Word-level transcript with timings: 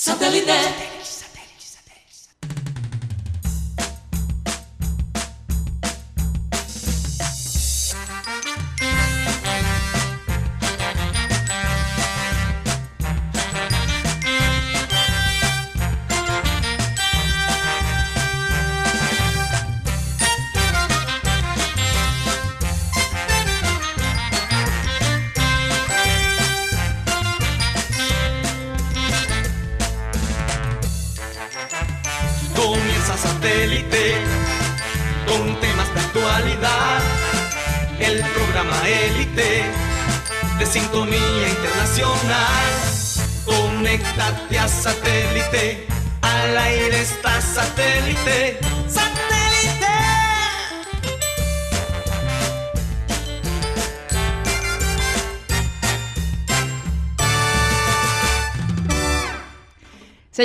Satellite. 0.00 0.89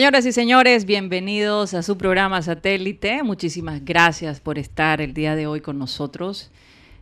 Señoras 0.06 0.28
y 0.28 0.34
señores, 0.34 0.86
bienvenidos 0.86 1.74
a 1.74 1.82
su 1.82 1.98
programa 1.98 2.40
Satélite. 2.44 3.24
Muchísimas 3.24 3.84
gracias 3.84 4.40
por 4.40 4.60
estar 4.60 5.02
el 5.02 5.16
día 5.16 5.36
de 5.36 5.48
hoy 5.48 5.62
con 5.62 5.80
nosotros. 5.80 6.52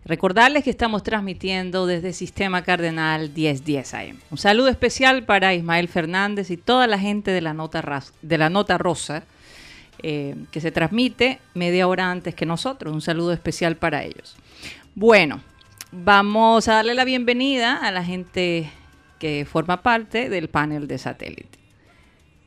Recordarles 0.05 0.63
que 0.63 0.69
estamos 0.69 1.03
transmitiendo 1.03 1.85
desde 1.85 2.13
Sistema 2.13 2.61
Cardenal 2.63 3.29
1010 3.35 3.93
AM. 3.93 4.19
Un 4.31 4.37
saludo 4.37 4.69
especial 4.69 5.25
para 5.25 5.53
Ismael 5.53 5.89
Fernández 5.89 6.49
y 6.49 6.55
toda 6.55 6.87
la 6.87 6.97
gente 6.97 7.31
de 7.31 7.41
la 7.41 7.53
Nota, 7.53 7.83
de 8.21 8.37
la 8.37 8.49
nota 8.49 8.77
Rosa, 8.77 9.23
eh, 10.01 10.35
que 10.51 10.61
se 10.61 10.71
transmite 10.71 11.41
media 11.55 11.89
hora 11.89 12.09
antes 12.09 12.33
que 12.35 12.45
nosotros. 12.45 12.93
Un 12.93 13.01
saludo 13.01 13.33
especial 13.33 13.75
para 13.75 14.05
ellos. 14.05 14.37
Bueno, 14.95 15.41
vamos 15.91 16.69
a 16.69 16.75
darle 16.75 16.93
la 16.93 17.03
bienvenida 17.03 17.85
a 17.85 17.91
la 17.91 18.05
gente 18.05 18.71
que 19.19 19.45
forma 19.45 19.83
parte 19.83 20.29
del 20.29 20.47
panel 20.47 20.87
de 20.87 20.97
satélite. 20.97 21.62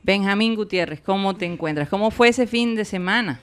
Benjamín 0.07 0.55
Gutiérrez, 0.55 1.01
¿cómo 1.01 1.35
te 1.35 1.45
encuentras? 1.45 1.89
¿Cómo 1.89 2.11
fue 2.11 2.29
ese 2.29 2.47
fin 2.47 2.75
de 2.75 2.85
semana? 2.85 3.41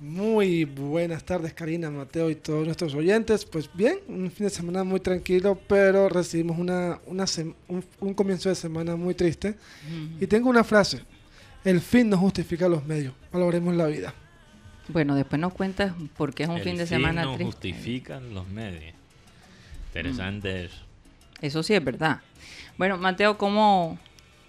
Muy 0.00 0.64
buenas 0.64 1.24
tardes, 1.24 1.52
Karina, 1.52 1.90
Mateo 1.90 2.30
y 2.30 2.36
todos 2.36 2.64
nuestros 2.64 2.94
oyentes. 2.94 3.44
Pues 3.44 3.68
bien, 3.74 3.98
un 4.06 4.30
fin 4.30 4.46
de 4.46 4.50
semana 4.50 4.84
muy 4.84 5.00
tranquilo, 5.00 5.58
pero 5.66 6.08
recibimos 6.08 6.58
una, 6.60 7.00
una 7.06 7.24
sem- 7.24 7.54
un, 7.66 7.84
un 7.98 8.14
comienzo 8.14 8.48
de 8.48 8.54
semana 8.54 8.94
muy 8.94 9.14
triste. 9.14 9.56
Y 10.20 10.28
tengo 10.28 10.48
una 10.48 10.62
frase: 10.62 11.00
El 11.64 11.80
fin 11.80 12.08
no 12.08 12.18
justifica 12.18 12.68
los 12.68 12.84
medios. 12.86 13.12
Valoremos 13.32 13.74
la 13.74 13.86
vida. 13.86 14.14
Bueno, 14.86 15.16
después 15.16 15.40
nos 15.40 15.52
cuentas 15.54 15.92
por 16.16 16.32
qué 16.34 16.44
es 16.44 16.48
un 16.48 16.58
El 16.58 16.62
fin 16.62 16.76
de 16.76 16.86
fin 16.86 16.98
semana 16.98 17.24
no 17.24 17.34
triste. 17.34 17.44
justifican 17.72 18.32
los 18.32 18.46
medios. 18.46 18.94
Interesante 19.88 20.66
eso. 20.66 20.76
Eso 21.40 21.64
sí 21.64 21.74
es 21.74 21.82
verdad. 21.82 22.20
Bueno, 22.78 22.96
Mateo, 22.96 23.36
¿cómo, 23.38 23.98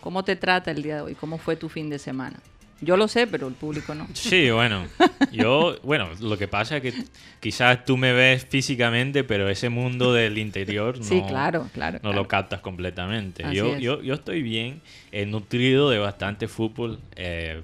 ¿cómo 0.08 0.24
te 0.24 0.38
trata 0.38 0.72
el 0.72 0.82
día 0.84 0.96
de 0.96 1.02
hoy? 1.02 1.16
¿Cómo 1.16 1.38
fue 1.38 1.58
tu 1.58 1.68
fin 1.68 1.90
de 1.90 2.00
semana? 2.00 2.40
Yo 2.80 2.96
lo 2.96 3.10
sé, 3.10 3.28
pero 3.28 3.50
el 3.50 3.56
público 3.56 3.94
no. 3.94 4.08
Sí, 4.14 4.50
bueno, 4.52 4.88
yo, 5.34 5.78
bueno, 5.84 6.08
lo 6.22 6.38
que 6.38 6.48
pasa 6.48 6.78
es 6.78 6.82
que 6.82 6.94
quizás 7.42 7.84
tú 7.84 7.98
me 7.98 8.14
ves 8.14 8.48
físicamente, 8.50 9.26
pero 9.26 9.50
ese 9.50 9.68
mundo 9.68 10.14
del 10.14 10.38
interior 10.38 10.98
no, 11.00 11.04
Sí, 11.04 11.22
claro, 11.28 11.68
claro. 11.74 11.96
no 11.96 12.02
claro. 12.04 12.16
lo 12.16 12.26
captas 12.26 12.62
completamente. 12.62 13.44
Yo, 13.54 13.78
yo, 13.80 14.02
yo 14.02 14.14
estoy 14.14 14.42
bien, 14.44 14.82
eh, 15.12 15.26
nutrido 15.26 15.90
de 15.90 15.98
bastante 15.98 16.48
fútbol, 16.48 17.00
eh, 17.18 17.62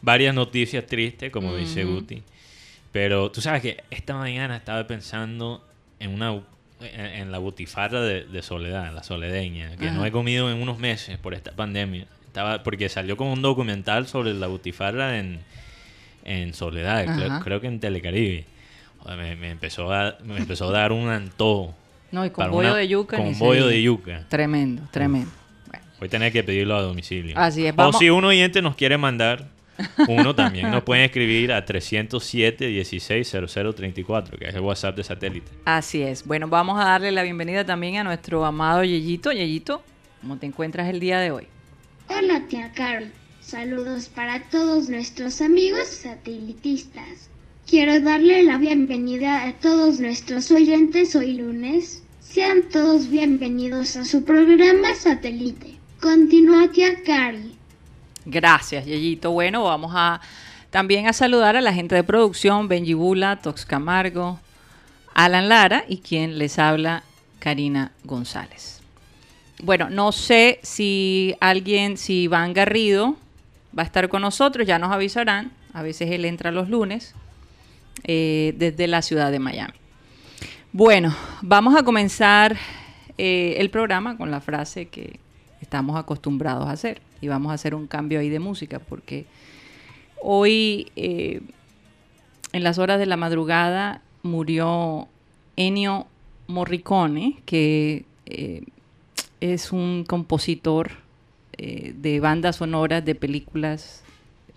varias 0.00 0.34
noticias 0.34 0.86
tristes, 0.86 1.30
como 1.30 1.54
dice. 1.54 1.84
Guti, 1.84 2.22
pero 2.90 3.30
tú 3.30 3.42
sabes 3.42 3.60
que 3.60 3.84
esta 3.90 4.16
mañana 4.16 4.56
estaba 4.56 4.86
pensando 4.86 5.62
en 6.00 6.14
una 6.14 6.40
en, 6.82 7.00
en 7.06 7.32
la 7.32 7.38
butifarra 7.38 8.00
de, 8.00 8.24
de 8.24 8.42
Soledad, 8.42 8.92
la 8.94 9.02
soledeña, 9.02 9.76
que 9.76 9.90
no 9.90 10.04
he 10.04 10.10
comido 10.12 10.50
en 10.50 10.60
unos 10.60 10.78
meses 10.78 11.18
por 11.18 11.34
esta 11.34 11.52
pandemia. 11.52 12.06
Estaba, 12.26 12.62
porque 12.62 12.88
salió 12.88 13.16
como 13.16 13.32
un 13.32 13.42
documental 13.42 14.06
sobre 14.08 14.32
la 14.34 14.46
butifarra 14.46 15.18
en, 15.18 15.40
en 16.24 16.54
Soledad, 16.54 17.40
creo, 17.42 17.60
que 17.60 17.66
en 17.66 17.80
Telecaribe. 17.80 18.44
Joder, 19.00 19.18
Me, 19.18 19.36
me 19.36 19.50
empezó 19.50 19.92
a, 19.92 20.16
me 20.24 20.38
empezó 20.38 20.68
a 20.68 20.72
dar 20.72 20.92
un 20.92 21.08
antojo. 21.08 21.74
No, 22.10 22.24
y 22.24 22.30
con 22.30 22.50
bollo 22.50 22.68
una- 22.70 22.76
de 22.78 22.88
yuca. 22.88 23.16
Con 23.16 23.38
bollo 23.38 23.66
de 23.66 23.82
yuca. 23.82 24.24
Tremendo, 24.28 24.82
tremendo. 24.90 25.30
Bueno, 25.66 25.84
Voy 25.98 26.06
a 26.06 26.10
tener 26.10 26.32
que 26.32 26.42
pedirlo 26.44 26.76
a 26.76 26.82
domicilio. 26.82 27.36
Así 27.38 27.66
es, 27.66 27.74
O 27.76 27.92
si 27.92 28.10
un 28.10 28.24
oyente 28.24 28.60
nos 28.62 28.76
quiere 28.76 28.96
mandar 28.98 29.48
uno 30.08 30.34
también, 30.34 30.70
nos 30.70 30.82
pueden 30.82 31.04
escribir 31.04 31.52
a 31.52 31.64
307 31.64 32.66
16 32.66 33.36
0034, 33.50 34.38
que 34.38 34.48
es 34.48 34.54
el 34.54 34.60
WhatsApp 34.60 34.96
de 34.96 35.04
satélite. 35.04 35.50
así 35.64 36.02
es. 36.02 36.26
Bueno, 36.26 36.48
vamos 36.48 36.80
a 36.80 36.84
darle 36.84 37.10
la 37.12 37.22
bienvenida 37.22 37.64
también 37.64 37.96
a 37.96 38.04
nuestro 38.04 38.44
amado 38.44 38.84
Yeyito. 38.84 39.32
Yeyito, 39.32 39.82
¿cómo 40.20 40.36
te 40.36 40.46
encuentras 40.46 40.88
el 40.88 41.00
día 41.00 41.18
de 41.20 41.30
hoy? 41.30 41.46
Hola 42.08 42.42
tía 42.48 42.70
Carol, 42.74 43.10
saludos 43.40 44.08
para 44.08 44.42
todos 44.50 44.88
nuestros 44.88 45.40
amigos 45.40 45.86
satelitistas. 45.88 47.30
Quiero 47.66 48.00
darle 48.00 48.42
la 48.42 48.58
bienvenida 48.58 49.44
a 49.46 49.52
todos 49.54 50.00
nuestros 50.00 50.50
oyentes 50.50 51.14
hoy 51.16 51.34
lunes. 51.34 52.02
Sean 52.20 52.62
todos 52.70 53.08
bienvenidos 53.08 53.96
a 53.96 54.04
su 54.04 54.24
programa 54.24 54.94
satélite. 54.94 55.76
Continúa 56.00 56.68
tía 56.72 57.02
Carol. 57.04 57.52
Gracias, 58.24 58.86
Yeyito. 58.86 59.30
Bueno, 59.32 59.64
vamos 59.64 59.92
a 59.94 60.20
también 60.70 61.06
a 61.06 61.12
saludar 61.12 61.56
a 61.56 61.60
la 61.60 61.74
gente 61.74 61.94
de 61.94 62.02
producción, 62.02 62.66
Benji 62.66 62.94
Bula, 62.94 63.36
Tox 63.36 63.66
Camargo, 63.66 64.40
Alan 65.12 65.48
Lara 65.48 65.84
y 65.86 65.98
quien 65.98 66.38
les 66.38 66.58
habla, 66.58 67.02
Karina 67.40 67.92
González. 68.04 68.80
Bueno, 69.62 69.90
no 69.90 70.12
sé 70.12 70.60
si 70.62 71.36
alguien, 71.40 71.96
si 71.96 72.22
Iván 72.22 72.54
Garrido 72.54 73.16
va 73.76 73.82
a 73.82 73.86
estar 73.86 74.08
con 74.08 74.22
nosotros, 74.22 74.66
ya 74.66 74.78
nos 74.78 74.92
avisarán. 74.92 75.52
A 75.74 75.82
veces 75.82 76.10
él 76.10 76.24
entra 76.24 76.50
los 76.50 76.68
lunes 76.68 77.14
eh, 78.04 78.54
desde 78.56 78.86
la 78.86 79.02
ciudad 79.02 79.30
de 79.30 79.38
Miami. 79.38 79.74
Bueno, 80.72 81.14
vamos 81.42 81.76
a 81.76 81.82
comenzar 81.82 82.56
eh, 83.18 83.56
el 83.58 83.68
programa 83.68 84.16
con 84.16 84.30
la 84.30 84.40
frase 84.40 84.86
que 84.88 85.20
estamos 85.62 85.96
acostumbrados 85.96 86.66
a 86.66 86.72
hacer. 86.72 87.00
Y 87.20 87.28
vamos 87.28 87.50
a 87.50 87.54
hacer 87.54 87.74
un 87.74 87.86
cambio 87.86 88.20
ahí 88.20 88.28
de 88.28 88.40
música 88.40 88.78
porque 88.80 89.26
hoy, 90.20 90.90
eh, 90.96 91.40
en 92.52 92.64
las 92.64 92.78
horas 92.78 92.98
de 92.98 93.06
la 93.06 93.16
madrugada, 93.16 94.02
murió 94.22 95.08
Ennio 95.56 96.06
Morricone, 96.48 97.38
que 97.46 98.04
eh, 98.26 98.62
es 99.40 99.72
un 99.72 100.04
compositor 100.06 100.92
eh, 101.58 101.94
de 101.96 102.20
bandas 102.20 102.56
sonoras 102.56 103.04
de 103.04 103.14
películas, 103.14 104.02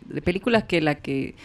de 0.06 0.22
películas 0.22 0.64
que 0.64 0.82
la 0.82 0.96
que, 0.96 1.36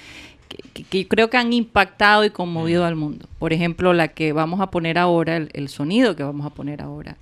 que, 0.48 0.84
que 0.84 1.08
creo 1.08 1.30
que 1.30 1.36
han 1.36 1.52
impactado 1.52 2.24
y 2.24 2.30
conmovido 2.30 2.84
al 2.84 2.96
mundo. 2.96 3.28
Por 3.38 3.52
ejemplo, 3.52 3.92
la 3.92 4.08
que 4.08 4.32
vamos 4.32 4.60
a 4.60 4.70
poner 4.70 4.98
ahora, 4.98 5.36
el, 5.36 5.50
el 5.52 5.68
sonido 5.68 6.16
que 6.16 6.22
vamos 6.22 6.46
a 6.46 6.50
poner 6.50 6.82
ahora, 6.82 7.16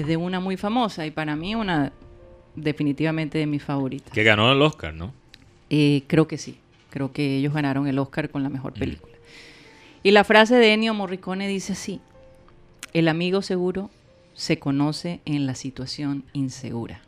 es 0.00 0.06
de 0.06 0.16
una 0.16 0.38
muy 0.38 0.56
famosa 0.56 1.06
y 1.06 1.10
para 1.10 1.34
mí 1.34 1.54
una 1.54 1.92
definitivamente 2.54 3.38
de 3.38 3.46
mis 3.46 3.62
favoritas. 3.62 4.12
Que 4.12 4.22
ganó 4.22 4.52
el 4.52 4.62
Oscar, 4.62 4.94
¿no? 4.94 5.12
Eh, 5.70 6.04
creo 6.06 6.28
que 6.28 6.38
sí. 6.38 6.58
Creo 6.90 7.12
que 7.12 7.36
ellos 7.36 7.52
ganaron 7.52 7.86
el 7.86 7.98
Oscar 7.98 8.30
con 8.30 8.42
la 8.42 8.48
mejor 8.48 8.72
película. 8.72 9.12
Y 10.02 10.12
la 10.12 10.24
frase 10.24 10.54
de 10.54 10.72
Ennio 10.72 10.94
Morricone 10.94 11.48
dice 11.48 11.72
así: 11.72 12.00
El 12.92 13.08
amigo 13.08 13.42
seguro 13.42 13.90
se 14.34 14.58
conoce 14.58 15.20
en 15.24 15.46
la 15.46 15.54
situación 15.54 16.24
insegura. 16.32 17.02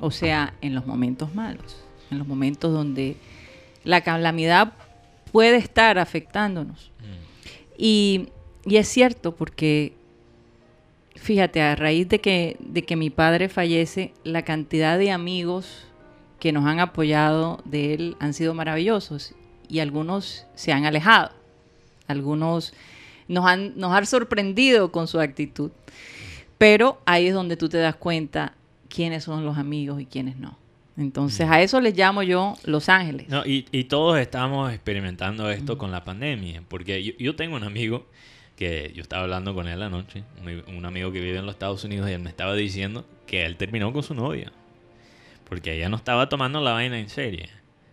O 0.00 0.10
sea, 0.10 0.54
en 0.60 0.74
los 0.74 0.86
momentos 0.86 1.34
malos, 1.34 1.80
en 2.10 2.18
los 2.18 2.26
momentos 2.26 2.72
donde 2.72 3.16
la 3.84 4.00
calamidad 4.00 4.72
puede 5.30 5.56
estar 5.56 5.98
afectándonos. 5.98 6.90
Y, 7.78 8.28
y 8.66 8.76
es 8.76 8.88
cierto 8.88 9.34
porque, 9.34 9.92
fíjate, 11.24 11.62
a 11.62 11.74
raíz 11.74 12.06
de 12.08 12.20
que, 12.20 12.56
de 12.60 12.84
que 12.84 12.96
mi 12.96 13.08
padre 13.08 13.48
fallece, 13.48 14.12
la 14.24 14.42
cantidad 14.42 14.98
de 14.98 15.10
amigos 15.10 15.86
que 16.38 16.52
nos 16.52 16.66
han 16.66 16.80
apoyado 16.80 17.62
de 17.64 17.94
él 17.94 18.16
han 18.20 18.34
sido 18.34 18.52
maravillosos 18.52 19.34
y 19.66 19.78
algunos 19.78 20.46
se 20.54 20.72
han 20.72 20.84
alejado, 20.84 21.30
algunos 22.06 22.74
nos 23.26 23.46
han, 23.46 23.72
nos 23.76 23.92
han 23.92 24.04
sorprendido 24.04 24.92
con 24.92 25.08
su 25.08 25.18
actitud, 25.18 25.70
pero 26.58 27.00
ahí 27.06 27.28
es 27.28 27.34
donde 27.34 27.56
tú 27.56 27.70
te 27.70 27.78
das 27.78 27.96
cuenta 27.96 28.52
quiénes 28.88 29.24
son 29.24 29.46
los 29.46 29.56
amigos 29.56 30.02
y 30.02 30.04
quiénes 30.04 30.36
no. 30.36 30.58
Entonces 30.98 31.48
a 31.48 31.62
eso 31.62 31.80
les 31.80 31.96
llamo 31.96 32.22
yo 32.22 32.54
Los 32.64 32.90
Ángeles. 32.90 33.30
No, 33.30 33.46
y, 33.46 33.66
y 33.72 33.84
todos 33.84 34.18
estamos 34.18 34.72
experimentando 34.72 35.50
esto 35.50 35.78
con 35.78 35.90
la 35.90 36.04
pandemia. 36.04 36.62
Porque 36.68 37.02
yo, 37.02 37.14
yo 37.18 37.34
tengo 37.34 37.56
un 37.56 37.64
amigo 37.64 38.06
que 38.56 38.92
yo 38.94 39.02
estaba 39.02 39.22
hablando 39.24 39.54
con 39.54 39.66
él 39.68 39.82
anoche, 39.82 40.22
un, 40.42 40.76
un 40.76 40.84
amigo 40.86 41.10
que 41.12 41.20
vive 41.20 41.38
en 41.38 41.46
los 41.46 41.54
Estados 41.54 41.82
Unidos, 41.84 42.08
y 42.08 42.12
él 42.12 42.20
me 42.20 42.30
estaba 42.30 42.54
diciendo 42.54 43.04
que 43.26 43.44
él 43.44 43.56
terminó 43.56 43.92
con 43.92 44.02
su 44.02 44.14
novia. 44.14 44.52
Porque 45.48 45.74
ella 45.74 45.88
no 45.88 45.96
estaba 45.96 46.28
tomando 46.28 46.60
la 46.60 46.72
vaina 46.72 46.98
en 46.98 47.08
serio. 47.08 47.46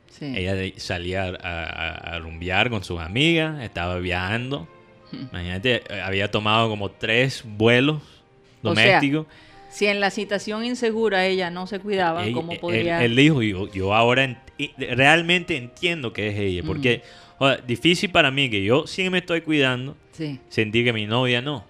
Sí. 0.09 0.33
Ella 0.35 0.55
de- 0.55 0.73
salía 0.77 1.23
a, 1.25 1.29
a- 1.29 2.15
a 2.15 2.19
rumbear 2.19 2.69
con 2.69 2.83
sus 2.83 2.99
amigas, 2.99 3.61
estaba 3.61 3.97
viajando. 3.99 4.67
Imagínate, 5.11 5.83
eh, 5.89 6.01
había 6.01 6.31
tomado 6.31 6.69
como 6.69 6.89
tres 6.91 7.43
vuelos 7.45 7.97
O 8.63 8.73
sea, 8.75 8.85
domésticos. 8.85 9.25
Si 9.69 9.85
en 9.87 9.99
la 9.99 10.09
situación 10.09 10.63
insegura 10.65 11.25
ella 11.25 11.49
no 11.49 11.65
se 11.67 11.79
cuidaba, 11.79 12.23
¿cómo 12.33 12.51
él- 12.53 12.59
podría...? 12.59 13.03
Él, 13.03 13.15
dijo, 13.15 13.41
yo, 13.41 13.71
yo 13.71 13.93
ahora 13.93 14.25
ent- 14.25 14.75
realmente 14.95 15.57
entiendo 15.57 16.13
que 16.13 16.27
es 16.29 16.37
ella. 16.39 16.63
Porque, 16.65 17.01
difícil 17.67 18.11
para 18.11 18.31
mí 18.31 18.49
que 18.49 18.63
yo 18.63 18.85
sí 18.87 19.09
me 19.09 19.19
estoy 19.19 19.41
cuidando, 19.41 19.95
Sí, 20.11 20.39
sentí 20.49 20.83
que 20.83 20.93
mi 20.93 21.05
novia 21.07 21.41
no. 21.41 21.65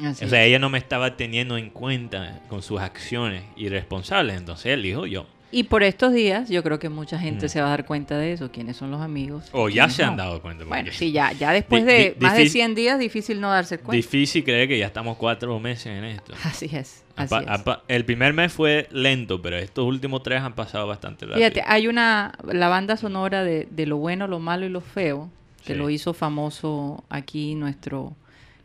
así 0.00 0.24
O 0.24 0.28
sea, 0.28 0.42
es. 0.42 0.48
ella 0.48 0.58
no 0.58 0.68
me 0.70 0.78
estaba 0.78 1.16
teniendo 1.16 1.56
en 1.56 1.70
cuenta 1.70 2.40
con 2.48 2.62
sus 2.62 2.80
acciones 2.80 3.42
irresponsables. 3.56 4.36
Entonces 4.36 4.66
él 4.66 4.82
dijo, 4.82 5.06
yo. 5.06 5.26
Y 5.52 5.64
por 5.64 5.82
estos 5.82 6.12
días 6.12 6.48
yo 6.48 6.62
creo 6.62 6.78
que 6.78 6.88
mucha 6.88 7.18
gente 7.18 7.46
Mm. 7.46 7.48
se 7.48 7.60
va 7.60 7.66
a 7.66 7.70
dar 7.70 7.84
cuenta 7.84 8.16
de 8.16 8.32
eso, 8.32 8.52
quiénes 8.52 8.76
son 8.76 8.92
los 8.92 9.00
amigos. 9.00 9.48
O 9.52 9.68
ya 9.68 9.88
se 9.88 10.04
han 10.04 10.16
dado 10.16 10.40
cuenta. 10.40 10.64
Bueno, 10.64 10.92
sí, 10.92 11.10
ya, 11.10 11.32
ya 11.32 11.52
después 11.52 11.84
de 11.84 12.14
más 12.20 12.34
de 12.36 12.42
difícil- 12.44 12.50
100 12.52 12.74
días, 12.76 12.98
difícil 13.00 13.40
no 13.40 13.50
darse 13.50 13.78
cuenta. 13.78 13.96
Difícil 13.96 14.44
creer 14.44 14.68
que 14.68 14.78
ya 14.78 14.86
estamos 14.86 15.16
cuatro 15.16 15.58
meses 15.58 15.86
en 15.86 16.04
esto. 16.04 16.34
Así 16.44 16.70
es, 16.72 17.04
así 17.22 17.34
es. 17.34 17.76
el 17.88 18.04
primer 18.04 18.32
mes 18.32 18.52
fue 18.52 18.88
lento, 18.90 19.40
pero 19.42 19.56
estos 19.56 19.84
últimos 19.84 20.22
tres 20.22 20.40
han 20.42 20.54
pasado 20.54 20.86
bastante 20.86 21.26
rápido. 21.26 21.38
Fíjate, 21.38 21.62
hay 21.66 21.86
una, 21.88 22.32
la 22.44 22.68
banda 22.68 22.96
sonora 22.96 23.42
de, 23.44 23.66
de 23.70 23.86
lo 23.86 23.96
bueno, 23.98 24.26
lo 24.26 24.38
malo 24.40 24.66
y 24.66 24.68
lo 24.68 24.80
feo, 24.80 25.28
que 25.64 25.72
Sí. 25.74 25.78
lo 25.78 25.90
hizo 25.90 26.14
famoso 26.14 27.04
aquí 27.10 27.54
nuestro 27.54 28.14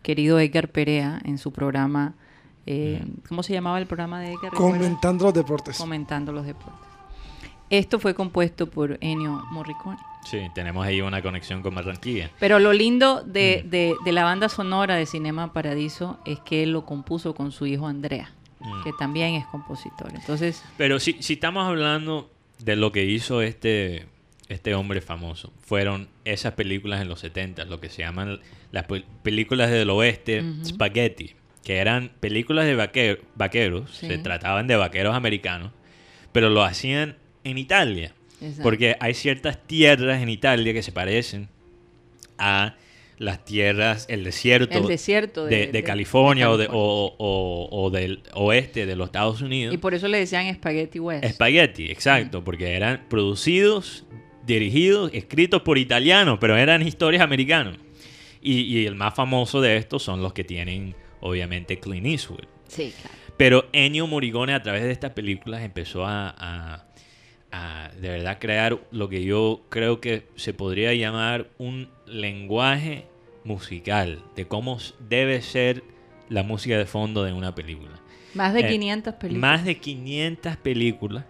querido 0.02 0.40
Edgar 0.40 0.70
Perea 0.70 1.20
en 1.26 1.38
su 1.38 1.52
programa, 1.52 2.14
eh, 2.68 3.04
¿cómo 3.28 3.44
se 3.44 3.54
llamaba 3.54 3.80
el 3.80 3.86
programa 3.86 4.20
de 4.22 4.34
Edgar? 4.34 4.52
Comentando 4.54 5.26
los 5.26 5.34
deportes. 5.34 5.78
Comentando 5.78 6.32
los 6.32 6.46
deportes. 6.46 6.80
Esto 7.72 8.00
fue 8.00 8.14
compuesto 8.14 8.70
por 8.70 8.98
Ennio 9.02 9.44
Morricone. 9.52 9.98
Sí, 10.24 10.40
tenemos 10.54 10.86
ahí 10.86 11.02
una 11.02 11.22
conexión 11.22 11.62
con 11.64 11.74
Barranquilla. 11.76 12.30
Pero 12.40 12.60
lo 12.60 12.74
lindo 12.74 13.22
de, 13.24 13.64
de- 13.68 13.96
de 14.06 14.12
la 14.12 14.24
banda 14.24 14.50
sonora 14.50 14.96
de 14.96 15.06
Cinema 15.08 15.52
Paradiso 15.54 16.20
es 16.26 16.40
que 16.40 16.64
él 16.64 16.72
lo 16.72 16.86
compuso 16.86 17.34
con 17.34 17.52
su 17.52 17.66
hijo 17.66 17.88
Andrea, 17.88 18.32
Mm. 18.60 18.84
que 18.84 18.94
también 18.94 19.36
es 19.36 19.46
compositor. 19.48 20.12
Entonces, 20.14 20.64
Pero 20.78 21.00
si, 21.00 21.18
si 21.22 21.34
estamos 21.34 21.68
hablando 21.68 22.32
de 22.60 22.76
lo 22.76 22.92
que 22.92 23.04
hizo 23.06 23.42
este, 23.42 24.06
este 24.50 24.74
hombre 24.76 25.02
famoso, 25.02 25.52
fueron 25.62 26.08
esas 26.24 26.54
películas 26.54 27.02
en 27.02 27.10
los 27.10 27.20
70, 27.20 27.66
lo 27.66 27.80
que 27.82 27.90
se 27.90 28.02
llaman 28.04 28.40
las 28.72 28.88
pel- 28.88 29.04
películas 29.24 29.70
del 29.72 29.90
oeste, 29.90 30.44
spaghetti, 30.64 31.34
que 31.64 31.78
eran 31.78 32.12
películas 32.20 32.66
de 32.66 32.76
vaquer- 32.78 33.22
vaqueros, 33.36 33.92
Sí. 33.92 34.08
se 34.08 34.18
trataban 34.20 34.68
de 34.68 34.76
vaqueros 34.78 35.16
americanos, 35.16 35.72
pero 36.32 36.50
lo 36.50 36.64
hacían 36.64 37.18
en 37.44 37.58
Italia. 37.58 38.14
exacto. 38.42 38.64
Porque 38.64 38.96
hay 39.00 39.14
ciertas 39.14 39.62
tierras 39.66 40.22
en 40.22 40.30
Italia 40.30 40.74
que 40.74 40.84
se 40.84 40.92
parecen 40.92 41.48
a 42.38 42.76
las 43.18 43.46
tierras, 43.46 44.06
el 44.10 44.24
desierto, 44.24 44.78
el 44.78 44.88
desierto 44.88 45.46
de, 45.46 45.56
de, 45.56 45.66
de 45.68 45.72
de- 45.72 45.84
California, 45.84 46.50
o, 46.52 46.56
o- 46.56 47.16
o- 47.18 47.70
o 47.86 47.90
del 47.90 48.22
oeste 48.34 48.86
de 48.86 48.96
los 48.96 49.08
Estados 49.08 49.42
Unidos. 49.42 49.74
Y 49.74 49.78
por 49.78 49.94
eso 49.94 50.08
le 50.08 50.18
decían 50.20 50.54
Spaghetti 50.54 51.00
West. 51.00 51.26
Spaghetti, 51.34 51.86
exacto, 51.92 52.44
porque 52.44 52.74
eran 52.74 53.06
producidos, 53.10 54.06
dirigidos, 54.46 55.12
escritos 55.14 55.62
por 55.62 55.78
italianos, 55.78 56.38
pero 56.42 56.58
eran 56.58 56.82
historias 56.86 57.22
americanos. 57.24 57.78
Y, 58.42 58.62
y 58.62 58.86
el 58.86 58.96
más 58.96 59.16
famoso 59.16 59.60
de 59.62 59.78
estos 59.78 60.04
son 60.04 60.22
los 60.22 60.34
que 60.34 60.44
tienen, 60.44 60.96
obviamente, 61.22 61.80
Clint 61.80 62.06
Eastwood. 62.06 62.44
Sí, 62.68 62.94
claro. 63.02 63.16
Pero 63.38 63.66
Ennio 63.74 64.08
Morricone 64.08 64.54
a 64.54 64.62
través 64.62 64.84
de 64.84 64.92
estas 64.92 65.12
películas 65.12 65.62
empezó 65.64 66.06
a, 66.06 66.30
a- 66.38 66.86
a, 67.56 67.92
de 68.00 68.10
verdad 68.10 68.38
crear 68.40 68.78
lo 68.92 69.08
que 69.10 69.24
yo 69.24 69.62
creo 69.70 70.02
que 70.02 70.28
se 70.36 70.54
podría 70.54 70.94
llamar 70.94 71.48
un 71.58 71.90
lenguaje 72.06 73.06
musical 73.44 74.24
de 74.36 74.46
cómo 74.48 74.80
debe 75.00 75.42
ser 75.42 75.84
la 76.30 76.44
música 76.44 76.78
de 76.78 76.86
fondo 76.86 77.24
de 77.24 77.32
una 77.34 77.54
película. 77.56 78.00
Más 78.34 78.54
de 78.54 78.62
Eh, 78.62 78.68
500 78.70 79.14
películas. 79.16 79.42
Más 79.42 79.66
de 79.66 79.78
500 79.78 80.58
películas. 80.58 81.24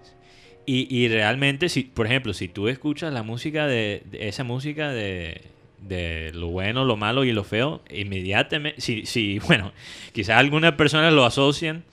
Y, 0.65 0.87
y 0.89 1.07
realmente, 1.09 1.69
si, 1.69 1.83
por 1.83 2.07
ejemplo, 2.07 2.33
si 2.33 2.47
tú 2.47 2.67
escuchas 2.69 3.13
la 3.13 3.21
música 3.21 3.67
de, 3.67 4.01
de 4.05 4.27
esa 4.27 4.43
música 4.43 4.89
de, 4.89 5.41
de 5.79 6.31
lo 6.33 6.47
bueno, 6.47 6.85
lo 6.85 6.97
malo 6.97 7.23
y 7.23 7.31
lo 7.33 7.43
feo, 7.43 7.83
inmediatamente, 7.91 8.81
si, 8.81 9.05
si 9.05 9.37
bueno, 9.47 9.73
quizás 10.13 10.37
algunas 10.39 10.73
personas 10.73 11.13
lo 11.13 11.23
asocian 11.25 11.83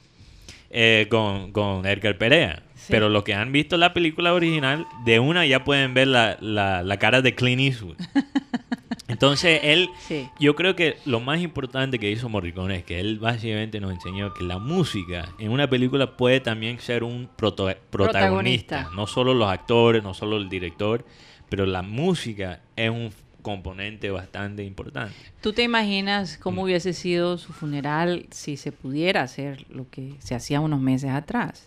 eh, 0.70 1.06
con, 1.10 1.52
con 1.52 1.84
Edgar 1.84 2.16
Perea. 2.16 2.62
Sí. 2.82 2.88
Pero 2.90 3.08
los 3.08 3.22
que 3.22 3.32
han 3.34 3.52
visto 3.52 3.76
la 3.76 3.94
película 3.94 4.34
original, 4.34 4.86
de 5.04 5.20
una 5.20 5.46
ya 5.46 5.62
pueden 5.62 5.94
ver 5.94 6.08
la, 6.08 6.36
la, 6.40 6.82
la 6.82 6.96
cara 6.98 7.22
de 7.22 7.34
Clint 7.34 7.60
Eastwood. 7.60 7.96
Entonces, 9.08 9.60
él, 9.62 9.88
Sí. 10.08 10.28
yo 10.40 10.56
creo 10.56 10.74
que 10.74 10.96
lo 11.04 11.20
más 11.20 11.40
importante 11.40 11.98
que 11.98 12.10
hizo 12.10 12.28
Morricone 12.28 12.76
es 12.76 12.84
que 12.84 12.98
él 12.98 13.18
básicamente 13.18 13.78
nos 13.78 13.92
enseñó 13.92 14.32
que 14.32 14.42
la 14.44 14.58
música 14.58 15.28
en 15.38 15.50
una 15.50 15.68
película 15.68 16.16
puede 16.16 16.40
también 16.40 16.78
ser 16.80 17.04
un 17.04 17.28
proto- 17.36 17.74
protagonista. 17.90 17.90
Protagonista. 17.90 18.88
No 18.94 19.06
solo 19.06 19.34
los 19.34 19.48
actores, 19.50 20.02
no 20.02 20.14
solo 20.14 20.38
el 20.38 20.48
director, 20.48 21.04
pero 21.48 21.66
la 21.66 21.82
música 21.82 22.60
es 22.74 22.90
un 22.90 23.10
componente 23.42 24.10
bastante 24.10 24.64
importante. 24.64 25.14
¿Tú 25.40 25.52
te 25.52 25.62
imaginas 25.62 26.38
Mm. 26.38 26.42
cómo 26.42 26.62
hubiese 26.62 26.92
sido 26.92 27.36
su 27.38 27.52
funeral 27.52 28.26
si 28.30 28.56
se 28.56 28.72
pudiera 28.72 29.22
hacer 29.22 29.66
lo 29.68 29.90
que 29.90 30.14
se 30.20 30.34
hacía 30.34 30.60
unos 30.60 30.80
meses 30.80 31.10
atrás? 31.10 31.66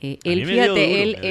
Eh, 0.00 0.18
él, 0.24 0.46
fíjate, 0.46 0.68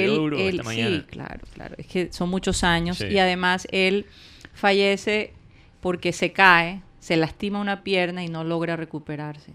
duro, 0.08 0.36
él, 0.38 0.60
él, 0.60 0.62
sí, 0.66 1.02
claro, 1.08 1.40
claro, 1.54 1.74
es 1.78 1.86
que 1.86 2.12
son 2.12 2.28
muchos 2.28 2.62
años 2.64 2.98
Sí. 2.98 3.06
y 3.06 3.18
además 3.18 3.66
él 3.70 4.04
fallece 4.52 5.32
porque 5.80 6.12
se 6.12 6.32
cae, 6.32 6.82
se 7.00 7.16
lastima 7.16 7.60
una 7.60 7.82
pierna 7.82 8.22
y 8.24 8.28
no 8.28 8.44
logra 8.44 8.76
recuperarse. 8.76 9.52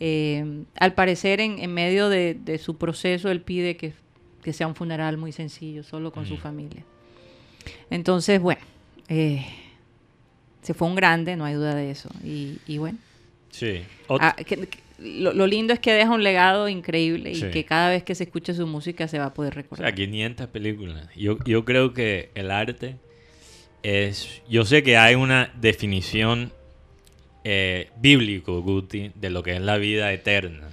Eh, 0.00 0.64
al 0.78 0.92
parecer, 0.94 1.40
en, 1.40 1.58
en 1.58 1.72
medio 1.72 2.08
de, 2.10 2.34
de 2.34 2.58
su 2.58 2.76
proceso, 2.76 3.30
él 3.30 3.40
pide 3.40 3.76
que, 3.76 3.94
que 4.42 4.52
sea 4.52 4.66
un 4.66 4.74
funeral 4.74 5.16
muy 5.16 5.32
sencillo, 5.32 5.82
solo 5.82 6.12
con 6.12 6.26
su 6.26 6.36
familia. 6.36 6.84
Entonces, 7.90 8.40
bueno, 8.40 8.60
eh, 9.08 9.46
se 10.62 10.74
fue 10.74 10.86
un 10.88 10.94
grande, 10.94 11.36
no 11.36 11.44
hay 11.44 11.54
duda 11.54 11.74
de 11.74 11.90
eso. 11.90 12.10
Y, 12.24 12.58
y 12.66 12.78
bueno, 12.78 12.98
Sí. 13.50 13.80
Ot- 14.08 14.18
ah, 14.20 14.36
que- 14.36 14.44
que- 14.66 14.78
lo, 14.98 15.32
lo 15.32 15.46
lindo 15.46 15.72
es 15.72 15.78
que 15.78 15.92
deja 15.92 16.10
un 16.10 16.22
legado 16.22 16.68
increíble 16.68 17.30
y 17.30 17.34
Sí. 17.36 17.50
que 17.50 17.64
cada 17.64 17.90
vez 17.90 18.02
que 18.02 18.14
se 18.14 18.24
escuche 18.24 18.52
su 18.54 18.66
música 18.66 19.06
se 19.08 19.18
va 19.18 19.26
a 19.26 19.34
poder 19.34 19.52
O 19.52 19.56
recordar. 19.56 19.86
sea, 19.86 19.94
500 19.94 20.46
películas. 20.48 21.08
Yo, 21.16 21.38
yo 21.44 21.64
creo 21.64 21.92
que 21.94 22.30
el 22.34 22.50
arte 22.50 22.96
es... 23.82 24.42
Yo 24.48 24.64
sé 24.64 24.82
que 24.82 24.96
hay 24.96 25.14
una 25.14 25.52
definición 25.60 26.52
eh, 27.44 27.90
bíblico, 28.00 28.60
Guti, 28.62 29.12
de 29.14 29.30
lo 29.30 29.42
que 29.42 29.54
es 29.54 29.60
la 29.60 29.76
vida 29.78 30.12
eterna. 30.12 30.68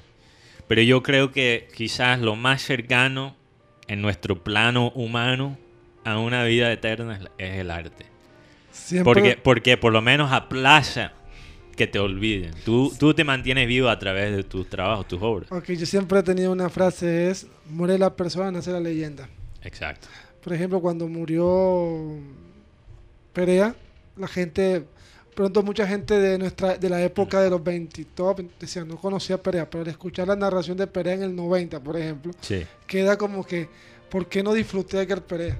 Pero 0.67 0.81
yo 0.81 1.03
creo 1.03 1.31
que 1.31 1.67
quizás 1.75 2.19
lo 2.19 2.35
más 2.35 2.61
cercano 2.61 3.35
en 3.87 4.01
nuestro 4.01 4.43
plano 4.43 4.91
humano 4.95 5.57
a 6.03 6.17
una 6.17 6.43
vida 6.43 6.71
eterna 6.71 7.17
es, 7.17 7.47
es 7.49 7.59
el 7.59 7.69
arte. 7.71 8.05
Siempre, 8.71 9.03
Porque, 9.05 9.37
porque 9.41 9.77
por 9.77 9.93
lo 9.93 10.01
menos 10.01 10.31
aplaza 10.31 11.13
que 11.75 11.87
te 11.87 11.99
olviden. 11.99 12.53
Tú, 12.63 12.91
tú 12.97 13.13
te 13.13 13.23
mantienes 13.23 13.67
vivo 13.67 13.89
a 13.89 13.99
través 13.99 14.35
de 14.35 14.43
tus 14.43 14.69
trabajos, 14.69 15.07
tus 15.07 15.21
obras. 15.21 15.51
Ok, 15.51 15.71
yo 15.73 15.85
siempre 15.85 16.19
he 16.19 16.23
tenido 16.23 16.51
una 16.51 16.69
frase, 16.69 17.29
es, 17.29 17.47
muere 17.69 17.97
la 17.97 18.15
persona, 18.15 18.51
nace 18.51 18.71
la 18.71 18.79
leyenda. 18.79 19.27
Exacto. 19.63 20.07
Por 20.43 20.53
ejemplo, 20.53 20.79
cuando 20.79 21.07
murió 21.07 22.17
Perea, 23.33 23.75
la 24.15 24.27
gente, 24.27 24.85
pronto 25.35 25.63
mucha 25.63 25.85
gente 25.87 26.17
de 26.17 26.37
nuestra 26.37 26.77
de 26.77 26.89
la 26.89 27.01
época 27.03 27.41
de 27.41 27.49
los 27.49 27.63
20 27.63 28.01
y 28.01 28.05
todo, 28.05 28.35
decía, 28.59 28.85
no 28.85 28.97
conocía 28.97 29.35
a 29.37 29.39
Perea, 29.41 29.69
pero 29.69 29.83
al 29.83 29.89
escuchar 29.89 30.27
la 30.27 30.35
narración 30.35 30.77
de 30.77 30.87
Perea 30.87 31.15
en 31.15 31.23
el 31.23 31.35
90, 31.35 31.81
por 31.83 31.97
ejemplo, 31.97 32.31
Sí. 32.41 32.63
queda 32.87 33.17
como 33.17 33.45
que, 33.45 33.67
¿por 34.09 34.27
qué 34.27 34.43
no 34.43 34.53
disfruté 34.53 34.97
de 34.97 35.03
Edgar 35.03 35.21
Perea? 35.23 35.57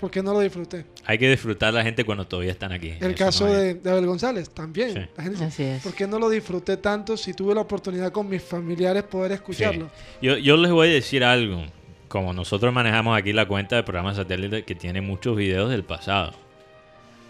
¿Por 0.00 0.10
qué 0.10 0.22
no 0.22 0.32
lo 0.32 0.40
disfruté? 0.40 0.86
Hay 1.04 1.18
que 1.18 1.28
disfrutar 1.28 1.68
a 1.68 1.72
la 1.72 1.82
gente 1.82 2.04
cuando 2.04 2.26
todavía 2.26 2.52
están 2.52 2.72
aquí. 2.72 2.94
El 3.00 3.12
Eso 3.12 3.16
caso 3.24 3.46
no 3.46 3.52
de, 3.52 3.74
de 3.74 3.90
Abel 3.90 4.06
González, 4.06 4.48
también. 4.50 4.94
Sí. 4.94 5.00
La 5.16 5.22
gente 5.22 5.30
dice, 5.30 5.44
Así 5.44 5.62
es. 5.62 5.82
¿Por 5.82 5.92
qué 5.94 6.06
no 6.06 6.18
lo 6.18 6.30
disfruté 6.30 6.78
tanto 6.78 7.16
si 7.18 7.34
tuve 7.34 7.54
la 7.54 7.60
oportunidad 7.60 8.10
con 8.10 8.28
mis 8.28 8.42
familiares 8.42 9.02
poder 9.02 9.32
escucharlo? 9.32 9.90
Sí. 9.94 10.26
Yo, 10.26 10.38
yo 10.38 10.56
les 10.56 10.72
voy 10.72 10.88
a 10.88 10.92
decir 10.92 11.22
algo. 11.22 11.64
Como 12.08 12.32
nosotros 12.32 12.72
manejamos 12.72 13.16
aquí 13.16 13.32
la 13.32 13.46
cuenta 13.46 13.76
de 13.76 13.82
programas 13.84 14.16
satélite 14.16 14.64
que 14.64 14.74
tiene 14.74 15.00
muchos 15.00 15.36
videos 15.36 15.70
del 15.70 15.84
pasado. 15.84 16.32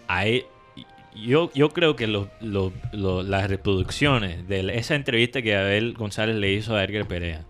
Hay, 0.06 0.46
yo, 1.14 1.50
yo 1.54 1.70
creo 1.70 1.96
que 1.96 2.06
los- 2.06 2.28
los- 2.40 2.72
los- 2.92 3.26
las 3.26 3.48
reproducciones 3.50 4.48
de 4.48 4.78
esa 4.78 4.94
entrevista 4.94 5.42
que 5.42 5.56
Abel 5.56 5.92
González 5.94 6.36
le 6.36 6.52
hizo 6.52 6.76
a 6.76 6.84
Edgar 6.84 7.06
Perea, 7.06 7.44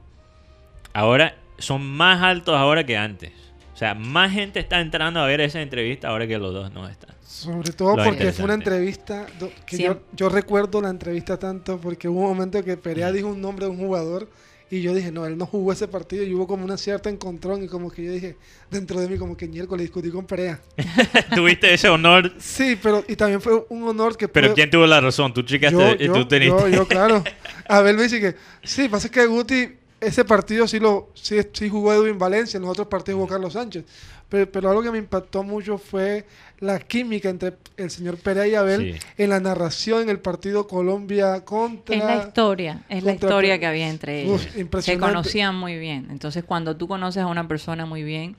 ahora 0.93 1.37
son 1.59 1.83
más 1.87 2.23
altos 2.23 2.57
ahora 2.57 2.85
que 2.85 2.97
antes. 2.97 3.33
O 3.81 3.83
sea, 3.83 3.95
más 3.95 4.31
gente 4.31 4.61
está 4.61 4.79
entrando 4.79 5.21
a 5.21 5.27
ver 5.27 5.41
esa 5.41 5.63
entrevista 5.63 6.09
ahora 6.09 6.27
que 6.27 6.37
los 6.37 6.53
dos 6.53 6.71
no 6.71 6.87
están. 6.87 7.15
Sobre 7.27 7.73
todo 7.73 7.97
Lo 7.97 8.05
porque 8.05 8.31
fue 8.31 8.45
una 8.45 8.53
entrevista 8.53 9.25
que 9.65 9.97
yo, 10.13 10.29
recuerdo 10.29 10.83
la 10.83 10.91
entrevista 10.91 11.39
tanto 11.39 11.81
porque 11.81 12.07
hubo 12.07 12.21
un 12.21 12.29
momento 12.29 12.63
que 12.63 12.77
Perea 12.77 13.11
dijo 13.11 13.29
un 13.29 13.41
nombre 13.41 13.65
de 13.65 13.71
un 13.71 13.79
jugador 13.79 14.29
y 14.71 14.83
yo 14.83 14.93
dije, 14.93 15.11
no, 15.11 15.25
él 15.25 15.39
no 15.39 15.47
jugó 15.47 15.73
ese 15.73 15.89
partido 15.89 16.25
y 16.25 16.35
hubo 16.35 16.47
como 16.47 16.63
una 16.63 16.77
cierta 16.77 17.09
encontrón 17.09 17.65
y 17.65 17.69
como 17.69 17.91
que 17.91 18.05
yo 18.05 18.13
dije 18.13 18.37
dentro 18.71 19.01
de 19.01 19.09
mí 19.09 19.17
como 19.17 19.35
que 19.35 19.49
miércoles 19.49 19.85
discutí 19.85 20.11
con 20.11 20.27
Perea. 20.27 20.61
Tuviste 21.35 21.73
ese 21.73 21.89
honor, 21.89 22.35
Sí, 22.39 22.79
pero 22.83 23.03
y 23.09 23.17
también 23.17 23.41
fue 23.41 23.65
un 23.71 23.83
honor 23.85 24.15
que 24.15 24.29
pero 24.29 24.49
pude- 24.49 24.57
¿quién 24.57 24.69
tuvo 24.69 24.87
la 24.87 25.01
razón? 25.01 25.33
Tú 25.33 25.41
chicaste, 25.41 25.79
yo, 25.79 25.95
y 25.95 26.07
yo, 26.07 26.13
tú 26.13 26.29
teniste. 26.29 26.55
yo, 26.55 26.69
yo, 26.69 26.87
claro. 26.87 27.25
Abel 27.67 27.97
me 27.97 28.03
dice 28.03 28.21
que 28.21 28.37
sí, 28.63 28.91
pasa 28.91 29.11
que 29.11 29.25
Guti 29.25 29.80
ese 30.01 30.25
partido 30.25 30.67
sí 30.67 30.81
lo 30.81 31.11
sí, 31.15 31.39
sí 31.53 31.69
jugó 31.69 31.93
Edwin 31.93 32.19
Valencia, 32.19 32.57
en 32.57 32.63
los 32.63 32.73
otros 32.73 32.89
partidos 32.89 33.19
jugó 33.19 33.29
Carlos 33.29 33.53
Sánchez. 33.53 33.85
Pero, 34.31 34.51
pero 34.51 34.71
algo 34.71 34.83
que 34.83 34.91
me 34.91 34.99
impactó 34.99 35.43
mucho 35.43 35.77
fue 35.77 36.25
la 36.61 36.79
química 36.79 37.29
entre 37.31 37.55
el 37.79 37.91
señor 37.91 38.17
Perea 38.19 38.47
y 38.47 38.55
Abel 38.55 38.93
Sí. 38.95 39.07
en 39.19 39.31
la 39.31 39.41
narración 39.41 40.03
en 40.03 40.09
el 40.11 40.19
partido 40.21 40.67
Colombia 40.69 41.43
contra 41.45 41.97
Es 41.97 42.05
la 42.05 42.17
historia, 42.19 42.83
es 42.89 43.03
la 43.03 43.13
historia 43.15 43.59
que 43.59 43.67
había 43.67 43.89
entre 43.89 44.27
Uf, 44.27 44.43
ellos. 44.43 44.53
Se 44.53 44.61
impresionante. 44.61 45.07
conocían 45.15 45.55
muy 45.57 45.79
bien. 45.79 46.09
Entonces, 46.11 46.45
cuando 46.45 46.77
tú 46.77 46.87
conoces 46.87 47.23
a 47.23 47.27
una 47.27 47.49
persona 47.49 47.87
muy 47.87 48.03
bien, 48.03 48.37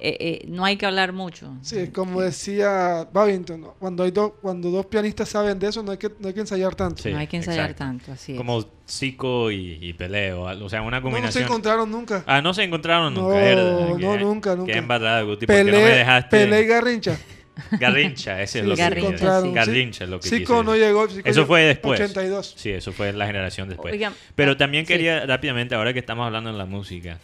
eh, 0.00 0.16
eh, 0.20 0.44
no 0.48 0.64
hay 0.64 0.76
que 0.76 0.86
hablar 0.86 1.12
mucho. 1.12 1.52
Sí, 1.62 1.88
como 1.88 2.20
decía 2.22 3.06
Babington, 3.12 3.60
¿no? 3.60 3.74
cuando 3.78 4.02
hay 4.04 4.10
dos 4.12 4.32
cuando 4.40 4.70
dos 4.70 4.86
pianistas 4.86 5.28
saben 5.28 5.58
de 5.58 5.68
eso 5.68 5.82
no 5.82 5.92
hay 5.92 5.98
que 5.98 6.10
no 6.18 6.28
hay 6.28 6.34
que 6.34 6.40
ensayar 6.40 6.74
tanto. 6.74 7.02
Sí, 7.02 7.10
no 7.12 7.18
hay 7.18 7.26
que 7.26 7.36
ensayar 7.36 7.70
exacto. 7.70 7.84
tanto, 7.84 8.12
así 8.12 8.32
es. 8.32 8.38
Como 8.38 8.64
Zico 8.88 9.50
y, 9.50 9.78
y 9.82 9.92
Peleo. 9.92 10.42
O 10.64 10.68
sea, 10.70 10.80
una 10.80 10.92
No, 11.00 11.06
no 11.06 11.08
se 11.08 11.12
combinación. 11.12 11.44
encontraron 11.44 11.90
nunca. 11.90 12.24
Ah, 12.26 12.40
no 12.40 12.54
se 12.54 12.62
encontraron 12.62 13.12
No, 13.12 13.22
nunca, 13.22 13.54
no, 13.54 13.96
Qué- 13.98 14.24
nunca, 14.24 14.56
nunca. 14.56 14.72
Qué 14.72 14.78
embarrada, 14.78 15.22
Guti. 15.28 15.46
¿Por 15.46 15.56
qué 15.56 15.64
no 15.64 15.72
me 15.72 15.78
Pelé, 15.78 15.96
dejaste? 15.96 16.36
Pelé 16.36 16.62
y 16.62 16.66
Garrincha. 16.66 17.18
Garrincha, 17.72 18.42
ese 18.42 18.60
es 18.60 18.64
lo 18.64 18.74
que 18.76 18.82
Garrincha, 18.82 19.08
encontraron, 19.08 19.48
sí. 19.48 19.54
Garrincha 19.54 20.04
es 20.04 20.10
lo 20.10 20.20
que 20.20 20.28
Zico 20.28 20.62
no 20.62 20.76
llegó. 20.76 21.08
Zico 21.08 21.28
Eso 21.28 21.40
llegó 21.40 21.46
fue 21.46 21.62
después. 21.62 22.00
82. 22.00 22.54
Sí, 22.56 22.70
eso 22.70 22.92
fue 22.92 23.12
la 23.12 23.26
generación 23.26 23.68
después. 23.68 23.92
Oigan, 23.92 24.14
Pero 24.34 24.52
ah, 24.52 24.56
también 24.56 24.84
sí. 24.84 24.92
quería 24.92 25.26
rápidamente, 25.26 25.74
ahora 25.74 25.92
que 25.92 25.98
estamos 25.98 26.26
hablando 26.26 26.52
de 26.52 26.58
la 26.58 26.66
música, 26.66 27.18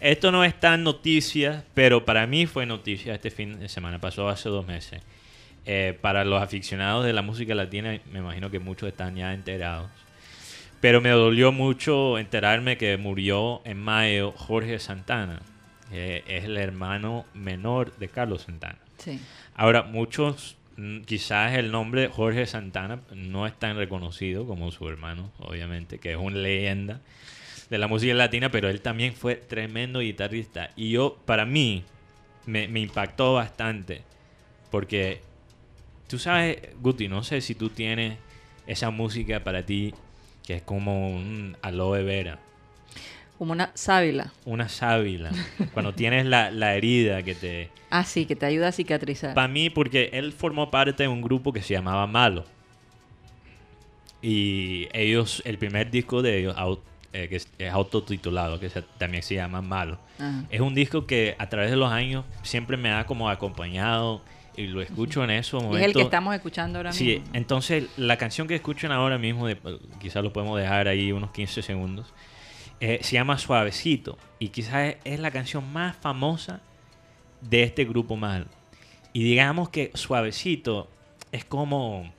esto 0.00 0.32
no 0.32 0.44
es 0.44 0.58
tan 0.58 0.84
noticia, 0.84 1.64
pero 1.74 2.04
para 2.04 2.26
mí 2.26 2.46
fue 2.46 2.66
noticia 2.66 3.14
este 3.14 3.30
fin 3.30 3.60
de 3.60 3.68
semana, 3.68 4.00
pasó 4.00 4.28
hace 4.28 4.48
dos 4.48 4.66
meses. 4.66 5.00
Eh, 5.66 5.96
para 5.98 6.24
los 6.24 6.42
aficionados 6.42 7.06
de 7.06 7.14
la 7.14 7.22
música 7.22 7.54
latina, 7.54 7.98
me 8.12 8.18
imagino 8.18 8.50
que 8.50 8.58
muchos 8.58 8.88
están 8.88 9.16
ya 9.16 9.32
enterados. 9.32 9.90
Pero 10.80 11.00
me 11.00 11.08
dolió 11.08 11.52
mucho 11.52 12.18
enterarme 12.18 12.76
que 12.76 12.98
murió 12.98 13.62
en 13.64 13.78
mayo 13.78 14.32
Jorge 14.32 14.78
Santana, 14.78 15.40
que 15.94 16.24
es 16.26 16.44
el 16.44 16.56
hermano 16.56 17.24
menor 17.34 17.96
de 17.98 18.08
Carlos 18.08 18.42
Santana. 18.42 18.80
Sí. 18.98 19.20
Ahora, 19.54 19.84
muchos, 19.84 20.56
mm, 20.76 21.02
quizás 21.02 21.54
el 21.54 21.70
nombre 21.70 22.08
Jorge 22.08 22.46
Santana 22.46 23.00
no 23.14 23.46
es 23.46 23.56
tan 23.56 23.76
reconocido 23.76 24.44
como 24.44 24.72
su 24.72 24.88
hermano, 24.88 25.30
obviamente, 25.38 25.98
que 25.98 26.10
es 26.10 26.16
una 26.16 26.36
leyenda 26.36 27.00
de 27.70 27.78
la 27.78 27.86
música 27.86 28.12
latina, 28.12 28.50
pero 28.50 28.68
él 28.68 28.80
también 28.80 29.14
fue 29.14 29.36
tremendo 29.36 30.00
guitarrista. 30.00 30.70
Y 30.74 30.90
yo, 30.90 31.16
para 31.26 31.46
mí, 31.46 31.84
me, 32.44 32.66
me 32.66 32.80
impactó 32.80 33.34
bastante, 33.34 34.02
porque 34.72 35.20
tú 36.08 36.18
sabes, 36.18 36.58
Guti, 36.80 37.06
no 37.06 37.22
sé 37.22 37.40
si 37.40 37.54
tú 37.54 37.70
tienes 37.70 38.18
esa 38.66 38.90
música 38.90 39.44
para 39.44 39.64
ti 39.64 39.94
que 40.44 40.56
es 40.56 40.62
como 40.62 41.14
un 41.14 41.56
aloe 41.62 42.02
vera, 42.02 42.40
Como 43.38 43.52
una 43.52 43.70
sábila. 43.74 44.32
una 44.44 44.68
sábila, 44.68 45.30
cuando 45.72 45.92
tienes 45.92 46.24
la, 46.26 46.50
la 46.50 46.74
herida 46.76 47.22
que 47.22 47.34
te... 47.34 47.70
Ah, 47.90 48.04
sí, 48.04 48.26
que 48.26 48.36
te 48.36 48.46
ayuda 48.46 48.68
a 48.68 48.72
cicatrizar. 48.72 49.34
Para 49.34 49.48
mí, 49.48 49.70
porque 49.70 50.10
él 50.12 50.32
formó 50.32 50.70
parte 50.70 51.02
de 51.04 51.08
un 51.08 51.20
grupo 51.20 51.52
que 51.52 51.60
se 51.62 51.74
llamaba 51.74 52.06
Malo. 52.06 52.44
Y 54.22 54.88
ellos, 54.92 55.42
el 55.44 55.58
primer 55.58 55.90
disco 55.90 56.22
de 56.22 56.38
ellos, 56.38 56.56
eh, 57.12 57.28
que 57.28 57.36
es, 57.36 57.48
es 57.58 57.72
autotitulado, 57.72 58.58
que 58.58 58.70
se- 58.70 58.82
también 58.82 59.22
se 59.22 59.34
llama 59.34 59.60
Malo, 59.60 59.98
Ajá. 60.18 60.44
es 60.50 60.60
un 60.60 60.74
disco 60.74 61.06
que 61.06 61.34
a 61.38 61.48
través 61.48 61.70
de 61.70 61.76
los 61.76 61.90
años 61.92 62.24
siempre 62.42 62.76
me 62.76 62.90
ha 62.90 63.04
como 63.06 63.28
acompañado 63.28 64.22
y 64.56 64.66
lo 64.68 64.80
escucho 64.80 65.22
en 65.24 65.30
esos 65.30 65.62
momentos. 65.62 65.80
es 65.82 65.86
el 65.88 65.92
que 65.94 66.02
estamos 66.02 66.34
escuchando 66.34 66.78
ahora 66.78 66.92
Sí, 66.92 67.04
mismo. 67.06 67.24
¿no? 67.26 67.38
entonces 67.38 67.84
la 67.96 68.16
canción 68.16 68.48
que 68.48 68.54
escuchan 68.54 68.92
ahora 68.92 69.18
mismo, 69.18 69.46
de- 69.46 69.58
quizás 70.00 70.22
lo 70.24 70.32
podemos 70.32 70.58
dejar 70.58 70.88
ahí 70.88 71.12
unos 71.12 71.30
15 71.32 71.60
segundos, 71.60 72.06
eh, 72.80 72.98
se 73.02 73.14
llama 73.14 73.38
Suavecito 73.38 74.18
y 74.38 74.48
quizás 74.48 74.90
es, 74.90 74.96
es 75.04 75.20
la 75.20 75.30
canción 75.30 75.72
más 75.72 75.96
famosa 75.96 76.60
de 77.40 77.62
este 77.62 77.84
grupo 77.84 78.16
mal. 78.16 78.46
Y 79.12 79.22
digamos 79.22 79.68
que 79.68 79.90
Suavecito 79.94 80.88
es 81.32 81.44
como 81.44 82.12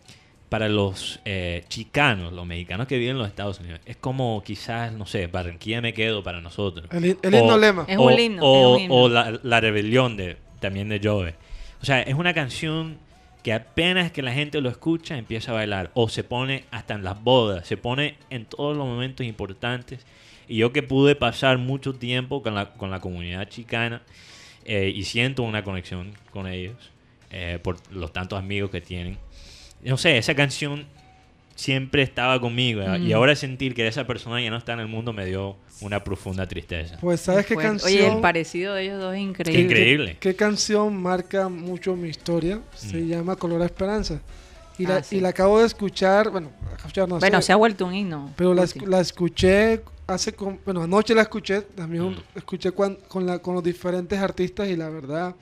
para 0.49 0.69
los 0.69 1.19
eh, 1.25 1.65
chicanos, 1.67 2.31
los 2.31 2.45
mexicanos 2.45 2.87
que 2.87 2.97
viven 2.97 3.13
en 3.15 3.19
los 3.19 3.27
Estados 3.27 3.59
Unidos, 3.59 3.81
es 3.85 3.97
como 3.97 4.41
quizás, 4.45 4.93
no 4.93 5.05
sé, 5.05 5.27
Barranquilla 5.27 5.81
me 5.81 5.93
quedo 5.93 6.23
para 6.23 6.39
nosotros. 6.39 6.87
El, 6.91 7.17
el 7.21 7.35
himno 7.35 7.57
lema. 7.57 7.85
Es 7.87 7.97
un 7.97 8.17
himno, 8.17 8.41
O, 8.43 8.75
es 8.75 8.75
un 8.77 8.81
himno. 8.83 8.95
o 8.95 9.09
la, 9.09 9.39
la 9.43 9.59
rebelión 9.59 10.15
de, 10.15 10.37
también 10.59 10.87
de 10.87 11.01
Joe. 11.03 11.35
O 11.81 11.85
sea, 11.85 12.01
es 12.01 12.13
una 12.13 12.33
canción 12.33 12.97
que 13.43 13.53
apenas 13.53 14.11
que 14.11 14.21
la 14.21 14.33
gente 14.33 14.61
lo 14.61 14.69
escucha 14.69 15.17
empieza 15.17 15.51
a 15.51 15.55
bailar. 15.55 15.91
O 15.93 16.09
se 16.09 16.23
pone 16.23 16.63
hasta 16.71 16.93
en 16.93 17.03
las 17.03 17.21
bodas, 17.21 17.67
se 17.67 17.77
pone 17.77 18.15
en 18.29 18.45
todos 18.45 18.77
los 18.77 18.85
momentos 18.85 19.25
importantes. 19.25 20.05
Y 20.47 20.57
yo 20.57 20.71
que 20.71 20.83
pude 20.83 21.15
pasar 21.15 21.57
mucho 21.57 21.93
tiempo 21.93 22.41
con 22.43 22.55
la, 22.55 22.73
con 22.73 22.91
la 22.91 22.99
comunidad 22.99 23.47
chicana 23.49 24.01
eh, 24.65 24.91
y 24.95 25.03
siento 25.03 25.43
una 25.43 25.63
conexión 25.63 26.11
con 26.31 26.47
ellos 26.47 26.75
eh, 27.31 27.59
por 27.61 27.77
los 27.91 28.13
tantos 28.13 28.37
amigos 28.39 28.69
que 28.71 28.81
tienen. 28.81 29.17
No 29.83 29.97
sé, 29.97 30.17
esa 30.17 30.35
canción 30.35 30.85
siempre 31.55 32.01
estaba 32.01 32.39
conmigo 32.41 32.81
eh, 32.81 32.99
y 32.99 33.13
ahora 33.13 33.35
sentir 33.35 33.73
que 33.75 33.87
esa 33.87 34.05
persona 34.05 34.41
ya 34.41 34.49
no 34.49 34.57
está 34.57 34.73
en 34.73 34.81
el 34.81 34.87
mundo 34.87 35.13
me 35.13 35.25
dio 35.25 35.55
una 35.81 36.03
profunda 36.03 36.47
tristeza. 36.47 36.97
Pues 37.01 37.21
sabes 37.21 37.45
qué 37.45 37.53
Fuerte. 37.53 37.69
canción. 37.71 38.03
Oye, 38.05 38.13
el 38.15 38.21
parecido 38.21 38.73
de 38.75 38.83
ellos 38.83 38.99
dos 38.99 39.13
es 39.13 39.17
Qué 39.17 39.21
increíble. 39.23 39.61
increíble. 39.63 40.17
¿Qué 40.19 40.35
canción 40.35 40.95
marca 41.01 41.47
mucho 41.49 41.95
mi 41.95 42.09
historia? 42.09 42.59
Se 42.75 42.97
Mm. 42.97 43.07
llama 43.07 43.35
Color 43.35 43.61
a 43.61 43.65
Esperanza. 43.65 44.21
Y, 44.77 44.85
la, 44.85 44.97
Ah, 44.97 45.03
sí. 45.03 45.17
y 45.17 45.19
la 45.21 45.29
acabo 45.29 45.59
de 45.59 45.65
escuchar, 45.65 46.29
bueno, 46.29 46.51
escuchar 46.77 47.07
no 47.07 47.19
Bueno, 47.19 47.41
sé, 47.41 47.47
se 47.47 47.53
ha 47.53 47.55
vuelto 47.55 47.85
un 47.85 47.93
himno. 47.95 48.31
pero 48.35 48.53
la, 48.53 48.65
la 48.87 48.99
escuché 48.99 49.81
hace, 50.07 50.33
con- 50.33 50.59
bueno, 50.65 50.83
anoche 50.83 51.15
la 51.15 51.21
escuché, 51.23 51.61
también 51.61 52.09
Mm. 52.11 52.15
escuché 52.35 52.71
cuan- 52.71 52.97
con, 53.07 53.25
la, 53.25 53.39
con 53.39 53.55
los 53.55 53.63
diferentes 53.63 54.19
artistas 54.19 54.67
y 54.67 54.75
la 54.75 54.89
verdad 54.89 55.33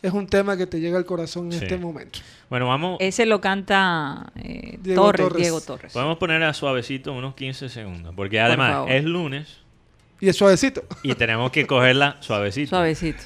es 0.00 0.12
un 0.12 0.26
tema 0.28 0.56
que 0.56 0.66
te 0.66 0.78
llega 0.80 0.96
al 0.96 1.04
corazón 1.04 1.46
en 1.46 1.58
Sí. 1.58 1.64
este 1.64 1.76
momento. 1.76 2.20
Bueno, 2.48 2.68
vamos, 2.68 2.98
Ese 3.00 3.26
lo 3.26 3.40
canta 3.40 4.30
eh, 4.36 4.78
Diego 4.80 5.02
Torres, 5.06 5.22
Torres. 5.26 5.42
Diego 5.42 5.60
Torres. 5.60 5.92
podemos 5.92 6.16
poner 6.18 6.42
a 6.44 6.54
suavecito 6.54 7.12
unos 7.12 7.34
15 7.34 7.68
segundos, 7.68 8.14
porque 8.14 8.38
además 8.40 8.86
es 8.88 9.02
lunes 9.04 9.58
Y 10.20 10.28
es 10.28 10.36
suavecito. 10.36 10.84
y 11.02 11.14
tenemos 11.16 11.50
que 11.50 11.66
cogerla 11.66 12.16
suavecito. 12.20 12.70
Suavecito. 12.70 13.22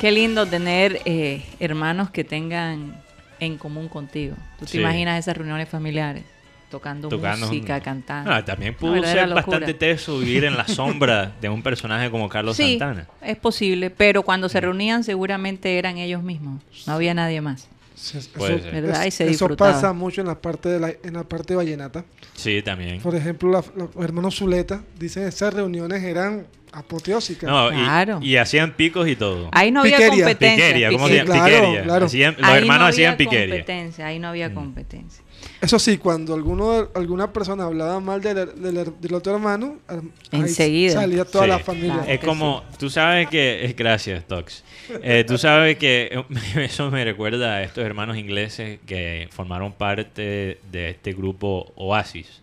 Qué 0.00 0.10
lindo 0.10 0.46
tener 0.46 1.02
eh, 1.04 1.42
hermanos 1.58 2.10
que 2.10 2.24
tengan 2.24 2.94
en 3.38 3.58
común 3.58 3.88
contigo. 3.88 4.34
Tú 4.58 4.64
te 4.64 4.72
Sí. 4.72 4.78
imaginas 4.80 5.18
esas 5.18 5.36
reuniones 5.36 5.68
familiares, 5.68 6.24
tocando, 6.70 7.08
Tocando 7.08 7.46
música, 7.46 7.74
un- 7.76 7.80
cantando. 7.80 8.32
Ah, 8.32 8.44
también 8.44 8.74
pudo 8.74 9.02
ser 9.04 9.28
bastante 9.28 9.74
teso 9.74 10.18
vivir 10.18 10.44
en 10.44 10.56
la 10.56 10.66
sombra 10.66 11.32
de 11.40 11.48
un 11.50 11.62
personaje 11.62 12.10
como 12.10 12.28
Carlos 12.30 12.56
sí, 12.56 12.78
Santana. 12.78 13.06
es 13.22 13.36
posible, 13.36 13.90
pero 13.90 14.22
cuando 14.22 14.48
se 14.48 14.60
reunían 14.60 15.04
seguramente 15.04 15.78
eran 15.78 15.98
ellos 15.98 16.22
mismos. 16.22 16.62
No 16.86 16.94
había 16.94 17.12
nadie 17.12 17.40
más. 17.42 17.68
Sí, 18.00 18.16
es- 18.18 18.28
Puede 18.28 18.54
eso, 18.54 18.64
ser. 18.64 18.72
¿Verdad? 18.82 19.04
Y 19.04 19.10
se 19.10 19.24
eso 19.24 19.30
disfrutaba. 19.30 19.72
pasa 19.72 19.92
mucho 19.92 20.20
en 20.22 20.26
la 20.28 20.40
parte 20.40 20.68
de 20.70 20.80
la, 20.80 20.88
en 21.02 21.12
la 21.14 21.24
parte 21.24 21.54
vallenata. 21.54 22.04
Sí, 22.34 22.62
también. 22.62 23.00
Por 23.00 23.14
ejemplo, 23.14 23.50
la- 23.50 23.64
los 23.76 23.90
hermanos 24.02 24.36
Zuleta 24.38 24.82
dicen 24.98 25.24
esas 25.28 25.52
reuniones 25.52 26.02
eran 26.02 26.46
apoteósica. 26.72 27.46
No, 27.46 27.70
y- 27.72 27.74
Claro. 27.74 28.20
y, 28.22 28.36
hacían 28.36 28.72
picos 28.74 29.06
y 29.08 29.16
todo. 29.16 29.48
Ahí 29.52 29.70
no 29.70 29.80
había 29.80 29.96
Piquería. 29.98 30.24
competencia. 30.24 30.66
Piquería, 30.66 30.90
¿cómo 30.92 31.06
Sí, 31.08 31.12
se 31.12 31.18
llama? 31.18 31.34
claro, 31.34 31.50
Piquería. 31.56 31.82
claro. 31.82 32.06
Hacían- 32.06 32.36
los 32.38 32.48
Ahí 32.50 32.58
hermanos 32.58 32.80
no 32.82 32.86
hacían 32.88 33.12
había 33.14 33.18
piquería. 33.18 33.54
competencia, 33.56 34.06
ahí 34.06 34.18
no 34.18 34.28
había 34.28 34.48
Mm. 34.48 34.54
competencia. 34.54 35.24
Eso 35.60 35.78
sí, 35.78 35.98
cuando 35.98 36.34
alguno, 36.34 36.88
alguna 36.94 37.32
persona 37.32 37.64
hablaba 37.64 38.00
mal 38.00 38.20
del, 38.22 38.34
del- 38.62 38.94
del 39.00 39.14
otro 39.14 39.34
hermano, 39.34 39.78
ahí 39.88 40.00
Enseguida. 40.32 40.94
salía 40.94 41.24
toda 41.24 41.44
Sí. 41.44 41.50
la 41.50 41.58
familia. 41.58 41.94
Claro. 41.94 42.10
Es 42.10 42.20
como, 42.20 42.62
tú 42.78 42.88
sabes 42.90 43.28
que, 43.28 43.64
eh, 43.64 43.74
gracias 43.76 44.26
Tox, 44.26 44.64
Eh, 45.02 45.24
tú 45.26 45.38
sabes 45.38 45.76
que 45.78 46.24
eso 46.56 46.90
me 46.90 47.04
recuerda 47.04 47.56
a 47.56 47.62
estos 47.62 47.84
hermanos 47.84 48.16
ingleses 48.16 48.80
que 48.86 49.28
formaron 49.30 49.72
parte 49.72 50.58
de 50.72 50.90
este 50.90 51.12
grupo 51.12 51.72
Oasis, 51.76 52.40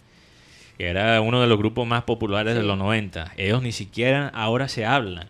que 0.77 0.85
era 0.87 1.19
uno 1.21 1.41
de 1.41 1.47
los 1.47 1.57
grupos 1.57 1.87
más 1.87 2.03
populares 2.03 2.55
de 2.55 2.63
los 2.63 2.77
90. 2.77 3.33
Ellos 3.37 3.61
ni 3.63 3.71
siquiera 3.71 4.29
ahora 4.29 4.67
se 4.69 4.85
hablan. 4.85 5.27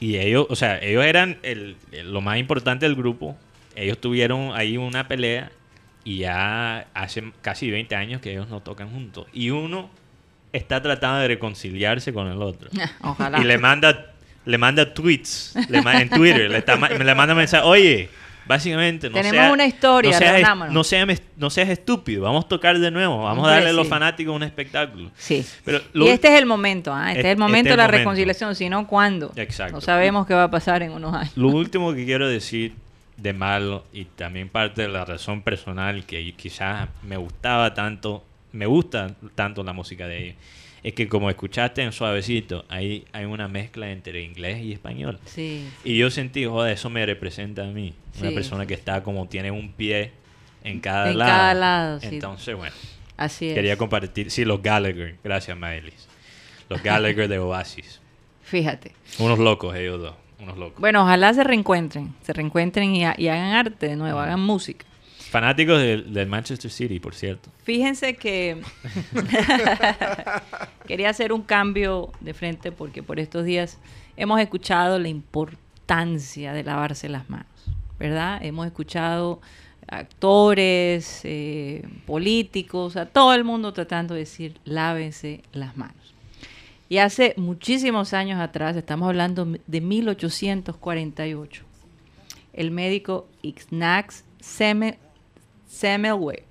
Y 0.00 0.16
ellos, 0.16 0.46
o 0.50 0.56
sea, 0.56 0.78
ellos 0.82 1.04
eran 1.04 1.38
el, 1.42 1.76
el- 1.92 2.12
lo 2.12 2.20
más 2.20 2.38
importante 2.38 2.86
del 2.86 2.94
grupo. 2.96 3.36
Ellos 3.76 3.98
tuvieron 3.98 4.50
ahí 4.54 4.76
una 4.76 5.06
pelea 5.08 5.50
y 6.04 6.18
ya 6.18 6.86
hace 6.94 7.32
casi 7.40 7.70
20 7.70 7.94
años 7.96 8.20
que 8.20 8.30
ellos 8.32 8.48
no 8.48 8.60
tocan 8.60 8.90
juntos. 8.90 9.26
Y 9.32 9.50
uno 9.50 9.90
está 10.52 10.80
tratando 10.82 11.20
de 11.20 11.28
reconciliarse 11.28 12.12
con 12.12 12.28
el 12.28 12.40
otro. 12.42 12.68
Ojalá. 13.02 13.40
Y 13.40 13.44
le 13.44 13.58
manda, 13.58 14.12
le 14.44 14.58
manda 14.58 14.92
tweets 14.94 15.54
le 15.68 15.78
en 15.78 16.10
Twitter. 16.10 16.50
le, 16.50 16.58
está 16.58 16.76
ma- 16.76 16.90
le 16.90 17.14
manda 17.14 17.34
mensaje. 17.34 17.64
Oye, 17.66 18.10
básicamente 18.46 19.08
no 19.08 19.14
Tenemos 19.14 19.50
una 19.52 19.64
historia, 19.66 20.10
no 20.12 20.18
seas, 20.18 20.32
reunámonos". 20.34 20.74
no, 20.74 20.84
seas, 20.84 21.22
no 21.38 21.48
seas 21.50 21.70
estúpido. 21.70 22.22
Vamos 22.22 22.44
a 22.44 22.48
tocar 22.48 22.78
de 22.78 22.90
nuevo. 22.90 23.22
Vamos 23.22 23.38
Hombre, 23.38 23.52
a 23.52 23.54
darle 23.54 23.70
a 23.70 23.72
los 23.72 23.86
sí. 23.86 23.90
fanáticos 23.90 24.36
un 24.36 24.42
espectáculo. 24.42 25.10
Sí. 25.16 25.44
Pero 25.64 25.80
lo- 25.94 26.04
y 26.04 26.10
este 26.10 26.28
es 26.34 26.38
el 26.38 26.44
momento, 26.46 26.92
¿ah? 26.94 27.08
este 27.12 27.20
es 27.20 27.26
el 27.32 27.38
momento 27.38 27.56
este 27.60 27.68
de 27.70 27.72
es 27.72 27.76
la 27.78 27.84
momento. 27.84 27.98
reconciliación, 27.98 28.54
si 28.54 28.68
no, 28.68 28.86
¿cuándo? 28.86 29.32
Exacto. 29.36 29.76
No 29.76 29.80
sabemos 29.80 30.26
qué 30.26 30.34
va 30.34 30.44
a 30.44 30.50
pasar 30.50 30.82
en 30.82 30.92
unos 30.92 31.14
años. 31.14 31.32
Lo 31.36 31.48
último 31.48 31.94
que 31.94 32.04
quiero 32.04 32.28
decir 32.28 32.74
de 33.16 33.32
malo 33.32 33.84
y 33.92 34.04
también 34.06 34.48
parte 34.48 34.82
de 34.82 34.88
la 34.88 35.04
razón 35.04 35.42
personal 35.42 36.04
que 36.06 36.32
quizás 36.34 36.88
me 37.02 37.16
gustaba 37.16 37.72
tanto, 37.74 38.24
me 38.52 38.66
gusta 38.66 39.14
tanto 39.34 39.62
la 39.62 39.72
música 39.72 40.06
de 40.08 40.24
ellos, 40.24 40.36
es 40.82 40.92
que 40.94 41.08
como 41.08 41.30
escuchaste 41.30 41.82
en 41.82 41.92
Suavecito, 41.92 42.64
ahí 42.68 43.04
hay 43.12 43.24
una 43.24 43.48
mezcla 43.48 43.90
entre 43.90 44.22
inglés 44.22 44.62
y 44.62 44.72
español. 44.72 45.18
Sí. 45.24 45.66
Y 45.84 45.96
yo 45.96 46.10
sentí, 46.10 46.44
joder, 46.44 46.74
eso 46.74 46.90
me 46.90 47.06
representa 47.06 47.62
a 47.62 47.66
mí. 47.68 47.94
Una 48.20 48.28
Sí. 48.28 48.34
persona 48.34 48.66
que 48.66 48.74
está 48.74 49.02
como 49.02 49.26
tiene 49.28 49.50
un 49.50 49.72
pie 49.72 50.12
en 50.62 50.80
cada 50.80 51.10
En 51.10 51.18
lado. 51.18 51.30
cada 51.30 51.54
lado, 51.54 52.00
sí. 52.00 52.06
Entonces, 52.10 52.54
bueno, 52.56 52.74
Así 53.16 53.48
es. 53.48 53.54
quería 53.54 53.78
compartir. 53.78 54.30
Sí, 54.30 54.44
los 54.44 54.60
Gallagher. 54.62 55.16
Gracias, 55.24 55.56
Maelis. 55.56 56.06
Los 56.68 56.82
Gallagher 56.82 57.28
de 57.28 57.38
Oasis. 57.38 58.00
Fíjate. 58.42 58.92
Unos 59.18 59.38
locos 59.38 59.74
ellos 59.76 60.00
dos. 60.02 60.14
Unos 60.44 60.56
locos. 60.58 60.80
Bueno, 60.80 61.02
ojalá 61.02 61.34
se 61.34 61.42
reencuentren, 61.44 62.14
se 62.22 62.32
reencuentren 62.32 62.94
y, 62.94 63.04
ha- 63.04 63.14
y 63.18 63.28
hagan 63.28 63.52
arte 63.54 63.88
de 63.88 63.96
nuevo, 63.96 64.20
hagan 64.20 64.40
música. 64.40 64.86
Fanáticos 65.30 65.80
del, 65.80 66.12
del 66.14 66.28
Manchester 66.28 66.70
City, 66.70 67.00
por 67.00 67.14
cierto. 67.14 67.50
Fíjense 67.64 68.14
que 68.14 68.60
quería 70.86 71.10
hacer 71.10 71.32
un 71.32 71.42
cambio 71.42 72.12
de 72.20 72.34
frente 72.34 72.72
porque 72.72 73.02
por 73.02 73.18
estos 73.18 73.44
días 73.44 73.78
hemos 74.16 74.40
escuchado 74.40 74.98
la 74.98 75.08
importancia 75.08 76.52
de 76.52 76.62
lavarse 76.62 77.08
las 77.08 77.28
manos, 77.30 77.46
¿verdad? 77.98 78.38
Hemos 78.44 78.66
escuchado 78.66 79.40
actores, 79.88 81.20
eh, 81.24 81.86
políticos, 82.06 82.96
a 82.96 83.06
todo 83.06 83.34
el 83.34 83.44
mundo 83.44 83.72
tratando 83.72 84.14
de 84.14 84.20
decir 84.20 84.58
lávense 84.64 85.42
las 85.52 85.76
manos. 85.76 85.96
Y 86.94 86.98
hace 86.98 87.34
muchísimos 87.36 88.12
años 88.14 88.38
atrás, 88.40 88.76
estamos 88.76 89.08
hablando 89.08 89.44
de 89.66 89.80
1848, 89.80 91.64
el 92.52 92.70
médico 92.70 93.26
Ignaz 93.42 94.22
Seme- 94.40 94.98
Semmelweis, 95.66 96.44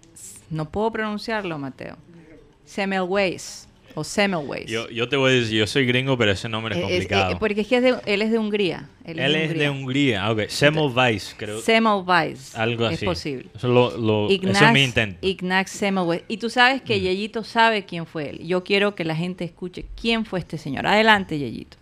no 0.50 0.70
puedo 0.70 0.92
pronunciarlo, 0.92 1.58
Mateo, 1.58 1.96
Semmelweis 2.66 3.70
o 3.96 4.04
Semmelweis. 4.04 4.70
Yo, 4.70 4.90
yo 4.90 5.08
te 5.10 5.16
voy 5.16 5.32
a 5.32 5.34
decir, 5.36 5.58
yo 5.60 5.68
soy 5.68 5.86
gringo, 5.86 6.18
pero 6.18 6.32
ese 6.32 6.50
nombre 6.50 6.76
es 6.76 6.82
Eh, 6.82 6.84
es- 6.84 6.90
complicado. 6.92 7.32
eh, 7.34 7.36
porque 7.40 7.62
es 7.62 7.68
que 7.68 7.78
es 7.78 7.84
de- 7.84 7.96
él 8.06 8.22
es 8.22 8.32
de 8.32 8.38
Hungría. 8.40 8.90
Él, 9.06 9.20
Él 9.20 9.36
es 9.36 9.58
de 9.58 9.70
Hungría. 9.70 10.32
Ok. 10.32 10.42
Semmelweis, 10.48 11.36
creo. 11.38 11.60
Semmelweis. 11.62 12.56
algo 12.56 12.88
Es 12.88 12.96
así. 12.98 13.06
posible. 13.06 13.46
Eso, 13.56 13.68
lo, 13.68 13.98
lo- 13.98 14.26
eso 14.26 14.34
Ignaz, 14.36 14.62
es 14.62 14.72
mi 14.74 14.84
intento. 14.84 15.18
Mm. 15.22 15.26
Ignaz 15.28 15.70
Semmelweis. 15.72 16.22
Y 16.28 16.38
tú 16.38 16.50
sabes 16.50 16.82
que 16.82 17.00
Yeyito 17.00 17.44
sabe 17.44 17.86
quién 17.86 18.06
fue 18.06 18.30
él. 18.30 18.48
Yo 18.48 18.64
quiero 18.64 18.96
que 18.96 19.04
la 19.06 19.16
gente 19.16 19.44
escuche 19.44 19.86
quién 20.00 20.26
fue 20.26 20.40
este 20.40 20.58
señor. 20.58 20.88
Adelante, 20.88 21.38
Yeyito. 21.38 21.78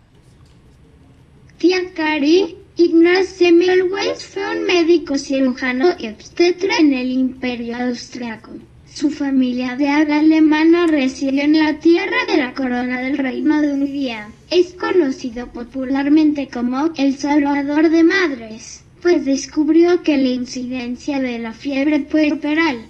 Tía 1.58 1.92
Cari, 1.94 2.56
Ignaz 2.76 3.28
Semmelweis 3.28 4.26
fue 4.26 4.42
un 4.58 4.64
médico 4.64 5.16
cirujano 5.16 5.90
y 5.98 6.08
obstetra 6.08 6.78
en 6.78 6.92
el 6.92 7.10
Imperio 7.12 7.76
Austriaco. 7.76 8.50
Su 8.94 9.10
familia 9.10 9.76
de 9.76 9.88
habla 9.88 10.18
alemana 10.18 10.86
residió 10.86 11.42
en 11.42 11.58
la 11.58 11.78
tierra 11.78 12.16
de 12.28 12.36
la 12.36 12.54
corona 12.54 13.00
del 13.00 13.18
Reino 13.18 13.60
de 13.60 13.72
Hungría. 13.72 14.28
Es 14.50 14.74
conocido 14.74 15.46
popularmente 15.48 16.48
como 16.48 16.90
el 16.96 17.16
Salvador 17.16 17.88
de 17.88 18.04
Madres, 18.04 18.84
pues 19.00 19.24
descubrió 19.24 20.02
que 20.02 20.18
la 20.18 20.28
incidencia 20.28 21.20
de 21.20 21.38
la 21.38 21.52
fiebre 21.52 22.00
puerperal 22.00 22.86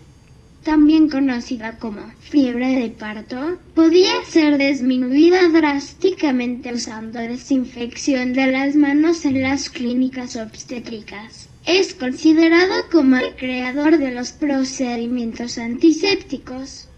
también 0.62 1.08
conocida 1.08 1.78
como 1.78 2.02
fiebre 2.20 2.68
de 2.76 2.90
parto, 2.90 3.58
podía 3.74 4.12
ser 4.28 4.58
disminuida 4.58 5.48
drásticamente 5.48 6.72
usando 6.72 7.18
desinfección 7.18 8.32
de 8.32 8.46
las 8.46 8.76
manos 8.76 9.24
en 9.24 9.42
las 9.42 9.70
clínicas 9.70 10.36
obstétricas. 10.36 11.48
Es 11.66 11.94
considerado 11.94 12.72
como 12.90 13.16
el 13.16 13.36
creador 13.36 13.98
de 13.98 14.10
los 14.12 14.32
procedimientos 14.32 15.58
antisépticos. 15.58 16.88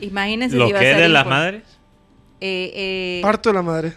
Imagínense 0.00 0.56
¿Lo 0.56 0.66
si 0.68 0.72
que 0.74 0.90
es 0.92 0.96
de 0.96 1.08
las 1.08 1.24
por- 1.24 1.32
madres? 1.32 1.62
Eh, 2.40 2.72
eh, 2.74 3.20
Parto 3.22 3.50
de 3.50 3.54
la 3.54 3.62
madre. 3.62 3.92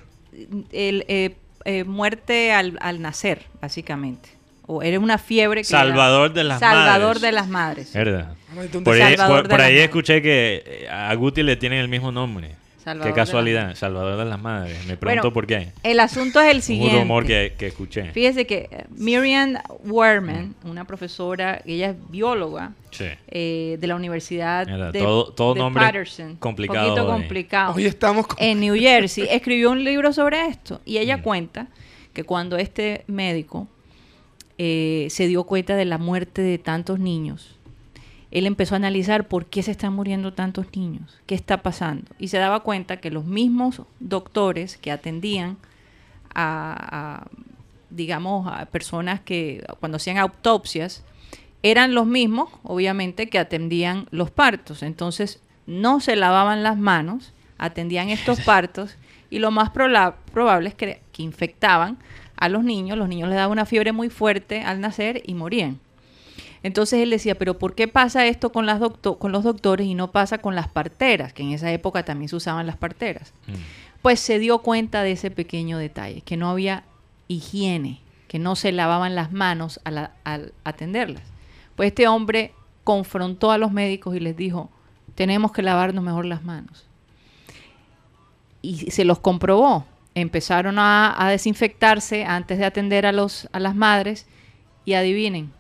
el, 0.72 1.06
eh, 1.08 1.36
eh, 1.66 1.84
muerte 1.86 2.52
al, 2.54 2.78
al 2.82 3.02
nacer, 3.02 3.46
básicamente. 3.62 4.30
O 4.68 4.84
era 4.84 5.00
una 5.00 5.18
fiebre 5.18 5.62
que 5.62 5.66
Salvador 5.68 6.32
era- 6.32 6.34
de 6.36 6.44
las 6.44 6.60
Salvador 6.60 7.08
madres. 7.08 7.22
de 7.22 7.32
las 7.32 7.48
madres. 7.48 7.94
¿Verdad? 7.94 8.34
¿dónde 8.54 8.80
Por 8.82 8.94
ahí, 8.96 9.16
Salvador 9.16 9.36
por- 9.38 9.44
de 9.44 9.50
por 9.50 9.60
las 9.60 9.68
ahí 9.68 9.74
madres. 9.76 9.86
escuché 9.86 10.22
que 10.22 10.88
a 10.92 11.14
Guti 11.16 11.44
le 11.44 11.56
tienen 11.56 11.80
el 11.80 11.88
mismo 11.88 12.12
nombre. 12.12 12.52
Salvador 12.88 13.04
Qué 13.04 13.14
de 13.14 13.18
las 13.20 13.28
casualidad. 13.28 13.62
madres. 13.64 13.80
Salvador 13.80 14.18
de 14.18 14.26
las 14.26 14.42
madres. 14.42 14.78
Me 14.88 14.98
pregunto 14.98 15.22
Bueno, 15.24 15.34
por 15.34 15.46
qué. 15.48 15.72
El 15.84 16.00
asunto 16.00 16.40
es 16.40 16.50
el 16.52 16.58
Un 16.58 16.62
siguiente. 16.62 17.00
rumor 17.00 17.26
que, 17.26 17.54
que 17.58 17.68
escuché. 17.68 18.12
Fíjese 18.12 18.48
que 18.48 18.70
eh, 18.72 18.86
Miriam 18.90 19.56
Werman, 19.84 20.56
una 20.64 20.86
profesora, 20.86 21.62
ella 21.66 21.90
es 21.90 21.96
bióloga 22.10 22.72
Sí. 22.92 23.06
eh, 23.28 23.78
de 23.80 23.88
la 23.88 23.96
Universidad 23.96 24.66
Mira, 24.68 24.92
de, 24.92 25.00
todo- 25.00 25.34
todo 25.34 25.54
de 25.54 25.60
nombre 25.60 25.84
Patterson, 25.84 26.38
complicado 26.38 26.88
poquito 26.88 27.06
hoy. 27.06 27.12
complicado, 27.20 27.74
Hoy 27.76 27.86
estamos 27.86 28.28
con... 28.28 28.38
en 28.40 28.60
New 28.62 28.76
Jersey, 28.76 29.28
escribió 29.30 29.72
un 29.72 29.84
libro 29.84 30.14
sobre 30.14 30.46
esto 30.48 30.80
y 30.86 30.98
ella 30.98 31.18
Mm. 31.18 31.22
cuenta 31.22 31.68
que 32.14 32.24
cuando 32.24 32.58
este 32.58 33.04
médico 33.08 33.68
eh, 34.58 35.08
se 35.12 35.28
dio 35.28 35.44
cuenta 35.44 35.76
de 35.76 35.86
la 35.86 35.98
muerte 35.98 36.42
de 36.42 36.58
tantos 36.58 36.98
niños, 37.00 37.57
él 38.32 38.46
empezó 38.46 38.76
a 38.76 38.78
analizar 38.78 39.28
por 39.28 39.46
qué 39.46 39.64
se 39.64 39.72
están 39.72 39.94
muriendo 39.94 40.34
tantos 40.34 40.68
niños, 40.76 41.20
qué 41.26 41.36
está 41.36 41.62
pasando. 41.64 42.12
Y 42.20 42.28
se 42.28 42.38
daba 42.38 42.62
cuenta 42.62 42.98
que 42.98 43.12
los 43.12 43.26
mismos 43.26 43.82
doctores 44.00 44.78
que 44.78 44.92
atendían 44.92 45.58
a, 46.34 47.22
a, 47.22 47.28
digamos, 47.90 48.48
a 48.48 48.66
personas 48.66 49.22
que 49.22 49.66
cuando 49.80 49.96
hacían 49.96 50.18
autopsias, 50.18 51.04
eran 51.64 51.94
los 51.94 52.06
mismos, 52.06 52.50
obviamente, 52.64 53.30
que 53.30 53.40
atendían 53.40 54.08
los 54.12 54.30
partos. 54.30 54.84
Entonces, 54.84 55.42
no 55.66 56.00
se 56.00 56.16
lavaban 56.16 56.64
las 56.64 56.78
manos, 56.78 57.34
atendían 57.58 58.10
estos 58.10 58.42
partos 58.46 58.98
y 59.30 59.40
lo 59.40 59.52
más 59.52 59.70
probable 59.72 60.70
es 60.70 60.76
que, 60.76 61.02
que 61.12 61.24
infectaban 61.24 61.98
a 62.36 62.50
los 62.50 62.64
niños. 62.64 62.98
Los 62.98 63.10
niños 63.10 63.30
les 63.30 63.38
daba 63.38 63.52
una 63.52 63.66
fiebre 63.66 63.92
muy 63.92 64.10
fuerte 64.10 64.62
al 64.62 64.82
nacer 64.82 65.22
y 65.26 65.34
morían. 65.34 65.80
Entonces 66.64 67.00
él 67.02 67.10
decía, 67.10 67.36
pero 67.36 67.58
¿por 67.58 67.76
qué 67.76 67.88
pasa 67.88 68.26
esto 68.26 68.52
con, 68.52 68.66
las 68.66 68.80
docto- 68.80 69.18
con 69.18 69.32
los 69.32 69.44
doctores 69.44 69.88
y 69.88 69.96
no 69.96 70.12
pasa 70.12 70.40
con 70.40 70.56
las 70.56 70.68
parteras? 70.68 71.34
Que 71.34 71.44
en 71.44 71.52
esa 71.52 71.72
época 71.72 72.04
también 72.04 72.30
se 72.30 72.36
usaban 72.36 72.66
las 72.68 72.78
parteras. 72.78 73.34
Mm. 73.48 73.54
Pues 74.02 74.20
se 74.20 74.40
dio 74.40 74.60
cuenta 74.60 75.04
de 75.04 75.12
ese 75.12 75.32
pequeño 75.32 75.78
detalle, 75.78 76.22
que 76.22 76.38
no 76.38 76.50
había 76.50 76.84
higiene, 77.28 78.02
que 78.28 78.40
no 78.40 78.56
se 78.56 78.72
lavaban 78.72 79.16
las 79.16 79.32
manos 79.32 79.80
al, 79.84 80.12
atenderlas. 80.64 81.24
Pues 81.76 81.88
este 81.88 82.08
hombre 82.08 82.54
confrontó 82.84 83.52
a 83.52 83.58
los 83.58 83.72
médicos 83.72 84.16
y 84.16 84.20
les 84.20 84.36
dijo, 84.38 84.70
tenemos 85.16 85.52
que 85.52 85.62
lavarnos 85.62 86.04
mejor 86.04 86.26
las 86.26 86.44
manos. 86.44 86.86
Y 88.62 88.92
se 88.92 89.06
los 89.06 89.20
comprobó. 89.20 89.86
Empezaron 90.16 90.80
a, 90.80 91.14
a 91.18 91.30
desinfectarse 91.30 92.26
antes 92.26 92.58
de 92.58 92.66
atender 92.66 93.06
a, 93.06 93.12
los, 93.12 93.48
a 93.52 93.60
las 93.60 93.76
madres 93.76 94.26
y 94.84 94.94
adivinen, 94.94 95.52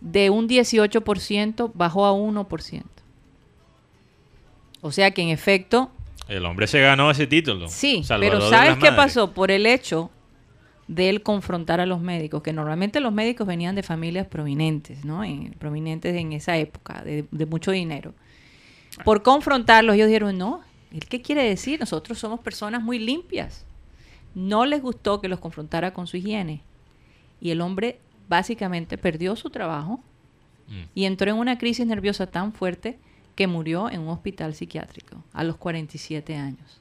de 0.00 0.30
un 0.30 0.48
18% 0.48 1.70
bajó 1.74 2.06
a 2.06 2.12
1%. 2.12 2.82
O 4.82 4.92
sea 4.92 5.10
que 5.10 5.22
en 5.22 5.28
efecto 5.30 5.90
El 6.28 6.44
hombre 6.44 6.66
se 6.66 6.80
ganó 6.80 7.10
ese 7.10 7.26
título. 7.26 7.68
Sí, 7.68 8.02
Salvador 8.04 8.38
pero 8.38 8.50
¿sabes 8.50 8.74
qué 8.76 8.90
madres. 8.90 8.96
pasó? 8.96 9.32
Por 9.32 9.50
el 9.50 9.66
hecho 9.66 10.10
de 10.88 11.08
él 11.08 11.22
confrontar 11.22 11.80
a 11.80 11.86
los 11.86 12.00
médicos, 12.00 12.42
que 12.42 12.52
normalmente 12.52 13.00
los 13.00 13.12
médicos 13.12 13.46
venían 13.46 13.74
de 13.74 13.82
familias 13.82 14.26
prominentes, 14.28 15.04
¿no? 15.04 15.24
En- 15.24 15.52
prominentes 15.54 16.14
en 16.14 16.32
esa 16.32 16.56
época, 16.58 17.02
de, 17.02 17.24
de 17.30 17.46
mucho 17.46 17.72
dinero. 17.72 18.14
Por 19.04 19.22
confrontarlos, 19.22 19.96
ellos 19.96 20.06
dijeron, 20.06 20.38
no, 20.38 20.60
¿el 20.92 21.00
qué 21.06 21.20
quiere 21.22 21.42
decir? 21.42 21.80
Nosotros 21.80 22.18
somos 22.18 22.38
personas 22.40 22.82
muy 22.82 22.98
limpias. 23.00 23.64
No 24.34 24.64
les 24.64 24.80
gustó 24.80 25.20
que 25.20 25.28
los 25.28 25.40
confrontara 25.40 25.92
con 25.92 26.06
su 26.06 26.18
higiene. 26.18 26.62
Y 27.40 27.50
el 27.50 27.60
hombre 27.62 27.98
básicamente 28.28 28.98
perdió 28.98 29.36
su 29.36 29.50
trabajo 29.50 30.00
Mm. 30.68 30.82
y 30.94 31.04
entró 31.04 31.30
en 31.30 31.36
una 31.36 31.58
crisis 31.58 31.86
nerviosa 31.86 32.26
tan 32.26 32.52
fuerte 32.52 32.98
que 33.36 33.46
murió 33.46 33.88
en 33.90 34.00
un 34.00 34.08
hospital 34.08 34.52
psiquiátrico 34.54 35.22
a 35.32 35.44
los 35.44 35.56
47 35.58 36.34
años. 36.36 36.80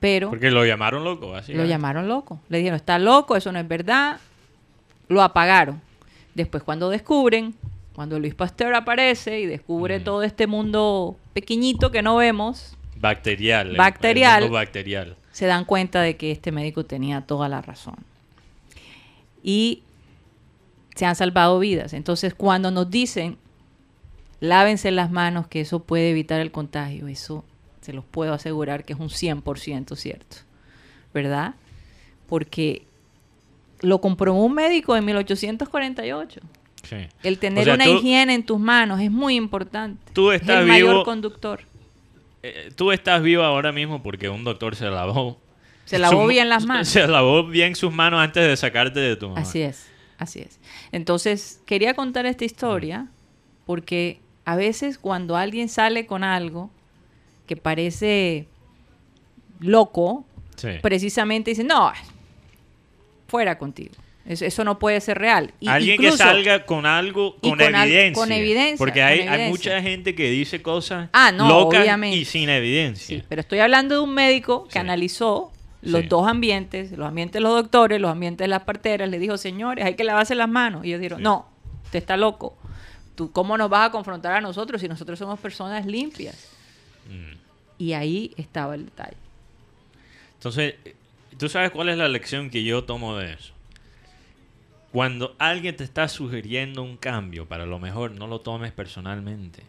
Pero 0.00 0.28
Porque 0.30 0.50
lo 0.50 0.64
llamaron 0.66 1.02
loco, 1.04 1.34
así. 1.34 1.54
lo 1.54 1.64
llamaron 1.64 2.08
loco. 2.08 2.40
Le 2.48 2.58
dijeron, 2.58 2.76
está 2.76 2.98
loco, 2.98 3.36
eso 3.36 3.50
no 3.52 3.58
es 3.58 3.66
verdad. 3.66 4.20
Lo 5.08 5.22
apagaron. 5.22 5.80
Después 6.34 6.62
cuando 6.62 6.90
descubren, 6.90 7.54
cuando 7.94 8.18
Luis 8.18 8.34
Pasteur 8.34 8.74
aparece 8.74 9.40
y 9.40 9.46
descubre 9.46 10.00
Mm. 10.00 10.04
todo 10.04 10.22
este 10.22 10.46
mundo 10.46 11.16
pequeñito 11.32 11.90
que 11.90 12.02
no 12.02 12.16
vemos, 12.16 12.76
Bacterial. 12.96 13.76
bacterial. 13.76 15.16
se 15.32 15.46
dan 15.46 15.64
cuenta 15.64 16.00
de 16.02 16.16
que 16.16 16.30
este 16.30 16.52
médico 16.52 16.84
tenía 16.84 17.22
toda 17.22 17.48
la 17.48 17.62
razón. 17.62 17.96
Y 19.44 19.82
se 20.96 21.04
han 21.06 21.14
salvado 21.14 21.58
vidas. 21.60 21.92
Entonces, 21.92 22.34
cuando 22.34 22.70
nos 22.72 22.90
dicen, 22.90 23.36
lávense 24.40 24.90
las 24.90 25.10
manos, 25.10 25.46
que 25.46 25.60
eso 25.60 25.80
puede 25.80 26.10
evitar 26.10 26.40
el 26.40 26.50
contagio, 26.50 27.06
eso 27.08 27.44
se 27.82 27.92
los 27.92 28.04
puedo 28.04 28.32
asegurar 28.32 28.84
que 28.84 28.94
es 28.94 28.98
un 28.98 29.10
100% 29.10 29.94
cierto. 29.96 30.38
¿Verdad? 31.12 31.54
Porque 32.28 32.86
lo 33.80 34.00
comprobó 34.00 34.42
un 34.44 34.54
médico 34.54 34.96
en 34.96 35.04
1848. 35.04 36.40
Sí. 36.82 36.96
El 37.22 37.38
tener 37.38 37.62
O 37.62 37.64
sea, 37.64 37.74
una 37.74 37.84
tú- 37.84 37.96
higiene 37.98 38.34
en 38.34 38.44
tus 38.46 38.58
manos 38.58 39.00
es 39.00 39.10
muy 39.10 39.36
importante. 39.36 40.00
Tú 40.12 40.30
es 40.32 40.40
estás 40.40 40.60
el 40.62 40.66
mayor 40.66 40.90
vivo- 40.90 41.04
conductor. 41.04 41.60
Eh, 42.42 42.70
tú 42.76 42.92
estás 42.92 43.22
vivo 43.22 43.42
ahora 43.42 43.72
mismo 43.72 44.02
porque 44.02 44.28
un 44.28 44.44
doctor 44.44 44.74
se 44.76 44.86
lavó. 44.90 45.38
Se 45.84 45.98
lavó 45.98 46.26
bien 46.26 46.48
las 46.48 46.64
manos. 46.66 46.88
Se 46.88 47.06
lavó 47.06 47.44
bien 47.46 47.74
sus 47.76 47.92
manos 47.92 48.20
antes 48.20 48.46
de 48.46 48.56
sacarte 48.56 49.00
de 49.00 49.16
tu 49.16 49.28
mamá. 49.28 49.40
Así 49.40 49.60
es, 49.62 49.86
así 50.18 50.40
es. 50.40 50.58
Entonces, 50.92 51.60
quería 51.66 51.94
contar 51.94 52.26
esta 52.26 52.44
historia 52.44 53.06
porque 53.66 54.20
a 54.44 54.56
veces 54.56 54.98
cuando 54.98 55.36
alguien 55.36 55.68
sale 55.68 56.06
con 56.06 56.24
algo 56.24 56.70
que 57.46 57.56
parece 57.56 58.46
loco, 59.60 60.24
Sí. 60.56 60.68
precisamente 60.82 61.50
dice, 61.50 61.64
no, 61.64 61.92
fuera 63.28 63.58
contigo. 63.58 63.94
Eso, 64.26 64.64
no 64.64 64.78
puede 64.78 65.02
ser 65.02 65.18
real. 65.18 65.52
Y 65.60 65.68
Alguien 65.68 65.96
incluso- 65.96 66.16
que 66.16 66.22
salga 66.22 66.64
con 66.64 66.86
algo 66.86 67.36
con, 67.42 67.60
al- 67.60 67.88
evidencia. 67.90 68.14
con 68.14 68.32
evidencia, 68.32 68.78
Porque 68.78 69.00
con 69.00 69.08
hay, 69.32 69.50
mucha 69.50 69.82
gente 69.82 70.14
que 70.14 70.30
dice 70.30 70.62
cosas 70.62 71.10
Ah, 71.12 71.30
no, 71.30 71.46
locas 71.46 71.80
obviamente. 71.82 72.16
y 72.16 72.24
sin 72.24 72.48
evidencia. 72.48 73.18
Sí, 73.18 73.22
pero 73.28 73.42
estoy 73.42 73.58
hablando 73.58 73.96
de 73.96 74.00
un 74.00 74.14
médico 74.14 74.64
que 74.64 74.72
Sí. 74.74 74.78
analizó 74.78 75.52
los 75.84 76.02
Sí. 76.02 76.08
dos 76.08 76.26
ambientes, 76.26 76.92
los 76.92 77.06
ambientes 77.08 77.34
de 77.34 77.40
los 77.40 77.52
doctores, 77.54 78.00
los 78.00 78.10
ambientes 78.10 78.44
de 78.44 78.48
las 78.48 78.62
parteras, 78.62 79.08
le 79.08 79.18
dijo, 79.18 79.36
señores, 79.38 79.84
hay 79.84 79.94
que 79.94 80.04
lavarse 80.04 80.34
las 80.34 80.48
manos. 80.48 80.84
Y 80.84 80.88
ellos 80.88 81.00
dijeron, 81.00 81.18
Sí. 81.18 81.24
no, 81.24 81.48
usted 81.84 81.98
está 81.98 82.16
loco. 82.16 82.56
¿Tú 83.14 83.30
cómo 83.30 83.56
nos 83.56 83.70
vas 83.70 83.88
a 83.88 83.92
confrontar 83.92 84.32
a 84.32 84.40
nosotros 84.40 84.80
si 84.80 84.88
nosotros 84.88 85.18
somos 85.18 85.38
personas 85.38 85.86
limpias? 85.86 86.50
Mm. 87.08 87.36
Y 87.78 87.92
ahí 87.92 88.32
estaba 88.36 88.74
el 88.74 88.86
detalle. 88.86 89.16
Entonces, 90.34 90.74
¿tú 91.38 91.48
sabes 91.48 91.70
cuál 91.70 91.88
es 91.90 91.96
la 91.98 92.08
lección 92.08 92.50
que 92.50 92.64
yo 92.64 92.84
tomo 92.84 93.16
de 93.16 93.32
eso? 93.34 93.52
Cuando 94.92 95.34
alguien 95.38 95.74
te 95.76 95.84
está 95.84 96.06
sugiriendo 96.08 96.82
un 96.82 96.96
cambio, 96.96 97.46
para 97.46 97.66
lo 97.66 97.78
mejor 97.78 98.12
no 98.12 98.26
lo 98.26 98.40
tomes 98.40 98.72
personalmente. 98.72 99.62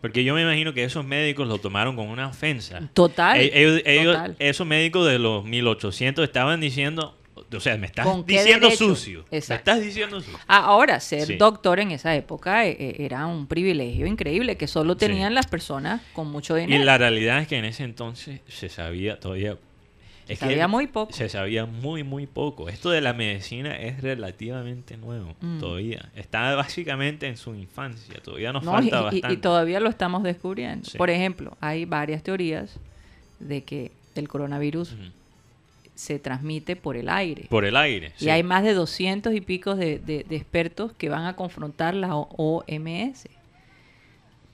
Porque 0.00 0.22
yo 0.24 0.34
me 0.34 0.42
imagino 0.42 0.72
que 0.74 0.84
esos 0.84 1.04
médicos 1.04 1.48
lo 1.48 1.58
tomaron 1.58 1.96
como 1.96 2.12
una 2.12 2.28
ofensa. 2.28 2.88
Total. 2.94 3.40
E- 3.40 3.50
ellos- 3.60 3.82
ellos- 3.84 4.14
total. 4.16 4.36
esos 4.38 4.66
médicos 4.66 5.06
de 5.08 5.18
los 5.18 5.44
1800 5.44 6.22
estaban 6.24 6.60
diciendo, 6.60 7.16
o 7.52 7.60
sea, 7.60 7.76
me 7.78 7.86
estás 7.86 8.06
¿Con 8.06 8.24
diciendo 8.26 8.66
derecho? 8.68 8.88
sucio. 8.94 9.24
Exacto. 9.30 9.70
Me 9.70 9.76
estás 9.76 9.80
diciendo 9.86 10.20
sucio. 10.20 10.38
Ah, 10.46 10.58
Ahora, 10.66 11.00
ser 11.00 11.26
Sí. 11.26 11.36
doctor 11.36 11.80
en 11.80 11.90
esa 11.92 12.14
época 12.14 12.66
eh, 12.66 12.76
eh, 12.78 12.96
era 13.00 13.26
un 13.26 13.46
privilegio 13.46 14.06
increíble 14.06 14.56
que 14.56 14.66
solo 14.68 14.92
Sí. 14.94 15.00
tenían 15.00 15.34
las 15.34 15.46
personas 15.46 16.00
con 16.12 16.30
mucho 16.30 16.56
Y 16.56 16.62
dinero. 16.62 16.84
la 16.84 16.98
realidad 16.98 17.40
es 17.40 17.48
que 17.48 17.56
en 17.56 17.64
ese 17.64 17.84
entonces 17.84 18.40
se 18.48 18.68
sabía 18.68 19.18
todavía... 19.18 19.56
Se 20.28 20.34
es 20.34 20.38
que 20.38 20.44
sabía 20.46 20.68
muy 20.68 20.86
poco. 20.86 21.12
Se 21.12 21.28
sabía 21.28 21.66
muy, 21.66 22.04
muy 22.04 22.26
poco. 22.26 22.68
Esto 22.68 22.90
de 22.90 23.00
la 23.00 23.12
medicina 23.14 23.76
es 23.76 24.00
relativamente 24.02 24.96
nuevo 24.96 25.34
Mm. 25.40 25.58
todavía. 25.58 26.08
Está 26.14 26.54
básicamente 26.54 27.26
en 27.26 27.36
su 27.36 27.54
infancia. 27.54 28.14
Todavía 28.22 28.52
nos 28.52 28.62
No, 28.62 28.70
falta 28.72 28.86
y- 29.00 29.02
bastante. 29.02 29.32
y 29.32 29.36
todavía 29.38 29.80
lo 29.80 29.88
estamos 29.88 30.22
descubriendo. 30.22 30.88
Sí. 30.88 30.96
Por 30.96 31.10
ejemplo, 31.10 31.56
hay 31.60 31.84
varias 31.86 32.22
teorías 32.22 32.78
de 33.40 33.64
que 33.64 33.90
el 34.14 34.28
coronavirus 34.28 34.94
se 35.94 36.18
transmite 36.20 36.76
por 36.76 36.96
el 36.96 37.08
aire. 37.08 37.46
Por 37.50 37.64
el 37.64 37.76
aire. 37.76 38.12
Y 38.20 38.24
sí. 38.24 38.30
hay 38.30 38.42
más 38.44 38.62
de 38.62 38.72
200 38.74 39.34
y 39.34 39.40
pico 39.40 39.74
de, 39.74 39.98
de- 39.98 40.24
de 40.28 40.36
expertos 40.36 40.92
que 40.92 41.08
van 41.08 41.24
a 41.24 41.34
confrontar 41.34 41.94
la 41.94 42.14
OMS. 42.14 43.26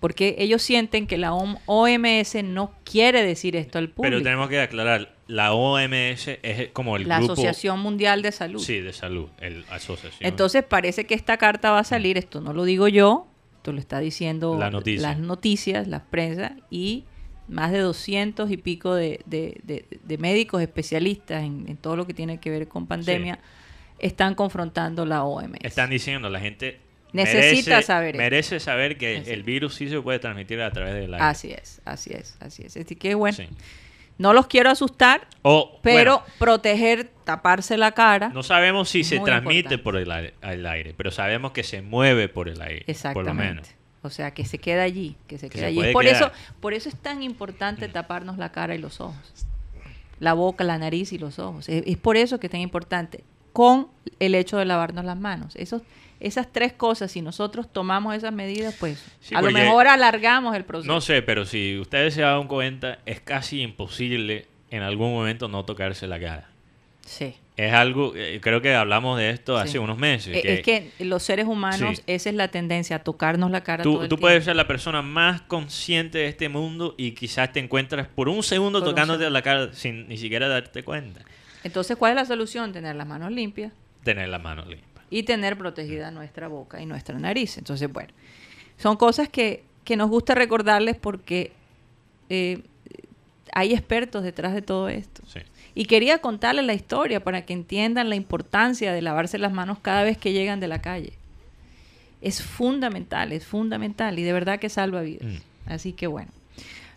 Porque 0.00 0.36
ellos 0.38 0.60
sienten 0.62 1.06
que 1.06 1.16
la 1.16 1.32
OM- 1.32 1.58
OMS 1.66 2.42
no 2.42 2.72
quiere 2.84 3.24
decir 3.24 3.56
esto 3.56 3.78
al 3.78 3.88
público. 3.88 4.10
Pero 4.12 4.22
tenemos 4.22 4.48
que 4.50 4.60
aclarar, 4.60 5.13
la 5.26 5.52
OMS 5.54 6.28
es 6.42 6.68
como 6.72 6.96
el 6.96 7.08
la 7.08 7.18
grupo... 7.18 7.32
Asociación 7.32 7.80
Mundial 7.80 8.22
de 8.22 8.32
Salud. 8.32 8.60
Sí, 8.60 8.80
de 8.80 8.92
salud. 8.92 9.28
El 9.40 9.64
asociación. 9.70 10.20
Entonces 10.28 10.62
parece 10.64 11.06
que 11.06 11.14
esta 11.14 11.36
carta 11.38 11.70
va 11.70 11.78
a 11.80 11.84
salir, 11.84 12.18
esto 12.18 12.40
no 12.40 12.52
lo 12.52 12.64
digo 12.64 12.88
yo, 12.88 13.26
esto 13.56 13.72
lo 13.72 13.78
está 13.80 14.00
diciendo 14.00 14.56
La 14.58 14.70
noticia. 14.70 15.08
las 15.08 15.18
noticias, 15.18 15.88
las 15.88 16.02
prensas 16.02 16.52
y 16.70 17.04
más 17.48 17.72
de 17.72 17.78
200 17.80 18.50
y 18.50 18.56
pico 18.58 18.94
de, 18.94 19.20
de- 19.26 19.60
de- 19.64 19.86
de 20.02 20.18
médicos 20.18 20.60
especialistas 20.62 21.42
en, 21.42 21.64
en 21.68 21.76
todo 21.76 21.96
lo 21.96 22.06
que 22.06 22.14
tiene 22.14 22.38
que 22.38 22.50
ver 22.50 22.68
con 22.68 22.86
pandemia 22.86 23.38
están 23.98 24.34
confrontando 24.34 25.06
la 25.06 25.24
OMS. 25.24 25.58
Están 25.62 25.88
diciendo, 25.90 26.28
la 26.28 26.40
gente... 26.40 26.80
Necesita 27.12 27.70
merece, 27.70 27.86
saber. 27.86 28.16
Merece 28.16 28.60
saber 28.60 28.98
que 28.98 29.16
el 29.18 29.44
virus 29.44 29.76
sí 29.76 29.88
se 29.88 30.00
puede 30.00 30.18
transmitir 30.18 30.60
a 30.60 30.70
través 30.72 30.94
del 30.94 31.14
aire. 31.14 31.24
Así 31.24 31.52
es, 31.52 31.80
así 31.84 32.10
es, 32.12 32.36
así 32.40 32.64
es. 32.64 32.76
Así 32.76 32.96
que 32.96 33.14
bueno, 33.14 33.36
Sí. 33.36 33.46
No 34.18 34.32
los 34.32 34.46
quiero 34.46 34.70
asustar, 34.70 35.26
O, 35.42 35.78
pero 35.82 36.18
bueno, 36.20 36.34
proteger, 36.38 37.10
taparse 37.24 37.76
la 37.76 37.92
cara. 37.92 38.28
no 38.28 38.42
sabemos 38.42 38.88
si 38.88 39.02
se 39.04 39.18
transmite 39.20 39.58
importante. 39.74 39.78
por 39.82 39.96
el 39.96 40.10
aire, 40.10 40.34
el 40.42 40.66
aire, 40.66 40.94
pero 40.96 41.10
sabemos 41.10 41.52
que 41.52 41.62
se 41.64 41.82
mueve 41.82 42.28
por 42.28 42.48
el 42.48 42.60
aire. 42.62 42.80
Por 42.80 42.86
lo 42.86 42.92
Exactamente. 42.92 43.34
menos. 43.44 43.68
O 44.02 44.10
sea, 44.10 44.32
que 44.32 44.44
se 44.44 44.58
queda 44.58 44.82
allí, 44.82 45.16
que 45.26 45.38
se 45.38 45.48
Que 45.48 45.54
queda 45.58 45.70
se 45.70 45.80
allí. 45.80 45.92
por 45.92 46.04
quedar. 46.04 46.16
eso, 46.16 46.32
por 46.60 46.74
eso 46.74 46.88
es 46.88 46.96
tan 46.96 47.22
importante 47.22 47.88
taparnos 47.88 48.36
la 48.38 48.52
cara 48.52 48.74
y 48.74 48.78
los 48.78 49.00
ojos. 49.00 49.46
La 50.20 50.32
boca, 50.34 50.62
la 50.62 50.78
nariz 50.78 51.12
y 51.12 51.18
los 51.18 51.38
ojos. 51.38 51.68
Es, 51.68 51.82
es 51.86 51.96
por 51.96 52.16
eso 52.16 52.38
que 52.38 52.46
es 52.46 52.50
tan 52.50 52.60
importante. 52.60 53.24
Con 53.52 53.88
el 54.20 54.34
hecho 54.34 54.58
de 54.58 54.64
lavarnos 54.64 55.04
las 55.04 55.16
manos. 55.18 55.56
Esos, 55.56 55.82
esas 56.26 56.50
tres 56.52 56.72
cosas, 56.72 57.12
si 57.12 57.20
nosotros 57.22 57.72
tomamos 57.72 58.14
esas 58.14 58.32
medidas, 58.32 58.74
pues 58.80 59.04
Sí, 59.20 59.34
a 59.34 59.42
lo 59.42 59.50
mejor 59.50 59.86
alargamos 59.86 60.56
el 60.56 60.64
proceso. 60.64 60.92
No 60.92 61.00
sé, 61.00 61.22
pero 61.22 61.44
si 61.44 61.78
ustedes 61.78 62.14
se 62.14 62.22
dan 62.22 62.46
cuenta, 62.48 62.98
es 63.06 63.20
casi 63.20 63.60
imposible 63.62 64.46
en 64.70 64.82
algún 64.82 65.12
momento 65.12 65.48
no 65.48 65.64
tocarse 65.64 66.06
la 66.06 66.18
cara. 66.18 66.48
Sí. 67.06 67.34
Es 67.56 67.72
algo, 67.72 68.14
eh, 68.16 68.40
creo 68.42 68.60
que 68.60 68.74
hablamos 68.74 69.16
de 69.18 69.30
esto 69.30 69.56
hace 69.56 69.78
unos 69.78 69.96
meses. 69.96 70.36
Eh, 70.38 70.42
que 70.42 70.54
es 70.54 70.62
que 70.98 71.04
los 71.04 71.22
seres 71.22 71.46
humanos, 71.46 71.98
Sí. 71.98 72.02
esa 72.08 72.30
es 72.30 72.34
la 72.34 72.48
tendencia, 72.48 72.96
a 72.96 72.98
tocarnos 73.00 73.50
la 73.52 73.62
cara 73.62 73.84
todo 73.84 73.98
tú, 73.98 74.02
el 74.02 74.08
tú 74.08 74.16
tiempo. 74.16 74.22
puedes 74.26 74.44
ser 74.44 74.56
la 74.56 74.66
persona 74.66 75.02
más 75.02 75.42
consciente 75.42 76.18
de 76.18 76.26
este 76.28 76.48
mundo 76.48 76.94
y 76.98 77.12
quizás 77.12 77.52
te 77.52 77.60
encuentras 77.60 78.08
por 78.08 78.28
un 78.28 78.42
segundo 78.42 78.80
Por 78.80 78.88
un 78.88 78.94
tocándote 78.94 79.18
segundo. 79.20 79.30
la 79.34 79.42
cara 79.42 79.72
sin 79.72 80.08
ni 80.08 80.16
siquiera 80.16 80.48
darte 80.48 80.82
cuenta. 80.82 81.20
Entonces, 81.62 81.96
¿cuál 81.96 82.12
es 82.12 82.16
la 82.16 82.24
solución? 82.24 82.72
Tener 82.72 82.96
las 82.96 83.06
manos 83.06 83.30
limpias. 83.30 83.72
Tener 84.02 84.28
la 84.28 84.38
mano 84.40 84.64
limpia. 84.64 84.93
Y 85.10 85.24
tener 85.24 85.56
protegida 85.56 86.10
nuestra 86.10 86.48
boca 86.48 86.80
y 86.80 86.86
nuestra 86.86 87.18
nariz. 87.18 87.58
Entonces, 87.58 87.92
bueno, 87.92 88.12
son 88.78 88.96
cosas 88.96 89.28
que, 89.28 89.64
que 89.84 89.96
nos 89.96 90.10
gusta 90.10 90.34
recordarles 90.34 90.96
porque 90.96 91.52
eh, 92.28 92.62
hay 93.52 93.72
expertos 93.72 94.22
detrás 94.22 94.54
de 94.54 94.62
todo 94.62 94.88
esto. 94.88 95.22
Sí. 95.26 95.40
Y 95.74 95.86
quería 95.86 96.18
contarles 96.18 96.64
la 96.64 96.74
historia 96.74 97.22
para 97.22 97.44
que 97.44 97.52
entiendan 97.52 98.08
la 98.08 98.14
importancia 98.16 98.92
de 98.92 99.02
lavarse 99.02 99.38
las 99.38 99.52
manos 99.52 99.78
cada 99.80 100.04
vez 100.04 100.16
que 100.16 100.32
llegan 100.32 100.60
de 100.60 100.68
la 100.68 100.80
calle. 100.80 101.14
Es 102.20 102.42
fundamental, 102.42 103.32
es 103.32 103.44
fundamental 103.44 104.18
y 104.18 104.22
de 104.22 104.32
verdad 104.32 104.58
que 104.58 104.68
salva 104.68 105.02
vidas. 105.02 105.26
Mm. 105.26 105.70
Así 105.70 105.92
que 105.92 106.06
bueno, 106.06 106.30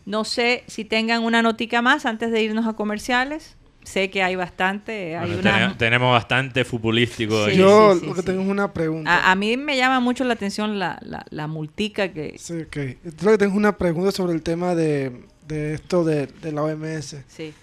no 0.06 0.24
sé 0.24 0.64
si 0.68 0.86
tengan 0.86 1.24
una 1.24 1.42
notica 1.42 1.82
más 1.82 2.06
antes 2.06 2.32
de 2.32 2.42
irnos 2.42 2.68
a 2.68 2.74
comerciales. 2.74 3.56
Sé 3.88 4.10
que 4.10 4.22
hay 4.22 4.36
bastante, 4.36 5.16
hay 5.16 5.28
Bueno, 5.34 5.42
una... 5.50 5.60
tene- 5.70 5.76
tenemos 5.76 6.12
bastante 6.12 6.66
futbolístico 6.66 7.46
Sí, 7.46 7.52
ahí. 7.52 7.58
Yo 7.58 7.94
sí, 7.94 8.00
sí, 8.02 8.06
lo 8.08 8.14
que 8.16 8.20
sí. 8.22 8.26
tengo 8.26 8.42
es 8.42 8.48
una 8.50 8.74
pregunta. 8.74 9.10
A, 9.28 9.32
a 9.32 9.36
mí 9.36 9.56
me 9.56 9.78
llama 9.78 10.00
mucho 10.02 10.24
la 10.26 10.34
atención 10.34 10.78
la, 10.78 11.00
la, 11.04 11.26
la 11.30 11.48
multica 11.48 12.12
que... 12.12 12.36
Sí, 12.38 12.54
ok. 12.64 12.76
Yo 12.76 13.12
lo 13.24 13.32
que 13.32 13.38
tengo 13.38 13.52
es 13.54 13.58
una 13.58 13.78
pregunta 13.78 14.12
sobre 14.12 14.34
el 14.34 14.42
tema 14.42 14.76
de, 14.76 15.14
de 15.48 15.74
esto 15.76 16.04
de, 16.04 16.28
de 16.28 16.52
la 16.52 16.64
OMS. 16.64 17.16
Sí. 17.30 17.54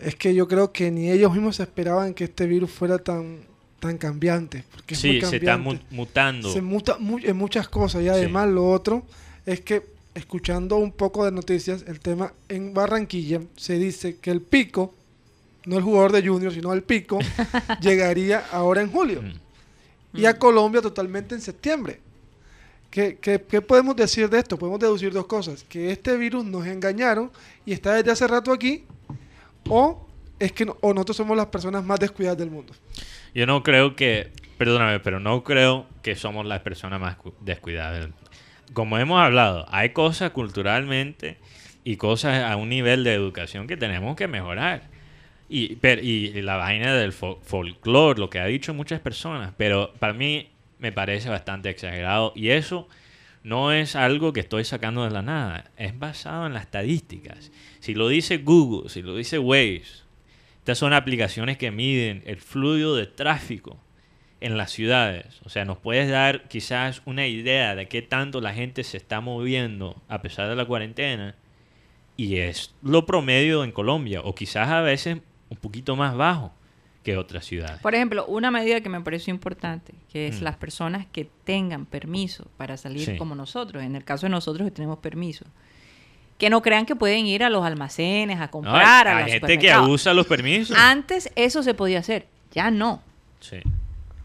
Es 0.00 0.16
que 0.16 0.34
yo 0.34 0.48
creo 0.48 0.72
que 0.72 0.90
ni 0.90 1.10
ellos 1.10 1.32
mismos 1.32 1.60
esperaban 1.60 2.14
que 2.14 2.24
este 2.24 2.46
virus 2.46 2.70
fuera 2.70 2.98
tan, 2.98 3.40
tan 3.78 3.98
cambiante. 3.98 4.64
Porque 4.72 4.94
es 4.94 5.04
muy 5.04 5.20
Sí, 5.20 5.26
se 5.26 5.36
está 5.36 5.58
mu- 5.58 5.78
mutando. 5.90 6.50
Se 6.50 6.62
muta 6.62 6.96
mu- 6.98 7.18
en 7.22 7.36
muchas 7.36 7.68
cosas 7.68 8.02
y 8.02 8.08
además 8.08 8.48
lo 8.48 8.68
otro 8.70 9.02
es 9.44 9.60
que 9.60 9.82
escuchando 10.14 10.76
un 10.76 10.92
poco 10.92 11.24
de 11.26 11.30
noticias, 11.32 11.84
el 11.86 12.00
tema 12.00 12.32
en 12.48 12.72
Barranquilla 12.74 13.40
se 13.56 13.78
dice 13.78 14.16
que 14.16 14.30
el 14.30 14.40
pico, 14.40 14.94
no 15.66 15.76
el 15.76 15.82
jugador 15.82 16.12
de 16.12 16.26
Junior, 16.26 16.52
sino 16.52 16.72
el 16.72 16.82
pico, 16.82 17.18
llegaría 17.80 18.44
ahora 18.52 18.80
en 18.82 18.90
julio 18.90 19.22
Mm. 19.22 20.18
y 20.18 20.26
a 20.26 20.38
Colombia 20.38 20.82
totalmente 20.82 21.34
en 21.34 21.40
septiembre. 21.40 22.00
¿Qué, 22.90 23.16
qué, 23.20 23.42
qué 23.48 23.62
podemos 23.62 23.96
decir 23.96 24.28
de 24.28 24.38
esto? 24.38 24.58
Podemos 24.58 24.78
deducir 24.78 25.10
dos 25.12 25.24
cosas. 25.26 25.64
Que 25.64 25.90
este 25.92 26.14
virus 26.18 26.44
nos 26.44 26.66
engañaron 26.66 27.30
y 27.64 27.72
está 27.72 27.94
desde 27.94 28.10
hace 28.10 28.26
rato 28.28 28.52
aquí 28.52 28.84
o 29.68 30.06
es 30.38 30.52
que 30.52 30.66
no- 30.66 30.76
o 30.82 30.92
nosotros 30.92 31.16
somos 31.16 31.34
las 31.36 31.46
personas 31.46 31.82
más 31.84 31.98
descuidadas 32.00 32.36
del 32.38 32.50
mundo. 32.50 32.74
Yo 33.34 33.46
no 33.46 33.62
creo 33.62 33.96
que, 33.96 34.30
perdóname, 34.58 35.00
pero 35.00 35.20
no 35.20 35.42
creo 35.42 35.86
que 36.02 36.14
somos 36.16 36.44
las 36.44 36.60
personas 36.60 37.00
más 37.00 37.16
cu- 37.16 37.32
descuidadas. 37.40 38.00
del 38.00 38.08
mundo. 38.10 38.30
Como 38.74 38.98
hemos 38.98 39.22
hablado, 39.22 39.64
hay 39.70 39.90
cosas 39.94 40.30
culturalmente 40.32 41.38
y 41.84 41.96
cosas 41.96 42.42
a 42.44 42.56
un 42.56 42.68
nivel 42.68 43.04
de 43.04 43.14
educación 43.14 43.66
que 43.66 43.78
tenemos 43.78 44.16
que 44.16 44.28
mejorar. 44.28 44.90
Y, 45.54 45.76
per- 45.76 46.02
y 46.02 46.40
la 46.40 46.56
vaina 46.56 46.94
del 46.94 47.12
fol- 47.12 47.38
folclore, 47.42 48.18
lo 48.18 48.30
que 48.30 48.38
ha 48.40 48.46
dicho 48.46 48.72
muchas 48.72 49.00
personas, 49.00 49.52
pero 49.58 49.92
para 49.98 50.14
mí 50.14 50.48
me 50.78 50.92
parece 50.92 51.28
bastante 51.28 51.68
exagerado 51.68 52.32
y 52.34 52.48
eso 52.48 52.88
no 53.44 53.70
es 53.70 53.94
algo 53.94 54.32
que 54.32 54.40
estoy 54.40 54.64
sacando 54.64 55.04
de 55.04 55.10
la 55.10 55.20
nada, 55.20 55.70
es 55.76 55.98
basado 55.98 56.46
en 56.46 56.54
las 56.54 56.62
estadísticas. 56.62 57.52
Si 57.80 57.92
lo 57.92 58.08
dice 58.08 58.38
Google, 58.38 58.88
si 58.88 59.02
lo 59.02 59.14
dice 59.14 59.38
Waze, 59.38 59.82
estas 60.60 60.78
son 60.78 60.94
aplicaciones 60.94 61.58
que 61.58 61.70
miden 61.70 62.22
el 62.24 62.38
flujo 62.40 62.96
de 62.96 63.06
tráfico 63.06 63.78
en 64.40 64.56
las 64.56 64.70
ciudades. 64.70 65.40
O 65.44 65.50
sea, 65.50 65.66
nos 65.66 65.76
puedes 65.76 66.08
dar 66.08 66.48
quizás 66.48 67.02
una 67.04 67.26
idea 67.26 67.74
de 67.74 67.88
qué 67.88 68.00
tanto 68.00 68.40
la 68.40 68.54
gente 68.54 68.84
se 68.84 68.96
está 68.96 69.20
moviendo 69.20 70.00
a 70.08 70.22
pesar 70.22 70.48
de 70.48 70.56
la 70.56 70.64
cuarentena. 70.64 71.34
Y 72.16 72.36
es 72.36 72.74
lo 72.82 73.04
promedio 73.04 73.64
en 73.64 73.72
Colombia, 73.72 74.20
o 74.22 74.34
quizás 74.34 74.68
a 74.68 74.80
veces 74.80 75.18
un 75.52 75.56
poquito 75.58 75.94
más 75.96 76.16
bajo 76.16 76.52
que 77.04 77.16
otras 77.16 77.44
ciudades. 77.44 77.80
Por 77.80 77.94
ejemplo, 77.94 78.24
una 78.26 78.50
medida 78.50 78.80
que 78.80 78.88
me 78.88 79.00
pareció 79.00 79.34
importante, 79.34 79.92
que 80.12 80.28
es 80.28 80.40
Mm. 80.40 80.44
las 80.44 80.56
personas 80.56 81.06
que 81.06 81.28
tengan 81.44 81.84
permiso 81.84 82.46
para 82.56 82.76
salir 82.76 83.04
Sí. 83.06 83.16
como 83.16 83.34
nosotros, 83.34 83.82
en 83.82 83.96
el 83.96 84.04
caso 84.04 84.26
de 84.26 84.30
nosotros 84.30 84.66
que 84.66 84.70
tenemos 84.70 84.98
permiso, 84.98 85.44
que 86.38 86.48
no 86.48 86.62
crean 86.62 86.86
que 86.86 86.96
pueden 86.96 87.26
ir 87.26 87.42
a 87.44 87.50
los 87.50 87.64
almacenes 87.64 88.38
a 88.38 88.46
No, 88.46 88.50
comprar, 88.50 89.08
a 89.08 89.16
hay 89.18 89.24
los 89.24 89.32
gente 89.32 89.58
que 89.58 89.70
abusa 89.72 90.14
los 90.14 90.26
permisos. 90.26 90.76
Antes 90.78 91.30
eso 91.36 91.62
se 91.62 91.74
podía 91.74 91.98
hacer, 91.98 92.26
ya 92.52 92.70
no. 92.70 93.02
Sí, 93.40 93.58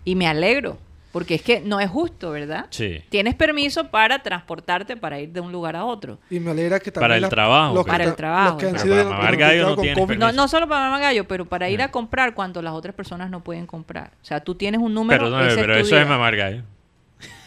Y 0.06 0.16
me 0.16 0.28
alegro, 0.28 0.78
porque 1.18 1.34
es 1.34 1.42
que 1.42 1.62
no 1.62 1.80
es 1.80 1.90
justo, 1.90 2.30
¿verdad? 2.30 2.68
sí. 2.70 3.02
Tienes 3.10 3.34
permiso 3.34 3.90
para 3.90 4.22
transportarte 4.22 4.96
para 4.98 5.20
ir 5.20 5.32
de 5.32 5.40
un 5.40 5.52
lugar 5.52 5.76
a 5.76 5.84
otro. 5.84 6.20
Y 6.30 6.40
me 6.40 6.52
alegra 6.52 6.80
que 6.80 6.92
también 6.92 7.06
Para 7.08 7.16
el 7.16 7.22
la- 7.24 7.30
trabajo, 7.30 7.74
los 7.74 7.86
que 7.86 7.92
Para 7.92 8.04
el 8.04 8.16
trabajo, 8.16 8.50
los 8.52 8.58
que 8.60 8.66
han 8.68 8.72
pero 8.74 8.84
sido 8.84 8.96
para 8.98 9.10
mamar 9.18 9.36
gallo 9.38 9.64
no 9.70 9.76
tienes 9.78 9.98
COVID. 9.98 10.08
permiso. 10.10 10.28
No, 10.28 10.34
no 10.34 10.48
solo 10.48 10.68
para 10.68 10.82
mamá 10.86 11.00
gallo, 11.00 11.28
pero 11.28 11.46
para 11.46 11.70
ir 11.72 11.82
a 11.82 11.90
comprar 11.90 12.36
cuando 12.36 12.62
las 12.62 12.74
otras 12.74 12.94
personas 12.94 13.32
no 13.32 13.44
pueden 13.44 13.66
comprar. 13.66 14.12
O 14.22 14.26
sea, 14.26 14.42
tú 14.42 14.54
tienes 14.54 14.80
un 14.80 14.94
número. 14.94 15.24
Perdóname, 15.24 15.56
pero 15.56 15.74
tu 15.74 15.80
eso 15.80 15.96
día. 15.96 16.04
es 16.04 16.08
mamar 16.08 16.36
gallo. 16.36 16.62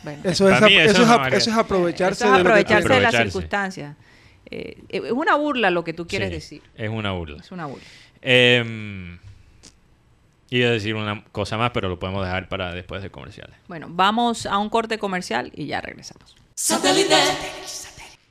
Bueno, 0.03 0.21
Eso 0.25 0.49
es, 0.51 0.61
mí 0.63 0.77
eso 0.77 1.03
eso, 1.03 1.23
es 1.23 1.27
es 1.29 1.35
eso 1.43 1.51
es 1.51 1.57
aprovecharse 1.57 2.25
Eso 2.25 2.35
es 2.35 2.43
de 2.43 2.49
aprovecharse 2.49 3.01
las 3.01 3.15
circunstancias. 3.15 3.95
Eh, 4.51 4.83
es 4.89 5.13
una 5.13 5.37
burla 5.37 5.71
lo 5.71 5.85
que 5.85 5.93
tú 5.93 6.09
quieres 6.09 6.29
Sí, 6.31 6.35
decir. 6.35 6.63
Es 6.75 6.89
una 6.91 7.13
burla. 7.13 7.39
Es 7.41 7.53
una 7.53 7.67
burla. 7.67 7.85
Eh, 8.21 9.17
iba 10.51 10.69
a 10.69 10.73
decir 10.73 10.95
una 10.97 11.25
cosa 11.33 11.57
más, 11.57 11.71
pero 11.71 11.89
lo 11.89 11.99
podemos 11.99 12.25
dejar 12.25 12.49
para 12.49 12.75
después 12.75 13.03
de 13.03 13.11
comerciales. 13.11 13.57
Bueno, 13.69 13.87
vamos 13.91 14.47
a 14.47 14.59
un 14.59 14.69
corte 14.69 14.99
comercial 14.99 15.53
y 15.55 15.67
ya 15.67 15.81
regresamos. 15.81 16.37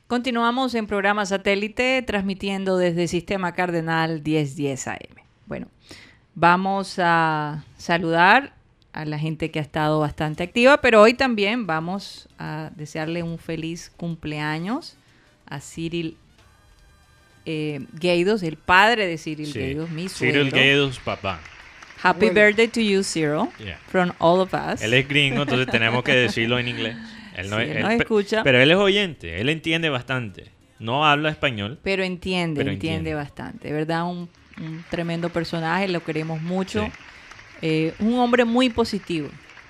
Continuamos 0.06 0.74
en 0.74 0.86
programa 0.86 1.24
satélite 1.24 2.02
transmitiendo 2.02 2.76
desde 2.76 3.08
Sistema 3.08 3.52
Cardenal 3.52 4.22
1010 4.22 4.88
AM. 4.88 4.96
Bueno, 5.46 5.68
vamos 6.34 6.98
a 6.98 7.64
saludar 7.78 8.52
a 8.92 9.04
la 9.04 9.18
gente 9.18 9.50
que 9.50 9.60
ha 9.60 9.62
estado 9.62 10.00
bastante 10.00 10.42
activa, 10.42 10.80
pero 10.80 11.00
hoy 11.00 11.14
también 11.14 11.66
vamos 11.66 12.28
a 12.38 12.70
desearle 12.74 13.22
un 13.22 13.38
feliz 13.38 13.92
cumpleaños 13.96 14.96
a 15.46 15.60
Cyril 15.60 16.16
eh, 17.46 17.86
Gaidos, 17.92 18.42
el 18.42 18.56
padre 18.56 19.06
de 19.06 19.16
Cyril 19.16 19.52
Sí. 19.52 19.58
Gaidos, 19.58 19.90
mi 19.90 20.08
Cyril 20.08 20.34
suegro. 20.34 20.56
Gaidos, 20.56 20.98
papá. 20.98 21.40
Happy 22.02 22.26
Bueno. 22.26 22.34
birthday 22.34 22.68
to 22.68 22.80
you, 22.80 23.02
Cyril, 23.02 23.48
Yeah. 23.58 23.78
from 23.88 24.12
all 24.18 24.40
of 24.40 24.52
us. 24.54 24.80
Él 24.82 24.94
es 24.94 25.06
gringo, 25.08 25.42
entonces 25.42 25.66
tenemos 25.70 26.02
que 26.02 26.12
decirlo 26.14 26.58
en 26.58 26.68
inglés. 26.68 26.96
Él 27.36 27.50
no, 27.50 27.56
Sí, 27.58 27.62
es- 27.64 27.76
él 27.76 27.82
nos 27.82 27.88
pe- 27.90 27.96
escucha. 27.96 28.42
Pero 28.42 28.58
él 28.60 28.70
es 28.70 28.76
oyente, 28.76 29.40
él 29.40 29.48
entiende 29.48 29.88
bastante. 29.90 30.50
No 30.78 31.04
habla 31.06 31.28
español. 31.30 31.78
Pero 31.82 32.02
entiende, 32.02 32.60
Pero 32.60 32.70
entiende, 32.72 33.10
entiende. 33.10 33.14
bastante. 33.14 33.72
Verdad, 33.72 34.04
un, 34.06 34.28
un 34.58 34.84
tremendo 34.90 35.28
personaje, 35.28 35.88
lo 35.88 36.02
queremos 36.02 36.40
mucho. 36.40 36.84
Sí. 36.86 36.92
Eh, 37.62 37.94
un 37.98 38.18
hombre 38.18 38.44
muy 38.46 38.70
positivo. 38.70 39.28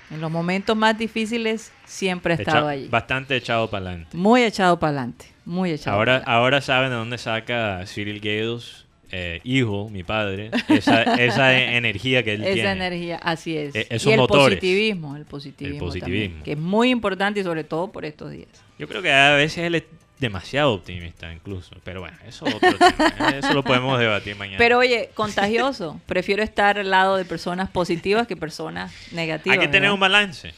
En 0.09 0.19
los 0.21 0.31
momentos 0.31 0.75
más 0.75 0.97
difíciles 0.97 1.71
siempre 1.85 2.33
ha 2.33 2.37
estado 2.37 2.67
Echa- 2.69 2.69
allí. 2.69 2.87
Bastante 2.87 3.35
echado 3.35 3.69
para 3.69 3.85
adelante. 3.87 4.15
Muy 4.17 4.43
echado 4.43 4.79
para 4.79 4.89
adelante. 4.91 5.25
Muy 5.43 5.71
echado 5.71 5.97
Ahora, 5.97 6.21
ahora 6.25 6.61
saben 6.61 6.89
de 6.91 6.95
dónde 6.95 7.17
saca 7.17 7.83
Cyril 7.85 8.19
Gaidos, 8.21 8.85
eh, 9.11 9.41
hijo, 9.43 9.89
mi 9.89 10.03
padre, 10.03 10.51
esa, 10.69 11.03
esa 11.15 11.57
e- 11.59 11.75
energía 11.77 12.23
que 12.23 12.33
él 12.33 12.43
Esa 12.43 12.53
tiene. 12.53 12.71
energía, 12.71 13.17
así 13.17 13.57
es. 13.57 13.75
Eh, 13.75 13.87
y 13.89 13.95
esos 13.95 14.11
el 14.13 14.19
motores. 14.19 14.57
positivismo, 14.57 15.15
el 15.17 15.25
positivismo, 15.25 15.75
El 15.75 15.79
positivismo. 15.79 16.23
también, 16.25 16.43
que 16.43 16.51
es 16.53 16.57
muy 16.57 16.89
importante 16.89 17.39
y 17.39 17.43
sobre 17.43 17.63
todo 17.63 17.91
por 17.91 18.05
estos 18.05 18.31
días. 18.31 18.49
Yo 18.79 18.87
creo 18.87 19.01
que 19.01 19.11
a 19.11 19.33
veces 19.35 19.59
él 19.65 19.75
es 19.75 19.83
demasiado 20.19 20.73
optimista 20.73 21.33
incluso. 21.33 21.75
Pero 21.83 21.99
bueno, 22.01 22.15
eso 22.27 22.45
es 22.45 22.53
otro 22.55 22.71
tema. 22.77 23.29
Eso 23.39 23.53
lo 23.55 23.63
podemos 23.63 23.99
debatir 23.99 24.35
mañana. 24.35 24.57
Pero 24.59 24.77
oye, 24.77 25.09
contagioso. 25.15 25.99
Prefiero 26.05 26.43
estar 26.43 26.77
al 26.77 26.89
lado 26.91 27.17
de 27.17 27.25
personas 27.25 27.69
positivas 27.71 28.27
que 28.27 28.35
personas 28.37 28.93
negativas. 29.11 29.57
Hay 29.57 29.59
que 29.59 29.67
tener 29.67 29.81
¿verdad? 29.81 29.93
un 29.95 29.99
balance 29.99 30.53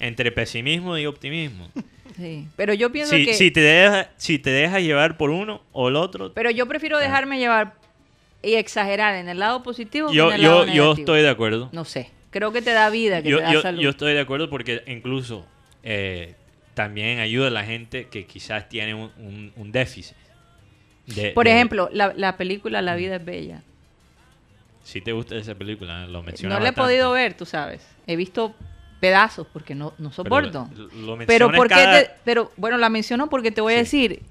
entre 0.00 0.32
pesimismo 0.32 0.98
y 0.98 1.06
optimismo. 1.06 1.70
Sí. 2.16 2.48
Pero 2.56 2.74
yo 2.74 2.90
pienso 2.90 3.14
Si, 3.14 3.26
que... 3.26 3.34
si, 3.34 3.50
te 3.50 3.60
deja, 3.60 4.10
si 4.16 4.38
te 4.40 4.50
dejas 4.50 4.82
llevar 4.82 5.16
por 5.16 5.30
uno 5.30 5.62
o 5.72 5.88
el 5.88 5.96
otro, 5.96 6.32
Pero 6.34 6.50
yo 6.50 6.66
prefiero 6.66 6.98
dejarme 6.98 7.38
llevar 7.38 7.74
y 8.46 8.54
exagerar 8.54 9.14
en 9.16 9.28
el 9.28 9.38
lado 9.38 9.62
positivo 9.62 10.12
yo, 10.12 10.28
en 10.28 10.36
el 10.36 10.42
lado 10.42 10.64
yo, 10.66 10.66
yo 10.66 10.72
negativo. 10.84 10.94
estoy 11.02 11.22
de 11.22 11.28
acuerdo. 11.30 11.68
No 11.72 11.84
sé. 11.84 12.10
Creo 12.30 12.52
que 12.52 12.62
te 12.62 12.72
da 12.72 12.90
vida, 12.90 13.22
que 13.22 13.30
Yo, 13.30 13.38
te 13.38 13.42
da 13.44 13.52
yo- 13.52 13.62
salud. 13.62 13.80
yo 13.82 13.90
estoy 13.90 14.12
de 14.14 14.20
acuerdo 14.20 14.48
porque 14.50 14.82
incluso 14.86 15.46
eh, 15.82 16.34
también 16.74 17.18
ayuda 17.20 17.46
a 17.48 17.50
la 17.50 17.64
gente 17.64 18.08
que 18.08 18.26
quizás 18.26 18.68
tiene 18.68 18.94
un, 18.94 19.10
un- 19.18 19.52
un 19.56 19.72
déficit. 19.72 20.16
de- 21.06 21.30
Por 21.30 21.46
de- 21.46 21.52
ejemplo, 21.52 21.88
la, 21.92 22.12
la 22.16 22.36
película 22.36 22.82
La 22.82 22.94
vida 22.96 23.16
es 23.16 23.24
bella. 23.24 23.62
Si 24.84 25.00
te 25.00 25.12
gusta 25.12 25.36
esa 25.36 25.54
película, 25.54 26.06
lo 26.06 26.18
No 26.18 26.22
menciona 26.22 26.60
la 26.60 26.68
he 26.68 26.72
podido 26.72 27.10
ver, 27.12 27.34
tú 27.34 27.44
sabes. 27.46 27.86
He 28.06 28.14
visto 28.16 28.54
pedazos 29.00 29.46
porque 29.52 29.74
no, 29.74 29.94
no 29.98 30.10
Pero 30.10 30.12
soporto. 30.12 30.68
lo- 30.76 30.84
lo 30.84 30.90
Pero, 31.26 31.48
mencionas 31.48 31.56
¿por 31.56 31.68
qué 31.68 31.74
cada- 31.74 32.02
te- 32.04 32.10
pero 32.24 32.52
bueno, 32.56 32.76
la 32.78 32.88
menciono 32.88 33.28
porque 33.28 33.50
te 33.50 33.60
voy 33.60 33.74
a 33.74 33.84
Sí. 33.84 34.08
decir, 34.08 34.22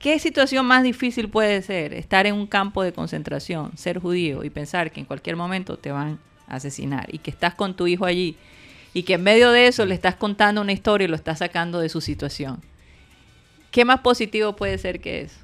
¿qué 0.00 0.18
situación 0.18 0.66
más 0.66 0.82
difícil 0.82 1.28
puede 1.28 1.62
ser 1.62 1.94
estar 1.94 2.26
en 2.26 2.34
un 2.34 2.46
campo 2.48 2.82
de 2.82 2.92
concentración, 2.92 3.76
ser 3.76 3.98
judío 4.00 4.42
y 4.42 4.50
pensar 4.50 4.90
que 4.90 4.98
en 5.00 5.06
cualquier 5.06 5.36
momento 5.36 5.76
te 5.76 5.92
van 5.92 6.18
a 6.48 6.56
asesinar 6.56 7.06
y 7.14 7.18
que 7.18 7.30
estás 7.30 7.54
con 7.54 7.76
tu 7.76 7.86
hijo 7.86 8.04
allí 8.06 8.36
y 8.92 9.04
que 9.04 9.14
en 9.14 9.22
medio 9.22 9.52
de 9.52 9.68
eso 9.68 9.84
le 9.86 9.94
estás 9.94 10.16
contando 10.16 10.60
una 10.60 10.72
historia 10.72 11.04
y 11.04 11.08
lo 11.08 11.14
estás 11.16 11.38
sacando 11.38 11.78
de 11.78 11.88
su 11.88 12.00
situación? 12.00 12.60
¿Qué 13.70 13.84
más 13.84 14.00
positivo 14.00 14.56
puede 14.56 14.78
ser 14.78 15.00
que 15.00 15.20
eso? 15.20 15.38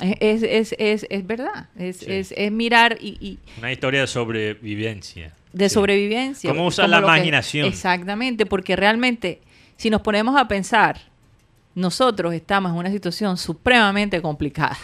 Es, 0.00 0.44
es, 0.44 0.76
es, 0.78 1.06
es 1.10 1.26
verdad, 1.26 1.68
es, 1.76 1.96
Sí. 1.98 2.06
es, 2.08 2.32
es 2.36 2.52
mirar 2.52 2.98
y, 3.00 3.16
y 3.20 3.38
Una 3.58 3.72
historia 3.72 4.02
de 4.02 4.06
sobrevivencia. 4.06 5.32
de 5.52 5.68
Sí. 5.68 5.74
sobrevivencia. 5.74 6.50
¿Cómo 6.50 6.66
usar 6.68 6.88
la 6.88 6.98
imaginación? 6.98 7.66
exactamente, 7.66 8.46
porque 8.46 8.76
realmente, 8.76 9.40
si 9.76 9.90
nos 9.90 10.02
ponemos 10.02 10.36
a 10.40 10.46
pensar, 10.46 11.00
nosotros 11.78 12.34
estamos 12.34 12.72
en 12.72 12.78
una 12.78 12.90
situación 12.90 13.36
supremamente 13.36 14.20
complicada. 14.20 14.76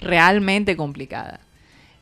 Realmente 0.00 0.76
complicada. 0.76 1.40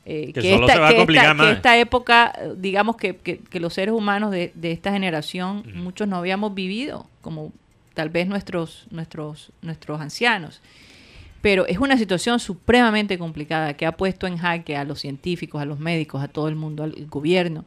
Eh, 0.05 0.33
Que 0.33 0.53
solo 0.55 0.69
se 0.69 0.79
va 0.79 0.89
a 0.89 0.95
complicar 0.95 1.25
esta, 1.25 1.35
más. 1.35 1.47
que 1.47 1.53
esta 1.55 1.79
época, 1.79 2.39
digamos 2.57 2.97
que, 2.97 3.41
los 3.53 3.73
seres 3.73 3.95
humanos 3.95 4.31
de, 4.31 4.53
de 4.55 4.73
esta 4.73 4.93
generación, 4.93 5.65
muchos 5.75 6.07
no 6.07 6.17
habíamos 6.17 6.55
vivido, 6.55 7.09
como 7.23 7.53
tal 7.95 8.11
vez 8.11 8.29
nuestros, 8.29 8.87
nuestros, 8.91 9.51
nuestros 9.63 10.01
ancianos. 10.01 10.61
Pero 11.41 11.67
es 11.67 11.79
una 11.79 11.97
situación 11.97 12.39
supremamente 12.39 13.19
complicada 13.19 13.75
que 13.75 13.87
ha 13.87 13.93
puesto 13.93 14.27
en 14.27 14.37
jaque 14.37 14.77
a 14.77 14.85
los 14.85 15.01
científicos, 15.01 15.63
a 15.63 15.65
los 15.65 15.79
médicos, 15.79 16.23
a 16.23 16.29
todo 16.29 16.49
el 16.49 16.57
mundo, 16.57 16.85
al 16.85 17.07
gobierno. 17.07 17.65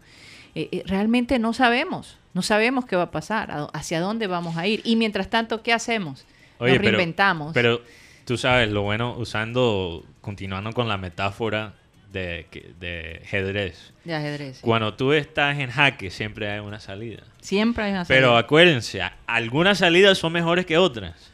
Eh, 0.56 0.70
eh, 0.72 0.84
realmente 0.86 1.40
no 1.40 1.54
sabemos, 1.54 2.18
no 2.34 2.42
sabemos 2.42 2.86
qué 2.86 2.96
va 2.96 3.04
a 3.04 3.12
pasar, 3.12 3.52
a- 3.52 3.66
hacia 3.74 4.00
dónde 4.00 4.28
vamos 4.28 4.58
a 4.58 4.68
ir. 4.68 4.82
Y 4.84 4.96
mientras 4.96 5.30
tanto, 5.30 5.62
¿qué 5.64 5.74
hacemos? 5.74 6.26
Oye, 6.60 6.72
Nos 6.74 6.80
pero- 6.80 6.92
reinventamos. 6.98 7.54
Pero 7.54 7.82
tú 8.26 8.38
sabes, 8.38 8.70
lo 8.70 8.82
bueno, 8.82 9.16
usando, 9.18 10.04
continuando 10.22 10.72
con 10.74 10.88
la 10.88 10.98
metáfora 10.98 11.74
de, 12.12 12.48
de 12.80 13.22
ajedrez. 13.24 13.94
De 14.04 14.16
ajedrez. 14.16 14.58
sí. 14.58 14.62
Cuando 14.64 14.94
tú 14.96 15.14
estás 15.14 15.60
en 15.60 15.70
jaque, 15.70 16.10
siempre 16.10 16.50
hay 16.52 16.60
una 16.60 16.80
salida. 16.80 17.22
Siempre 17.40 17.84
hay 17.86 17.92
una 17.92 18.06
Pero 18.06 18.28
salida. 18.30 18.40
acuérdense, 18.40 19.02
a- 19.02 19.16
algunas 19.28 19.78
salidas 19.78 20.18
son 20.18 20.34
mejores 20.34 20.66
que 20.66 20.78
otras. 20.78 21.32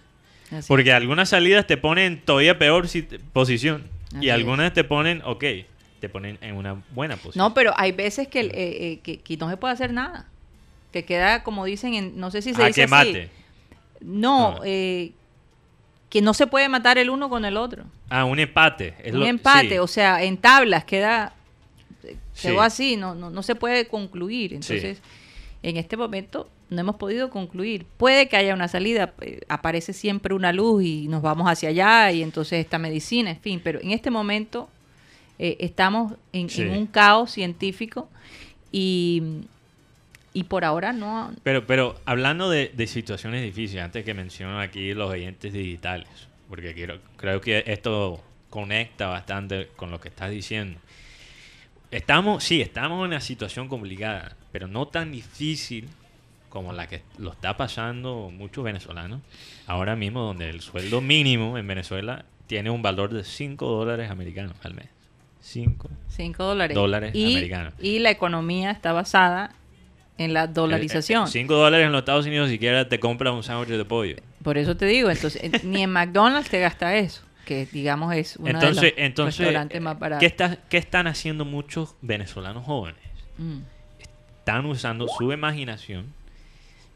Así 0.51 0.67
Porque 0.67 0.93
algunas 0.93 1.30
salidas 1.30 1.65
te 1.65 1.78
ponen 1.78 2.13
en 2.13 2.21
todavía 2.21 2.60
peor 2.60 2.88
sit- 2.88 3.19
posición. 3.34 3.86
Así 4.15 4.25
y 4.25 4.30
es. 4.30 4.36
algunas 4.36 4.73
te 4.73 4.84
ponen, 4.84 5.21
ok, 5.25 5.43
te 5.99 6.10
ponen 6.10 6.38
en 6.41 6.55
una 6.55 6.84
buena 6.93 7.15
posición. 7.17 7.43
No, 7.47 7.53
pero 7.53 7.73
hay 7.77 7.91
veces 7.91 8.27
que, 8.27 8.41
eh, 8.41 8.51
eh, 8.53 8.99
que, 9.03 9.19
que 9.19 9.38
no 9.38 9.49
se 9.49 9.58
puede 9.58 9.73
hacer 9.73 9.91
nada. 9.93 10.27
Que 10.91 11.03
queda, 11.05 11.43
como 11.43 11.65
dicen, 11.65 11.93
en, 11.93 12.19
no 12.19 12.31
sé 12.31 12.41
si 12.41 12.53
se 12.53 12.62
a 12.63 12.67
dice 12.67 12.81
que 12.81 12.84
así. 12.84 12.91
mate. 13.12 13.29
No, 14.01 14.55
Ah. 14.58 14.62
eh, 14.65 15.12
que 16.10 16.21
no 16.21 16.34
se 16.34 16.47
puede 16.47 16.69
matar 16.69 16.97
el 16.97 17.10
uno 17.10 17.29
con 17.29 17.43
el 17.45 17.58
otro. 17.58 17.86
Ah, 18.10 18.25
un 18.25 18.39
empate. 18.39 18.93
es 19.03 19.13
Un 19.13 19.21
lo- 19.21 19.25
empate, 19.25 19.69
sí. 19.69 19.77
o 19.79 19.88
sea, 19.88 20.23
en 20.23 20.38
tablas 20.38 20.86
queda 20.86 21.34
Sí. 22.34 22.47
quedó 22.49 22.62
así, 22.62 22.95
no, 22.97 23.15
no, 23.15 23.29
no 23.29 23.41
se 23.43 23.55
puede 23.55 23.88
concluir. 23.88 24.53
Entonces, 24.53 25.01
en 25.63 25.77
este 25.77 25.97
momento 25.97 26.49
no 26.69 26.79
hemos 26.81 26.95
podido 26.97 27.29
concluir. 27.29 27.86
Puede 27.97 28.27
que 28.27 28.38
haya 28.38 28.53
una 28.53 28.67
salida, 28.67 29.13
eh, 29.21 29.39
aparece 29.49 29.91
siempre 29.93 30.34
una 30.34 30.51
luz 30.53 30.84
y 30.84 31.08
nos 31.08 31.21
vamos 31.21 31.47
hacia 31.49 31.69
allá 31.69 32.12
y 32.12 32.21
entonces 32.21 32.60
esta 32.63 32.77
medicina, 32.77 33.31
en 33.31 33.39
fin, 33.39 33.62
pero 33.63 33.79
en 33.81 33.91
este 33.91 34.12
momento 34.12 34.69
eh, 35.39 35.57
estamos 35.59 36.13
en, 36.33 36.49
Sí. 36.49 36.61
en 36.63 36.71
un 36.71 36.87
caos 36.87 37.31
científico 37.31 38.09
y, 38.71 39.21
y 40.33 40.43
por 40.45 40.65
ahora 40.65 40.93
no... 40.93 41.33
Pero, 41.43 41.65
pero 41.65 41.99
hablando 42.05 42.49
de, 42.49 42.71
de 42.75 42.87
situaciones 42.87 43.43
difíciles, 43.43 43.83
antes 43.83 44.03
que 44.05 44.13
menciono 44.13 44.59
aquí 44.59 44.93
los 44.93 45.09
oyentes 45.11 45.53
digitales, 45.53 46.07
porque 46.49 46.73
quiero, 46.73 46.99
creo 47.17 47.41
que 47.41 47.63
esto 47.67 48.21
conecta 48.49 49.07
bastante 49.07 49.69
con 49.75 49.91
lo 49.91 49.99
que 49.99 50.09
estás 50.09 50.31
diciendo. 50.31 50.79
Estamos, 51.91 52.43
sí, 52.43 52.61
estamos 52.61 52.99
en 52.99 53.05
una 53.07 53.21
situación 53.21 53.67
complicada, 53.67 54.35
pero 54.51 54.67
no 54.67 54.87
tan 54.87 55.11
difícil 55.11 55.87
como 56.49 56.73
la 56.73 56.87
que 56.87 57.01
lo 57.17 57.31
está 57.31 57.57
pasando 57.57 58.31
muchos 58.33 58.63
venezolanos. 58.63 59.21
Ahora 59.67 59.95
mismo, 59.95 60.21
donde 60.21 60.49
el 60.49 60.61
sueldo 60.61 61.01
mínimo 61.01 61.57
en 61.57 61.67
Venezuela 61.67 62.25
tiene 62.47 62.69
un 62.69 62.81
valor 62.81 63.13
de 63.13 63.23
5 63.23 63.65
dólares 63.65 64.09
americanos 64.09 64.55
al 64.63 64.73
mes. 64.73 64.87
5. 65.45 65.89
5 66.10 66.43
dólares. 66.43 66.75
Dólares 66.75 67.12
y, 67.13 67.34
americanos. 67.36 67.73
Y 67.79 67.99
la 67.99 68.10
economía 68.10 68.71
está 68.71 68.93
basada 68.93 69.51
en 70.17 70.34
la 70.34 70.47
dolarización. 70.47 71.27
5 71.27 71.53
dólares 71.53 71.86
en 71.86 71.91
los 71.91 71.99
Estados 71.99 72.25
Unidos 72.25 72.49
siquiera 72.49 72.89
te 72.89 72.99
compra 72.99 73.31
un 73.31 73.43
sándwich 73.43 73.69
de 73.69 73.86
pollo. 73.86 74.15
Por 74.43 74.58
eso 74.58 74.75
te 74.75 74.86
digo, 74.88 75.10
entonces 75.12 75.43
eh, 75.43 75.51
ni 75.63 75.84
en 75.84 75.91
McDonald's 75.91 76.49
te 76.49 76.60
gasta 76.60 76.95
eso, 76.97 77.21
que 77.45 77.67
digamos 77.71 78.13
es 78.15 78.38
uno 78.38 78.49
entonces, 78.49 78.81
de 78.81 78.89
los 78.89 78.97
entonces 78.99 79.38
restaurantes 79.39 79.81
más 79.81 79.99
baratos. 79.99 80.19
¿qué, 80.21 80.25
está- 80.25 80.58
qué 80.67 80.77
están 80.77 81.05
haciendo 81.08 81.45
muchos 81.45 81.95
venezolanos 82.01 82.65
jóvenes? 82.65 83.01
Mm. 83.38 83.60
Están 84.39 84.65
usando 84.65 85.08
su 85.08 85.31
imaginación 85.31 86.08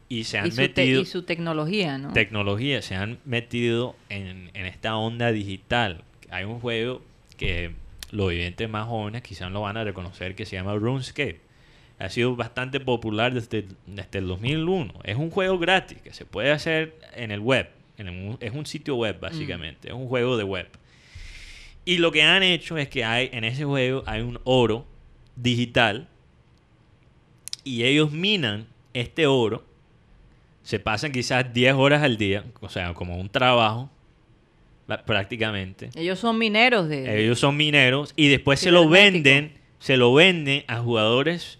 y 0.08 0.24
se 0.24 0.38
han 0.38 0.48
Y, 0.48 0.52
metido 0.52 1.00
y 1.02 1.06
su 1.06 1.22
tecnología, 1.22 1.98
¿no? 1.98 2.12
tecnología, 2.12 2.82
se 2.82 2.96
han 2.96 3.18
metido 3.24 3.94
en, 4.08 4.50
en 4.54 4.66
esta 4.66 4.96
onda 4.96 5.30
digital. 5.30 6.02
Hay 6.30 6.44
un 6.44 6.58
juego 6.60 7.02
que 7.36 7.74
los 8.10 8.26
oyentes 8.26 8.68
más 8.68 8.86
jóvenes 8.86 9.22
quizás 9.22 9.50
lo 9.50 9.62
van 9.62 9.76
a 9.76 9.84
reconocer 9.84 10.34
que 10.34 10.46
se 10.46 10.56
llama 10.56 10.74
RuneScape. 10.74 11.40
Ha 11.98 12.08
sido 12.08 12.34
bastante 12.34 12.80
popular 12.80 13.34
desde, 13.34 13.66
desde 13.86 14.18
el 14.18 14.26
2001. 14.26 14.94
Es 15.04 15.16
un 15.16 15.30
juego 15.30 15.58
gratis 15.58 15.98
que 16.02 16.12
se 16.14 16.24
puede 16.24 16.50
hacer 16.50 16.98
en 17.14 17.30
el 17.30 17.40
web. 17.40 17.68
en 17.98 18.38
es 18.40 18.54
un 18.54 18.64
sitio 18.64 18.96
web, 18.96 19.20
básicamente. 19.20 19.88
Es 19.88 19.94
un 19.94 20.08
juego 20.08 20.36
de 20.36 20.44
web. 20.44 20.68
Y 21.84 21.98
lo 21.98 22.10
que 22.10 22.22
han 22.22 22.42
hecho 22.42 22.78
es 22.78 22.88
que 22.88 23.04
hay 23.04 23.28
en 23.32 23.44
ese 23.44 23.64
juego 23.64 24.02
hay 24.06 24.22
un 24.22 24.40
oro 24.44 24.86
digital 25.36 26.08
y 27.64 27.84
ellos 27.84 28.12
minan 28.12 28.66
este 28.94 29.26
oro. 29.26 29.64
Se 30.62 30.78
pasan 30.78 31.12
quizás 31.12 31.52
10 31.52 31.74
horas 31.74 32.02
al 32.02 32.16
día, 32.16 32.44
o 32.60 32.68
sea, 32.68 32.94
como 32.94 33.18
un 33.18 33.28
trabajo 33.28 33.90
prácticamente. 35.06 35.90
Ellos 35.94 36.18
son 36.18 36.38
mineros 36.38 36.88
de... 36.88 37.22
Ellos 37.22 37.38
son 37.38 37.56
mineros 37.56 38.12
y 38.16 38.28
después 38.28 38.60
se 38.60 38.70
lo 38.70 38.88
venden, 38.88 39.52
se 39.78 39.96
lo 39.96 40.12
venden 40.14 40.64
a 40.66 40.78
jugadores 40.78 41.58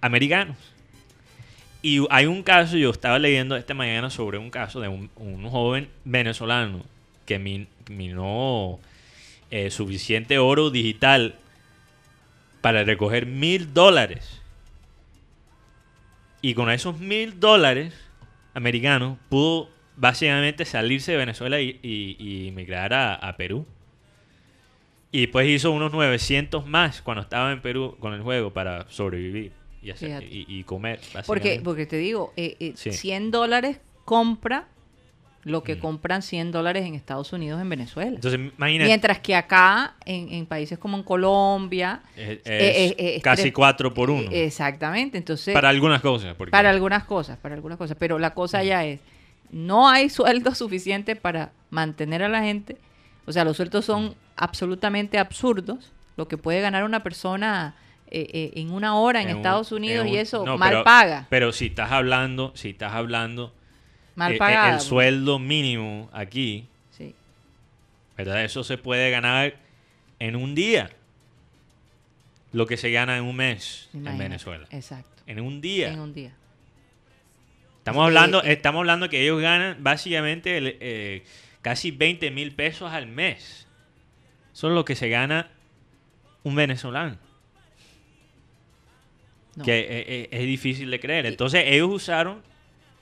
americanos. 0.00 0.56
Y 1.82 2.06
hay 2.10 2.26
un 2.26 2.42
caso, 2.42 2.76
yo 2.76 2.90
estaba 2.90 3.18
leyendo 3.18 3.56
esta 3.56 3.74
mañana 3.74 4.08
sobre 4.08 4.38
un 4.38 4.50
caso 4.50 4.80
de 4.80 4.88
un, 4.88 5.10
un 5.16 5.48
joven 5.50 5.88
venezolano 6.04 6.82
que 7.26 7.38
min- 7.38 7.68
minó 7.90 8.78
eh, 9.50 9.70
suficiente 9.70 10.38
oro 10.38 10.70
digital 10.70 11.34
para 12.60 12.84
recoger 12.84 13.26
mil 13.26 13.74
dólares. 13.74 14.40
Y 16.40 16.54
con 16.54 16.70
esos 16.70 16.98
mil 16.98 17.38
dólares 17.40 17.94
americanos 18.54 19.18
pudo 19.28 19.68
básicamente 19.96 20.64
salirse 20.64 21.12
de 21.12 21.18
Venezuela 21.18 21.60
y, 21.60 21.78
y- 21.82 22.16
y 22.18 22.48
emigrar 22.48 22.92
a, 22.94 23.14
a 23.14 23.36
Perú. 23.36 23.66
Y 25.12 25.20
después 25.22 25.46
hizo 25.48 25.70
unos 25.70 25.92
900 25.92 26.66
más 26.66 27.00
cuando 27.00 27.22
estaba 27.22 27.52
en 27.52 27.62
Perú 27.62 27.96
con 28.00 28.14
el 28.14 28.22
juego 28.22 28.52
para 28.52 28.86
sobrevivir 28.90 29.52
y, 29.82 29.90
hacer- 29.90 30.08
Fíjate. 30.08 30.26
y, 30.26 30.46
y 30.48 30.64
comer. 30.64 30.98
Porque, 30.98 31.14
básicamente. 31.18 31.60
porque 31.64 31.86
te 31.86 31.96
digo, 31.98 32.32
eh, 32.36 32.56
eh, 32.58 32.72
Sí. 32.74 32.90
100 32.92 33.30
dólares 33.30 33.78
compra 34.04 34.66
lo 35.44 35.62
que 35.62 35.76
Mm. 35.76 35.80
compran 35.80 36.22
100 36.22 36.52
dólares 36.52 36.86
en 36.86 36.94
Estados 36.94 37.32
Unidos 37.34 37.60
en 37.60 37.68
Venezuela. 37.68 38.12
Entonces, 38.16 38.40
imagínate, 38.56 38.88
Mientras 38.88 39.18
que 39.20 39.36
acá, 39.36 39.94
en, 40.06 40.32
en 40.32 40.46
países 40.46 40.78
como 40.78 40.96
en 40.96 41.02
Colombia... 41.02 42.00
es, 42.16 42.38
eh, 42.38 42.40
es 42.46 42.90
eh, 42.92 42.94
eh, 42.98 43.20
casi 43.20 43.42
tres- 43.42 43.52
4 43.54 43.92
por 43.92 44.08
1. 44.10 44.30
eh, 44.32 44.46
Exactamente, 44.46 45.18
entonces... 45.18 45.52
para 45.52 45.68
algunas 45.68 46.00
cosas. 46.00 46.34
Porque, 46.34 46.50
Para 46.50 46.70
algunas 46.70 47.04
cosas, 47.04 47.36
para 47.36 47.54
algunas 47.54 47.76
cosas. 47.76 47.94
Pero 48.00 48.18
la 48.18 48.32
cosa 48.32 48.62
Mm. 48.62 48.64
ya 48.64 48.84
es, 48.86 49.00
no 49.50 49.88
hay 49.88 50.08
sueldo 50.10 50.54
suficiente 50.54 51.16
para 51.16 51.52
mantener 51.70 52.22
a 52.22 52.28
la 52.28 52.42
gente. 52.42 52.78
O 53.26 53.32
sea, 53.32 53.44
los 53.44 53.56
sueldos 53.56 53.84
son 53.84 54.14
absolutamente 54.36 55.18
absurdos. 55.18 55.92
Lo 56.16 56.28
que 56.28 56.36
puede 56.38 56.60
ganar 56.60 56.84
una 56.84 57.02
persona 57.02 57.74
eh, 58.08 58.28
eh, 58.32 58.52
en 58.56 58.70
una 58.70 58.96
hora 58.96 59.22
en, 59.22 59.28
Estados 59.30 59.72
Unidos 59.72 60.06
en 60.06 60.12
y 60.12 60.16
eso 60.18 60.44
no, 60.44 60.56
mal 60.58 60.70
pero- 60.70 60.84
paga. 60.84 61.26
Pero 61.30 61.52
si 61.52 61.66
estás 61.66 61.90
hablando, 61.90 62.52
si 62.54 62.70
estás 62.70 62.92
hablando, 62.92 63.52
Mal 64.14 64.34
eh, 64.34 64.36
pagada. 64.38 64.74
el 64.74 64.80
sueldo 64.80 65.38
mínimo 65.40 66.08
aquí, 66.12 66.68
Sí. 66.90 67.14
¿verdad? 68.16 68.44
Eso 68.44 68.62
se 68.62 68.78
puede 68.78 69.10
ganar 69.10 69.54
en 70.20 70.36
un 70.36 70.54
día. 70.54 70.90
Lo 72.52 72.66
que 72.66 72.76
se 72.76 72.92
gana 72.92 73.16
en 73.16 73.24
un 73.24 73.34
mes 73.34 73.88
en. 73.92 74.16
Venezuela. 74.16 74.66
Exacto. 74.70 75.22
En 75.26 75.40
un 75.40 75.60
día. 75.60 75.92
En 75.92 75.98
un 75.98 76.14
día. 76.14 76.32
Estamos 77.84 78.02
Eh, 78.02 78.06
hablando, 78.06 78.42
eh. 78.42 78.52
estamos 78.52 78.80
hablando 78.80 79.10
que 79.10 79.22
ellos 79.22 79.42
ganan 79.42 79.76
básicamente 79.80 80.56
el, 80.56 80.78
eh, 80.80 81.22
casi 81.60 81.90
20 81.90 82.30
mil 82.30 82.54
pesos 82.54 82.90
al 82.90 83.06
mes. 83.06 83.66
Eso 84.54 84.68
es 84.68 84.74
lo 84.74 84.86
que 84.86 84.94
se 84.94 85.10
gana 85.10 85.50
un 86.44 86.54
venezolano. 86.54 87.18
No. 89.56 89.64
Que 89.66 89.80
eh, 89.80 89.86
eh, 90.08 90.28
es 90.30 90.46
difícil 90.46 90.90
de 90.90 90.98
creer. 90.98 91.26
Entonces 91.26 91.64
ellos 91.66 91.90
usaron 91.90 92.42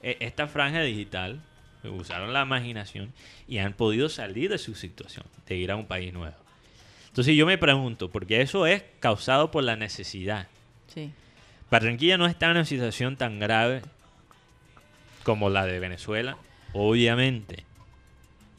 esta 0.03 0.49
franja 0.49 0.81
digital, 0.83 1.41
usaron 1.85 2.33
la 2.33 2.43
imaginación 2.43 3.13
y 3.47 3.59
han 3.59 3.75
podido 3.75 4.09
salir 4.09 4.51
de 4.51 4.59
su 4.59 4.75
situación, 4.75 5.25
de 5.47 5.55
ir 5.55 5.71
a 5.71 5.77
un 5.77 5.87
país 5.87 6.13
nuevo. 6.13 6.35
Entonces 7.07 7.37
yo 7.37 7.47
me 7.47 7.57
pregunto, 7.57 8.11
porque 8.11 8.41
eso 8.41 8.67
es 8.67 8.83
causado 8.99 9.53
por 9.53 9.63
la 9.63 9.77
necesidad. 9.77 10.49
Sí. 10.89 11.13
Barranquilla 11.71 12.19
no 12.19 12.27
está 12.27 12.47
en 12.47 12.53
una 12.53 12.65
situación 12.65 13.17
tan 13.17 13.39
grave 13.39 13.83
como 15.25 15.51
la 15.51 15.65
de 15.67 15.79
Venezuela, 15.79 16.37
obviamente. 16.73 17.65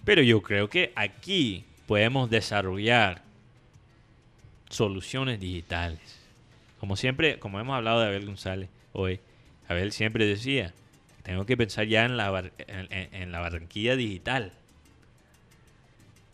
Pero 0.05 0.21
yo 0.21 0.41
creo 0.41 0.69
que 0.69 0.91
aquí 0.95 1.63
podemos 1.87 2.29
desarrollar 2.29 3.21
soluciones 4.69 5.39
digitales. 5.39 5.99
Como 6.79 6.95
siempre, 6.95 7.39
como 7.39 7.59
hemos 7.59 7.75
hablado 7.75 8.01
de 8.01 8.07
Abel 8.07 8.25
González 8.25 8.69
hoy, 8.91 9.19
Abel 9.69 9.91
siempre 9.91 10.25
decía, 10.25 10.73
tengo 11.23 11.45
que 11.45 11.55
pensar 11.55 11.85
ya 11.87 12.05
en 12.05 12.17
la, 12.17 12.29
bar- 12.29 12.51
en, 12.57 12.91
en- 12.91 13.13
en 13.13 13.31
la 13.31 13.39
Barranquilla 13.39 13.95
digital. 13.95 14.51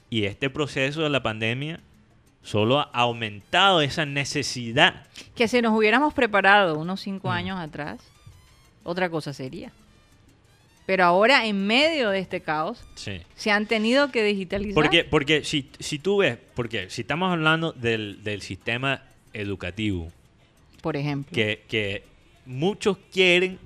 Y 0.10 0.26
este 0.26 0.50
proceso 0.50 1.02
de 1.04 1.10
la 1.10 1.22
pandemia 1.22 1.80
solo 2.42 2.80
ha 2.80 2.84
aumentado 2.94 3.82
esa 3.82 4.06
necesidad 4.06 5.06
Que 5.36 5.48
si 5.48 5.62
nos 5.62 5.78
hubiéramos 5.78 6.14
preparado 6.14 6.80
unos 6.80 7.02
cinco 7.02 7.28
Mm. 7.28 7.32
años 7.32 7.60
atrás, 7.60 8.00
otra 8.84 9.10
cosa 9.10 9.34
sería. 9.34 9.72
Pero 10.90 11.04
ahora, 11.06 11.46
en 11.46 11.68
medio 11.68 12.10
de 12.10 12.18
este 12.18 12.42
caos, 12.42 12.84
Sí. 12.96 13.22
se 13.36 13.52
han 13.52 13.68
tenido 13.68 14.12
que 14.12 14.24
digitalizar. 14.24 14.74
Porque, 14.74 15.04
porque 15.04 15.44
si, 15.44 15.70
si 15.80 16.00
tú 16.00 16.18
ves, 16.18 16.40
porque 16.56 16.90
si 16.90 17.02
estamos 17.02 17.32
hablando 17.32 17.74
del, 17.74 18.24
del 18.24 18.42
sistema 18.42 19.04
educativo, 19.34 20.12
por 20.82 20.98
ejemplo. 20.98 21.32
que, 21.32 21.62
que 21.68 22.02
muchos 22.48 22.98
quieren 23.14 23.60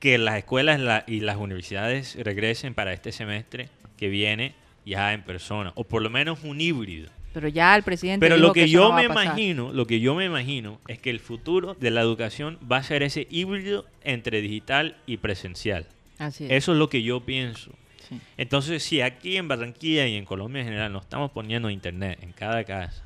que 0.00 0.18
las 0.18 0.36
escuelas 0.36 0.78
la- 0.78 1.02
y 1.06 1.20
las 1.20 1.38
universidades 1.38 2.14
regresen 2.22 2.74
para 2.74 2.92
este 2.92 3.10
semestre 3.10 3.70
que 3.96 4.10
viene 4.10 4.54
ya 4.84 5.14
en 5.14 5.22
persona, 5.22 5.72
o 5.76 5.84
por 5.84 6.02
lo 6.02 6.10
menos 6.10 6.40
un 6.44 6.60
híbrido. 6.60 7.08
Pero 7.32 7.48
ya 7.48 7.74
el 7.74 7.84
presidente. 7.84 8.22
Pero 8.22 8.34
dijo 8.36 8.48
lo 8.48 8.52
que, 8.52 8.68
yo 8.68 8.90
no 8.90 8.96
me 8.96 9.04
imagino, 9.04 9.72
lo 9.72 9.86
que 9.86 10.00
yo 10.00 10.14
me 10.14 10.26
imagino 10.26 10.78
es 10.88 10.98
que 10.98 11.08
el 11.08 11.20
futuro 11.20 11.72
de 11.72 11.90
la 11.90 12.02
educación 12.02 12.58
va 12.70 12.76
a 12.76 12.82
ser 12.82 13.02
ese 13.02 13.26
híbrido 13.30 13.86
entre 14.04 14.42
digital 14.42 14.98
y 15.06 15.16
presencial. 15.16 15.86
Así 16.18 16.44
es. 16.44 16.50
Eso 16.52 16.72
es 16.72 16.78
lo 16.78 16.88
que 16.88 17.02
yo 17.02 17.20
pienso. 17.20 17.70
sí. 18.08 18.20
Entonces, 18.36 18.82
si 18.82 19.00
aquí 19.00 19.36
en 19.36 19.48
Barranquilla 19.48 20.06
y 20.06 20.16
en 20.16 20.24
Colombia 20.24 20.60
en 20.60 20.66
general 20.66 20.92
nos 20.92 21.02
estamos 21.02 21.30
poniendo 21.30 21.68
internet 21.70 22.18
en 22.22 22.32
cada 22.32 22.64
casa, 22.64 23.02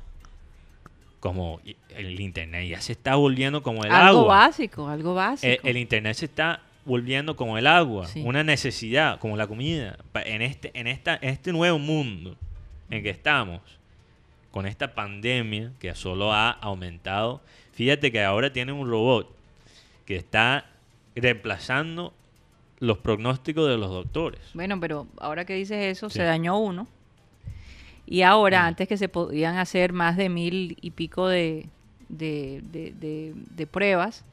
como 1.19 1.61
el 1.95 2.19
internet 2.19 2.67
ya 2.67 2.81
se 2.81 2.93
está 2.93 3.15
volviendo 3.15 3.61
como 3.61 3.83
el 3.83 3.91
algo 3.91 4.21
agua. 4.21 4.37
básico, 4.47 4.87
algo 4.87 5.13
básico. 5.13 5.61
El 5.67 5.77
internet 5.77 6.15
se 6.15 6.25
está 6.25 6.61
volviendo 6.83 7.35
como 7.35 7.57
el 7.59 7.67
agua, 7.67 8.07
Sí. 8.07 8.21
una 8.25 8.43
necesidad, 8.43 9.19
como 9.19 9.37
la 9.37 9.45
comida. 9.45 9.97
En 10.25 10.41
este, 10.41 10.71
en 10.73 10.87
esta, 10.87 11.15
este 11.15 11.51
nuevo 11.53 11.77
mundo 11.77 12.35
en 12.89 13.03
que 13.03 13.11
estamos, 13.11 13.61
con 14.51 14.65
esta 14.65 14.95
pandemia 14.95 15.71
que 15.79 15.93
solo 15.95 16.33
ha 16.33 16.49
aumentado, 16.49 17.41
fíjate 17.73 18.11
que 18.11 18.23
ahora 18.23 18.51
tiene 18.51 18.71
un 18.71 18.89
robot 18.89 19.29
que 20.05 20.15
está 20.15 20.65
reemplazando 21.15 22.13
los 22.81 22.97
pronósticos 22.97 23.69
de 23.69 23.77
los 23.77 23.89
doctores. 23.89 24.41
Bueno, 24.53 24.77
pero 24.79 25.07
ahora 25.19 25.45
que 25.45 25.53
dices 25.53 25.85
eso, 25.97 26.09
Sí. 26.09 26.17
se 26.17 26.23
dañó 26.23 26.57
uno. 26.59 26.87
Y 28.05 28.23
ahora, 28.23 28.63
Mm. 28.63 28.65
antes 28.65 28.87
que 28.89 28.97
se 28.97 29.07
podían 29.07 29.57
hacer 29.57 29.93
más 29.93 30.17
de 30.17 30.27
mil 30.27 30.77
y 30.81 30.91
pico 30.91 31.27
de, 31.29 31.67
de, 32.09 32.61
de- 33.55 33.67
pruebas, 33.67 34.25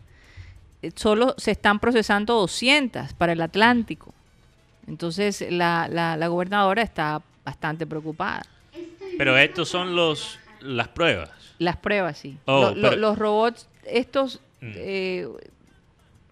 eh, 0.82 0.90
solo 0.96 1.34
se 1.38 1.50
están 1.52 1.78
procesando 1.78 2.34
200 2.34 3.12
para 3.12 3.32
el 3.34 3.40
Atlántico. 3.42 4.12
Entonces, 4.88 5.44
la, 5.50 5.86
la, 5.88 6.16
la 6.16 6.26
gobernadora 6.28 6.82
está 6.82 7.22
bastante 7.44 7.86
preocupada. 7.86 8.42
Pero 9.18 9.36
estos 9.36 9.68
son 9.68 9.94
los 9.94 10.38
las 10.60 10.88
pruebas. 10.88 11.30
Las 11.58 11.76
pruebas, 11.76 12.18
sí. 12.18 12.36
Oh, 12.46 12.62
Lo- 12.62 12.74
lo- 12.74 12.90
pero- 12.90 12.96
los 13.00 13.18
robots, 13.18 13.68
estos 13.84 14.40
Mm. 14.60 14.72
eh, 14.74 15.28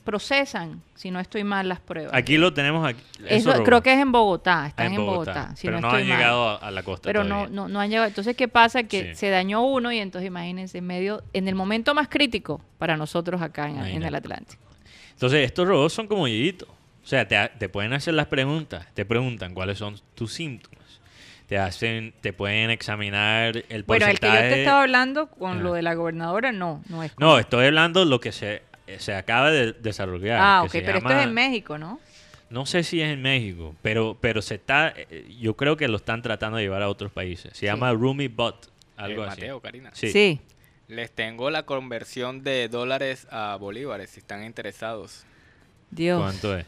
procesan, 0.07 0.80
si 0.94 1.11
no 1.11 1.20
estoy 1.20 1.44
mal, 1.44 1.68
las 1.68 1.80
pruebas. 1.80 2.14
Aquí 2.14 2.38
lo 2.38 2.54
tenemos 2.54 2.88
aquí. 2.88 3.02
Eso 3.28 3.52
creo 3.64 3.82
que 3.82 3.92
es 3.92 3.98
en 3.98 4.11
Bogotá, 4.12 4.62
Ah, 4.64 4.66
están 4.68 4.94
en 4.94 5.04
Bogotá. 5.04 5.54
si 5.54 5.66
pero 5.66 5.78
no, 5.78 5.82
no, 5.82 5.88
estoy 5.88 6.02
han 6.02 6.09
mal. 6.09 6.16
llegado 6.18 6.48
a, 6.48 6.57
a 6.57 6.70
la 6.70 6.82
costa 6.82 7.07
Pero 7.07 7.24
no, 7.24 7.28
todavía. 7.34 7.54
no, 7.54 7.68
no 7.68 7.80
han 7.80 7.90
llegado. 7.90 8.07
Entonces, 8.09 8.34
¿qué 8.34 8.48
pasa? 8.48 8.84
Que 8.84 9.11
Sí. 9.11 9.14
se 9.16 9.28
dañó 9.28 9.62
uno 9.66 9.92
y 9.92 9.98
entonces 9.98 10.26
imagínense, 10.28 10.78
en 10.78 10.86
medio, 10.86 11.22
en 11.34 11.46
el 11.48 11.54
momento 11.54 11.92
más 11.94 12.09
crítico 12.09 12.62
para 12.78 12.96
nosotros 12.96 13.42
acá 13.42 13.68
en, 13.68 14.02
el 14.02 14.14
Atlántico. 14.14 14.62
Entonces, 15.12 15.44
estos 15.44 15.68
robots 15.68 15.92
son 15.92 16.07
como 16.07 16.26
Yeyito. 16.26 16.66
O 16.66 17.07
sea, 17.09 17.28
te, 17.28 17.36
te 17.59 17.68
pueden 17.68 17.92
hacer 17.92 18.14
las 18.14 18.26
preguntas, 18.26 18.86
te 18.94 19.04
preguntan 19.04 19.52
cuáles 19.54 19.76
son 19.78 20.00
tus 20.14 20.32
síntomas. 20.32 20.76
Te 21.46 21.59
hacen, 21.59 22.12
te 22.20 22.32
pueden 22.32 22.70
examinar 22.70 23.62
el 23.68 23.84
Bueno, 23.84 24.07
el 24.07 24.18
que 24.18 24.26
yo 24.26 24.32
porcentaje. 24.32 24.48
te 24.54 24.59
estaba 24.62 24.82
hablando 24.82 25.28
con 25.28 25.62
lo 25.62 25.74
de 25.74 25.82
la 25.82 25.94
gobernadora, 25.94 26.50
no, 26.50 26.82
no 26.88 27.04
es. 27.04 27.12
No, 27.20 27.38
estoy 27.38 27.66
hablando 27.66 28.00
de 28.00 28.07
lo 28.07 28.18
que 28.18 28.32
se, 28.32 28.62
se 28.99 29.14
acaba 29.14 29.51
de 29.51 29.72
desarrollar. 29.72 30.39
ah, 30.41 30.62
ok, 30.64 30.70
pero 30.72 30.99
esto 30.99 31.11
es 31.11 31.24
en 31.24 31.34
México, 31.34 31.78
¿no? 31.78 31.99
No 32.49 32.64
sé 32.66 32.84
si 32.84 33.01
es 33.03 33.09
en 33.09 33.22
México, 33.22 33.74
pero, 33.82 34.16
pero 34.20 34.41
se 34.41 34.55
está, 34.55 34.95
eh, 34.97 35.26
yo 35.41 35.57
creo 35.57 35.76
que 35.76 35.89
lo 35.89 35.97
están 35.97 36.22
tratando 36.22 36.59
de 36.59 36.62
llevar 36.64 36.80
a 36.82 36.89
otros 36.89 37.11
países. 37.11 37.53
Se 37.55 37.61
Sí. 37.61 37.66
llama 37.66 37.93
Rumi 37.93 38.28
Bot, 38.28 38.70
algo 38.97 39.24
Eh, 39.24 39.28
así. 39.28 39.41
Mateo, 39.41 39.61
Karina. 39.61 39.91
Sí. 39.95 40.41
Les 40.89 41.11
tengo 41.11 41.51
la 41.51 41.64
conversión 41.64 42.45
de 42.45 42.68
dólares 42.68 43.26
a 43.32 43.57
bolívares 43.59 44.11
si 44.11 44.20
están 44.20 44.45
interesados. 44.45 45.24
Dios. 45.91 46.22
¿Cuánto 46.22 46.57
es? 46.57 46.64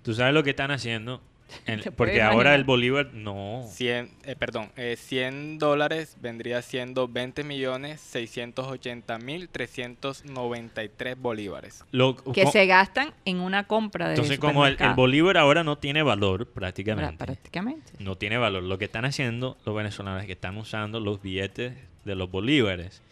Tú 0.03 0.13
sabes 0.13 0.35
lo 0.35 0.43
que 0.43 0.51
están 0.51 0.71
haciendo. 0.71 1.23
Porque 1.97 2.23
ahora 2.23 2.55
el 2.55 2.65
Bolívar 2.65 3.13
no. 3.13 3.65
100, 3.69 4.11
eh, 4.25 4.37
perdón, 4.37 4.71
eh, 4.77 4.97
100 4.99 5.59
dólares 5.59 6.17
vendría 6.21 6.63
siendo 6.63 7.09
20 7.09 7.45
millones 7.45 8.01
680 8.01 9.19
mil 9.19 9.49
393 9.49 11.19
bolívares. 11.21 11.85
Lo, 11.93 12.17
Que 12.17 12.47
se 12.47 12.67
gastan 12.67 13.13
en 13.25 13.41
una 13.41 13.67
compra 13.67 14.09
de 14.09 14.15
entonces, 14.15 14.39
como 14.39 14.67
el. 14.67 14.77
Bolívar 14.95 15.37
ahora 15.37 15.65
no 15.65 15.79
tiene 15.79 16.03
valor 16.03 16.47
prácticamente. 16.47 17.25
Prácticamente. 17.25 17.93
No 17.99 18.17
tiene 18.17 18.39
valor. 18.39 18.63
Lo 18.63 18.79
que 18.79 18.85
están 18.85 19.05
haciendo 19.05 19.57
los 19.65 19.75
venezolanos 19.75 20.21
es 20.21 20.27
que 20.27 20.33
están 20.33 20.57
usando 20.57 21.01
los 21.01 21.23
billetes 21.23 21.75
de 22.05 22.15
los 22.15 22.31
bolívares 22.31 23.03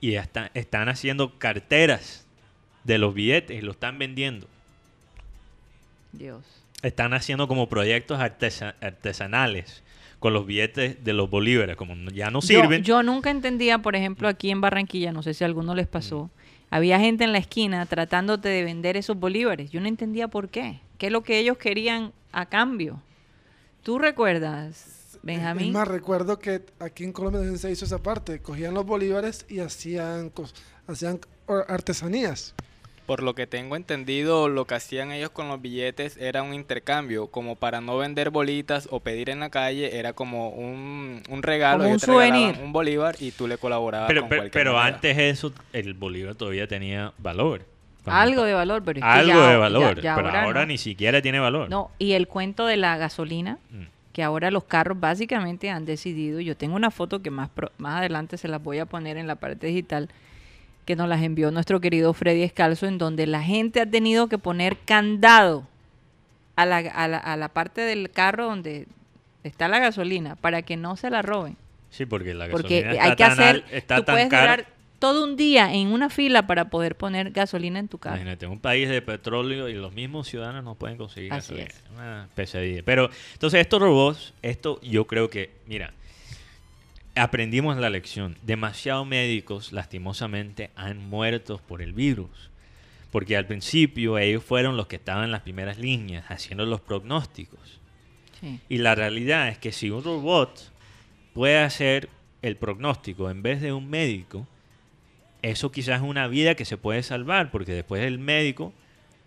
y 0.00 0.14
están, 0.14 0.50
están 0.54 0.88
haciendo 0.88 1.38
carteras 1.38 2.26
de 2.84 2.98
los 2.98 3.14
billetes 3.14 3.58
y 3.58 3.60
lo 3.62 3.72
están 3.72 3.98
vendiendo. 3.98 4.46
Dios. 6.12 6.59
Están 6.82 7.12
haciendo 7.14 7.46
como 7.48 7.68
proyectos 7.68 8.18
artesa- 8.20 8.74
artesanales 8.80 9.82
con 10.18 10.32
los 10.32 10.46
billetes 10.46 11.02
de 11.04 11.12
los 11.12 11.28
bolívares. 11.30 11.76
Como 11.76 11.94
ya 12.10 12.30
no 12.30 12.40
Yo- 12.40 12.46
sirven. 12.46 12.82
Yo, 12.82 13.02
nunca 13.02 13.30
entendía, 13.30 13.78
por 13.78 13.96
ejemplo, 13.96 14.28
aquí 14.28 14.50
en 14.50 14.60
Barranquilla, 14.60 15.12
no 15.12 15.22
sé 15.22 15.34
si 15.34 15.44
a 15.44 15.46
alguno 15.46 15.74
les 15.74 15.86
pasó, 15.86 16.30
había 16.70 16.98
gente 17.00 17.24
en 17.24 17.32
la 17.32 17.38
esquina 17.38 17.84
tratándote 17.86 18.48
de 18.48 18.64
vender 18.64 18.96
esos 18.96 19.18
bolívares. 19.18 19.70
Yo 19.70 19.80
no 19.80 19.88
entendía 19.88 20.28
por 20.28 20.48
qué. 20.48 20.80
¿Qué 20.98 21.06
es 21.06 21.12
lo 21.12 21.22
que 21.22 21.38
ellos 21.38 21.56
querían 21.58 22.12
a 22.32 22.46
cambio? 22.46 23.02
¿Tú 23.82 23.98
recuerdas, 23.98 24.86
Es 25.14 25.18
Benjamín? 25.22 25.72
más, 25.72 25.88
recuerdo 25.88 26.38
que 26.38 26.62
aquí 26.78 27.04
en 27.04 27.12
Colombia 27.12 27.40
también 27.40 27.58
se 27.58 27.70
hizo 27.70 27.84
esa 27.86 27.98
parte. 28.02 28.40
Cogían 28.40 28.74
los 28.74 28.84
bolívares 28.86 29.46
y 29.48 29.60
hacían, 29.60 30.30
hacían 30.86 31.18
artesanías. 31.68 32.54
Por 33.10 33.24
lo 33.24 33.34
que 33.34 33.48
tengo 33.48 33.74
entendido, 33.74 34.48
lo 34.48 34.66
que 34.66 34.76
hacían 34.76 35.10
ellos 35.10 35.30
con 35.30 35.48
los 35.48 35.60
billetes 35.60 36.16
era 36.18 36.44
un 36.44 36.54
intercambio, 36.54 37.26
como 37.26 37.56
para 37.56 37.80
no 37.80 37.98
vender 37.98 38.30
bolitas 38.30 38.86
o 38.92 39.00
pedir 39.00 39.30
en 39.30 39.40
la 39.40 39.50
calle, 39.50 39.98
era 39.98 40.12
como 40.12 40.50
un, 40.50 41.20
un 41.28 41.42
regalo. 41.42 41.82
Como 41.82 41.94
un 41.94 41.98
souvenir. 41.98 42.54
Un 42.62 42.72
bolívar 42.72 43.16
y 43.18 43.32
tú 43.32 43.48
le 43.48 43.58
colaborabas 43.58 44.06
pero 44.06 44.20
con 44.20 44.28
pero, 44.28 44.42
cualquier 44.42 44.62
pero 44.64 44.78
antes 44.78 45.18
eso, 45.18 45.52
el 45.72 45.94
bolívar 45.94 46.36
todavía 46.36 46.68
tenía 46.68 47.12
valor. 47.18 47.62
Algo 48.06 48.44
de 48.44 48.54
valor, 48.54 48.84
pero 48.84 49.00
es 49.00 49.04
que 49.04 49.10
Algo 49.10 49.40
ya- 49.40 49.50
de 49.50 49.56
valor. 49.56 50.00
ya 50.00 50.14
pero 50.14 50.28
ahora, 50.28 50.60
no. 50.60 50.66
ni 50.66 50.78
siquiera 50.78 51.20
tiene 51.20 51.40
valor. 51.40 51.68
No, 51.68 51.90
y 51.98 52.12
el 52.12 52.28
cuento 52.28 52.64
de 52.66 52.76
la 52.76 52.96
gasolina, 52.96 53.58
Mm. 53.72 53.86
que 54.12 54.22
ahora 54.22 54.52
los 54.52 54.62
carros 54.62 55.00
básicamente 55.00 55.68
han 55.68 55.84
decidido, 55.84 56.38
yo 56.38 56.56
tengo 56.56 56.76
una 56.76 56.92
foto 56.92 57.20
que 57.22 57.30
más, 57.32 57.48
pro- 57.48 57.72
más 57.76 57.98
adelante 57.98 58.36
se 58.38 58.46
las 58.46 58.62
voy 58.62 58.78
a 58.78 58.86
poner 58.86 59.16
en 59.16 59.26
la 59.26 59.34
parte 59.34 59.66
digital, 59.66 60.08
que 60.84 60.96
nos 60.96 61.08
las 61.08 61.22
envió 61.22 61.50
nuestro 61.50 61.80
querido 61.80 62.12
Freddy 62.14 62.42
Escalzo, 62.42 62.86
en 62.86 62.98
donde 62.98 63.26
la 63.26 63.42
gente 63.42 63.80
ha 63.80 63.86
tenido 63.86 64.28
que 64.28 64.38
poner 64.38 64.76
candado 64.78 65.66
a 66.56 66.66
la, 66.66 66.78
a 66.78 67.08
la, 67.08 67.18
a 67.18 67.36
la 67.36 67.48
parte 67.48 67.80
del 67.82 68.10
carro 68.10 68.46
donde 68.46 68.86
está 69.44 69.68
la 69.68 69.78
gasolina 69.78 70.36
para 70.36 70.62
que 70.62 70.76
no 70.76 70.96
se 70.96 71.10
la 71.10 71.22
roben. 71.22 71.56
Sí, 71.90 72.06
porque 72.06 72.34
la 72.34 72.48
Porque 72.48 72.82
gasolina 72.82 73.02
hay 73.02 73.10
está 73.10 73.16
que 73.16 73.22
tan, 73.24 73.32
hacer, 73.32 73.64
al- 73.66 73.74
está 73.74 73.96
tú 73.96 74.02
tan 74.04 74.14
puedes 74.14 74.30
durar 74.30 74.66
todo 74.98 75.24
un 75.24 75.36
día 75.36 75.72
en 75.72 75.88
una 75.88 76.10
fila 76.10 76.46
para 76.46 76.66
poder 76.66 76.94
poner 76.94 77.30
gasolina 77.30 77.78
en 77.78 77.88
tu 77.88 77.96
carro. 77.98 78.16
Imagínate, 78.16 78.46
un 78.46 78.58
país 78.60 78.88
de 78.88 79.00
petróleo 79.00 79.68
y 79.68 79.72
los 79.74 79.94
mismos 79.94 80.28
ciudadanos 80.28 80.62
no 80.62 80.74
pueden 80.74 80.98
conseguir 80.98 81.32
Así 81.32 81.54
gasolina. 81.54 81.68
es. 81.70 81.82
Una 81.94 82.28
pesadilla. 82.34 82.82
Pero, 82.84 83.08
entonces, 83.32 83.60
estos 83.60 83.80
robots, 83.80 84.34
esto 84.42 84.78
yo 84.82 85.06
creo 85.06 85.30
que, 85.30 85.50
mira, 85.66 85.94
aprendimos 87.14 87.76
la 87.76 87.90
lección. 87.90 88.36
Demasiados 88.42 89.06
médicos, 89.06 89.72
lastimosamente, 89.72 90.70
han 90.76 90.98
muerto 90.98 91.60
por 91.66 91.82
el 91.82 91.92
virus. 91.92 92.50
Porque 93.10 93.36
al 93.36 93.46
principio 93.46 94.18
ellos 94.18 94.44
fueron 94.44 94.76
los 94.76 94.86
que 94.86 94.96
estaban 94.96 95.24
en 95.24 95.32
las 95.32 95.42
primeras 95.42 95.78
líneas, 95.78 96.24
haciendo 96.28 96.64
los 96.66 96.80
pronósticos. 96.80 97.80
Sí. 98.40 98.60
Y 98.68 98.78
la 98.78 98.94
realidad 98.94 99.48
es 99.48 99.58
que 99.58 99.72
si 99.72 99.90
un 99.90 100.04
robot 100.04 100.72
puede 101.34 101.58
hacer 101.58 102.08
el 102.42 102.56
pronóstico 102.56 103.30
en 103.30 103.42
vez 103.42 103.60
de 103.60 103.72
un 103.72 103.90
médico, 103.90 104.46
eso 105.42 105.72
quizás 105.72 106.02
es 106.02 106.08
una 106.08 106.28
vida 106.28 106.54
que 106.54 106.64
se 106.64 106.76
puede 106.76 107.02
salvar, 107.02 107.50
porque 107.50 107.72
después 107.72 108.02
el 108.04 108.18
médico 108.18 108.72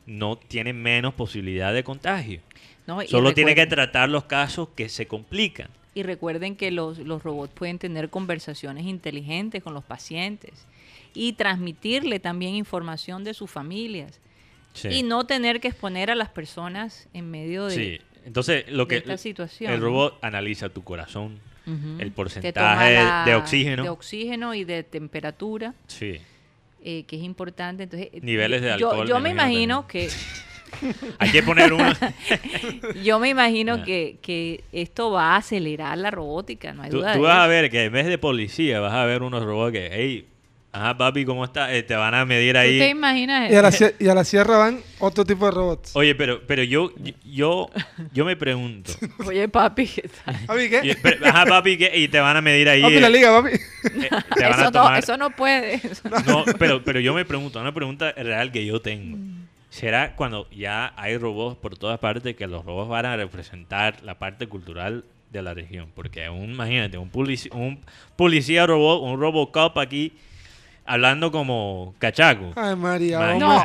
no 0.06 0.38
tiene 0.38 0.74
menos 0.74 1.14
posibilidad 1.14 1.74
de 1.74 1.84
contagio. 1.84 2.42
No, 2.86 3.02
Solo 3.02 3.34
tiene 3.34 3.56
que 3.56 3.66
tratar 3.66 4.10
los 4.10 4.26
casos 4.26 4.70
que 4.76 4.90
se 4.90 5.08
complican. 5.08 5.70
Y 5.96 6.04
recuerden 6.04 6.56
que 6.56 6.72
los, 6.72 6.98
los 7.00 7.24
robots 7.24 7.54
pueden 7.54 7.78
tener 7.80 8.10
conversaciones 8.10 8.86
inteligentes 8.86 9.62
con 9.64 9.74
los 9.74 9.84
pacientes 9.84 10.66
y 11.14 11.34
transmitirle 11.34 12.20
también 12.20 12.56
información 12.56 13.24
de 13.24 13.34
sus 13.34 13.50
familias 13.52 14.20
Sí. 14.74 14.88
y 14.88 15.04
no 15.04 15.26
tener 15.28 15.60
que 15.62 15.68
exponer 15.68 16.10
a 16.10 16.16
las 16.16 16.30
personas 16.30 17.08
en 17.14 17.30
medio 17.30 17.66
de, 17.68 17.76
Sí. 17.76 18.02
Entonces, 18.26 18.66
lo 18.72 18.86
de 18.86 18.88
que 18.90 18.96
esta 18.98 19.18
situación. 19.18 19.72
el 19.72 19.80
robot 19.82 20.18
analiza 20.24 20.70
tu 20.70 20.84
corazón, 20.84 21.40
el 22.00 22.12
porcentaje 22.12 22.96
la- 22.96 23.24
de 23.26 23.36
oxígeno. 23.36 23.84
de 23.84 23.90
oxígeno 23.90 24.54
y 24.56 24.64
de 24.64 24.82
temperatura 24.84 25.76
sí. 25.88 26.18
eh, 26.84 27.04
que 27.04 27.16
es 27.18 27.22
importante. 27.24 27.84
Entonces, 27.84 28.10
eh, 28.14 28.20
Niveles 28.24 28.62
de 28.64 28.70
yo- 28.80 28.90
alcohol, 28.90 29.08
Yo, 29.08 29.20
me 29.20 29.30
imagino 29.30 29.86
que 29.88 30.10
Hay 31.20 31.32
que 31.32 31.44
poner 31.44 31.74
uno. 31.74 31.92
yo 33.04 33.20
me 33.20 33.30
imagino 33.30 33.84
que, 33.84 34.18
que 34.22 34.64
esto 34.72 35.12
va 35.12 35.34
a 35.34 35.38
acelerar 35.38 35.98
la 35.98 36.12
robótica, 36.12 36.74
no 36.74 36.84
hay 36.84 36.90
tú, 36.90 36.98
duda. 36.98 37.14
tú 37.14 37.20
de 37.22 37.28
vas 37.28 37.40
a 37.40 37.48
ver 37.48 37.70
que 37.70 37.86
en 37.86 37.94
vez 37.94 38.06
de 38.06 38.18
policía 38.18 38.80
vas 38.80 38.94
a 38.94 39.06
ver 39.06 39.22
unos 39.24 39.44
robots 39.44 39.72
que, 39.74 39.90
hey, 39.92 40.28
ajá, 40.72 40.98
papi, 40.98 41.24
¿cómo 41.26 41.46
estás? 41.46 41.72
Eh, 41.72 41.84
te 41.84 41.96
van 41.96 42.16
a 42.16 42.26
medir 42.26 42.54
¿Tú 42.56 42.60
te 42.62 42.84
ahí. 42.84 42.90
imaginas 42.90 43.52
Y 43.52 43.56
a, 43.56 43.62
la, 43.62 43.72
y 44.00 44.08
a 44.08 44.16
la 44.16 44.24
sierra 44.24 44.58
van 44.58 44.80
otro 45.00 45.24
tipo 45.24 45.46
de 45.46 45.52
robots. 45.52 45.92
Oye, 45.96 46.16
pero, 46.16 46.42
pero 46.48 46.64
yo, 46.64 46.92
yo, 47.24 47.70
yo 48.12 48.26
me 48.26 48.36
pregunto. 48.36 48.92
Oye, 49.28 49.48
papi, 49.48 49.86
¿qué 49.88 50.10
tal? 50.26 50.36
¿Papi 50.48 50.70
qué? 50.70 50.82
y- 50.84 50.96
pero, 50.96 51.26
ajá, 51.28 51.46
papi, 51.46 51.78
¿qué? 51.78 51.92
Y 51.96 52.08
te 52.08 52.20
van 52.20 52.38
a 52.38 52.42
medir 52.42 52.68
ahí. 52.70 52.82
Papi, 52.82 52.96
eh, 52.96 53.02
la 53.02 53.10
liga, 53.10 53.32
papi. 53.42 53.56
eh, 53.56 54.10
te 54.36 54.44
van 54.44 54.54
Eso 54.60 54.68
a 54.68 54.72
no, 54.72 54.96
eso 54.96 55.18
no 55.18 55.30
puede. 55.32 55.76
eso 55.76 56.10
no- 56.10 56.20
No, 56.20 56.46
pero, 56.58 56.84
pero 56.84 57.00
yo 57.00 57.14
me 57.14 57.24
pregunto, 57.26 57.60
una 57.62 57.74
pregunta 57.74 58.12
real 58.14 58.52
que 58.52 58.66
yo 58.66 58.82
tengo. 58.82 59.18
¿Será 59.74 60.16
cuando 60.16 60.48
ya 60.52 60.94
hay 60.98 61.18
robots 61.18 61.58
por 61.58 61.76
todas 61.76 61.98
partes 61.98 62.36
que 62.36 62.46
los 62.46 62.64
robots 62.64 62.90
van 62.90 63.08
a 63.08 63.16
representar 63.18 64.04
la 64.04 64.20
parte 64.20 64.46
cultural 64.46 65.04
de 65.32 65.42
la 65.42 65.56
región? 65.56 65.90
Porque 65.96 66.30
un, 66.30 66.52
imagínate, 66.52 67.00
un, 67.00 67.12
polici- 67.12 67.52
un 67.52 67.80
policía 68.16 68.68
robot, 68.68 69.02
un 69.02 69.20
Robocop 69.20 69.76
aquí 69.80 70.14
hablando 70.86 71.32
como 71.32 71.96
cachaco. 71.98 72.54
Ay, 72.56 72.76
María. 72.76 73.34
No, 73.40 73.64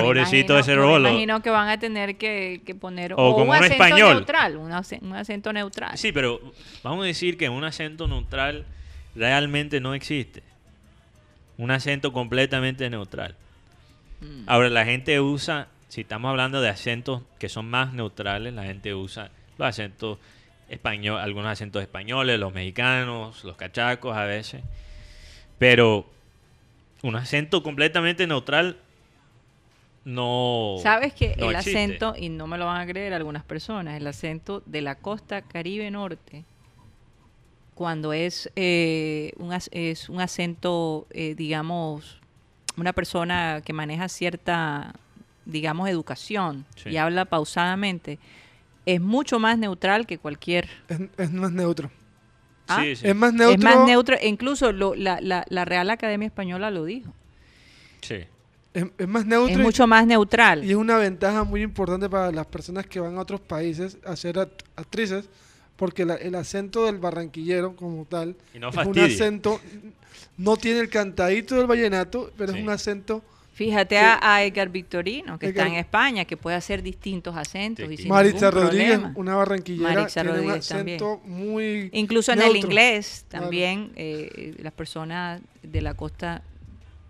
pobrecito 0.00 0.54
imagino- 0.54 0.58
ese 0.60 0.70
me 0.70 0.76
robot 0.76 1.00
lo- 1.02 1.08
imagino 1.10 1.42
que 1.42 1.50
van 1.50 1.68
a 1.68 1.78
tener 1.78 2.16
que, 2.16 2.62
que 2.64 2.74
poner 2.74 3.12
O 3.12 3.16
o 3.16 3.32
como 3.34 3.42
un 3.42 3.48
un 3.50 3.54
acento 3.56 3.72
español. 3.84 4.14
neutral, 4.14 4.56
un, 4.56 4.72
un 5.10 5.12
acento 5.16 5.52
neutral. 5.52 5.98
Sí, 5.98 6.10
pero 6.10 6.40
vamos 6.82 7.04
a 7.04 7.06
decir 7.06 7.36
que 7.36 7.50
un 7.50 7.64
acento 7.64 8.08
neutral 8.08 8.64
realmente 9.14 9.78
no 9.78 9.92
existe. 9.92 10.42
Un 11.58 11.70
acento 11.70 12.14
completamente 12.14 12.88
neutral. 12.88 13.36
Mm. 14.20 14.44
Ahora, 14.46 14.68
la 14.68 14.84
gente 14.84 15.20
usa, 15.20 15.68
si 15.88 16.02
estamos 16.02 16.30
hablando 16.30 16.60
de 16.60 16.68
acentos 16.68 17.22
que 17.38 17.48
son 17.48 17.68
más 17.68 17.92
neutrales, 17.92 18.52
la 18.54 18.64
gente 18.64 18.94
usa 18.94 19.30
los 19.58 19.68
acentos 19.68 20.18
español, 20.68 21.20
algunos 21.20 21.50
acentos 21.50 21.82
españoles, 21.82 22.38
los 22.38 22.52
mexicanos, 22.52 23.44
los 23.44 23.56
cachacos 23.56 24.16
a 24.16 24.24
veces. 24.24 24.62
Pero 25.58 26.06
un 27.02 27.16
acento 27.16 27.62
completamente 27.62 28.26
neutral 28.26 28.76
no. 30.04 30.76
Sabes 30.82 31.12
que 31.12 31.36
no 31.36 31.50
el 31.50 31.56
existe. 31.56 31.78
acento, 31.78 32.14
y 32.16 32.28
no 32.28 32.46
me 32.46 32.56
lo 32.56 32.66
van 32.66 32.80
a 32.80 32.86
creer 32.86 33.12
algunas 33.12 33.44
personas, 33.44 33.96
el 33.96 34.06
acento 34.06 34.62
de 34.66 34.80
la 34.80 34.94
costa 34.96 35.42
caribe 35.42 35.90
norte, 35.90 36.44
cuando 37.74 38.12
es, 38.12 38.50
eh, 38.56 39.32
un, 39.36 39.52
es 39.70 40.08
un 40.08 40.20
acento, 40.20 41.06
eh, 41.10 41.34
digamos, 41.34 42.19
una 42.80 42.92
persona 42.92 43.62
que 43.64 43.72
maneja 43.72 44.08
cierta, 44.08 44.94
digamos, 45.44 45.88
educación 45.88 46.64
Sí. 46.76 46.90
y 46.90 46.96
habla 46.96 47.24
pausadamente, 47.24 48.18
es 48.86 49.00
mucho 49.00 49.38
más 49.38 49.58
neutral 49.58 50.06
que 50.06 50.18
cualquier... 50.18 50.68
Es, 50.88 51.00
es 51.18 51.32
más 51.32 51.52
neutro. 51.52 51.90
¿Ah? 52.68 52.80
Sí, 52.82 52.96
sí. 52.96 53.08
Es 53.08 53.14
más 53.16 53.32
neutro. 53.32 53.54
Es 53.58 53.62
más 53.64 53.86
neutro, 53.86 54.16
e 54.18 54.28
incluso 54.28 54.72
lo- 54.72 54.94
la, 54.94 55.20
la- 55.20 55.44
la 55.48 55.64
Real 55.64 55.90
Academia 55.90 56.26
Española 56.26 56.70
lo 56.70 56.84
dijo. 56.84 57.12
Sí. 58.00 58.24
Es, 58.72 58.84
es 58.96 59.08
más 59.08 59.26
neutro. 59.26 59.52
Es 59.54 59.58
y- 59.58 59.62
mucho 59.62 59.86
más 59.86 60.06
neutral. 60.06 60.64
Y 60.64 60.70
es 60.70 60.76
una 60.76 60.96
ventaja 60.96 61.42
muy 61.44 61.62
importante 61.62 62.08
para 62.08 62.30
las 62.30 62.46
personas 62.46 62.86
que 62.86 63.00
van 63.00 63.16
a 63.18 63.20
otros 63.20 63.40
países 63.40 63.98
a 64.06 64.14
ser 64.16 64.36
act- 64.36 64.62
actrices, 64.76 65.28
porque 65.80 66.04
la- 66.04 66.16
el 66.16 66.34
acento 66.34 66.84
del 66.84 66.98
barranquillero 66.98 67.74
como 67.74 68.04
tal 68.04 68.36
no 68.58 68.68
es 68.68 68.76
un 68.86 68.98
acento, 68.98 69.58
no 70.36 70.56
tiene 70.58 70.80
el 70.80 70.90
cantadito 70.90 71.54
del 71.56 71.66
vallenato, 71.66 72.30
pero 72.36 72.52
Sí. 72.52 72.58
es 72.58 72.64
un 72.64 72.70
acento 72.70 73.22
Fíjate 73.52 73.96
Sí. 73.96 74.00
a, 74.02 74.18
a 74.36 74.42
Edgar 74.44 74.70
Victorino, 74.70 75.38
que 75.38 75.48
está 75.48 75.66
en 75.66 75.74
España, 75.74 76.24
que 76.24 76.36
puede 76.38 76.56
hacer 76.56 76.82
distintos 76.82 77.36
acentos. 77.36 77.90
Y 77.92 77.96
sin 77.98 78.08
Maritza 78.08 78.46
ningún 78.50 78.62
Rodríguez, 78.62 78.90
problema. 78.98 79.12
una 79.18 79.34
barranquillera, 79.36 79.92
Maritza 79.94 80.22
tiene 80.22 80.30
un 80.30 80.36
Rodríguez 80.44 80.68
también. 80.68 81.00
muy 81.26 81.90
Incluso 81.92 82.32
en 82.32 82.40
el 82.40 82.56
inglés 82.56 83.26
Claro. 83.28 83.44
también 83.44 83.92
eh, 83.96 84.54
las 84.62 84.72
personas 84.72 85.42
de 85.62 85.80
la 85.82 85.92
costa 85.92 86.42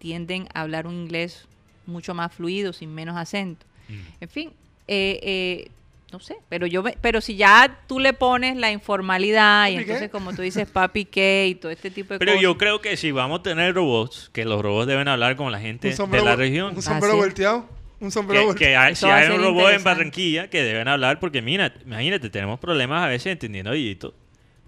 tienden 0.01 0.49
a 0.53 0.63
hablar 0.63 0.89
un 0.89 0.95
inglés 0.95 1.47
mucho 1.87 2.15
más 2.15 2.33
fluido, 2.35 2.73
sin 2.73 2.93
menos 2.95 3.17
acento. 3.17 3.65
Mm. 3.89 3.93
En 4.23 4.29
fin, 4.29 4.51
eh, 4.89 5.21
eh, 5.23 5.71
no 6.13 6.21
sé, 6.21 6.37
pero 6.49 6.67
yo 6.67 6.83
me- 6.83 6.97
pero 7.01 7.21
si 7.21 7.37
ya 7.37 7.81
tú 7.87 7.99
le 8.01 8.13
pones 8.13 8.57
la 8.57 8.71
informalidad 8.73 9.69
y 9.69 9.75
¿Papi 9.75 9.85
qué? 9.85 9.91
entonces 9.93 10.11
como 10.11 10.33
tú 10.35 10.43
dices 10.43 10.69
papi 10.71 11.05
qué 11.05 11.47
y 11.49 11.55
todo 11.55 11.71
este 11.71 11.91
tipo 11.91 12.15
de 12.15 12.19
Pero 12.19 12.33
cosas. 12.33 12.43
yo 12.43 12.59
creo 12.59 12.81
que 12.81 12.97
si 12.97 13.11
vamos 13.13 13.41
a 13.41 13.43
tener 13.43 13.75
robots, 13.75 14.31
que 14.33 14.45
los 14.45 14.61
robots 14.61 14.87
deben 14.89 15.09
hablar 15.09 15.37
con 15.37 15.53
la 15.53 15.61
gente 15.61 15.89
de 15.95 16.23
la 16.23 16.37
región. 16.37 16.75
un 16.77 16.83
sombrero 16.83 17.13
Así 17.15 17.19
es. 17.21 17.27
volteado, 17.27 17.69
un 18.01 18.11
sombrero 18.11 18.41
Que, 18.43 18.47
volteado. 18.47 18.73
que 18.73 18.77
hay- 18.77 18.95
si 18.97 19.07
hay 19.07 19.31
un 19.31 19.43
robot 19.43 19.73
en. 19.73 19.85
Barranquilla 19.85 20.51
que 20.51 20.63
deben 20.63 20.89
hablar, 20.89 21.21
porque 21.21 21.43
mira, 21.43 21.73
imagínate, 21.85 22.29
tenemos 22.31 22.59
problemas 22.59 23.03
a 23.05 23.09
veces 23.09 23.33
entendiendo 23.33 23.71
a 23.71 23.77
Yito. 23.77 24.15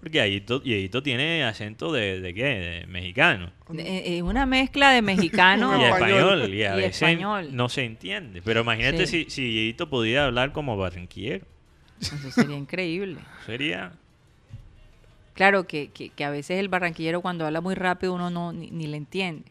Porque 0.03 0.29
Yito, 0.29 0.61
Yito 0.61 1.01
tiene 1.01 1.45
acento 1.45 1.93
de, 1.93 2.19
de 2.19 2.33
qué? 2.33 2.43
De 2.43 2.87
mexicano. 2.87 3.51
Eh, 3.77 4.17
eh, 4.17 4.21
una 4.21 4.45
mezcla 4.45 4.91
de 4.91 5.01
mexicano 5.01 5.79
y 5.81 5.83
español. 5.85 6.53
Y 6.53 6.63
a 6.63 6.73
Y 6.73 6.75
veces 6.81 6.95
español. 7.03 7.55
no 7.55 7.69
se 7.69 7.85
entiende. 7.85 8.41
Pero 8.41 8.61
imagínate 8.61 9.07
Sí. 9.07 9.23
si, 9.23 9.29
si 9.29 9.53
Yito 9.67 9.89
pudiera 9.89 10.25
hablar 10.25 10.51
como 10.51 10.75
barranquillero. 10.75 11.45
Eso 12.01 12.17
sería 12.31 12.57
increíble. 12.57 13.17
Sería... 13.45 13.93
Claro 15.35 15.65
que, 15.65 15.87
que, 15.87 16.09
que 16.09 16.23
a 16.25 16.29
veces 16.29 16.59
el 16.59 16.67
barranquillero 16.67 17.21
cuando 17.21 17.45
habla 17.45 17.61
muy 17.61 17.73
rápido 17.73 18.13
uno 18.13 18.29
no 18.29 18.51
ni, 18.53 18.69
ni 18.71 18.85
le 18.87 18.97
entiende. 18.97 19.45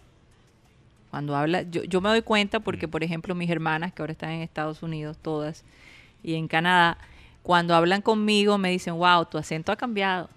Cuando 1.10 1.34
habla, 1.34 1.62
yo, 1.62 1.82
yo 1.84 2.00
me 2.00 2.08
doy 2.10 2.22
cuenta 2.22 2.60
porque, 2.60 2.88
por 2.88 3.02
ejemplo, 3.02 3.34
mis 3.34 3.50
hermanas 3.50 3.92
que 3.92 4.00
ahora 4.02 4.12
están 4.12 4.30
en 4.30 4.42
Estados 4.42 4.82
Unidos, 4.82 5.18
todas, 5.20 5.64
y 6.22 6.34
en 6.34 6.46
Canadá, 6.46 6.98
cuando 7.42 7.74
hablan 7.74 8.02
conmigo 8.02 8.58
me 8.58 8.70
dicen, 8.70 8.94
wow, 8.94 9.24
tu 9.26 9.38
acento 9.38 9.72
ha 9.72 9.76
cambiado. 9.76 10.28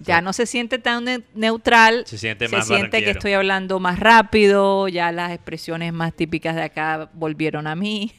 Ya 0.00 0.20
no 0.20 0.32
se 0.32 0.46
siente 0.46 0.78
tan 0.78 1.04
ne- 1.04 1.22
neutral, 1.34 2.02
Se 2.04 2.18
siente 2.18 2.48
se 2.48 2.56
más 2.56 2.66
siente 2.66 3.04
que 3.04 3.10
estoy 3.10 3.34
hablando 3.34 3.78
más 3.78 4.00
rápido, 4.00 4.88
ya 4.88 5.12
las 5.12 5.30
expresiones 5.30 5.92
más 5.92 6.12
típicas 6.12 6.56
de 6.56 6.62
acá 6.62 7.08
volvieron 7.12 7.68
a 7.68 7.76
mí. 7.76 8.12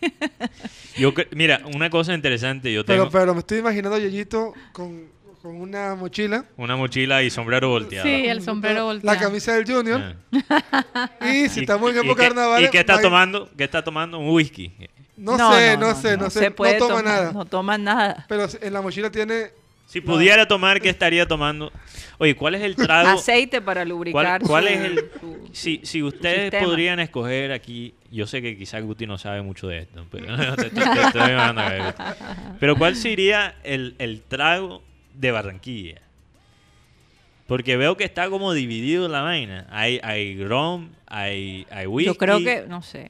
Yo, 0.97 1.13
mira, 1.31 1.61
una 1.75 1.89
cosa 1.89 2.13
interesante, 2.13 2.71
yo 2.71 2.85
tengo 2.85 3.09
Pero, 3.09 3.11
pero 3.11 3.33
me 3.33 3.39
estoy 3.39 3.59
imaginando 3.59 3.97
a 3.97 3.99
Yeyito 3.99 4.53
con, 4.71 5.09
con 5.41 5.55
una 5.59 5.95
mochila, 5.95 6.45
una 6.57 6.75
mochila 6.75 7.23
y 7.23 7.29
sombrero 7.29 7.69
volteado. 7.69 8.05
Sí, 8.07 8.25
el 8.27 8.41
sombrero 8.41 8.75
la 8.79 8.83
volteado. 8.83 9.19
camisa 9.19 9.53
del 9.55 9.65
Junior, 9.65 10.15
Ah. 10.49 11.09
y 11.25 11.49
si 11.49 11.59
¿Y- 11.59 11.63
estamos 11.63 11.91
en 11.91 11.97
época 12.05 12.23
carnaval... 12.25 12.63
¿Y 12.63 12.69
qué 12.69 12.79
está 12.79 13.01
tomando? 13.01 13.49
¿Qué 13.57 13.63
está 13.63 13.83
tomando? 13.83 14.19
Un 14.19 14.29
whisky. 14.29 14.71
No, 15.17 15.37
sé, 15.53 15.77
no, 15.77 15.95
sé, 15.95 16.17
no, 16.17 16.29
sé, 16.29 16.51
puede 16.51 16.73
no 16.79 16.87
toma 16.87 16.97
tomar, 16.99 17.05
nada. 17.05 17.31
No 17.31 17.45
toma 17.45 17.77
nada. 17.77 18.25
Pero 18.27 18.47
en 18.61 18.73
la 18.73 18.81
mochila 18.81 19.09
tiene... 19.11 19.51
Si 19.85 19.99
pudiera 19.99 20.47
tomar, 20.47 20.79
¿qué 20.79 20.87
estaría 20.89 21.27
tomando? 21.27 21.69
Oye, 22.17 22.33
¿cuál 22.35 22.55
es 22.55 22.61
el 22.61 22.75
trago? 22.77 23.09
Aceite 23.09 23.61
para 23.61 23.83
lubricar. 23.83 24.39
¿Cuál, 24.41 24.47
cuál 24.47 24.63
su- 24.63 24.69
es 24.69 24.79
el...? 24.85 25.11
su- 25.19 25.49
Si, 25.51 25.81
si 25.83 26.01
ustedes 26.01 26.43
sistema. 26.43 26.65
podrían 26.65 26.99
escoger 27.01 27.51
aquí... 27.51 27.93
Yo 28.09 28.25
sé 28.25 28.41
que 28.41 28.57
quizás 28.57 28.81
Guti 28.83 29.05
no 29.05 29.17
sabe 29.17 29.41
mucho 29.41 29.67
de 29.67 29.79
esto, 29.79 30.05
pero, 30.09 30.37
te- 30.55 30.63
te- 30.63 30.69
te- 30.69 30.81
te 30.81 31.01
estoy 31.01 31.21
mandando 31.33 31.61
a 31.61 31.69
ver, 31.69 31.81
Guti. 31.83 32.03
pero 32.59 32.75
¿cuál 32.77 32.95
sería 32.95 33.55
el, 33.63 33.95
el 33.99 34.21
trago 34.21 34.81
de 35.13 35.31
Barranquilla? 35.31 36.01
Porque 37.47 37.75
veo 37.75 37.97
que 37.97 38.05
está 38.05 38.29
como 38.29 38.53
dividido 38.53 39.09
la 39.09 39.21
vaina. 39.21 39.67
Hay, 39.69 39.99
hay 40.03 40.41
rum, 40.41 40.89
hay, 41.05 41.67
hay 41.69 41.85
whisky. 41.85 42.07
Yo 42.07 42.17
creo 42.17 42.39
que, 42.39 42.65
no 42.67 42.81
sé. 42.81 43.07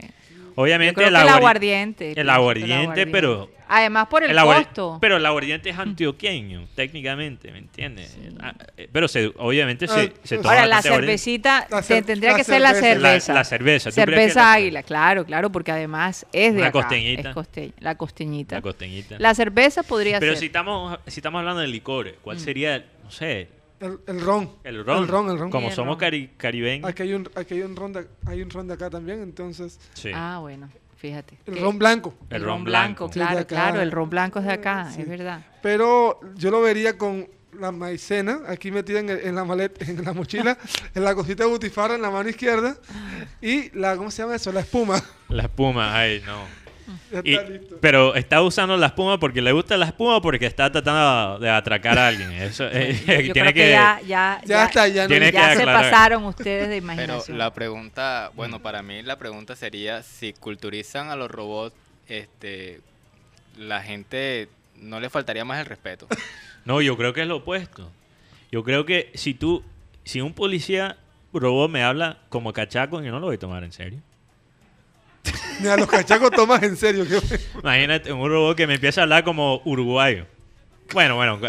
Obviamente 0.55 1.03
el, 1.05 1.15
aguardiente. 1.15 2.19
El 2.19 2.29
aguardiente, 2.29 3.07
pero... 3.07 3.49
Además 3.73 4.07
por 4.07 4.21
el, 4.25 4.31
el 4.31 4.43
costo. 4.43 4.97
Pero 4.99 5.15
el 5.15 5.25
aguardiente 5.25 5.69
es 5.69 5.77
antioqueño, 5.79 6.67
técnicamente, 6.75 7.53
¿me 7.53 7.59
entiendes? 7.59 8.17
Ah, 8.41 8.53
eh, 8.75 8.89
pero 8.91 9.07
se, 9.07 9.31
obviamente 9.37 9.87
se, 9.87 9.93
Ah, 10.13 10.19
se 10.23 10.37
toma 10.39 10.49
Ahora, 10.49 10.65
la 10.65 10.81
cervecita 10.81 11.67
La 11.69 11.81
te- 11.81 12.01
cer- 12.01 12.05
tendría 12.05 12.31
la 12.31 12.37
que 12.37 12.43
ser 12.43 12.59
la 12.59 12.73
cerveza. 12.73 12.99
La- 12.99 13.09
cerveza. 13.09 13.33
la 13.33 13.43
cerveza, 13.45 13.89
¿tú 13.91 13.93
crees 13.95 14.05
que 14.07 14.11
Cerveza 14.15 14.39
la- 14.41 14.53
águila, 14.53 14.83
claro, 14.83 15.25
claro, 15.25 15.51
porque 15.53 15.71
además 15.71 16.25
es 16.33 16.53
de 16.53 16.63
acá, 16.65 16.71
costeñita. 16.73 17.29
es 17.29 17.33
costeña, 17.33 17.73
la 17.79 17.95
costeñita. 17.95 18.55
La 18.57 18.61
costeñita. 18.61 19.15
La 19.19 19.33
cerveza 19.35 19.83
podría 19.83 20.19
Pero 20.19 20.33
ser. 20.33 20.39
si 20.41 20.45
estamos, 20.47 20.99
si 21.07 21.19
estamos 21.21 21.39
hablando 21.39 21.61
de 21.61 21.67
licores, 21.69 22.15
¿cuál 22.21 22.35
Mm. 22.35 22.39
sería, 22.41 22.85
no 23.05 23.09
sé, 23.11 23.47
El, 23.81 23.99
el 24.07 24.21
ron. 24.21 24.49
el 24.63 24.85
ron? 24.85 24.97
El 25.03 25.07
ron, 25.07 25.29
el 25.29 25.39
ron. 25.39 25.49
Como 25.51 25.67
el 25.69 25.73
somos 25.73 25.97
ron. 25.99 26.09
cari- 26.09 26.29
caribeños. 26.37 26.89
Aquí 26.89 27.03
hay 27.03 27.13
un, 27.13 27.29
aquí 27.35 27.55
hay 27.55 27.61
un 27.63 27.75
ron 27.75 27.93
de, 27.93 28.07
hay 28.25 28.41
un 28.41 28.49
ron 28.49 28.67
de 28.67 28.75
acá 28.75 28.89
también, 28.89 29.21
entonces... 29.21 29.79
Sí. 29.93 30.11
Ah, 30.13 30.37
bueno, 30.39 30.69
fíjate. 30.97 31.37
El 31.47 31.59
ron 31.59 31.77
blanco. 31.79 32.13
El 32.29 32.37
el 32.37 32.41
ron 32.43 32.49
ron 32.57 32.63
blanco. 32.65 33.07
Sí, 33.07 33.13
claro, 33.13 33.45
claro, 33.47 33.81
el 33.81 33.91
ron 33.91 34.09
blanco 34.09 34.39
es 34.39 34.45
de 34.45 34.51
acá, 34.53 34.89
Sí. 34.93 35.01
es 35.01 35.09
verdad. 35.09 35.45
Pero 35.61 36.19
yo 36.35 36.51
lo 36.51 36.61
vería 36.61 36.97
con 36.97 37.27
la 37.59 37.71
maicena 37.73 38.39
aquí 38.47 38.71
metida 38.71 38.99
en, 38.99 39.09
el- 39.09 39.19
en 39.25 39.35
la 39.35 39.43
maleta, 39.43 39.83
en 39.89 40.03
la 40.05 40.13
mochila, 40.13 40.57
en 40.95 41.03
la 41.03 41.13
cosita 41.15 41.43
de 41.43 41.49
butifarra 41.49 41.95
en 41.95 42.01
la 42.01 42.09
mano 42.11 42.29
izquierda 42.29 42.77
y 43.41 43.75
la, 43.77 43.97
¿cómo 43.97 44.09
se 44.11 44.21
llama 44.21 44.35
eso? 44.35 44.51
La 44.51 44.61
espuma. 44.61 45.01
La 45.27 45.43
espuma, 45.43 45.95
ay, 45.97 46.21
no. 46.25 46.60
Ya 47.11 47.21
Y- 47.23 47.33
está 47.35 47.49
listo. 47.49 47.77
pero 47.81 48.15
está 48.15 48.41
usando 48.41 48.77
la 48.77 48.87
espuma 48.87 49.19
porque 49.19 49.41
le 49.41 49.51
gusta 49.51 49.77
la 49.77 49.85
espuma 49.87 50.17
o 50.17 50.21
porque 50.21 50.45
está 50.45 50.71
tratando 50.71 51.39
de 51.39 51.49
atracar 51.49 51.97
a 51.99 52.07
alguien. 52.09 52.31
Eso 52.33 52.67
eh, 52.71 52.93
Yo 52.99 53.05
tiene 53.33 53.33
creo 53.33 53.45
que, 53.47 53.53
que, 53.53 53.69
ya, 53.71 53.99
ya, 54.05 54.41
Ya 54.45 54.65
está, 54.65 54.87
ya 54.87 55.03
no- 55.03 55.07
Tiene 55.09 55.27
que 55.31 55.37
ya 55.37 55.55
se 55.55 55.65
pasaron 55.65 56.23
ustedes 56.25 56.69
de 56.69 56.81
Pero 56.81 56.93
imaginación. 56.93 57.37
la 57.37 57.53
pregunta, 57.53 58.31
bueno, 58.35 58.59
para 58.61 58.81
mí 58.81 59.01
la 59.03 59.17
pregunta 59.17 59.55
sería 59.55 60.03
si 60.03 60.33
culturizan 60.33 61.09
a 61.09 61.15
los 61.15 61.29
robots, 61.31 61.75
este, 62.07 62.81
la 63.57 63.81
gente 63.81 64.49
no 64.77 64.99
le 64.99 65.09
faltaría 65.09 65.45
más 65.45 65.59
el 65.59 65.65
respeto. 65.65 66.07
No, 66.63 66.79
yo 66.79 66.95
creo 66.95 67.11
que 67.11 67.21
es 67.23 67.27
lo 67.27 67.37
opuesto. 67.37 67.89
Yo 68.51 68.63
creo 68.63 68.85
que 68.85 69.09
si 69.15 69.33
tú, 69.33 69.63
si 70.03 70.21
un 70.21 70.31
policía 70.33 70.95
robot 71.33 71.71
me 71.71 71.81
habla 71.81 72.19
como 72.29 72.53
cachaco, 72.53 73.01
yo 73.01 73.09
no 73.11 73.19
lo 73.19 73.25
voy 73.25 73.37
a 73.37 73.39
tomar 73.39 73.63
en 73.63 73.71
serio. 73.71 73.99
Mira, 75.59 75.77
los 75.77 75.87
cachacos 75.87 76.31
tomas 76.31 76.63
en 76.63 76.75
serio. 76.75 77.05
Imagínate 77.61 78.11
un 78.11 78.27
robot 78.29 78.57
que 78.57 78.65
me 78.67 78.75
empieza 78.75 79.01
a 79.01 79.03
hablar 79.03 79.23
como 79.23 79.61
uruguayo. 79.65 80.25
Bueno, 80.93 81.15
bueno, 81.15 81.39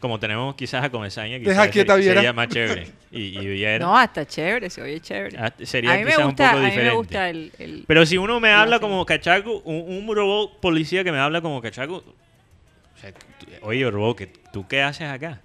como 0.00 0.20
tenemos 0.20 0.54
quizás 0.54 0.84
a 0.84 0.90
Comesaña, 0.90 1.38
quizás 1.40 1.56
Deja 1.56 1.70
quieta, 1.70 1.94
sería, 1.96 2.14
sería 2.14 2.32
más 2.32 2.48
chévere. 2.48 2.86
Y, 3.10 3.38
y 3.38 3.46
Viera, 3.48 3.84
No, 3.84 3.96
hasta 3.98 4.24
chévere, 4.26 4.70
se 4.70 4.80
oye 4.80 5.00
chévere. 5.00 5.36
ah, 5.38 5.52
sería 5.64 5.92
a 5.92 5.96
mí 5.96 6.04
me 6.04 6.10
quizás 6.10 6.24
gusta, 6.24 6.44
un 6.44 6.50
poco 6.50 6.58
a 6.58 6.60
mí 6.60 6.66
diferente. 6.66 6.90
me 6.90 6.96
gusta 6.96 7.30
el, 7.30 7.52
el- 7.58 7.84
Pero 7.86 8.06
si 8.06 8.16
uno 8.16 8.38
me 8.38 8.52
habla 8.52 8.78
como 8.78 9.04
cachaco, 9.04 9.58
un, 9.64 10.08
un 10.08 10.14
robot 10.14 10.60
policía 10.60 11.02
que 11.02 11.10
me 11.10 11.18
habla 11.18 11.40
como 11.40 11.60
cachaco, 11.60 11.96
o 11.96 13.00
sea, 13.00 13.12
tú- 13.12 13.26
oye, 13.62 13.90
robot, 13.90 14.16
¿qué- 14.18 14.32
¿tú 14.52 14.68
qué 14.68 14.82
haces 14.82 15.08
acá? 15.08 15.40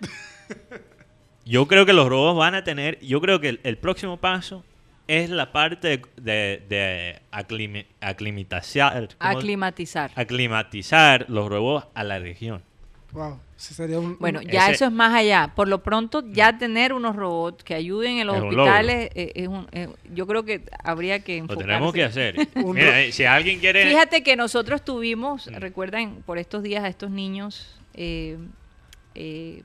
Yo 1.44 1.66
creo 1.66 1.84
que 1.84 1.92
los 1.92 2.08
robots 2.08 2.38
van 2.38 2.54
a 2.54 2.64
tener, 2.64 2.98
yo 3.00 3.20
creo 3.20 3.40
que 3.40 3.48
el, 3.48 3.60
el 3.64 3.76
próximo 3.76 4.18
paso 4.18 4.64
es 5.18 5.28
la 5.30 5.50
parte 5.52 6.02
de, 6.16 6.62
de, 6.68 7.20
aclimi- 7.32 7.86
aclimatizar, 8.00 9.08
aclimatizar. 9.18 10.10
aclimatizar 10.14 11.26
los 11.28 11.48
robots 11.48 11.86
a 11.94 12.04
la 12.04 12.18
región. 12.18 12.62
Wow, 13.12 13.40
sería 13.56 13.98
un... 13.98 14.16
Bueno, 14.20 14.40
ya 14.40 14.66
Ese- 14.66 14.72
eso 14.74 14.84
es 14.84 14.92
más 14.92 15.12
allá. 15.12 15.52
Por 15.56 15.66
lo 15.66 15.82
pronto, 15.82 16.22
ya 16.30 16.58
tener 16.58 16.92
unos 16.92 17.16
robots 17.16 17.64
que 17.64 17.74
ayuden 17.74 18.18
en 18.18 18.28
los 18.28 18.36
Es 18.36 18.42
hospitales, 18.44 19.10
eh, 19.16 19.32
es 19.34 19.48
un- 19.48 19.66
eh, 19.72 19.88
yo 20.14 20.28
creo 20.28 20.44
que 20.44 20.62
habría 20.84 21.18
que 21.18 21.42
Lo 21.42 21.56
tenemos 21.56 21.92
que 21.92 22.04
hacer. 22.04 22.36
Mira, 22.54 23.00
eh, 23.00 23.10
si 23.10 23.24
alguien 23.24 23.58
quiere... 23.58 23.84
Fíjate 23.88 24.22
que 24.22 24.36
nosotros 24.36 24.84
tuvimos, 24.84 25.48
Mm. 25.50 25.54
recuerdan, 25.56 26.22
por 26.24 26.38
estos 26.38 26.62
días 26.62 26.84
a 26.84 26.88
estos 26.88 27.10
niños 27.10 27.80
eh, 27.94 28.38
eh, 29.16 29.64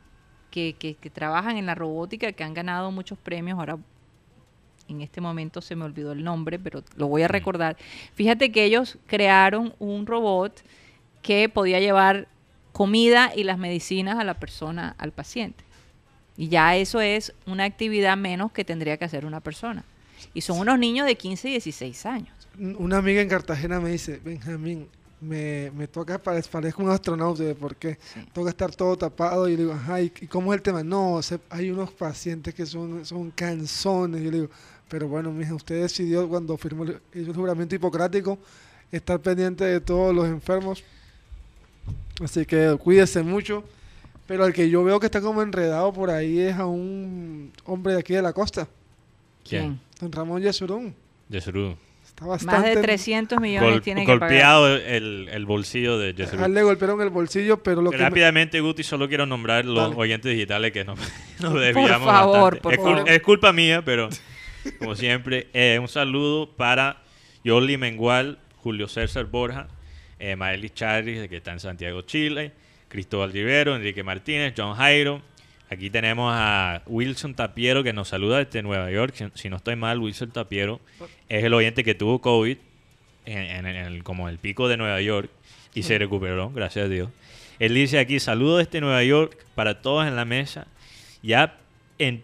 que, 0.49 0.73
que- 0.79 0.95
que 0.95 1.09
trabajan 1.11 1.57
en 1.57 1.67
la 1.67 1.75
robótica, 1.75 2.31
que 2.31 2.43
han 2.43 2.55
ganado 2.55 2.89
muchos 2.89 3.19
premios. 3.19 3.59
Ahora, 3.59 3.77
en 4.87 5.01
este 5.01 5.21
momento 5.21 5.61
se 5.61 5.75
me 5.75 5.83
olvidó 5.85 6.11
el 6.11 6.23
nombre, 6.23 6.59
pero 6.59 6.83
lo 6.95 7.07
voy 7.07 7.23
a 7.23 7.27
recordar. 7.27 7.77
Fíjate 8.13 8.51
que 8.51 8.63
ellos 8.65 8.97
crearon 9.07 9.73
un 9.79 10.05
robot 10.05 10.61
que 11.21 11.49
podía 11.49 11.79
llevar 11.79 12.27
comida 12.71 13.31
y 13.35 13.43
las 13.43 13.57
medicinas 13.57 14.19
a 14.19 14.23
la 14.23 14.35
persona, 14.35 14.95
al 14.97 15.11
paciente. 15.11 15.63
Y 16.37 16.49
ya 16.49 16.75
eso 16.75 16.99
es 17.01 17.33
una 17.47 17.63
actividad 17.63 18.17
menos 18.17 18.51
que 18.51 18.65
tendría 18.65 18.97
que 18.97 19.05
hacer 19.05 19.25
una 19.25 19.39
persona. 19.39 19.83
Y 20.33 20.41
son 20.41 20.59
unos 20.59 20.77
niños 20.77 21.07
de 21.07 21.15
15 21.15 21.47
y 21.47 21.51
16 21.51 22.05
años. 22.05 22.29
Una 22.77 22.97
amiga 22.97 23.21
en 23.21 23.29
Cartagena 23.29 23.79
me 23.79 23.89
dice, 23.91 24.19
Benjamín, 24.23 24.87
me, 25.21 25.71
me 25.71 25.87
toca, 25.87 26.21
pare- 26.21 26.41
parezco 26.43 26.83
un 26.83 26.89
astronauta, 26.89 27.43
¿por 27.55 27.75
qué? 27.77 27.97
Sí. 28.13 28.19
Toca 28.33 28.49
estar 28.49 28.75
todo 28.75 28.97
tapado. 28.97 29.47
Y 29.47 29.51
le 29.55 29.63
digo, 29.63 29.73
ajá, 29.73 30.01
¿y 30.01 30.09
cómo 30.09 30.53
es 30.53 30.57
el 30.57 30.61
tema? 30.61 30.83
No, 30.83 31.19
hay 31.49 31.69
unos 31.71 31.91
pacientes 31.91 32.53
que 32.53 32.65
son, 32.65 33.05
son 33.05 33.31
canzones. 33.31 34.21
Y 34.21 34.25
yo 34.25 34.31
le 34.31 34.37
digo, 34.41 34.49
pero 34.89 35.07
bueno, 35.07 35.33
usted 35.53 35.81
decidió 35.81 36.27
cuando 36.27 36.57
firmó 36.57 36.83
el, 36.83 36.99
hizo 37.13 37.31
el 37.31 37.35
juramento 37.37 37.75
hipocrático 37.75 38.37
estar 38.91 39.19
pendiente 39.19 39.63
de 39.65 39.79
todos 39.81 40.13
los 40.15 40.25
enfermos. 40.27 40.83
Así 42.23 42.45
que 42.45 42.77
cuídese 42.81 43.23
mucho. 43.23 43.63
Pero 44.27 44.43
al 44.43 44.53
que 44.53 44.69
yo 44.71 44.83
veo 44.83 44.99
que 44.99 45.05
está 45.05 45.21
como 45.21 45.43
enredado 45.43 45.93
por 45.93 46.09
ahí 46.09 46.39
es 46.39 46.55
a 46.55 46.65
un 46.65 47.51
hombre 47.65 47.93
de 47.93 47.99
aquí 47.99 48.13
de 48.13 48.23
la 48.23 48.33
costa, 48.33 48.67
¿Quién? 49.47 49.79
don 49.99 50.11
Ramón 50.11 50.41
Yesurún. 50.41 50.95
De 51.29 51.39
Surú. 51.41 51.75
Está 52.03 52.25
bastante... 52.25 52.57
Más 52.57 52.75
de 52.75 52.81
300 52.81 53.39
millones 53.39 53.69
Gol- 53.69 53.81
tienen 53.83 54.03
que 54.05 54.11
pagar. 54.13 54.29
golpeado 54.29 54.75
el, 54.77 55.29
el 55.31 55.45
bolsillo 55.45 55.99
de 55.99 56.13
Yesurú. 56.15 56.41
A 56.41 56.47
él 56.47 56.55
le 56.55 56.63
golpearon 56.63 56.99
el 57.01 57.09
bolsillo, 57.11 57.61
pero 57.61 57.83
lo 57.83 57.91
que... 57.91 57.97
me- 57.97 58.03
Rápidamente, 58.03 58.59
Guti, 58.61 58.81
solo 58.81 59.07
quiero 59.07 59.27
nombrar 59.27 59.63
los 59.65 59.89
Dale. 59.89 59.95
oyentes 60.01 60.31
digitales 60.31 60.71
que 60.71 60.83
nos, 60.85 60.97
nos 61.39 61.53
desviamos 61.61 62.07
favor, 62.07 62.53
bastante. 62.55 62.61
por 62.61 62.73
es, 62.73 62.79
favor. 62.79 63.09
es 63.09 63.21
culpa 63.21 63.53
mía, 63.53 63.83
pero 63.85 64.09
como 64.79 64.95
siempre, 64.95 65.47
eh, 65.53 65.77
un 65.79 65.87
saludo 65.87 66.49
para 66.55 67.01
Yoli 67.43 67.77
Mengual, 67.77 68.39
Julio 68.57 68.87
César 68.87 69.25
Borja, 69.25 69.67
eh, 70.19 70.35
Maelis 70.35 70.73
Charris, 70.73 71.27
que 71.29 71.37
está 71.37 71.51
en 71.53 71.59
Santiago, 71.59 72.01
Chile, 72.03 72.51
Cristóbal 72.87 73.31
Rivero, 73.31 73.75
Enrique 73.75 74.03
Martínez, 74.03 74.53
John 74.57 74.75
Jairo. 74.75 75.21
Aquí 75.69 75.89
tenemos 75.89 76.31
a 76.33 76.83
Wilson 76.85 77.33
Tapiero, 77.35 77.83
que 77.83 77.91
nos 77.93 78.07
saluda 78.09 78.43
desde 78.43 78.61
Nueva 78.61 78.89
York. 78.91 79.31
Si, 79.33 79.49
no 79.49 79.57
estoy 79.57 79.75
mal, 79.75 79.99
Wilson 79.99 80.31
Tapiero 80.31 80.79
es 81.27 81.43
el 81.43 81.53
oyente 81.53 81.83
que 81.83 81.95
tuvo 81.95 82.21
COVID 82.21 82.57
en, 83.25 83.65
en- 83.65 84.03
como 84.03 84.29
el 84.29 84.37
pico 84.37 84.67
de 84.67 84.77
Nueva 84.77 85.01
York 85.01 85.29
y 85.73 85.83
se 85.83 85.97
recuperó, 85.97 86.51
gracias 86.51 86.85
a 86.85 86.89
Dios. 86.89 87.09
Él 87.59 87.73
dice 87.73 87.99
aquí, 87.99 88.19
saludos 88.19 88.59
desde 88.65 88.79
Nueva 88.81 89.03
York 89.03 89.37
para 89.55 89.81
todos 89.81 90.05
en 90.07 90.15
la 90.15 90.25
mesa. 90.25 90.67
Ya, 91.23 91.57
en- 91.97 92.21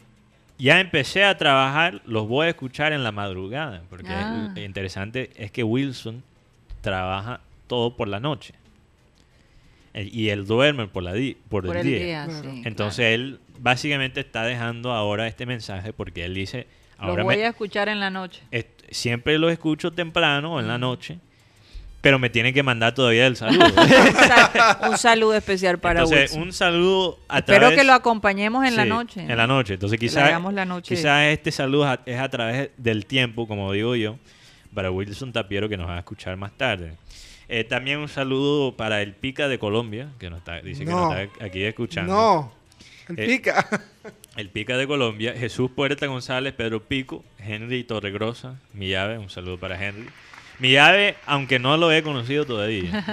ya 0.62 0.80
empecé 0.80 1.24
a 1.24 1.38
trabajar, 1.38 2.02
los 2.06 2.28
voy 2.28 2.46
a 2.46 2.50
escuchar 2.50 2.94
en 2.94 3.04
la 3.04 3.12
madrugada, 3.12 3.82
porque 3.90 4.10
Ah. 4.10 4.52
lo 4.56 4.62
interesante 4.62 5.32
es 5.36 5.52
que 5.52 5.64
Wilson 5.64 6.24
trabaja 6.82 7.42
todo 7.68 7.96
por 7.96 8.08
la 8.08 8.20
noche. 8.20 8.54
El- 9.94 10.14
y 10.16 10.30
él 10.30 10.46
duerme 10.46 10.88
por, 10.88 11.04
la 11.04 11.14
di- 11.14 11.36
por, 11.50 11.66
por 11.66 11.76
el, 11.78 11.86
el 11.88 11.88
día. 11.88 12.04
día. 12.06 12.26
Claro. 12.26 12.52
sí, 12.52 12.62
Entonces 12.66 13.06
él 13.14 13.40
básicamente 13.60 14.22
está 14.22 14.44
dejando 14.46 14.94
ahora 14.94 15.28
este 15.28 15.46
mensaje 15.46 15.92
porque 15.94 16.24
él 16.26 16.34
dice, 16.34 16.68
ahora 16.98 17.24
Lo 17.24 17.26
voy 17.26 17.38
me- 17.38 17.46
a 17.46 17.50
escuchar 17.50 17.90
en 17.90 18.00
la 18.00 18.10
noche. 18.10 18.42
siempre 18.90 19.38
lo 19.38 19.50
escucho 19.50 19.92
temprano 19.92 20.54
o 20.56 20.60
en 20.60 20.68
la 20.68 20.78
noche, 20.78 21.20
pero 22.02 22.18
me 22.20 22.30
tienen 22.30 22.54
que 22.54 22.64
mandar 22.64 22.94
todavía 22.94 23.28
el 23.28 23.36
saludo. 23.36 23.66
un, 23.78 23.88
sal- 24.16 24.78
un 24.90 24.98
saludo 24.98 25.36
especial 25.36 25.80
para 25.80 26.00
Entonces, 26.02 26.32
Wilson. 26.32 26.42
un 26.42 26.54
saludo 26.54 27.20
a 27.30 27.40
Espero 27.40 27.60
través... 27.60 27.78
que 27.78 27.84
lo 27.86 27.94
acompañemos 27.94 28.66
en 28.66 28.76
la 28.76 28.86
noche. 28.86 29.22
En 29.22 29.38
la 29.38 29.48
noche. 29.48 29.76
Entonces 29.76 30.00
quizás 30.00 30.24
hagamos 30.24 30.54
la 30.54 30.66
noche. 30.66 30.96
quizás 30.96 31.26
este 31.28 31.52
saludo 31.52 31.98
es 32.06 32.20
a 32.20 32.30
través 32.30 32.72
del 32.78 33.06
tiempo, 33.06 33.48
como 33.48 33.72
digo 33.72 33.96
yo, 33.96 34.18
para 34.74 34.90
Wilson 34.92 35.32
Tapiero 35.32 35.70
que 35.70 35.78
nos 35.78 35.88
va 35.88 35.96
a 35.96 36.00
escuchar 36.00 36.36
más 36.38 36.52
tarde. 36.58 36.94
Eh, 37.50 37.66
también 37.66 38.00
un 38.00 38.08
saludo 38.08 38.76
para 38.78 39.02
el 39.02 39.14
Pica 39.14 39.48
de 39.50 39.60
Colombia, 39.60 40.08
que 40.20 40.30
nos 40.30 40.40
está, 40.40 40.62
dice 40.62 40.86
que 40.86 40.92
No. 40.92 41.10
nos 41.14 41.20
está 41.20 41.46
aquí 41.46 41.64
escuchando. 41.64 42.14
No, 42.14 42.54
el 43.10 43.20
Eh, 43.20 43.28
pica. 43.28 43.68
El 44.38 44.48
Pica 44.50 44.78
de 44.78 44.88
Colombia, 44.88 45.34
Jesús 45.38 45.70
Puerta 45.76 46.08
González, 46.08 46.54
Pedro 46.54 46.82
Pico, 46.82 47.22
Henry 47.38 47.84
Torregrosa, 47.84 48.56
mi 48.74 48.88
llave, 48.88 49.18
un 49.18 49.30
saludo 49.30 49.58
para 49.60 49.76
Henry. 49.86 50.08
Mi 50.62 50.72
llave, 50.74 51.16
aunque 51.26 51.58
no 51.60 51.76
lo 51.76 51.92
he 51.92 52.04
conocido 52.04 52.46
todavía. 52.46 53.04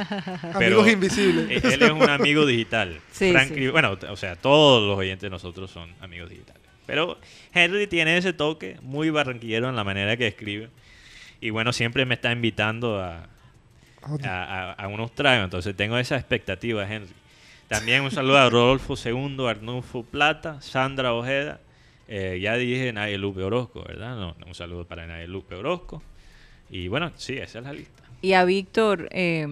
pero- 0.58 0.80
Amigos 0.82 0.88
invisibles. 0.90 1.50
Eh, 1.64 1.74
Él 1.74 1.82
es 1.82 1.90
un 1.90 2.08
amigo 2.08 2.44
digital. 2.46 3.00
Sí, 3.12 3.32
Frank 3.32 3.52
sí. 3.54 3.66
Bueno, 3.68 3.98
o 4.08 4.16
sea, 4.16 4.36
todos 4.36 4.86
los 4.86 4.96
oyentes 4.98 5.22
de 5.22 5.30
nosotros 5.30 5.70
son 5.70 5.92
amigos 6.00 6.30
digitales. 6.30 6.62
Pero 6.86 7.18
Henry 7.52 7.86
tiene 7.86 8.16
ese 8.16 8.32
toque 8.32 8.76
muy 8.82 9.10
barranquillero 9.10 9.68
en 9.68 9.76
la 9.76 9.82
manera 9.84 10.16
que 10.16 10.26
escribe. 10.28 10.68
Y 11.40 11.50
bueno, 11.50 11.72
siempre 11.72 12.04
me 12.06 12.14
está 12.14 12.30
invitando 12.32 13.00
a, 13.02 13.24
a, 14.02 14.18
a- 14.24 14.72
a 14.72 14.88
unos 14.88 15.12
tragos. 15.14 15.44
Entonces 15.44 15.74
tengo 15.76 15.98
esa 15.98 16.16
expectativa, 16.16 16.82
Henry. 16.90 17.12
También 17.68 18.02
un 18.02 18.10
saludo 18.10 18.38
a 18.38 18.48
Rodolfo 18.48 18.94
II, 19.02 19.46
Arnulfo 19.48 20.02
Plata, 20.02 20.60
Sandra 20.62 21.12
Ojeda. 21.12 21.60
Eh, 22.08 22.38
ya 22.40 22.56
dije 22.56 22.92
Naye 22.92 23.18
Lupe 23.18 23.42
Orozco, 23.42 23.84
¿verdad? 23.86 24.16
No, 24.16 24.34
un 24.46 24.54
saludo 24.54 24.86
para 24.86 25.06
Naye 25.06 25.28
Lupe 25.28 25.54
Orozco. 25.54 26.02
Y 26.70 26.88
bueno, 26.88 27.12
sí, 27.16 27.34
esa 27.38 27.58
es 27.60 27.64
la 27.64 27.72
lista. 27.72 28.02
Y 28.22 28.32
a 28.34 28.44
Víctor, 28.44 29.08
eh, 29.12 29.46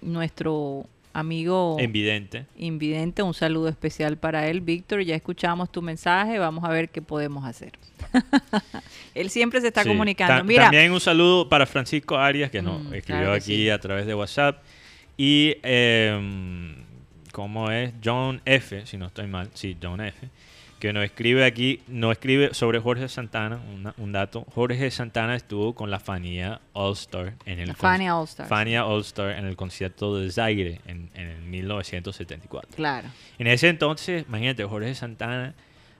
nuestro 0.00 0.86
amigo 1.12 1.76
Evidente. 1.78 2.44
invidente, 2.58 3.22
un 3.22 3.34
saludo 3.34 3.68
especial 3.68 4.16
para 4.18 4.48
él. 4.48 4.60
Víctor, 4.60 5.00
ya 5.02 5.14
escuchamos 5.16 5.70
tu 5.72 5.80
mensaje, 5.82 6.38
vamos 6.38 6.62
a 6.64 6.68
ver 6.68 6.88
qué 6.90 7.00
podemos 7.02 7.44
hacer. 7.44 7.72
él 9.14 9.30
siempre 9.30 9.60
se 9.60 9.68
está 9.68 9.82
Sí. 9.82 9.88
comunicando. 9.88 10.36
Ta- 10.36 10.42
Mira, 10.44 10.64
También 10.64 10.92
un 10.92 11.00
saludo 11.00 11.48
para 11.48 11.66
Francisco 11.66 12.16
Arias, 12.16 12.50
que 12.50 12.62
nos 12.62 12.82
Mm, 12.84 12.94
escribió 12.94 13.22
claro 13.22 13.32
aquí 13.32 13.44
sí. 13.56 13.70
a 13.70 13.78
través 13.80 14.06
de 14.06 14.14
WhatsApp. 14.14 14.62
Y, 15.16 15.54
eh, 15.62 16.74
¿cómo 17.32 17.70
es? 17.70 17.92
John 18.04 18.40
F., 18.44 18.84
si 18.86 18.96
no 18.98 19.06
estoy 19.06 19.26
mal. 19.26 19.48
Sí, 19.54 19.76
John 19.82 20.00
F., 20.02 20.28
que 20.86 20.92
nos 20.92 21.04
escribe 21.04 21.44
aquí, 21.44 21.80
nos 21.88 22.12
escribe 22.12 22.54
sobre 22.54 22.78
Jorge 22.80 23.08
Santana, 23.08 23.60
una- 23.74 23.94
un 23.98 24.12
dato. 24.12 24.44
Jorge 24.54 24.90
Santana 24.90 25.34
estuvo 25.36 25.74
con 25.74 25.90
la 25.90 25.98
Fania 26.00 26.60
All 26.72 26.92
Star 26.94 27.34
en 27.44 27.58
el 27.60 27.74
Fania 27.74 28.16
All 28.16 28.24
Star. 28.24 28.46
Fania 28.48 28.86
All 28.86 29.00
Star 29.02 29.30
en 29.32 29.46
el 29.46 29.56
concierto 29.56 30.16
de 30.18 30.30
Zaire 30.30 30.80
en, 30.86 31.10
en 31.14 31.28
el 31.28 31.42
1974. 31.42 32.76
claro. 32.76 33.08
En 33.38 33.46
ese 33.46 33.68
entonces, 33.68 34.24
imagínate, 34.28 34.64
Jorge 34.64 34.94
Santana 34.94 35.54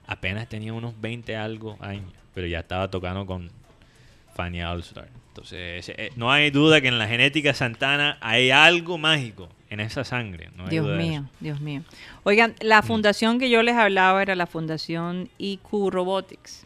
apenas 0.07 0.47
tenía 0.47 0.73
unos 0.73 0.99
20 1.01 1.35
algo 1.35 1.77
años, 1.81 2.11
pero 2.33 2.47
ya 2.47 2.59
estaba 2.59 2.89
tocando 2.89 3.25
con 3.25 3.49
Fania 4.35 4.71
All 4.71 4.79
Star. 4.81 5.09
Eh, 5.51 6.11
no 6.15 6.31
hay 6.31 6.49
duda 6.51 6.81
que 6.81 6.87
en 6.87 6.97
la 6.97 7.07
genética 7.07 7.53
Santana 7.53 8.17
hay 8.21 8.51
algo 8.51 8.97
mágico 8.97 9.49
en 9.69 9.79
esa 9.79 10.03
sangre. 10.03 10.49
no 10.55 10.63
hay 10.63 10.69
Dios 10.69 10.85
duda 10.85 10.97
mío. 10.97 11.25
Dios 11.39 11.61
mío. 11.61 11.83
Oigan, 12.23 12.55
la 12.61 12.81
fundación 12.81 13.39
que 13.39 13.49
yo 13.49 13.63
les 13.63 13.75
hablaba 13.75 14.21
era 14.21 14.35
la 14.35 14.47
Fundación 14.47 15.29
IQ 15.37 15.89
Robotics. 15.89 16.65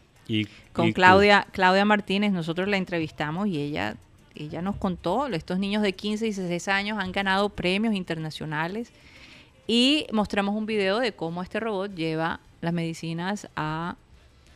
Con 0.72 0.92
Claudia, 0.92 1.46
Claudia 1.52 1.84
Martínez, 1.84 2.32
nosotros 2.32 2.68
la 2.68 2.78
entrevistamos 2.78 3.48
y 3.48 3.60
ella, 3.60 3.96
ella 4.34 4.62
nos 4.62 4.76
contó, 4.76 5.26
estos 5.26 5.58
niños 5.58 5.82
de 5.82 5.92
15 5.92 6.24
y 6.24 6.28
16 6.28 6.68
años 6.68 6.98
han 6.98 7.12
ganado 7.12 7.50
premios 7.50 7.94
internacionales 7.94 8.92
y 9.66 10.06
mostramos 10.12 10.54
un 10.54 10.64
video 10.64 11.00
de 11.00 11.12
cómo 11.12 11.42
este 11.42 11.60
robot 11.60 11.94
lleva 11.94 12.40
las 12.62 12.72
medicinas 12.72 13.48
a 13.56 13.96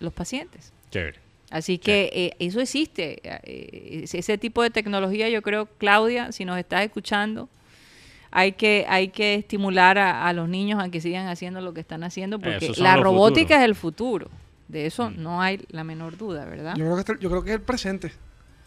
los 0.01 0.13
pacientes. 0.13 0.73
Chévere. 0.91 1.26
Así 1.57 1.79
que 1.79 2.11
eh, 2.13 2.33
eso 2.39 2.61
existe, 2.61 3.21
eh, 3.25 4.05
ese- 4.13 4.39
tipo 4.39 4.63
de 4.63 4.71
tecnología 4.71 5.29
yo 5.29 5.43
creo, 5.43 5.67
Claudia, 5.79 6.33
si 6.33 6.45
nos 6.45 6.59
estás 6.59 6.83
escuchando, 6.85 7.49
hay 8.31 8.53
que, 8.53 8.85
hay 8.89 9.09
que 9.09 9.35
estimular 9.35 9.97
a, 9.99 10.27
a 10.29 10.33
los 10.33 10.49
niños 10.49 10.83
a 10.83 10.91
que 10.91 11.01
sigan 11.01 11.27
haciendo 11.29 11.61
lo 11.61 11.73
que 11.73 11.81
están 11.81 12.05
haciendo, 12.05 12.39
porque 12.39 12.73
la 12.77 12.97
robótica 12.97 13.55
futuros. 13.55 13.61
es 13.61 13.65
el 13.65 13.75
futuro. 13.75 14.31
De 14.69 14.87
eso 14.87 15.11
Mm. 15.11 15.23
no 15.23 15.41
hay 15.41 15.61
la 15.71 15.85
menor 15.85 16.17
duda, 16.19 16.45
¿verdad? 16.45 16.75
Yo 16.77 16.85
creo 16.85 16.95
que, 16.97 17.01
este- 17.01 17.17
yo 17.21 17.31
creo 17.31 17.43
que 17.45 17.51
es 17.51 17.57
el 17.57 17.63
presente. 17.63 18.13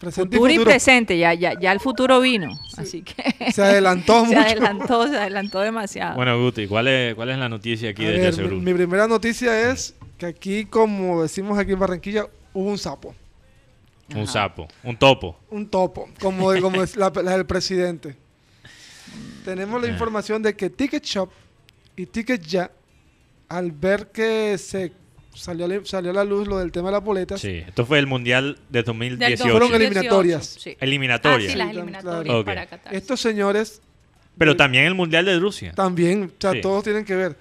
Presente 0.00 0.34
Futuro 0.34 0.50
y 0.50 0.54
y 0.54 0.56
futuro. 0.56 0.70
presente, 0.72 1.18
ya, 1.18 1.34
ya, 1.34 1.60
ya 1.60 1.72
el 1.72 1.78
futuro 1.78 2.20
vino, 2.22 2.58
así 2.78 3.02
que 3.02 3.52
Se 3.52 3.62
adelantó 3.62 4.20
se 4.24 4.26
mucho. 4.28 4.40
adelantó, 4.40 5.06
se 5.08 5.16
adelantó 5.18 5.60
demasiado. 5.60 6.16
Bueno, 6.16 6.40
Guti, 6.42 6.66
¿cuál 6.66 6.88
es, 6.88 7.14
¿cuál 7.14 7.28
es 7.28 7.36
la 7.38 7.50
noticia 7.50 7.90
aquí 7.90 8.06
A 8.06 8.10
de 8.10 8.18
ver, 8.18 8.48
mi, 8.50 8.60
mi 8.60 8.72
primera 8.72 9.06
noticia 9.06 9.70
es 9.70 9.94
que 10.16 10.24
aquí, 10.24 10.64
como 10.64 11.20
decimos 11.22 11.58
aquí 11.58 11.72
en 11.72 11.78
Barranquilla, 11.78 12.24
hubo 12.52 12.68
un 12.70 12.78
sapo. 12.78 13.14
Un 14.10 14.22
Ajá. 14.22 14.32
sapo, 14.32 14.68
un 14.82 14.96
topo. 14.96 15.38
Un 15.50 15.68
topo, 15.68 16.08
como, 16.20 16.52
como 16.60 16.82
es 16.82 16.96
la, 16.96 17.12
la 17.22 17.32
del 17.36 17.46
presidente. 17.46 18.16
Tenemos 19.44 19.80
la 19.80 19.88
Ah. 19.88 19.90
información 19.90 20.42
de 20.42 20.54
que 20.54 20.68
Ticket 20.70 21.04
Shop 21.04 21.30
y 21.96 22.06
Ticket 22.06 22.42
Ya, 22.42 22.70
al 23.48 23.72
ver 23.72 24.08
que 24.12 24.56
se 24.58 24.92
salió, 25.34 25.64
a 25.64 25.68
la- 25.68 25.84
salió 25.84 26.10
a 26.10 26.14
la 26.14 26.24
luz 26.24 26.46
lo 26.48 26.58
del 26.58 26.72
tema 26.72 26.88
de 26.88 26.92
las 26.96 27.04
boletas, 27.04 27.40
Sí, 27.40 27.62
esto 27.66 27.86
fue 27.86 27.98
el 27.98 28.06
Mundial 28.06 28.56
de 28.68 28.78
Del 28.78 28.84
2018. 28.84 29.42
Fueron 29.42 29.70
2018, 29.70 29.76
eliminatorias. 29.94 30.46
sí. 30.60 30.76
Eliminatorias. 30.80 31.48
Ah, 31.48 31.52
sí, 31.52 31.58
las 31.58 31.70
eliminatorias 31.70 32.24
claro. 32.24 32.44
para. 32.44 32.66
Qatar. 32.66 32.94
estos 32.94 33.20
señores 33.20 33.80
Pero 34.38 34.56
también 34.56 34.84
el 34.84 34.94
Mundial 34.94 35.24
de 35.24 35.38
Rusia. 35.38 35.72
también, 35.72 36.24
o 36.24 36.40
sea, 36.40 36.52
Sí. 36.52 36.60
todos 36.60 36.82
tienen 36.84 37.04
que 37.04 37.14
ver. 37.14 37.36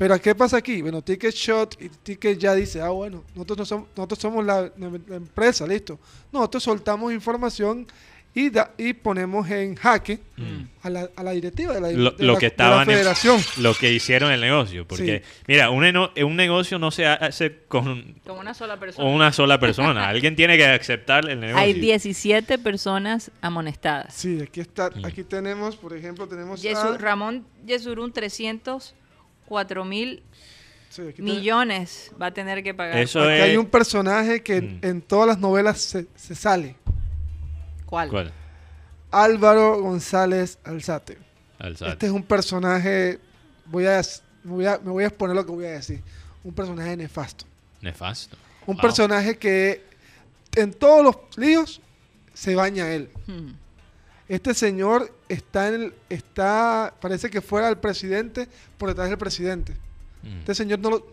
Pero 0.00 0.18
¿qué 0.18 0.34
pasa 0.34 0.56
aquí? 0.56 0.80
Bueno, 0.80 1.02
Ticket 1.02 1.34
Shot 1.34 1.76
y 1.78 1.90
Ticket 1.90 2.38
ya 2.38 2.54
dice, 2.54 2.80
ah, 2.80 2.88
bueno, 2.88 3.22
nosotros, 3.34 3.58
no 3.58 3.64
somos, 3.66 3.88
nosotros 3.94 4.18
somos 4.18 4.46
la, 4.46 4.72
la 4.78 5.16
empresa, 5.16 5.66
listo. 5.66 5.98
Nosotros 6.32 6.62
soltamos 6.62 7.12
información 7.12 7.86
y, 8.32 8.48
da- 8.48 8.72
y 8.78 8.94
ponemos 8.94 9.50
en 9.50 9.74
jaque 9.74 10.20
Mm. 10.38 10.62
a, 10.84 10.88
la, 10.88 11.10
a 11.16 11.22
la 11.22 11.32
directiva 11.32 11.74
de 11.74 11.80
la, 11.82 11.90
Lo, 11.92 12.12
de 12.12 12.24
lo 12.24 12.32
la- 12.32 12.38
que 12.38 12.46
de 12.46 12.54
la 12.56 12.64
estaban 12.64 12.80
en- 12.88 12.96
federación. 12.96 13.40
lo 13.58 13.74
que 13.74 13.92
hicieron 13.92 14.32
el 14.32 14.40
negocio. 14.40 14.88
Porque, 14.88 15.22
Sí. 15.22 15.42
mira, 15.46 15.68
un, 15.68 15.84
eno- 15.84 16.10
un 16.24 16.34
negocio 16.34 16.78
no 16.78 16.90
se 16.90 17.04
hace 17.06 17.58
con 17.68 18.14
Con 18.26 18.38
una 18.38 18.54
sola 18.54 18.78
persona. 18.80 19.06
una 19.06 19.32
sola 19.34 19.60
persona. 19.60 20.08
Alguien 20.08 20.34
tiene 20.34 20.56
que 20.56 20.64
aceptar 20.64 21.28
el 21.28 21.40
negocio. 21.40 21.58
Hay 21.62 21.74
17 21.74 22.56
personas 22.56 23.30
amonestadas. 23.42 24.14
Sí, 24.14 24.40
aquí 24.40 24.60
está, 24.62 24.88
Mm. 24.88 25.04
aquí 25.04 25.24
tenemos, 25.24 25.76
por 25.76 25.94
ejemplo, 25.94 26.26
tenemos 26.26 26.62
Yesu- 26.64 26.94
a- 26.94 26.96
Ramón 26.96 27.44
Yesurún, 27.66 28.12
304 29.50 29.84
mil 29.84 30.22
sí, 30.90 31.02
millones 31.18 32.12
va 32.20 32.26
a 32.26 32.30
tener 32.34 32.62
que 32.62 32.72
pagar. 32.74 32.98
Eso 32.98 33.28
es... 33.28 33.42
hay 33.42 33.56
un 33.56 33.66
personaje 33.66 34.42
que 34.42 34.56
en, 34.58 34.76
Mm. 34.76 34.84
en 34.86 35.02
todas 35.02 35.26
las 35.26 35.38
novelas 35.38 35.80
se, 35.80 36.06
se 36.14 36.34
sale. 36.34 36.76
¿Cuál? 37.86 38.08
¿Cuál? 38.08 38.32
Álvaro 39.10 39.80
González 39.82 40.58
Alzate. 40.64 41.18
Alzate. 41.58 41.92
Este 41.92 42.06
es 42.06 42.12
un 42.12 42.22
personaje, 42.22 43.18
voy 43.66 43.86
a, 43.86 44.00
me 44.44 44.52
voy 44.52 44.66
a, 44.66 44.78
me 44.78 44.90
voy 44.90 45.04
a 45.04 45.08
exponer 45.08 45.34
lo 45.34 45.44
que 45.44 45.50
voy 45.52 45.64
a 45.66 45.70
decir, 45.72 46.00
un 46.44 46.52
personaje 46.54 46.96
nefasto. 46.96 47.44
Nefasto. 47.80 48.36
Un 48.66 48.76
Wow. 48.76 48.82
personaje 48.82 49.36
que 49.36 49.82
en 50.54 50.72
todos 50.72 51.02
los 51.04 51.16
líos 51.36 51.80
se 52.34 52.54
baña 52.54 52.92
él. 52.92 53.10
Hmm. 53.26 53.50
Este 54.30 54.54
señor 54.54 55.12
está 55.28 55.68
en 55.68 55.74
el, 55.74 55.94
está, 56.08 56.94
parece 57.00 57.28
que 57.30 57.40
fuera 57.40 57.68
el 57.68 57.76
presidente 57.78 58.46
por 58.78 58.88
detrás 58.88 59.08
del 59.08 59.18
presidente. 59.18 59.72
Mm. 60.22 60.38
Este 60.38 60.54
señor 60.54 60.78
no 60.78 60.90
lo, 60.90 61.06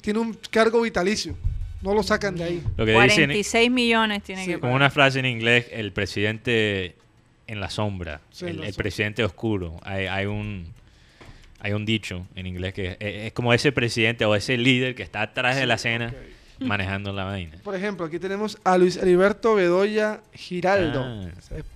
tiene 0.00 0.18
un 0.18 0.32
cargo 0.50 0.80
vitalicio, 0.80 1.36
no 1.82 1.94
lo 1.94 2.02
sacan 2.02 2.34
de 2.36 2.44
ahí. 2.44 2.62
Lo 2.78 2.86
que 2.86 2.92
dicen 2.92 3.26
46 3.26 3.70
millones 3.70 4.22
tiene 4.22 4.42
Sí. 4.44 4.46
que 4.46 4.54
con 4.54 4.62
pagar. 4.62 4.76
una 4.76 4.90
frase 4.90 5.18
en 5.18 5.26
inglés, 5.26 5.66
el 5.72 5.92
presidente 5.92 6.96
en 7.46 7.60
la 7.60 7.68
sombra, 7.68 8.22
Sí, 8.30 8.46
el, 8.46 8.52
en 8.52 8.56
la 8.60 8.66
el 8.66 8.72
sombra. 8.72 8.82
presidente 8.82 9.24
oscuro. 9.24 9.78
Hay, 9.82 10.06
hay 10.06 10.24
un 10.26 10.72
hay 11.60 11.72
un 11.72 11.84
dicho 11.86 12.26
en 12.34 12.46
inglés 12.46 12.74
que 12.74 12.88
es, 12.92 12.96
es 13.00 13.32
como 13.32 13.52
ese 13.54 13.72
presidente 13.72 14.24
o 14.26 14.34
ese 14.34 14.56
líder 14.58 14.94
que 14.94 15.02
está 15.02 15.22
atrás 15.22 15.56
de 15.56 15.66
la 15.66 15.74
escena. 15.74 16.14
manejando 16.60 17.12
la 17.12 17.24
vaina. 17.24 17.56
Por 17.62 17.74
ejemplo, 17.74 18.06
aquí 18.06 18.18
tenemos 18.18 18.58
a 18.64 18.76
Luis 18.78 18.96
Heriberto 18.96 19.54
Bedoya 19.54 20.20
Giraldo, 20.34 21.02
Ah. 21.04 21.28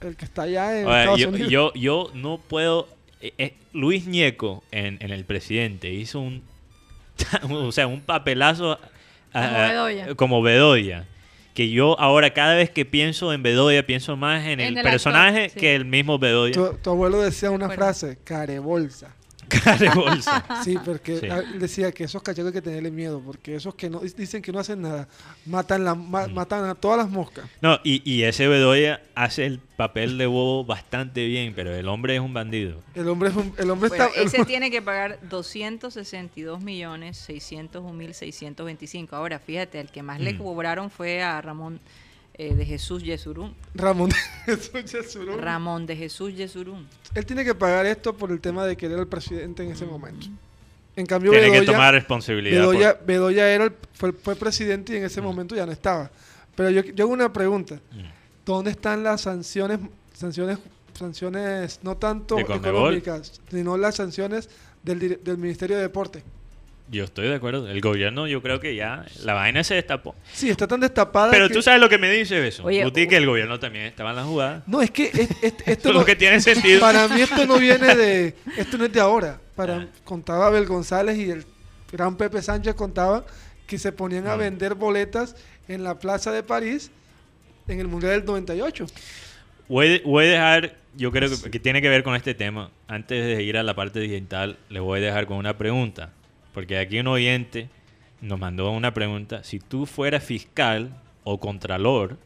el 0.03 0.16
que 0.16 0.24
está 0.24 0.43
allá 0.43 0.79
en 0.81 0.87
Ahora, 0.87 1.01
Estados 1.01 1.20
yo, 1.20 1.29
Unidos. 1.29 1.51
yo, 1.51 1.72
yo 1.74 2.11
no 2.14 2.39
puedo. 2.39 2.89
eh, 3.20 3.33
eh, 3.39 3.55
Luis 3.72 4.07
Ñeco 4.07 4.62
en, 4.70 4.97
en 5.01 5.11
El 5.11 5.24
Presidente 5.24 5.93
hizo 5.93 6.20
un. 6.20 6.43
o 7.51 7.72
sea, 7.72 7.87
un 7.87 8.01
papelazo. 8.01 8.79
Como 9.33 9.45
a- 9.45 9.68
Bedoya. 9.68 10.14
como 10.14 10.43
Bedoya. 10.43 11.05
Que 11.55 11.68
yo 11.70 11.99
ahora, 11.99 12.31
cada 12.33 12.55
vez 12.55 12.70
que 12.70 12.85
pienso 12.85 13.33
en 13.33 13.43
Bedoya, 13.43 13.85
pienso 13.85 14.16
más 14.16 14.45
en, 14.45 14.61
En 14.61 14.68
el, 14.68 14.79
el 14.79 14.83
personaje 14.85 15.39
actor, 15.47 15.55
sí. 15.55 15.59
que 15.61 15.74
el 15.74 15.85
mismo 15.85 16.16
Bedoya. 16.20 16.53
Tu, 16.55 16.74
tu 16.74 16.91
abuelo 16.91 17.20
decía 17.20 17.51
una 17.51 17.68
frase, 17.68 18.16
carebolsa. 18.22 19.09
Cara 19.49 19.76
de 19.76 19.88
bolsa. 19.90 20.44
Sí, 20.64 20.76
porque 20.84 21.18
Sí. 21.20 21.26
ah, 21.30 21.42
decía 21.59 21.92
que 21.92 22.05
esos 22.05 22.22
cachacos 22.22 22.49
hay 22.49 22.53
que 22.55 22.62
tenerle 22.62 22.90
miedo, 22.90 23.20
porque 23.24 23.55
esos 23.57 23.74
que 23.74 23.88
no 23.90 24.01
dicen 24.01 24.42
que 24.42 24.53
no 24.53 24.59
hacen 24.59 24.82
nada, 24.82 25.09
matan 25.46 25.84
la, 25.84 25.94
ma- 25.94 26.26
Mm. 26.28 26.34
matan 26.34 26.64
a 26.64 26.74
todas 26.74 26.99
las 26.99 27.09
moscas. 27.11 27.46
No, 27.61 27.78
y, 27.84 28.03
y 28.11 28.24
ese 28.24 28.46
Bedoya 28.49 29.01
hace 29.14 29.46
el 29.46 29.59
papel 29.59 30.18
de 30.18 30.26
bobo 30.26 30.64
bastante 30.64 31.26
bien, 31.26 31.53
pero 31.55 31.74
el 31.74 31.88
hombre 31.88 32.14
es 32.16 32.20
un 32.20 32.34
bandido. 32.34 32.82
El 32.94 33.09
hombre 33.09 33.30
es 33.30 33.36
un- 33.36 33.55
el 33.59 33.70
hombre 33.70 33.88
Bueno, 33.88 34.05
está 34.07 34.20
ese 34.20 34.44
tiene 34.44 34.70
que 34.70 34.82
pagar 34.82 35.18
262 35.28 36.61
millones 36.62 37.16
601 37.18 37.92
mil 37.92 38.14
625. 38.14 39.14
Ahora, 39.16 39.38
fíjate, 39.38 39.80
el 39.80 39.88
que 39.88 40.03
más 40.03 40.20
le 40.20 40.34
Mm. 40.34 40.38
cobraron 40.38 40.90
fue 40.90 41.22
a 41.22 41.40
Ramón 41.40 41.80
eh, 42.39 42.55
de 42.55 42.64
Jesús 42.64 43.03
Yesurún. 43.03 43.55
Ramón 43.74 44.11
Jesús 44.47 44.84
Yesurún. 44.91 45.39
Ramón 45.41 45.86
de 45.86 45.97
Jesús 45.97 46.34
Yesurún. 46.34 46.86
Él 47.14 47.26
tiene 47.26 47.45
que 47.45 47.55
pagar 47.55 47.84
esto 47.86 48.16
por 48.16 48.30
el 48.30 48.41
tema 48.41 48.64
de 48.64 48.76
que 48.76 48.86
él 48.86 48.93
era 48.93 49.01
el 49.03 49.09
presidente 49.09 49.62
en 49.64 49.72
ese 49.72 49.84
momento. 49.84 50.26
En 50.97 51.07
cambio, 51.07 51.30
Tiene 51.30 51.47
que 51.47 51.53
Bedoya, 51.61 51.72
tomar 51.72 51.95
responsabilidad. 51.95 52.64
por- 52.64 52.74
Bedoya, 52.76 52.99
Bedoya 53.07 53.51
era 53.51 53.64
el- 53.64 53.72
fue, 53.93 54.12
fue 54.12 54.34
presidente 54.36 54.95
y 54.95 54.97
en 54.97 55.05
ese 55.05 55.20
momento 55.20 55.55
ya 55.55 55.64
no 55.66 55.72
estaba. 55.72 56.11
Pero 56.57 56.70
yo, 56.70 56.82
yo 56.82 57.05
hago 57.05 57.12
una 57.12 57.32
pregunta. 57.32 57.76
Mm. 57.93 58.01
¿Dónde 58.45 58.70
están 58.72 59.03
las 59.05 59.20
sanciones, 59.20 59.78
sanciones, 60.14 60.59
sanciones 60.95 61.78
no 61.82 61.97
tanto 61.97 62.34
¿De 62.36 62.43
económicas, 62.43 63.41
sino 63.51 63.76
las 63.76 63.95
sanciones 63.97 64.49
del, 64.82 65.22
del 65.22 65.39
Ministerio 65.39 65.76
de 65.76 65.82
Deporte? 65.82 66.24
Yo 66.91 67.05
estoy 67.05 67.28
de 67.28 67.34
acuerdo. 67.34 67.68
El 67.68 67.80
gobierno, 67.82 68.26
yo 68.26 68.41
creo 68.41 68.61
que 68.61 68.74
ya 68.74 69.05
la 69.22 69.34
vaina 69.34 69.62
se 69.62 69.74
destapó. 69.74 70.14
Sí, 70.32 70.49
está 70.49 70.66
tan 70.66 70.80
destapada 70.80 71.30
Pero 71.30 71.49
que- 71.49 71.55
tú 71.55 71.61
sabes 71.62 71.80
lo 71.80 71.89
que 71.91 71.99
me 71.99 72.11
dice 72.11 72.47
eso. 72.49 72.64
Oye, 72.64 72.82
Guti, 72.82 73.07
que 73.07 73.16
el 73.18 73.26
gobierno 73.26 73.61
también 73.61 73.84
estaba 73.84 74.11
en 74.11 74.16
la 74.16 74.24
jugada. 74.24 74.62
No, 74.66 74.80
es 74.80 74.91
que 74.91 75.05
es- 75.12 75.30
es- 75.43 75.55
Esto 75.66 75.93
no, 75.93 76.01
lo 76.01 76.05
que 76.07 76.16
tiene 76.16 76.41
sentido. 76.41 76.80
para 76.80 77.07
mí 77.09 77.20
esto 77.20 77.45
no 77.47 77.59
viene 77.59 77.95
de, 77.95 78.34
esto 78.57 78.78
no 78.78 78.86
es 78.86 78.93
de 78.93 79.01
ahora. 79.01 79.39
Para, 79.55 79.76
Ah. 79.76 79.86
Contaba 80.05 80.47
Abel 80.47 80.64
González 80.66 81.18
y 81.18 81.30
el 81.30 81.45
gran 81.93 82.16
Pepe 82.16 82.41
Sánchez 82.41 82.74
contaba 82.74 83.26
que 83.66 83.78
se 83.78 83.93
ponían 83.93 84.26
a 84.26 84.32
Ah. 84.32 84.36
vender 84.36 84.74
boletas 84.74 85.36
en 85.68 85.84
la 85.84 85.99
plaza 85.99 86.32
de 86.32 86.43
París 86.43 86.91
en 87.66 87.80
el 87.80 87.89
Mundial 87.89 88.12
del 88.12 88.24
98. 88.24 88.86
Voy, 89.68 90.01
voy 90.07 90.24
a 90.24 90.28
dejar, 90.30 90.76
yo 90.97 91.12
creo 91.12 91.28
que, 91.28 91.51
que 91.51 91.59
tiene 91.61 91.82
que 91.82 91.91
ver 91.91 92.03
con 92.03 92.14
este 92.16 92.32
tema. 92.34 92.70
Antes 92.86 93.22
de 93.26 93.43
ir 93.43 93.59
a 93.59 93.62
la 93.62 93.74
parte 93.74 94.01
digital, 94.01 94.57
le 94.70 94.80
voy 94.80 95.01
a 95.01 95.03
dejar 95.03 95.26
con 95.26 95.36
una 95.36 95.59
pregunta. 95.59 96.12
Porque 96.59 96.76
aquí 96.76 96.98
un 96.98 97.06
oyente 97.06 97.68
nos 98.20 98.36
mandó 98.40 98.72
una 98.72 98.92
pregunta. 98.92 99.44
Si 99.44 99.61
tú 99.61 99.86
fueras 99.86 100.24
fiscal 100.24 100.90
o 101.22 101.38
contralor, 101.38 102.16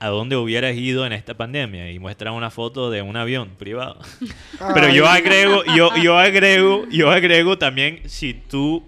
¿a 0.00 0.08
dónde 0.08 0.34
hubieras 0.34 0.74
ido 0.74 1.06
en 1.06 1.12
esta 1.12 1.34
pandemia? 1.34 1.88
Y 1.92 2.00
muestra 2.00 2.32
una 2.32 2.50
foto 2.50 2.90
de 2.90 3.02
un 3.02 3.16
avión 3.16 3.50
privado. 3.56 4.00
Pero 4.74 4.88
yo 4.88 5.06
agrego, 5.06 5.62
yo, 5.76 5.94
yo 6.02 6.18
agrego, 6.18 6.88
yo 6.90 7.12
agrego 7.12 7.56
también 7.56 8.00
si 8.06 8.34
tú 8.34 8.82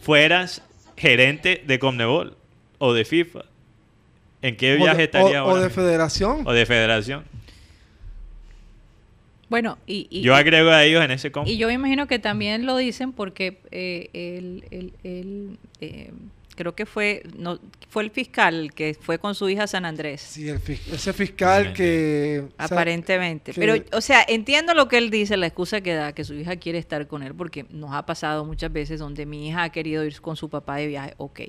fueras 0.00 0.60
gerente 0.96 1.62
de 1.64 1.78
Conmebol 1.78 2.36
o 2.78 2.92
de 2.92 3.04
FIFA. 3.04 3.44
¿En 4.42 4.56
qué 4.56 4.74
o 4.74 4.78
viaje 4.78 4.96
de- 4.96 5.04
estaría 5.04 5.44
o- 5.44 5.46
o 5.46 5.50
ahora? 5.50 5.60
de 5.62 5.68
mismo? 5.68 5.82
federación. 5.84 6.42
O 6.48 6.52
de 6.52 6.66
federación. 6.66 7.24
Bueno, 9.50 9.76
y, 9.86 10.06
y- 10.10 10.22
Yo 10.22 10.34
agrego 10.34 10.70
a 10.70 10.82
ellos 10.84 11.04
en 11.04 11.10
ese 11.10 11.30
combo. 11.30 11.50
y 11.50 11.58
yo 11.58 11.66
me 11.66 11.74
imagino 11.74 12.06
que 12.06 12.18
también 12.18 12.64
lo 12.64 12.76
dicen 12.78 13.12
porque 13.12 13.58
eh, 13.72 14.08
el, 14.14 14.64
el- 14.70 14.92
el, 15.02 15.58
eh, 15.82 16.12
creo 16.54 16.74
que 16.74 16.86
fue, 16.86 17.22
no, 17.36 17.58
fue 17.88 18.02
el 18.04 18.10
fiscal 18.10 18.72
que 18.74 18.94
fue 18.94 19.18
con 19.18 19.34
su 19.34 19.48
hija 19.48 19.64
a 19.64 19.66
San 19.66 19.84
Andrés. 19.84 20.20
Sí, 20.20 20.48
el 20.48 20.60
fis- 20.60 20.92
ese 20.92 21.12
fiscal 21.12 21.72
que... 21.72 22.44
o 22.44 22.56
sea, 22.58 22.66
Aparentemente. 22.66 23.52
que- 23.52 23.60
Pero, 23.60 23.74
o 23.92 24.00
sea, 24.00 24.24
entiendo 24.28 24.72
lo 24.74 24.86
que 24.86 24.98
él 24.98 25.10
dice, 25.10 25.36
la 25.36 25.46
excusa 25.46 25.80
que 25.80 25.94
da, 25.94 26.12
que 26.12 26.22
su 26.24 26.34
hija 26.34 26.56
quiere 26.56 26.78
estar 26.78 27.06
con 27.08 27.22
él, 27.22 27.34
porque 27.34 27.66
nos 27.70 27.92
ha 27.92 28.06
pasado 28.06 28.44
muchas 28.44 28.72
veces 28.72 29.00
donde 29.00 29.26
mi 29.26 29.48
hija 29.48 29.64
ha 29.64 29.68
querido 29.72 30.04
ir 30.04 30.20
con 30.20 30.36
su 30.36 30.48
papá 30.48 30.76
de 30.76 30.86
viaje, 30.86 31.14
ok. 31.16 31.40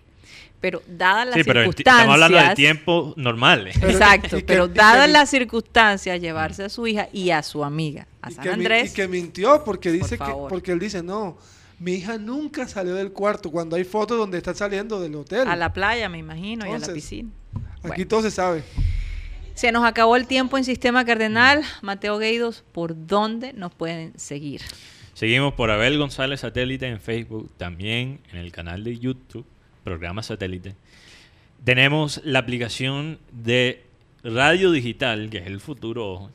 Pero 0.59 0.81
dadas 0.87 1.25
las 1.25 1.35
Sí, 1.35 1.43
pero 1.43 1.61
circunstancias... 1.61 1.95
estamos 1.95 2.13
hablando 2.13 2.49
de 2.49 2.55
tiempos 2.55 3.17
normales. 3.17 3.75
Pero- 3.79 3.91
Exacto, 3.93 4.37
y 4.37 4.41
que- 4.41 4.45
pero 4.45 4.65
y 4.65 4.69
que 4.69 4.73
dadas 4.75 5.09
las 5.09 5.29
circunstancias, 5.29 6.21
llevarse 6.21 6.63
a 6.65 6.69
su 6.69 6.85
hija 6.85 7.07
y 7.11 7.31
a 7.31 7.41
su 7.41 7.63
amiga 7.63 8.07
a 8.21 8.29
y 8.29 8.33
San 8.35 8.43
que 8.43 8.49
mi- 8.49 8.53
Andrés. 8.55 8.91
y 8.91 8.93
que 8.95 9.07
mintió 9.07 9.63
porque 9.63 9.91
dice 9.91 10.17
que 10.17 10.31
porque 10.49 10.71
él 10.71 10.79
dice 10.79 11.01
no 11.01 11.37
mi 11.79 11.93
hija 11.93 12.19
nunca 12.19 12.67
salió 12.67 12.93
del 12.93 13.11
cuarto 13.11 13.49
cuando 13.49 13.75
hay 13.75 13.83
fotos 13.85 14.15
donde 14.19 14.37
está 14.37 14.53
saliendo 14.53 14.99
del 15.01 15.15
hotel 15.15 15.47
A 15.47 15.55
la 15.55 15.73
playa, 15.73 16.07
me 16.09 16.19
imagino, 16.19 16.67
y 16.67 16.71
a 16.71 16.77
la 16.77 16.93
piscina. 16.93 17.29
aquí 17.55 17.87
Bueno. 17.87 18.07
todo 18.07 18.21
se 18.21 18.29
sabe 18.29 18.63
Se 19.55 19.71
nos 19.71 19.83
acabó 19.83 20.15
el 20.15 20.27
tiempo 20.27 20.57
en 20.59 20.63
Sistema 20.63 21.03
Cardenal. 21.05 21.61
Mateo 21.81 22.17
Gueidos, 22.19 22.63
¿por 22.71 23.07
dónde 23.07 23.53
nos 23.53 23.73
pueden 23.73 24.13
seguir? 24.17 24.61
Seguimos 25.15 25.53
por 25.55 25.71
Abel 25.71 25.97
González 25.97 26.39
Satélite 26.39 26.87
en 26.87 26.99
Facebook, 27.01 27.51
también 27.57 28.21
en 28.31 28.37
el 28.37 28.51
canal 28.51 28.83
de 28.83 28.97
YouTube, 28.99 29.45
programa 29.83 30.23
Satélite. 30.23 30.75
Tenemos 31.63 32.21
la 32.23 32.39
aplicación 32.39 33.19
de 33.31 33.83
radio 34.23 34.71
digital, 34.71 35.29
que 35.29 35.39
es 35.39 35.47
el 35.47 35.59
futuro. 35.59 36.11
ojo. 36.11 36.31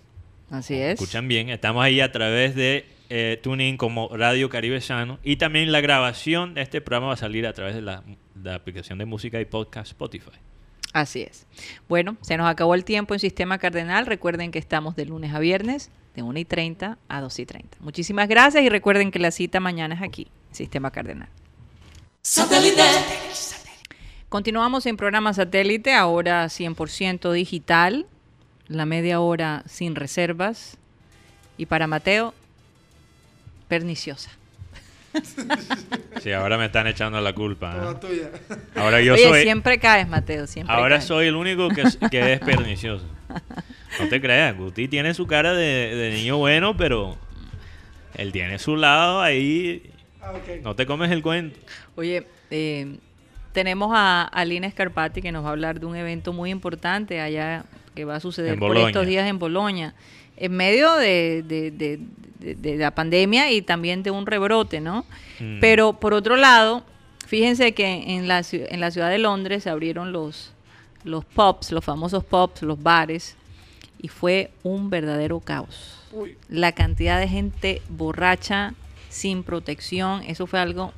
Así 0.50 0.74
es. 0.74 1.00
Escuchan 1.00 1.26
bien, 1.26 1.48
estamos 1.48 1.84
ahí 1.84 2.00
a 2.00 2.12
través 2.12 2.54
de 2.54 2.86
eh, 3.08 3.40
TuneIn 3.42 3.76
como 3.76 4.08
Radio 4.16 4.48
Caribe 4.48 4.80
Sano 4.80 5.18
y 5.24 5.36
también 5.36 5.72
la 5.72 5.80
grabación 5.80 6.54
de 6.54 6.62
este 6.62 6.80
programa 6.80 7.08
va 7.08 7.14
a 7.14 7.16
salir 7.16 7.46
a 7.46 7.52
través 7.52 7.74
de 7.74 7.82
la, 7.82 8.02
la 8.42 8.54
aplicación 8.54 8.98
de 8.98 9.06
música 9.06 9.40
y 9.40 9.44
podcast 9.44 9.88
Spotify. 9.88 10.30
Así 10.92 11.22
es. 11.22 11.46
Bueno, 11.88 12.16
se 12.22 12.36
nos 12.36 12.48
acabó 12.48 12.74
el 12.74 12.84
tiempo 12.84 13.14
en 13.14 13.20
Sistema 13.20 13.58
Cardenal. 13.58 14.06
Recuerden 14.06 14.50
que 14.50 14.58
estamos 14.58 14.96
de 14.96 15.04
lunes 15.04 15.34
a 15.34 15.38
viernes, 15.38 15.90
de 16.14 16.22
1 16.22 16.38
y 16.38 16.44
30 16.44 16.98
a 17.06 17.20
2 17.20 17.38
y 17.38 17.46
30. 17.46 17.78
Muchísimas 17.80 18.28
gracias 18.28 18.64
y 18.64 18.68
recuerden 18.68 19.10
que 19.10 19.18
la 19.18 19.30
cita 19.30 19.60
mañana 19.60 19.94
es 19.94 20.02
aquí, 20.02 20.28
Sistema 20.52 20.90
Cardenal. 20.90 21.28
Continuamos 24.28 24.84
en 24.86 24.96
programa 24.96 25.32
satélite, 25.32 25.94
ahora 25.94 26.46
100% 26.46 27.32
digital, 27.32 28.06
la 28.68 28.84
media 28.84 29.20
hora 29.20 29.62
sin 29.66 29.94
reservas. 29.94 30.76
Y 31.56 31.66
para 31.66 31.86
Mateo, 31.86 32.34
perniciosa. 33.68 34.30
Sí, 36.22 36.32
ahora 36.32 36.58
me 36.58 36.64
están 36.66 36.86
echando 36.88 37.20
la 37.20 37.32
culpa. 37.34 37.72
¿eh? 37.76 37.78
toda 37.78 38.00
tuya 38.00 38.30
Ahora 38.74 39.00
yo 39.00 39.14
Oye, 39.14 39.28
soy, 39.28 39.42
siempre 39.42 39.78
caes, 39.78 40.08
Mateo, 40.08 40.46
siempre 40.46 40.74
ahora 40.74 40.96
caes. 40.96 41.04
soy 41.04 41.26
el 41.28 41.36
único 41.36 41.68
que, 41.68 41.82
es- 41.82 41.98
que 42.10 42.32
es 42.32 42.40
pernicioso. 42.40 43.04
No 44.00 44.08
te 44.08 44.20
creas, 44.20 44.56
Guti 44.56 44.88
tiene 44.88 45.14
su 45.14 45.26
cara 45.26 45.52
de, 45.52 45.94
de 45.94 46.10
niño 46.10 46.38
bueno, 46.38 46.76
pero 46.76 47.16
él 48.14 48.32
tiene 48.32 48.58
su 48.58 48.76
lado 48.76 49.20
ahí. 49.22 49.90
Ah. 50.26 50.52
No 50.62 50.74
te 50.76 50.86
comes 50.86 51.10
el 51.10 51.22
cuento. 51.22 51.58
Oye, 51.94 52.26
eh, 52.50 52.96
tenemos 53.52 53.90
a, 53.94 54.22
a 54.24 54.44
Lina 54.44 54.70
Scarpati 54.70 55.22
que 55.22 55.32
nos 55.32 55.44
va 55.44 55.48
a 55.48 55.52
hablar 55.52 55.80
de 55.80 55.86
un 55.86 55.96
evento 55.96 56.32
muy 56.32 56.50
importante 56.50 57.20
allá 57.20 57.64
que 57.94 58.04
va 58.04 58.16
a 58.16 58.20
suceder 58.20 58.54
En 58.54 58.58
por 58.60 58.76
estos 58.76 59.06
días 59.06 59.28
en 59.28 59.38
Boloña, 59.38 59.94
en 60.36 60.52
medio 60.52 60.94
de, 60.96 61.42
de- 61.46 61.70
de- 61.70 62.00
de- 62.40 62.54
de 62.54 62.76
la 62.76 62.90
pandemia 62.94 63.50
y 63.50 63.62
también 63.62 64.02
de 64.02 64.10
un 64.10 64.26
rebrote, 64.26 64.80
¿no? 64.80 65.06
Mm. 65.40 65.60
Pero 65.60 65.94
por 65.94 66.12
otro 66.12 66.36
lado, 66.36 66.84
fíjense 67.26 67.72
que 67.72 68.14
en 68.16 68.28
la, 68.28 68.42
en 68.52 68.80
la 68.80 68.90
ciudad 68.90 69.08
de 69.10 69.18
Londres 69.18 69.62
se 69.62 69.70
abrieron 69.70 70.12
los, 70.12 70.52
los 71.04 71.24
pubs, 71.24 71.72
los 71.72 71.82
famosos 71.84 72.22
pubs, 72.24 72.60
los 72.62 72.82
bares, 72.82 73.36
y 74.02 74.08
fue 74.08 74.50
un 74.62 74.90
verdadero 74.90 75.40
caos 75.40 75.98
Uy, 76.12 76.36
la 76.50 76.72
cantidad 76.72 77.18
de 77.18 77.28
gente 77.28 77.80
borracha, 77.88 78.74
sin 79.16 79.42
protección, 79.42 80.22
eso 80.24 80.46
fue 80.46 80.60
algo 80.60 80.92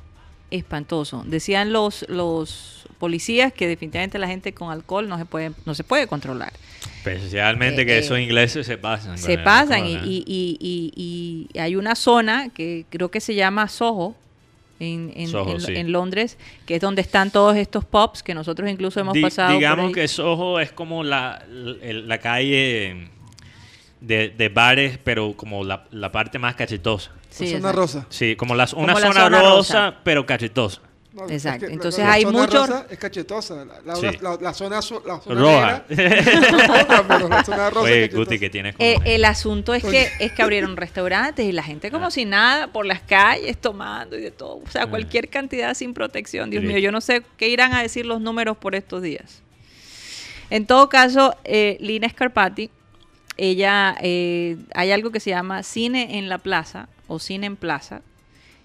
espantoso. 0.51 1.23
Decían 1.25 1.71
los, 1.71 2.05
los 2.09 2.85
policías 2.97 3.53
que 3.53 3.67
definitivamente 3.67 4.17
la 4.19 4.27
gente 4.27 4.53
con 4.53 4.71
alcohol 4.71 5.07
no 5.07 5.17
se 5.17 5.25
puede, 5.25 5.51
no 5.65 5.73
se 5.73 5.83
puede 5.83 6.07
controlar. 6.07 6.51
Especialmente 6.97 7.83
Eh, 7.83 7.85
que 7.85 7.95
eh, 7.95 7.99
esos 7.99 8.19
ingleses 8.19 8.65
se 8.65 8.77
pasan. 8.77 9.17
Se 9.17 9.37
pasan 9.37 9.85
y, 9.85 9.95
¿eh? 9.95 10.01
y- 10.03 10.23
y- 10.27 10.57
y- 10.95 11.47
y 11.53 11.59
hay 11.59 11.75
una 11.75 11.95
zona 11.95 12.49
que 12.49 12.85
creo 12.89 13.09
que 13.09 13.21
se 13.21 13.35
llama 13.35 13.67
Soho. 13.67 14.15
En, 14.81 15.11
en- 15.15 15.27
Soho, 15.27 15.51
en- 15.55 15.61
sí. 15.61 15.73
en 15.75 15.91
Londres, 15.91 16.37
que 16.65 16.75
es 16.75 16.81
donde 16.81 17.01
están 17.01 17.31
todos 17.31 17.57
estos 17.57 17.83
pubs 17.83 18.23
que 18.23 18.33
nosotros 18.33 18.69
incluso 18.69 18.99
hemos 19.01 19.13
Di- 19.13 19.21
pasado. 19.21 19.53
digamos 19.53 19.91
que 19.91 20.07
Soho 20.07 20.59
es 20.61 20.71
como 20.71 21.03
la, 21.03 21.43
la, 21.49 21.75
la 21.93 22.17
calle 22.19 23.09
de, 23.99 24.29
de 24.29 24.49
bares, 24.49 24.97
pero 25.03 25.33
como 25.35 25.65
la, 25.65 25.85
la 25.91 26.11
parte 26.13 26.39
más 26.39 26.55
cachetosa. 26.55 27.11
Sí, 27.29 27.45
la 27.45 27.49
zona 27.51 27.57
exacto. 27.69 27.79
rosa 27.81 28.05
Sí, 28.09 28.35
como 28.35 28.55
las, 28.55 28.73
una 28.73 28.93
Como 28.93 28.99
la 28.99 29.07
zona, 29.07 29.23
zona 29.23 29.39
rosa, 29.41 29.85
rosa. 29.89 29.97
pero 30.03 30.25
cachetosa. 30.25 30.81
No, 31.11 31.27
Exacto. 31.27 31.65
es 31.65 31.69
que 31.69 31.73
Entonces 31.73 32.05
la 32.05 32.11
hay 32.13 32.21
zona 32.21 32.39
mucho- 32.39 32.57
rosa 32.67 32.85
es 32.89 32.97
cachetosa 32.99 33.65
la, 33.65 33.81
la, 33.83 33.95
Sí. 33.95 34.05
la- 34.21 34.37
la 34.39 34.53
zona 34.53 34.75
la 34.77 34.81
zona 34.83 35.01
Roja. 35.27 35.83
la 35.89 37.43
zona 37.43 37.69
rosa 37.71 37.81
Oye. 37.81 38.07
Guti, 38.09 38.39
que 38.39 38.49
tienes 38.49 38.75
Eh, 38.79 38.95
el 39.05 39.25
asunto 39.25 39.73
es 39.73 39.83
que 39.83 40.07
es 40.19 40.31
que 40.31 40.41
abrieron 40.41 40.77
restaurantes 40.77 41.45
y 41.45 41.51
la 41.51 41.63
gente 41.63 41.89
como 41.91 42.05
Ah. 42.07 42.11
si 42.11 42.25
nada 42.25 42.67
por 42.67 42.85
las 42.85 43.01
calles 43.01 43.57
tomando 43.57 44.17
y 44.17 44.21
de 44.21 44.31
todo, 44.31 44.57
o 44.65 44.69
sea, 44.69 44.83
Ah. 44.83 44.87
cualquier 44.87 45.29
cantidad 45.29 45.73
sin 45.73 45.93
protección. 45.93 46.49
Dios 46.51 46.61
Sí. 46.61 46.67
mío, 46.67 46.77
yo 46.77 46.91
no 46.91 47.01
sé 47.01 47.23
qué 47.37 47.49
irán 47.49 47.73
a 47.73 47.81
decir 47.81 48.05
los 48.05 48.21
números 48.21 48.55
por 48.57 48.75
estos 48.75 49.01
días. 49.01 49.41
En 50.51 50.65
todo 50.67 50.89
caso, 50.89 51.35
eh, 51.43 51.77
Lina 51.79 52.07
Scarpati, 52.09 52.69
ella 53.37 53.95
eh, 54.01 54.57
hay 54.75 54.91
algo 54.91 55.11
que 55.11 55.19
se 55.19 55.31
llama 55.31 55.63
cine 55.63 56.17
en 56.17 56.29
la 56.29 56.37
plaza 56.37 56.87
o 57.09 57.19
cine 57.19 57.47
en 57.47 57.57
plaza. 57.57 58.01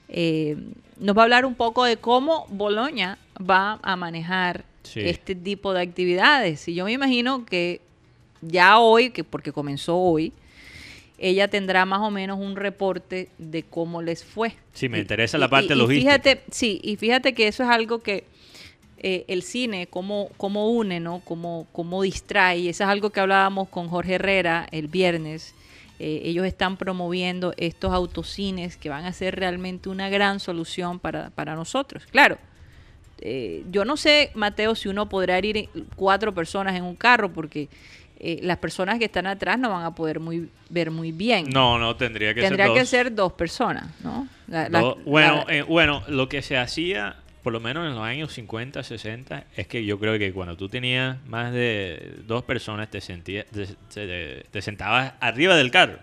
Eh, 0.09 0.57
nos 1.01 1.17
va 1.17 1.23
a 1.23 1.25
hablar 1.25 1.45
un 1.45 1.55
poco 1.57 1.83
de 1.85 1.97
cómo 1.97 2.47
Boloña 2.51 3.19
va 3.39 3.81
a 3.83 3.97
manejar 3.97 4.65
Sí. 4.85 5.01
este 5.01 5.35
tipo 5.35 5.73
de 5.73 5.81
actividades. 5.81 6.69
Y 6.69 6.75
yo 6.75 6.85
me 6.85 6.93
imagino 6.93 7.45
que 7.47 7.81
ya 8.43 8.79
hoy, 8.79 9.11
que 9.11 9.25
porque 9.25 9.51
comenzó 9.51 9.97
hoy, 9.97 10.33
ella 11.19 11.49
tendrá 11.49 11.87
más 11.87 12.01
o 12.01 12.11
menos 12.11 12.39
un 12.39 12.55
reporte 12.57 13.29
de 13.39 13.63
cómo 13.63 14.03
les 14.03 14.23
fue. 14.25 14.55
Sí, 14.75 14.89
me 14.89 14.99
interesa 14.99 15.39
y- 15.39 15.41
la 15.41 15.49
parte 15.49 15.73
y- 15.73 15.77
y 15.77 15.79
logística. 15.79 16.11
Fíjate, 16.13 16.43
sí, 16.51 16.81
y 16.83 16.97
fíjate 16.97 17.33
que 17.35 17.49
eso 17.49 17.63
es 17.63 17.69
algo 17.71 18.01
que 18.01 18.25
eh, 19.07 19.25
el 19.29 19.43
cine, 19.43 19.87
cómo, 19.87 20.31
cómo 20.39 20.71
une, 20.71 20.99
¿no? 20.99 21.21
Cómo, 21.27 21.67
cómo 21.73 22.01
distrae. 22.03 22.59
Y 22.61 22.69
eso 22.71 22.85
es 22.85 22.89
algo 22.91 23.11
que 23.11 23.21
hablábamos 23.21 23.69
con 23.69 23.89
Jorge 23.89 24.15
Herrera 24.15 24.67
el 24.71 24.89
viernes. 24.89 25.55
Eh, 26.01 26.23
ellos 26.25 26.45
están 26.45 26.77
promoviendo 26.77 27.55
estos 27.57 27.93
autocines 27.93 28.77
que 28.77 28.89
van 28.89 29.05
a 29.05 29.13
ser 29.13 29.37
realmente 29.37 29.89
una 29.89 30.09
gran 30.09 30.41
solución 30.41 30.99
para, 30.99 31.31
para 31.31 31.55
nosotros. 31.55 32.05
Claro, 32.11 32.37
eh, 33.21 33.65
yo 33.71 33.85
no 33.85 33.97
sé, 33.97 34.31
Mateo, 34.35 34.75
si 34.75 34.89
uno 34.89 35.09
podrá 35.09 35.39
ir 35.39 35.69
cuatro 35.97 36.35
personas 36.35 36.75
en 36.75 36.83
un 36.85 36.97
carro, 36.97 37.33
porque 37.33 37.69
eh, 38.19 38.41
las 38.43 38.59
personas 38.59 38.99
que 38.99 39.05
están 39.07 39.27
atrás 39.27 39.59
no 39.59 39.71
van 39.71 39.85
a 39.85 39.95
poder 39.95 40.19
muy, 40.19 40.51
ver 40.69 40.91
muy 40.91 41.13
bien. 41.13 41.49
No, 41.51 41.79
no, 41.79 41.95
tendría 41.97 42.35
que 42.35 42.41
Tendría 42.41 42.67
ser 42.67 42.75
que 42.75 42.81
dos. 42.81 42.89
ser 42.89 43.15
dos 43.15 43.33
personas, 43.35 43.87
¿no? 44.03 44.27
La- 44.49 44.69
la- 44.69 44.81
Do- 44.81 44.97
bueno, 45.05 45.45
la- 45.47 45.55
eh, 45.55 45.63
bueno, 45.63 46.03
lo 46.09 46.29
que 46.29 46.43
se 46.43 46.57
hacía, 46.59 47.17
por 47.45 47.53
lo 47.53 47.61
menos 47.61 47.87
en 47.87 47.95
los 47.95 48.03
años 48.03 48.33
50, 48.33 48.83
60, 48.83 49.45
es 49.55 49.69
que 49.69 49.85
yo 49.85 50.01
creo 50.01 50.19
que 50.19 50.33
cuando 50.33 50.57
tú 50.57 50.69
tenías 50.69 51.19
más 51.27 51.53
de 51.53 52.15
dos 52.27 52.43
personas, 52.43 52.91
te, 52.91 53.01
sentías, 53.01 53.47
te, 53.47 53.67
te- 53.93 54.47
te 54.51 54.63
sentabas 54.63 55.13
arriba 55.21 55.55
del 55.55 55.71
carro. 55.71 55.99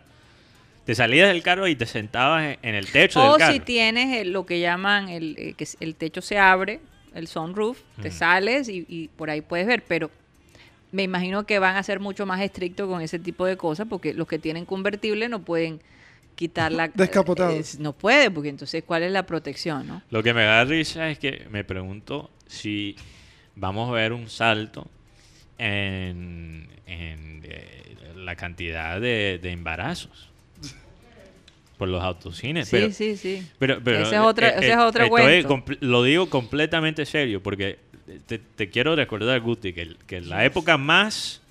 Te 0.86 0.96
salías 0.96 1.28
del 1.30 1.44
carro 1.44 1.68
y 1.68 1.76
te 1.76 1.86
sentabas 1.86 2.58
en- 2.62 2.76
el 2.76 2.90
techo 2.92 3.20
o 3.22 3.30
del 3.32 3.38
carro. 3.40 3.54
si 3.54 3.60
tienes 3.60 4.26
lo 4.28 4.46
que 4.46 4.60
llaman 4.60 5.10
el, 5.10 5.36
eh, 5.38 5.54
que 5.58 5.68
el 5.80 5.96
techo 5.96 6.22
se 6.22 6.38
abre, 6.38 6.80
el 7.14 7.28
sunroof, 7.28 7.80
te 8.02 8.10
sales 8.12 8.70
y, 8.70 8.86
y 8.88 9.08
por 9.10 9.30
ahí 9.30 9.42
puedes 9.42 9.68
ver, 9.68 9.84
pero 9.88 10.10
me 10.92 11.04
imagino 11.04 11.46
que 11.46 11.60
van 11.60 11.76
a 11.76 11.84
ser 11.84 12.00
mucho 12.00 12.26
más 12.26 12.40
estrictos 12.42 12.88
con 12.88 13.02
ese 13.02 13.20
tipo 13.20 13.46
de 13.46 13.58
cosas 13.58 13.88
porque 13.90 14.14
los 14.14 14.28
que 14.28 14.40
tienen 14.40 14.66
convertible 14.66 15.28
no 15.28 15.42
pueden 15.42 15.82
quitar 16.36 16.72
la... 16.72 16.88
Descapotados. 16.88 17.76
eh, 17.76 17.78
no 17.80 17.94
puede, 17.94 18.32
porque 18.32 18.50
entonces 18.50 18.84
¿cuál 18.86 19.04
es 19.04 19.12
la 19.12 19.26
protección, 19.26 19.88
no? 19.88 20.02
Lo 20.10 20.24
que 20.24 20.34
me 20.34 20.44
da 20.44 20.64
risa 20.66 21.10
es 21.10 21.20
que 21.20 21.48
me 21.50 21.64
pregunto 21.64 22.30
si 22.48 22.96
vamos 23.56 23.90
a 23.90 23.94
ver 23.94 24.14
un 24.14 24.30
salto 24.30 24.88
en, 25.58 26.68
en, 26.88 27.42
eh, 27.44 27.96
la 28.16 28.36
cantidad 28.36 29.00
de, 29.00 29.40
de 29.42 29.52
embarazos 29.52 30.30
por 31.78 31.90
los 31.90 32.04
autocines. 32.04 32.68
Sí, 32.68 32.78
pero, 32.78 32.92
sí, 32.92 33.18
sí. 33.18 33.44
Pero, 33.58 33.82
pero, 33.84 34.04
Ese 34.04 34.16
es 34.16 34.22
otra- 34.22 34.50
eh, 34.50 34.54
ese 34.58 34.68
eh, 34.68 34.72
es 34.74 34.78
otro 34.78 35.10
cuento. 35.10 35.64
Lo 35.80 36.04
digo 36.04 36.30
completamente 36.30 37.06
serio 37.06 37.42
porque 37.42 37.80
te, 38.28 38.38
te 38.38 38.70
quiero 38.70 38.96
recordar, 38.96 39.40
Guti, 39.42 39.74
que, 39.74 39.96
que 40.06 40.22
la 40.22 40.46
época 40.46 40.78
más, 40.78 41.42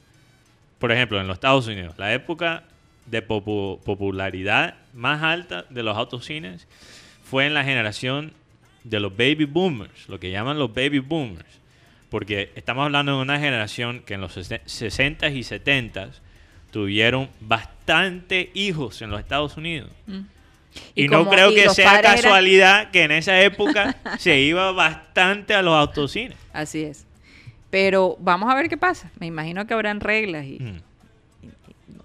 por 0.78 0.93
ejemplo, 0.93 1.20
en 1.20 1.26
los 1.26 1.35
Estados 1.35 1.66
Unidos, 1.66 1.95
la 1.99 2.14
época 2.14 2.62
de 3.11 3.26
popu- 3.26 3.80
popularidad 3.80 4.74
más 4.94 5.22
alta 5.22 5.64
de 5.70 5.82
los 5.82 5.96
autocines 5.96 6.66
fue 7.24 7.46
en 7.46 7.54
la 7.54 7.64
generación 7.64 8.32
de 8.84 9.00
los 9.00 9.16
baby 9.16 9.44
boomers, 9.44 10.08
lo 10.08 10.18
que 10.20 10.30
llaman 10.30 10.58
los 10.58 10.72
baby 10.72 11.00
boomers, 11.00 11.48
porque 12.08 12.50
estamos 12.54 12.84
hablando 12.86 13.16
de 13.16 13.22
una 13.22 13.38
generación 13.38 14.00
que 14.06 14.14
en 14.14 14.20
los 14.20 14.36
60s 14.36 15.34
y 15.34 15.40
70s 15.42 16.11
tuvieron 16.70 17.28
bastante 17.40 18.50
hijos 18.54 19.02
en 19.02 19.11
los 19.11 19.20
Estados 19.20 19.56
Unidos. 19.56 19.90
Mm. 20.06 20.20
Y, 20.94 21.04
Y 21.04 21.08
no 21.08 21.28
creo 21.28 21.50
y 21.50 21.56
que 21.56 21.68
sea 21.70 21.98
eran- 21.98 22.14
casualidad 22.14 22.90
que 22.92 23.02
en 23.02 23.11
esa 23.11 23.40
época 23.42 23.96
se 24.18 24.40
iba 24.40 24.70
bastante 24.72 25.52
a 25.54 25.62
los 25.62 25.74
autocines. 25.74 26.36
Así 26.52 26.82
es. 26.84 27.06
Pero 27.70 28.16
vamos 28.20 28.50
a 28.50 28.54
ver 28.54 28.68
qué 28.68 28.76
pasa. 28.76 29.11
Me 29.18 29.26
imagino 29.26 29.66
que 29.66 29.74
habrán 29.74 30.00
reglas 30.00 30.46
y 30.46 30.58
Mm. 30.61 30.80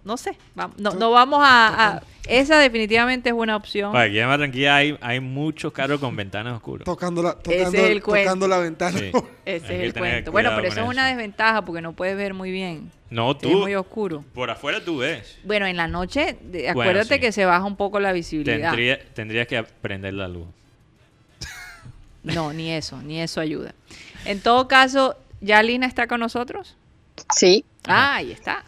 No 0.06 0.16
sé. 0.18 0.38
No, 0.78 0.92
no 0.94 1.12
vamos 1.12 1.42
a, 1.44 1.96
a- 1.98 2.04
Esa 2.28 2.58
definitivamente 2.60 3.30
es 3.30 3.36
una 3.36 3.56
opción. 3.56 3.92
Bueno, 3.92 4.06
aquí 4.08 4.20
en 4.20 4.28
Barranquilla 4.30 4.76
hay, 4.78 4.98
hay 5.02 5.20
muchos 5.20 5.74
carros 5.74 6.00
con 6.00 6.16
ventanas 6.16 6.54
oscuras. 6.56 6.86
Tocando 6.86 7.22
la, 7.22 7.32
Ese 7.32 7.58
tocando, 7.58 7.78
es 7.80 7.90
el 7.92 8.02
cuento. 8.04 8.24
tocando 8.26 8.48
la 8.48 8.58
ventana. 8.60 8.98
Sí. 9.00 9.12
Ese 9.46 9.66
Hay 9.68 9.74
es 9.74 9.80
que 9.80 9.86
el 9.86 9.94
cuento. 9.94 10.32
Bueno, 10.32 10.52
pero 10.56 10.68
eso 10.70 10.82
es 10.82 10.88
una 10.88 11.08
desventaja 11.08 11.64
porque 11.66 11.82
no 11.82 11.94
puedes 11.94 12.16
ver 12.16 12.34
muy 12.34 12.52
bien. 12.52 12.92
No, 13.10 13.32
Es 13.32 13.38
tú, 13.40 13.50
muy 13.50 13.76
oscuro. 13.76 14.24
por 14.34 14.50
afuera 14.50 14.84
tú 14.84 14.98
ves. 14.98 15.38
Bueno, 15.44 15.66
en 15.68 15.78
la 15.78 15.88
noche, 15.88 16.38
de- 16.42 16.72
Bueno, 16.74 16.82
acuérdate 16.82 17.16
sí. 17.16 17.20
que 17.22 17.32
se 17.32 17.46
baja 17.46 17.64
un 17.66 17.76
poco 17.76 18.00
la 18.00 18.12
visibilidad. 18.14 18.70
Tendría- 18.72 19.00
tendrías 19.14 19.48
que 19.48 19.64
prender 19.64 20.14
la 20.16 20.28
luz. 20.28 20.48
No, 22.24 22.54
ni 22.54 22.72
eso, 22.72 23.02
ni 23.04 23.22
eso 23.22 23.40
ayuda. 23.40 23.76
En 24.26 24.40
todo 24.42 24.68
caso, 24.68 25.16
¿ya 25.42 25.62
Lina 25.62 25.86
está 25.86 26.08
con 26.08 26.20
nosotros? 26.20 26.76
Sí. 27.36 27.64
Ah, 27.88 28.16
ahí 28.16 28.32
está. 28.32 28.64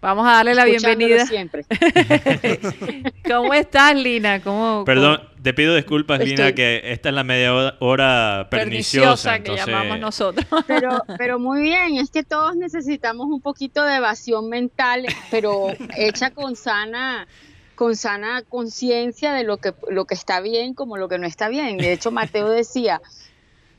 Vamos 0.00 0.26
a 0.28 0.30
darle 0.32 0.54
la 0.54 0.64
bienvenida. 0.64 1.26
siempre. 1.26 1.64
¿Cómo 3.28 3.52
estás, 3.52 3.96
Lina? 3.96 4.40
¿Cómo, 4.40 4.84
Perdón, 4.84 5.20
te 5.42 5.52
pido 5.54 5.74
disculpas, 5.74 6.20
Lina, 6.20 6.52
que 6.52 6.80
esta 6.84 7.08
es 7.08 7.14
la 7.14 7.24
media 7.24 7.52
hora- 7.80 8.46
perniciosa. 8.48 8.50
perniciosa 8.50 9.30
que 9.32 9.36
entonces- 9.50 9.66
llamamos 9.66 9.98
nosotros? 9.98 10.46
Pero, 10.66 11.02
pero 11.18 11.38
muy 11.38 11.62
bien, 11.62 11.96
es 11.96 12.10
que 12.10 12.22
todos 12.22 12.54
necesitamos 12.56 13.26
un 13.26 13.40
poquito 13.40 13.84
de 13.84 13.96
evasión 13.96 14.48
mental, 14.48 15.04
pero 15.30 15.68
hecha 15.96 16.30
con 16.30 16.54
sana 16.56 17.26
con 17.74 17.94
sana 17.96 18.42
conciencia 18.48 19.32
de 19.32 19.44
lo 19.44 19.58
que 19.58 19.72
lo 19.88 20.04
que 20.04 20.14
está 20.14 20.40
bien 20.40 20.74
como 20.74 20.96
lo 20.96 21.08
que 21.08 21.18
no 21.18 21.26
está 21.26 21.48
bien. 21.48 21.76
De 21.76 21.92
hecho, 21.92 22.10
Mateo 22.10 22.48
decía, 22.50 23.00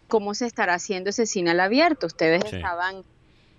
¿cómo 0.07 0.33
se 0.33 0.45
estará 0.45 0.73
haciendo 0.75 1.09
ese 1.09 1.25
cine 1.25 1.51
al 1.51 1.59
abierto? 1.59 2.07
Ustedes 2.07 2.43
Sí. 2.49 2.55
estaban 2.57 3.03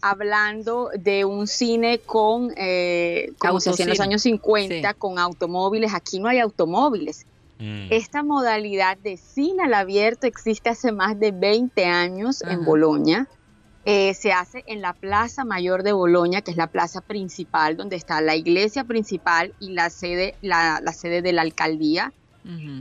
hablando 0.02 0.90
de 0.98 1.24
un 1.24 1.46
cine 1.46 1.98
con, 2.00 2.52
eh, 2.56 3.32
como 3.38 3.60
se 3.60 3.70
hacía 3.70 3.84
en 3.84 3.90
los 3.90 4.00
años 4.00 4.22
50, 4.22 4.90
Sí. 4.90 4.94
con 4.98 5.18
automóviles. 5.18 5.94
Aquí 5.94 6.18
no 6.18 6.28
hay 6.28 6.38
automóviles. 6.38 7.26
Mm. 7.58 7.88
Esta 7.90 8.22
modalidad 8.22 8.96
de 8.98 9.16
cine 9.16 9.64
al 9.64 9.74
abierto 9.74 10.26
existe 10.26 10.70
hace 10.70 10.92
más 10.92 11.18
de 11.20 11.30
20 11.32 11.84
años 11.84 12.42
Ajá. 12.42 12.54
en 12.54 12.64
Boloña. 12.64 13.28
Eh, 13.86 14.12
se 14.14 14.32
hace 14.32 14.62
en 14.66 14.82
la 14.82 14.92
Plaza 14.92 15.44
Mayor 15.44 15.82
de 15.82 15.92
Boloña, 15.92 16.42
que 16.42 16.50
es 16.50 16.56
la 16.56 16.66
plaza 16.66 17.00
principal, 17.00 17.76
donde 17.76 17.96
está 17.96 18.20
la 18.20 18.36
iglesia 18.36 18.84
principal 18.84 19.54
y 19.58 19.70
la 19.72 19.88
sede, 19.88 20.34
la, 20.42 20.80
la 20.82 20.92
sede 20.92 21.22
de 21.22 21.32
la 21.32 21.42
alcaldía. 21.42 22.12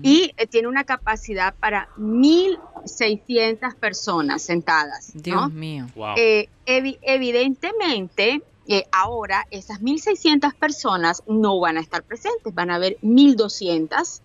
Y 0.04 0.32
eh, 0.38 0.48
tiene 0.48 0.68
una 0.68 0.84
capacidad 0.86 1.54
para 1.54 1.90
1.600 1.98 3.76
personas 3.76 4.42
sentadas. 4.42 5.14
¿no? 5.16 5.22
Dios 5.22 5.52
mío. 5.52 5.88
Wow. 5.96 6.16
Eh, 6.18 6.50
evi- 6.66 6.98
evidentemente, 7.02 8.42
eh, 8.68 8.86
ahora 8.92 9.46
esas 9.52 9.82
1.600 9.82 10.54
personas 10.56 11.24
no 11.28 11.60
van 11.60 11.78
a 11.78 11.82
estar 11.82 12.04
presentes, 12.04 12.54
van 12.54 12.72
a 12.72 12.76
haber 12.76 12.98
1.200. 13.02 14.22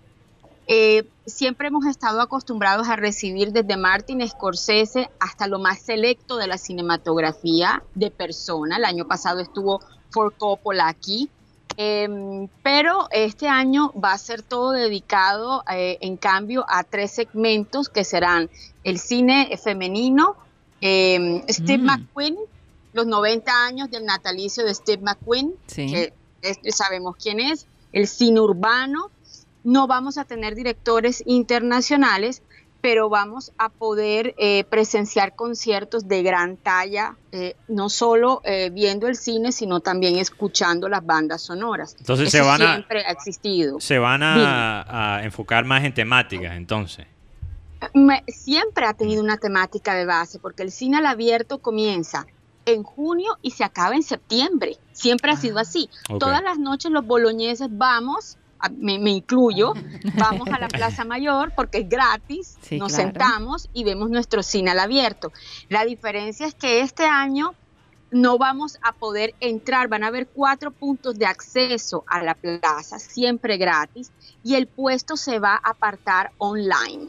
Eh, 0.66 1.04
siempre 1.26 1.68
hemos 1.68 1.84
estado 1.84 2.20
acostumbrados 2.22 2.88
a 2.88 2.96
recibir 2.96 3.52
desde 3.52 3.76
Martin 3.76 4.26
Scorsese 4.26 5.10
hasta 5.20 5.46
lo 5.46 5.58
más 5.58 5.80
selecto 5.80 6.36
de 6.38 6.46
la 6.46 6.56
cinematografía 6.58 7.82
de 7.94 8.10
persona. 8.10 8.76
El 8.78 8.84
año 8.86 9.06
pasado 9.06 9.40
estuvo 9.40 9.80
For 10.10 10.32
Coppola 10.34 10.88
aquí. 10.88 11.28
Em, 11.76 12.48
pero 12.62 13.08
este 13.10 13.48
año 13.48 13.92
va 13.92 14.12
a 14.12 14.18
ser 14.18 14.42
todo 14.42 14.70
dedicado, 14.72 15.64
eh, 15.72 15.98
en 16.00 16.16
cambio, 16.16 16.64
a 16.68 16.84
tres 16.84 17.10
segmentos 17.12 17.88
que 17.88 18.04
serán 18.04 18.48
el 18.84 18.98
cine 18.98 19.58
femenino, 19.62 20.36
em, 20.80 21.42
Steve 21.48 21.78
Mm. 21.82 21.86
McQueen, 21.86 22.36
los 22.92 23.06
90 23.06 23.64
años 23.66 23.90
del 23.90 24.04
natalicio 24.04 24.64
de 24.64 24.74
Steve 24.74 25.02
McQueen, 25.02 25.54
Sí. 25.66 25.86
que 25.90 26.12
es- 26.42 26.58
sabemos 26.76 27.16
quién 27.20 27.40
es, 27.40 27.66
el 27.92 28.06
cine 28.06 28.40
urbano. 28.40 29.10
No 29.64 29.86
vamos 29.86 30.18
a 30.18 30.24
tener 30.24 30.54
directores 30.54 31.22
internacionales, 31.26 32.42
pero 32.84 33.08
vamos 33.08 33.50
a 33.56 33.70
poder 33.70 34.34
eh, 34.36 34.62
presenciar 34.64 35.34
conciertos 35.34 36.06
de 36.06 36.22
gran 36.22 36.58
talla, 36.58 37.16
eh, 37.32 37.56
no 37.66 37.88
solo 37.88 38.42
eh, 38.44 38.68
viendo 38.70 39.08
el 39.08 39.16
cine, 39.16 39.52
sino 39.52 39.80
también 39.80 40.16
escuchando 40.16 40.86
las 40.90 41.02
bandas 41.06 41.40
sonoras. 41.40 41.96
Entonces 41.98 42.28
Eso 42.28 42.36
se 42.36 42.42
van 42.44 42.60
a- 42.60 42.72
siempre 42.74 43.06
ha 43.06 43.10
existido. 43.10 43.80
Se 43.80 43.98
van 43.98 44.22
a, 44.22 45.16
a 45.16 45.24
enfocar 45.24 45.64
más 45.64 45.82
en 45.82 45.94
temáticas, 45.94 46.56
entonces. 46.58 47.06
Me- 47.94 48.22
siempre 48.28 48.84
ha 48.84 48.92
tenido 48.92 49.22
una 49.22 49.38
temática 49.38 49.94
de 49.94 50.04
base, 50.04 50.38
porque 50.38 50.62
el 50.62 50.70
cine 50.70 50.98
al 50.98 51.06
abierto 51.06 51.60
comienza 51.62 52.26
en 52.66 52.82
junio 52.82 53.38
y 53.40 53.52
se 53.52 53.64
acaba 53.64 53.94
en 53.94 54.02
septiembre. 54.02 54.76
Siempre 54.92 55.30
ha 55.30 55.36
sido 55.36 55.58
así. 55.58 55.88
Ok. 56.10 56.20
Todas 56.20 56.42
las 56.42 56.58
noches 56.58 56.90
los 56.90 57.06
boloñeses 57.06 57.68
vamos, 57.70 58.36
a- 58.36 58.43
me, 58.70 58.98
me 58.98 59.10
incluyo, 59.10 59.72
vamos 60.18 60.48
a 60.48 60.58
la 60.58 60.68
Plaza 60.68 61.04
Mayor 61.04 61.52
porque 61.56 61.78
es 61.78 61.88
gratis, 61.88 62.56
Sí, 62.62 62.78
nos 62.78 62.92
claro. 62.92 63.04
sentamos 63.10 63.68
y 63.72 63.84
vemos 63.84 64.10
nuestro 64.10 64.42
cine 64.42 64.70
al 64.72 64.78
abierto. 64.80 65.32
La 65.68 65.84
diferencia 65.84 66.46
es 66.46 66.54
que 66.54 66.80
este 66.80 67.04
año 67.04 67.54
no 68.10 68.38
vamos 68.38 68.78
a 68.82 68.92
poder 68.92 69.34
entrar, 69.40 69.88
van 69.88 70.04
a 70.04 70.06
haber 70.08 70.28
cuatro 70.28 70.70
puntos 70.70 71.18
de 71.18 71.26
acceso 71.26 72.04
a 72.06 72.22
la 72.22 72.34
plaza, 72.34 72.98
siempre 73.00 73.56
gratis, 73.56 74.12
y 74.44 74.54
el 74.54 74.68
puesto 74.68 75.16
se 75.16 75.38
va 75.40 75.54
a 75.54 75.70
apartar 75.70 76.30
online. 76.38 77.08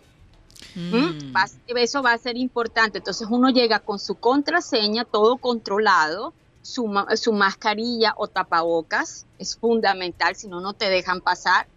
¿Mm? 0.74 0.96
Mm. 0.96 1.34
Va- 1.36 1.46
eso 1.80 2.02
va 2.02 2.14
a 2.14 2.18
ser 2.18 2.38
importante. 2.38 2.98
Entonces 2.98 3.28
uno 3.30 3.50
llega 3.50 3.80
con 3.80 4.00
su 4.00 4.16
contraseña, 4.16 5.06
todo 5.06 5.38
controlado, 5.38 6.34
su, 6.66 6.88
ma- 6.88 7.16
su 7.16 7.32
mascarilla 7.32 8.16
o 8.18 8.28
tapabocas, 8.28 9.28
es 9.38 9.56
fundamental, 9.56 10.36
si 10.36 10.48
no, 10.48 10.60
no 10.62 10.74
te 10.74 10.90
dejan 10.90 11.22
pasar. 11.22 11.68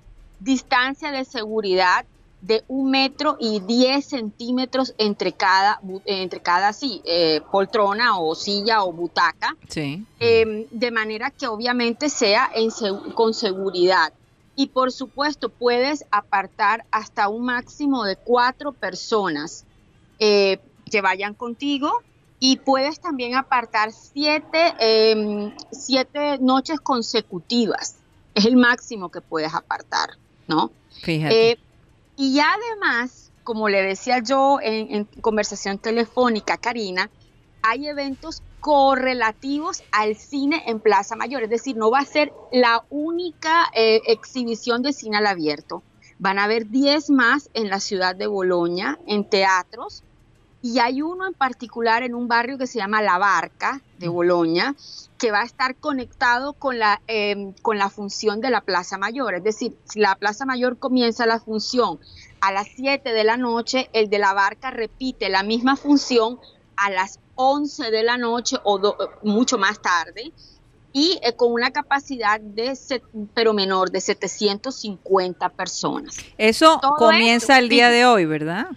Distancia 0.40 1.10
de 1.10 1.24
seguridad 1.26 2.06
de 2.40 2.64
un 2.68 2.90
metro 2.90 3.36
y 3.38 3.60
10 3.60 4.06
centímetros 4.06 4.94
entre 4.96 5.32
cada, 5.32 5.80
entre 6.06 6.40
cada 6.40 6.72
sí, 6.72 7.02
eh, 7.04 7.42
poltrona 7.52 8.18
o 8.18 8.34
silla 8.34 8.82
o 8.84 8.92
butaca 8.92 9.56
Sí. 9.68 10.06
eh, 10.20 10.66
de 10.70 10.90
manera 10.90 11.30
que 11.32 11.48
obviamente 11.48 12.08
sea 12.08 12.48
en 12.54 12.70
con 13.14 13.34
seguridad. 13.34 14.14
Y 14.54 14.68
por 14.68 14.90
supuesto 14.90 15.50
puedes 15.50 16.04
apartar 16.10 16.86
hasta 16.90 17.28
un 17.28 17.44
máximo 17.44 18.04
de 18.04 18.16
cuatro 18.16 18.72
personas 18.72 19.64
eh, 20.18 20.58
que 20.90 21.00
vayan 21.02 21.34
contigo 21.34 21.92
y 22.40 22.56
puedes 22.56 23.00
también 23.00 23.34
apartar 23.34 23.92
siete, 23.92 24.74
em, 24.78 25.54
siete 25.70 26.38
noches 26.38 26.80
consecutivas. 26.80 27.96
Es 28.34 28.44
el 28.44 28.56
máximo 28.56 29.10
que 29.10 29.20
puedes 29.20 29.54
apartar, 29.54 30.10
¿no? 30.46 30.70
Fíjate. 31.02 31.50
Eh, 31.50 31.58
y 32.16 32.38
además, 32.40 33.32
como 33.44 33.68
le 33.68 33.82
decía 33.82 34.20
yo 34.22 34.58
en, 34.62 34.94
en 34.94 35.04
conversación 35.20 35.78
telefónica, 35.78 36.56
Karina, 36.56 37.10
hay 37.62 37.88
eventos 37.88 38.42
correlativos 38.60 39.82
al 39.92 40.16
cine 40.16 40.62
en 40.66 40.80
Plaza 40.80 41.16
Mayor, 41.16 41.44
es 41.44 41.50
decir, 41.50 41.76
no 41.76 41.90
va 41.90 42.00
a 42.00 42.04
ser 42.04 42.32
la 42.52 42.84
única 42.90 43.66
eh, 43.74 44.00
exhibición 44.06 44.82
de 44.82 44.92
cine 44.92 45.18
al 45.18 45.26
abierto. 45.26 45.82
Van 46.18 46.38
a 46.38 46.44
haber 46.44 46.68
10 46.68 47.10
más 47.10 47.50
en 47.54 47.68
la 47.68 47.78
ciudad 47.78 48.16
de 48.16 48.26
Boloña, 48.26 48.98
en 49.06 49.28
teatros, 49.28 50.02
y 50.62 50.78
hay 50.80 51.02
uno 51.02 51.26
en 51.26 51.34
particular 51.34 52.02
en 52.02 52.14
un 52.14 52.26
barrio 52.28 52.58
que 52.58 52.66
se 52.66 52.78
llama 52.78 53.00
La 53.02 53.16
Barca 53.18 53.80
de 53.98 54.08
Boloña, 54.08 54.74
que 55.16 55.30
va 55.30 55.40
a 55.40 55.44
estar 55.44 55.76
conectado 55.76 56.52
con 56.52 56.78
la, 56.78 57.00
eh, 57.08 57.52
con 57.62 57.78
la 57.78 57.90
función 57.90 58.40
de 58.40 58.50
la 58.50 58.60
Plaza 58.60 58.98
Mayor. 58.98 59.34
Es 59.34 59.44
decir, 59.44 59.76
si 59.84 60.00
la 60.00 60.14
Plaza 60.16 60.44
Mayor 60.46 60.78
comienza 60.78 61.26
la 61.26 61.38
función 61.40 61.98
a 62.40 62.52
las 62.52 62.68
7 62.76 63.12
de 63.12 63.24
la 63.24 63.36
noche, 63.36 63.88
el 63.92 64.10
de 64.10 64.18
La 64.18 64.32
Barca 64.32 64.70
repite 64.70 65.28
la 65.28 65.42
misma 65.42 65.76
función 65.76 66.38
a 66.76 66.90
las 66.90 67.18
11 67.36 67.90
de 67.90 68.02
la 68.02 68.16
noche 68.18 68.56
o 68.64 68.78
do- 68.78 68.96
mucho 69.22 69.58
más 69.58 69.80
tarde 69.80 70.32
y 70.92 71.18
eh, 71.22 71.34
con 71.36 71.52
una 71.52 71.70
capacidad 71.72 72.40
de, 72.40 72.74
set- 72.74 73.02
pero 73.34 73.52
menor, 73.52 73.90
de 73.90 74.00
750 74.00 75.48
personas. 75.50 76.16
Eso 76.36 76.78
todo 76.80 76.96
comienza 76.96 77.54
esto, 77.54 77.62
el 77.64 77.68
día 77.68 77.88
sí. 77.88 77.94
de 77.96 78.06
hoy, 78.06 78.24
¿verdad? 78.26 78.68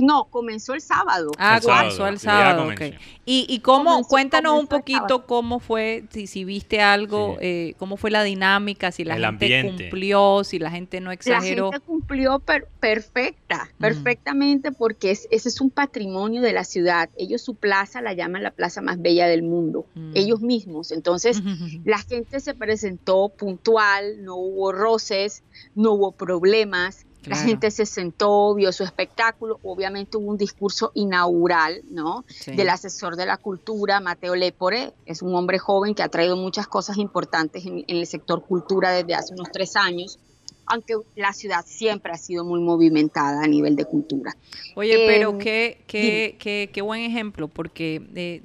No, 0.00 0.24
comenzó 0.24 0.74
el 0.74 0.80
sábado. 0.80 1.30
Ah, 1.38 1.56
El 1.56 1.62
sábado, 1.62 1.82
comenzó 1.82 2.06
el 2.06 2.18
sábado. 2.18 2.62
comenzó. 2.62 2.84
ok. 2.96 3.02
Y, 3.24 3.46
y 3.48 3.60
cómo, 3.60 3.90
Comenzó- 3.90 4.08
cuéntanos 4.08 4.52
un 4.58 4.66
comenzó 4.66 4.78
poquito 4.78 5.26
cómo 5.26 5.60
fue, 5.60 6.04
si, 6.10 6.26
si 6.26 6.44
viste 6.44 6.80
algo, 6.80 7.36
Sí. 7.38 7.46
eh, 7.46 7.74
cómo 7.78 7.96
fue 7.96 8.10
la 8.10 8.22
dinámica, 8.24 8.90
si 8.90 9.04
la 9.04 9.14
El 9.16 9.22
gente 9.24 9.44
ambiente. 9.44 9.84
cumplió, 9.84 10.42
si 10.44 10.58
la 10.58 10.70
gente 10.70 11.00
no 11.00 11.08
La 11.10 11.14
exageró. 11.14 11.70
gente 11.70 11.86
cumplió 11.86 12.38
per- 12.40 12.66
perfecta, 12.80 13.68
Mm. 13.78 13.80
perfectamente, 13.80 14.72
porque 14.72 15.10
es- 15.12 15.28
ese 15.30 15.48
es 15.50 15.60
un 15.60 15.70
patrimonio 15.70 16.42
de 16.42 16.52
la 16.52 16.64
ciudad. 16.64 17.10
Ellos 17.16 17.42
su 17.42 17.54
plaza 17.54 18.00
la 18.00 18.12
llaman 18.14 18.42
la 18.42 18.50
plaza 18.50 18.80
más 18.82 19.00
bella 19.00 19.26
del 19.26 19.42
mundo, 19.42 19.86
Mm. 19.94 20.12
ellos 20.14 20.40
mismos. 20.40 20.90
Entonces, 20.90 21.42
la 21.84 21.98
gente 21.98 22.40
se 22.40 22.54
presentó 22.54 23.28
puntual, 23.28 24.24
no 24.24 24.36
hubo 24.36 24.72
roces, 24.72 25.42
no 25.74 25.92
hubo 25.92 26.12
problemas. 26.12 27.06
La 27.24 27.36
gente 27.36 27.70
se 27.70 27.86
sentó, 27.86 28.54
vio 28.54 28.72
su 28.72 28.82
espectáculo. 28.82 29.60
Obviamente 29.62 30.16
hubo 30.16 30.30
un 30.30 30.36
discurso 30.36 30.90
inaugural, 30.94 31.82
¿no? 31.90 32.24
Sí. 32.28 32.52
Del 32.52 32.68
asesor 32.68 33.16
de 33.16 33.26
la 33.26 33.36
cultura, 33.36 34.00
Mateo 34.00 34.34
Lepore. 34.34 34.92
Es 35.06 35.22
un 35.22 35.34
hombre 35.34 35.58
joven 35.58 35.94
que 35.94 36.02
ha 36.02 36.08
traído 36.08 36.36
muchas 36.36 36.66
cosas 36.66 36.98
importantes 36.98 37.64
en, 37.64 37.84
en 37.86 37.96
el 37.96 38.06
sector 38.06 38.44
cultura 38.44 38.90
desde 38.90 39.14
hace 39.14 39.34
unos 39.34 39.50
tres 39.52 39.76
años, 39.76 40.18
aunque 40.66 40.94
la 41.16 41.32
ciudad 41.32 41.64
siempre 41.66 42.12
ha 42.12 42.16
sido 42.18 42.44
muy 42.44 42.60
movimentada 42.60 43.42
a 43.42 43.46
nivel 43.46 43.76
de 43.76 43.84
cultura. 43.84 44.36
Oye, 44.74 45.04
pero 45.06 45.30
Em, 45.30 45.38
qué, 45.38 45.78
qué, 45.86 46.36
qué, 46.38 46.70
qué 46.72 46.82
buen 46.82 47.02
ejemplo, 47.02 47.48
porque, 47.48 48.02
eh, 48.14 48.42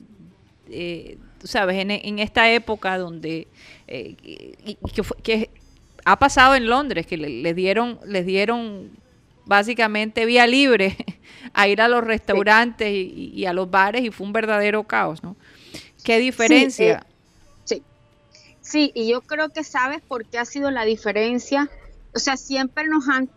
eh, 0.70 1.18
tú 1.40 1.48
sabes, 1.48 1.78
en, 1.78 1.92
en 1.92 2.20
esta 2.20 2.52
época 2.52 2.98
donde, 2.98 3.48
eh, 3.88 4.16
que, 4.16 4.78
que 5.24 5.50
ha 6.10 6.18
pasado 6.18 6.56
en 6.56 6.68
Londres, 6.68 7.06
que 7.06 7.18
le, 7.18 7.28
le 7.30 7.54
dieron, 7.54 8.00
les 8.06 8.26
dieron 8.26 8.92
básicamente 9.46 10.26
vía 10.26 10.48
libre 10.48 10.96
a 11.54 11.68
ir 11.68 11.82
a 11.82 11.88
los 11.90 12.04
restaurantes 12.04 12.90
y, 12.92 13.32
y 13.36 13.46
a 13.46 13.52
los 13.54 13.70
bares 13.70 14.04
y 14.04 14.12
fue 14.12 14.26
un 14.26 14.32
verdadero 14.34 14.84
caos, 14.86 15.22
¿no? 15.22 15.36
¿Qué 16.06 16.18
diferencia? 16.20 17.06
Sí, 17.66 17.84
sí, 18.62 18.92
y 18.96 19.10
yo 19.10 19.22
creo 19.22 19.50
que 19.50 19.64
sabes 19.66 20.02
por 20.02 20.26
qué 20.26 20.38
ha 20.38 20.46
sido 20.46 20.72
la 20.72 20.86
diferencia. 20.86 21.70
O 22.16 22.20
sea, 22.20 22.38
siempre 22.38 22.88
nos 22.88 23.10
han, 23.10 23.30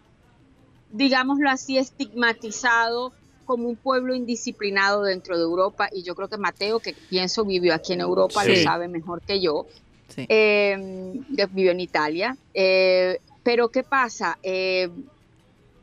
digámoslo 0.92 1.50
así, 1.50 1.76
estigmatizado 1.76 3.12
como 3.46 3.68
un 3.68 3.74
pueblo 3.76 4.14
indisciplinado 4.14 5.02
dentro 5.02 5.36
de 5.36 5.42
Europa. 5.42 5.88
Y 5.92 6.04
yo 6.04 6.14
creo 6.14 6.28
que 6.28 6.38
Mateo, 6.38 6.78
que 6.78 6.94
pienso 7.08 7.44
vivió 7.44 7.74
aquí 7.74 7.92
en 7.94 8.00
Europa, 8.00 8.44
Sí. 8.44 8.50
lo 8.50 8.56
sabe 8.62 8.86
mejor 8.86 9.22
que 9.22 9.40
yo. 9.40 9.66
Sí. 10.14 10.26
Eh, 10.28 11.14
yo 11.30 11.48
vivo 11.48 11.70
en 11.70 11.80
Italia. 11.80 12.36
Eh, 12.52 13.18
pero 13.42 13.70
¿qué 13.70 13.82
pasa? 13.82 14.38
Eh, 14.42 14.90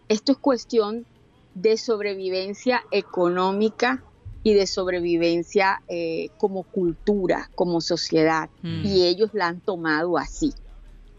esto 0.08 0.32
es 0.32 0.38
cuestión 0.38 1.06
de 1.54 1.78
sobrevivencia 1.78 2.84
económica 2.92 4.04
y 4.44 4.54
de 4.54 4.68
sobrevivencia 4.68 5.82
eh, 5.88 6.30
como 6.38 6.64
cultura, 6.64 7.50
como 7.56 7.82
sociedad. 7.82 8.50
Mm. 8.62 8.86
Y 8.86 9.08
ellos 9.08 9.32
la 9.34 9.48
han 9.48 9.60
tomado 9.60 10.18
así. 10.18 10.54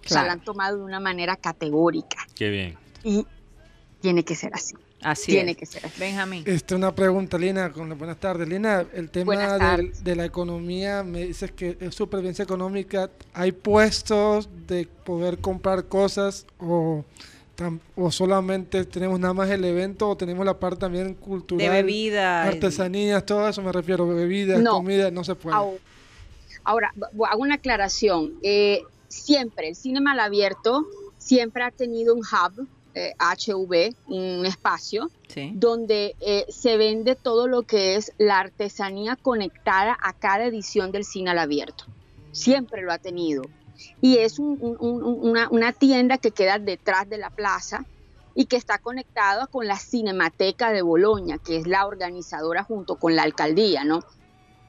O 0.05 0.09
sea, 0.09 0.25
la 0.25 0.33
han 0.33 0.45
tomado 0.45 0.79
de 0.79 0.85
una 0.85 1.01
manera 1.01 1.37
categórica. 1.37 2.17
Qué 2.35 2.49
bien. 2.49 2.79
Y 3.05 3.27
tiene 4.01 4.25
que 4.25 4.35
ser 4.35 4.55
así. 4.55 4.75
Así 5.03 5.33
tiene 5.33 5.53
es. 5.53 5.57
que 5.57 5.67
ser. 5.67 5.83
Benjamín. 5.99 6.43
Este, 6.47 6.75
una 6.75 6.95
pregunta, 6.95 7.39
Lina. 7.39 7.73
Con, 7.73 7.97
buenas 7.97 8.19
tardes, 8.19 8.49
Lina. 8.49 8.85
El 8.93 9.11
tema 9.11 9.59
de 10.03 10.17
la 10.17 10.25
economía, 10.25 11.03
me 11.05 11.27
dices 11.27 11.53
que 11.53 11.77
es 11.81 11.95
supervivencia 11.95 12.43
económica. 12.43 13.11
¿Hay 13.33 13.53
puestos 13.53 14.49
de 14.67 14.89
poder 15.05 15.39
comprar 15.39 15.85
cosas 15.85 16.47
o, 16.59 17.05
tam- 17.57 17.79
o 17.95 18.11
solamente 18.11 18.85
tenemos 18.87 19.21
nada 19.21 19.35
más 19.35 19.49
el 19.51 19.65
evento 19.65 20.09
o 20.09 20.17
tenemos 20.17 20.45
la 20.45 20.59
parte 20.59 20.81
también 20.81 21.15
cultural? 21.15 21.65
De 21.65 21.73
bebida. 21.73 22.43
Artesanías, 22.45 23.25
todo 23.25 23.49
eso 23.49 23.63
me 23.63 23.71
refiero, 23.71 24.07
bebidas, 24.09 24.61
No. 24.61 24.73
comida, 24.73 25.11
no 25.13 25.23
se 25.23 25.37
puede. 25.37 25.57
Ahora, 26.65 26.93
hago 27.31 27.41
una 27.43 27.55
aclaración. 27.55 28.35
Eh, 28.43 28.83
siempre, 29.07 29.69
el 29.69 29.77
cine 29.77 30.01
mal 30.01 30.19
abierto 30.21 30.87
siempre 31.17 31.63
ha 31.63 31.71
tenido 31.71 32.15
un 32.15 32.21
hub, 32.21 32.67
eh, 32.99 33.15
HV, 33.19 33.95
un 34.09 34.45
espacio, 34.47 35.11
Sí. 35.29 35.53
donde 35.55 36.17
eh, 36.21 36.45
se 36.49 36.77
vende 36.77 37.15
todo 37.15 37.47
lo 37.47 37.63
que 37.63 37.95
es 37.97 38.13
la 38.19 38.39
artesanía 38.41 39.17
conectada 39.17 39.97
a 40.03 40.13
cada 40.13 40.45
edición 40.47 40.91
del 40.91 41.05
cine 41.05 41.31
al 41.31 41.39
abierto. 41.39 41.85
Siempre 42.33 42.83
lo 42.83 42.93
ha 42.93 42.99
tenido. 42.99 43.43
Y 44.01 44.19
es 44.19 44.39
un- 44.39 44.59
un- 44.61 44.77
un- 44.81 45.03
una, 45.31 45.49
una 45.51 45.73
tienda 45.73 46.19
que 46.19 46.31
queda 46.33 46.59
detrás 46.59 47.09
de 47.09 47.19
la 47.19 47.31
plaza 47.31 47.85
y 48.35 48.47
que 48.47 48.57
está 48.57 48.79
conectada 48.79 49.47
con 49.47 49.67
la 49.67 49.79
Cinemateca 49.79 50.73
de 50.73 50.83
Boloña, 50.83 51.39
que 51.39 51.57
es 51.59 51.67
la 51.67 51.87
organizadora 51.87 52.65
junto 52.65 52.97
con 52.97 53.15
la 53.17 53.23
alcaldía, 53.23 53.85
¿no? 53.85 54.01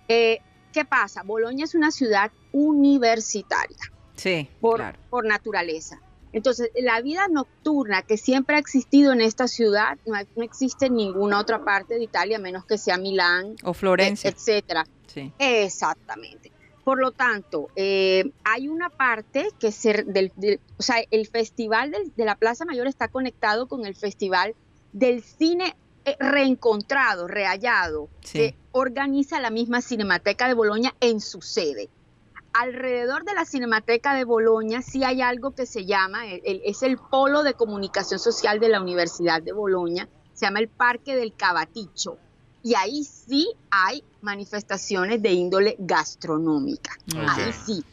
Eh, 0.07 0.39
¿Qué 0.73 0.85
pasa? 0.85 1.23
Boloña 1.23 1.65
es 1.65 1.73
una 1.73 1.89
ciudad 1.91 2.31
universitaria 2.51 3.77
Sí, 4.15 4.47
por, 4.59 4.77
claro. 4.77 4.99
por 5.09 5.25
naturaleza. 5.25 5.99
Entonces, 6.31 6.69
la 6.79 7.01
vida 7.01 7.27
nocturna 7.27 8.03
que 8.03 8.17
siempre 8.17 8.55
ha 8.55 8.59
existido 8.59 9.11
en 9.13 9.21
esta 9.21 9.47
ciudad 9.47 9.97
no, 10.05 10.15
existe 10.43 10.85
en 10.87 10.95
ninguna 10.95 11.39
otra 11.39 11.63
parte 11.63 11.95
de 11.95 12.03
Italia, 12.03 12.37
a 12.37 12.39
menos 12.39 12.65
que 12.65 12.77
sea 12.77 12.97
Milán, 12.97 13.55
O 13.63 13.73
Florencia. 13.73 14.29
e- 14.29 14.33
etcétera. 14.33 14.85
Sí. 15.07 15.31
Exactamente. 15.39 16.51
Por 16.83 16.99
lo 16.99 17.11
tanto, 17.11 17.67
eh, 17.75 18.31
hay 18.43 18.67
una 18.67 18.89
parte 18.89 19.49
que 19.59 19.71
se, 19.71 20.03
del, 20.03 20.31
del- 20.35 20.59
o 20.77 20.81
sea, 20.83 20.97
el 21.11 21.27
festival 21.27 21.91
del- 21.91 22.11
de 22.15 22.25
la 22.25 22.35
Plaza 22.35 22.65
Mayor 22.65 22.87
está 22.87 23.07
conectado 23.07 23.67
con 23.67 23.85
el 23.85 23.95
festival 23.95 24.55
del 24.93 25.23
cine 25.23 25.75
eh, 26.05 26.15
reencontrado, 26.19 27.27
rehallado, 27.27 28.07
Sí. 28.23 28.37
que 28.39 28.55
organiza 28.71 29.39
la 29.41 29.49
misma 29.49 29.81
Cinemateca 29.81 30.47
de 30.47 30.53
Boloña 30.53 30.95
en 31.01 31.19
su 31.19 31.41
sede. 31.41 31.89
Alrededor 32.53 33.25
de 33.25 33.33
la 33.33 33.45
Cinemateca 33.45 34.15
de 34.15 34.23
Boloña 34.23 34.81
sí 34.81 35.03
hay 35.03 35.21
algo 35.21 35.51
que 35.51 35.65
se 35.65 35.85
llama, 35.85 36.25
es 36.27 36.83
el 36.83 36.97
polo 36.97 37.43
de 37.43 37.53
comunicación 37.53 38.19
social 38.19 38.59
de 38.59 38.69
la 38.69 38.81
Universidad 38.81 39.41
de 39.41 39.53
Boloña, 39.53 40.09
se 40.33 40.45
llama 40.45 40.59
el 40.59 40.67
Parque 40.67 41.15
del 41.15 41.35
Cabatillo. 41.35 42.17
Y 42.61 42.75
ahí 42.75 43.03
sí 43.03 43.53
hay 43.69 44.03
manifestaciones 44.21 45.21
de 45.21 45.31
índole 45.31 45.75
gastronómica. 45.79 46.97
Ahí 47.15 47.53
sí. 47.53 47.83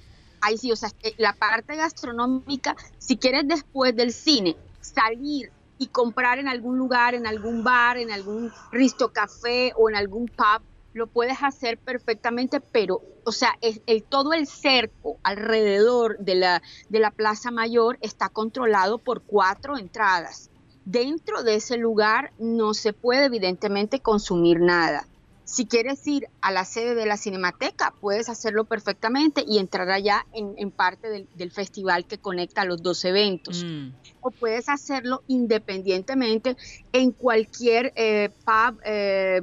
Ahí 0.41 0.59
sí, 0.59 0.73
o 0.73 0.77
sea, 0.77 0.91
eh, 1.03 1.15
la 1.19 1.33
parte 1.33 1.77
gastronómica, 1.77 2.77
si 2.99 3.17
quieres 3.17 3.47
después 3.47 3.95
del 3.95 4.13
cine 4.13 4.57
salir 4.81 5.51
y 5.79 5.89
comprar 5.89 6.39
en 6.39 6.49
algún 6.49 6.79
lugar, 6.79 7.15
en 7.15 7.27
algún 7.27 7.63
bar, 7.65 7.99
en 7.99 8.11
algún 8.11 8.53
Risto 8.73 9.13
Café 9.13 9.73
o 9.77 9.89
en 9.89 9.97
algún 9.97 10.27
pub, 10.27 10.63
lo 10.97 11.07
puedes 11.07 11.43
hacer 11.43 11.79
perfectamente, 11.79 12.61
pero, 12.61 13.03
o 13.25 13.33
sea, 13.33 13.57
el, 13.61 14.03
todo 14.03 14.33
el 14.33 14.47
cerco 14.47 15.19
alrededor 15.23 16.19
de 16.19 16.37
la, 16.37 16.63
de 16.89 17.01
la 17.01 17.11
Plaza 17.11 17.51
Mayor 17.51 17.99
está 18.01 18.31
controlado 18.31 18.99
por 18.99 19.23
cuatro 19.23 19.77
entradas. 19.77 20.51
Dentro 20.85 21.43
de 21.43 21.57
ese 21.57 21.77
lugar 21.77 22.33
no 22.39 22.73
se 22.73 22.93
puede 22.93 23.27
evidentemente 23.27 24.01
consumir 24.01 24.61
nada. 24.61 25.07
Si 25.45 25.67
quieres 25.67 26.05
ir 26.09 26.29
a 26.41 26.51
la 26.51 26.65
sede 26.65 26.97
de 26.97 27.07
la 27.07 27.17
Cinemateca, 27.17 27.95
puedes 28.01 28.29
hacerlo 28.29 28.65
perfectamente 28.65 29.45
y 29.47 29.59
entrar 29.59 29.89
allá 29.91 30.27
en, 30.33 30.55
en 30.57 30.73
parte 30.73 31.09
del, 31.09 31.29
del 31.37 31.53
festival 31.53 32.05
que 32.05 32.19
conecta 32.19 32.65
los 32.65 32.83
dos 32.83 33.05
eventos. 33.05 33.63
Mm. 33.63 33.91
O 34.23 34.31
puedes 34.33 34.69
hacerlo 34.69 35.23
independientemente 35.29 36.57
en 36.93 37.13
cualquier 37.13 37.93
eh, 37.95 38.31
pub, 38.45 38.81
eh, 38.85 39.43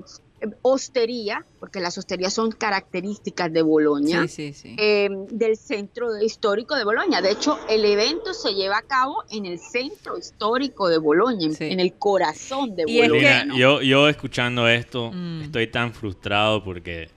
hostería, 0.62 1.46
porque 1.60 1.80
las 1.80 1.98
hosterías 1.98 2.34
son 2.34 2.52
características 2.52 3.52
de 3.54 3.62
Boloña. 3.62 4.28
Sí, 4.28 4.52
sí, 4.52 4.54
sí. 4.54 4.76
eh, 4.78 5.10
del 5.30 5.56
centro 5.58 6.22
histórico 6.22 6.76
de 6.76 6.84
Boloña. 6.84 7.22
De 7.22 7.32
hecho, 7.32 7.58
el 7.70 7.86
evento 7.86 8.34
se 8.34 8.54
lleva 8.54 8.78
a 8.78 8.82
cabo 8.82 9.24
en 9.32 9.46
el 9.46 9.60
centro 9.60 10.18
histórico 10.18 10.88
de 10.90 10.98
Boloña, 10.98 11.46
en, 11.48 11.56
Sí. 11.56 11.66
en 11.66 11.80
el 11.80 11.94
corazón 11.94 12.76
de 12.76 12.84
Y 12.88 13.00
es 13.00 13.10
Boloña. 13.10 13.40
que- 13.40 13.46
Lina, 13.46 13.58
yo, 13.58 13.82
yo 13.82 14.10
escuchando 14.10 14.68
esto, 14.68 15.12
Mm. 15.14 15.42
estoy 15.44 15.68
tan 15.68 15.94
frustrado 15.94 16.64
porque 16.64 17.10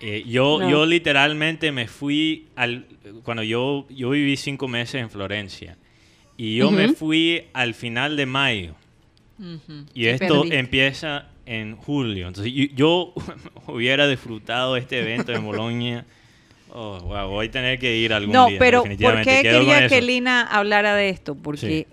eh, 0.00 0.22
yo, 0.26 0.58
No. 0.60 0.68
yo 0.70 0.86
literalmente 0.86 1.72
me 1.72 1.86
fui 1.88 2.48
al... 2.56 2.86
Cuando 3.22 3.42
yo, 3.42 3.86
yo 3.88 4.10
viví 4.10 4.36
cinco 4.36 4.68
meses 4.68 4.96
en 5.00 5.08
Florencia 5.08 5.78
y 6.36 6.56
yo 6.56 6.70
me 6.70 6.86
Ujú. 6.86 6.94
fui 6.94 7.44
al 7.52 7.74
final 7.74 8.16
de 8.16 8.26
mayo 8.26 8.74
Ujú. 9.38 9.84
y 9.94 10.02
Te 10.04 10.10
esto 10.10 10.44
empieza 10.50 11.28
en 11.46 11.76
julio. 11.76 12.28
Entonces 12.28 12.52
yo, 12.52 12.64
yo 12.74 13.12
hubiera 13.72 14.06
disfrutado 14.06 14.76
este 14.76 15.00
evento 15.00 15.32
en 15.32 15.44
Bolonia. 15.44 16.04
Oh, 16.76 16.98
wow, 17.00 17.28
voy 17.28 17.46
a 17.46 17.50
tener 17.50 17.78
que 17.78 17.96
ir 17.96 18.12
algún 18.12 18.32
No, 18.32 18.46
día. 18.48 18.58
pero 18.58 18.82
¿por 18.82 18.90
qué 19.22 19.42
Quedo 19.42 19.60
quería 19.60 19.88
que. 19.88 20.02
Lina 20.02 20.42
hablara 20.42 20.96
de 20.96 21.08
esto? 21.08 21.36
Porque 21.36 21.86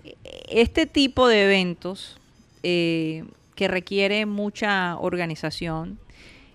este 0.48 0.86
tipo 0.86 1.28
de 1.28 1.44
eventos 1.44 2.18
eh, 2.64 3.24
que 3.54 3.68
requiere 3.68 4.26
mucha 4.26 4.96
organización 4.98 5.98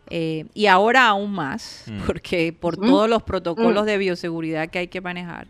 eh, 0.10 0.46
y 0.54 0.66
ahora 0.68 1.08
aún 1.08 1.32
más, 1.32 1.84
Mm. 1.88 2.00
porque 2.06 2.54
por 2.58 2.76
todos 2.78 3.10
los 3.10 3.24
protocolos 3.24 3.84
Mm. 3.84 3.88
de 3.88 3.98
bioseguridad 3.98 4.70
que 4.70 4.80
hay 4.80 4.88
que 4.88 5.00
manejar, 5.02 5.48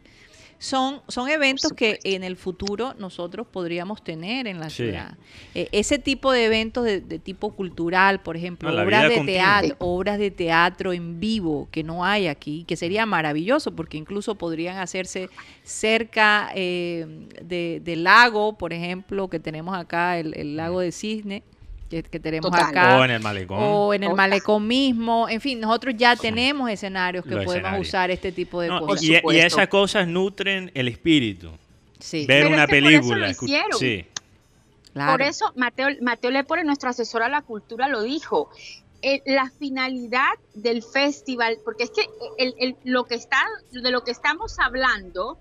son, 0.59 1.01
son 1.07 1.29
eventos 1.29 1.71
que 1.73 1.99
en 2.03 2.23
el 2.23 2.35
futuro 2.35 2.95
nosotros 2.97 3.45
podríamos 3.45 4.03
tener 4.03 4.47
en 4.47 4.59
la 4.59 4.69
Sí. 4.71 4.77
ciudad. 4.85 5.15
Eh, 5.53 5.69
ese 5.71 5.99
tipo 5.99 6.31
de 6.31 6.45
eventos 6.45 6.83
de, 6.83 6.99
de 7.01 7.19
tipo 7.19 7.51
cultural, 7.53 8.21
por 8.21 8.35
ejemplo, 8.37 8.71
No, 8.71 8.81
obras 8.81 9.03
de 9.09 9.15
continua. 9.17 9.59
teatro, 9.61 9.75
obras 9.79 10.17
de 10.17 10.31
teatro 10.31 10.93
en 10.93 11.19
vivo 11.19 11.67
que 11.71 11.83
no 11.83 12.03
hay 12.03 12.25
aquí, 12.27 12.63
que 12.67 12.75
sería 12.75 13.05
maravilloso 13.05 13.75
porque 13.75 13.97
incluso 13.97 14.33
podrían 14.35 14.77
hacerse 14.77 15.29
cerca 15.63 16.49
eh, 16.55 17.05
de- 17.43 17.81
del 17.83 18.03
lago, 18.03 18.57
por 18.57 18.73
ejemplo, 18.73 19.27
que 19.27 19.39
tenemos 19.39 19.77
acá, 19.77 20.17
el, 20.17 20.33
el 20.35 20.55
lago 20.57 20.79
de 20.79 20.91
Cisne, 20.91 21.43
que, 21.89 22.03
que 22.03 22.19
tenemos 22.19 22.51
Total. 22.51 22.69
acá. 22.69 22.97
O 22.97 23.03
en 23.05 23.11
el 23.11 23.19
malecón. 23.21 23.57
O 23.61 23.93
en 23.93 24.03
el 24.03 24.13
malecón 24.13 24.67
mismo. 24.67 25.27
En 25.29 25.39
fin, 25.41 25.59
nosotros 25.59 25.95
ya 25.97 26.15
tenemos 26.15 26.69
escenarios 26.69 27.23
que 27.23 27.31
Los 27.31 27.45
podemos 27.45 27.55
escenarios. 27.55 27.87
usar 27.87 28.11
este 28.11 28.31
tipo 28.31 28.61
de 28.61 28.67
No, 28.69 28.81
cosas. 28.81 29.03
y, 29.03 29.15
esas 29.37 29.67
cosas 29.67 30.07
nutren 30.07 30.71
el 30.73 30.87
espíritu. 30.87 31.49
Sí, 31.99 32.25
Ver 32.27 32.43
Pero 32.43 32.49
una 32.55 32.63
es 32.65 32.69
que 32.69 32.81
por 32.81 32.91
eso 32.91 33.01
lo 33.01 33.01
película. 33.01 33.29
escu- 33.29 33.43
hicieron. 33.45 33.79
Sí. 33.79 34.05
claro. 34.93 35.11
Por 35.13 35.21
eso 35.21 35.51
Mateo, 35.55 35.87
Mateo 36.01 36.31
Lepore, 36.31 36.63
nuestro 36.63 36.89
asesor 36.89 37.23
a 37.23 37.29
la 37.29 37.41
cultura, 37.41 37.87
lo 37.87 38.01
dijo. 38.03 38.49
Eh, 39.03 39.21
la 39.27 39.51
finalidad 39.59 40.31
del 40.55 40.81
festival, 40.81 41.57
porque 41.63 41.83
es 41.83 41.91
que 41.91 42.01
el- 42.39 42.55
el- 42.59 42.75
lo 42.83 43.05
que 43.05 43.13
está, 43.15 43.37
de 43.71 43.91
lo 43.91 44.03
que 44.03 44.09
estamos 44.11 44.57
hablando 44.59 45.37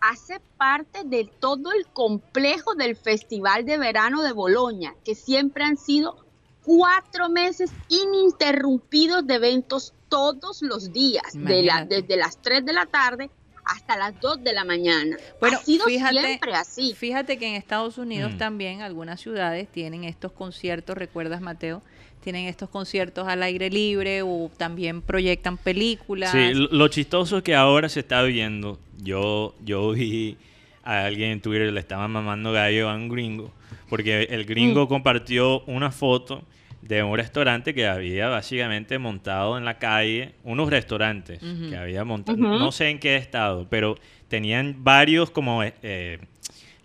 hace 0.00 0.40
parte 0.56 1.00
de 1.04 1.24
todo 1.40 1.72
el 1.72 1.86
complejo 1.86 2.74
del 2.74 2.96
Festival 2.96 3.64
de 3.64 3.78
Verano 3.78 4.22
de 4.22 4.32
Boloña, 4.32 4.94
que 5.04 5.14
siempre 5.14 5.64
han 5.64 5.76
sido 5.76 6.24
cuatro 6.64 7.28
meses 7.30 7.70
ininterrumpidos 7.88 9.26
de 9.26 9.34
eventos 9.34 9.94
todos 10.08 10.62
los 10.62 10.92
días, 10.92 11.32
de 11.32 11.40
la- 11.40 11.50
Imagínate. 11.82 12.02
desde 12.02 12.16
las 12.16 12.40
3 12.40 12.64
de 12.64 12.72
la 12.72 12.86
tarde 12.86 13.30
hasta 13.64 13.96
las 13.98 14.18
2 14.20 14.42
de 14.42 14.52
la 14.54 14.64
mañana. 14.64 15.16
Bueno, 15.40 15.58
ha 15.58 15.62
sido 15.62 15.84
fíjate- 15.86 16.20
siempre 16.24 16.54
así. 16.54 16.94
Fíjate 16.94 17.38
que 17.38 17.46
en 17.48 17.54
Estados 17.54 17.98
Unidos 17.98 18.32
Mm. 18.34 18.38
también 18.38 18.80
algunas 18.82 19.20
ciudades 19.20 19.68
tienen 19.70 20.04
estos 20.04 20.32
conciertos, 20.32 20.96
¿recuerdas 20.96 21.40
Mateo? 21.42 21.82
Tienen 22.22 22.46
estos 22.46 22.68
conciertos 22.68 23.26
al 23.28 23.42
aire 23.42 23.70
libre 23.70 24.22
o 24.22 24.50
también 24.56 25.00
proyectan 25.02 25.56
películas. 25.56 26.30
Sí, 26.32 26.52
lo, 26.54 26.68
lo 26.70 26.88
chistoso 26.88 27.38
es 27.38 27.42
que 27.42 27.54
ahora 27.54 27.88
se 27.88 28.00
está 28.00 28.22
viendo. 28.22 28.78
Yo, 29.02 29.54
yo 29.64 29.92
vi 29.92 30.36
a 30.82 31.04
alguien 31.04 31.30
en 31.30 31.40
Twitter 31.40 31.72
le 31.72 31.80
estaban 31.80 32.10
mamando 32.10 32.52
gallo 32.52 32.88
a 32.90 32.94
un 32.94 33.08
gringo. 33.08 33.50
Porque 33.88 34.22
el 34.24 34.44
gringo 34.44 34.84
Mm. 34.84 34.88
compartió 34.88 35.60
una 35.62 35.90
foto 35.90 36.42
de 36.82 37.02
un 37.02 37.16
restaurante 37.16 37.74
que 37.74 37.86
había 37.86 38.28
básicamente 38.28 38.98
montado 38.98 39.56
en 39.58 39.64
la 39.64 39.78
calle, 39.78 40.32
unos 40.44 40.70
restaurantes 40.70 41.40
que 41.40 41.76
había 41.76 42.04
montado, 42.04 42.38
no 42.38 42.70
sé 42.72 42.88
en 42.90 42.98
qué 42.98 43.16
estado, 43.16 43.66
pero 43.68 43.96
tenían 44.28 44.76
varios 44.84 45.30
como 45.30 45.62
eh, 45.64 46.18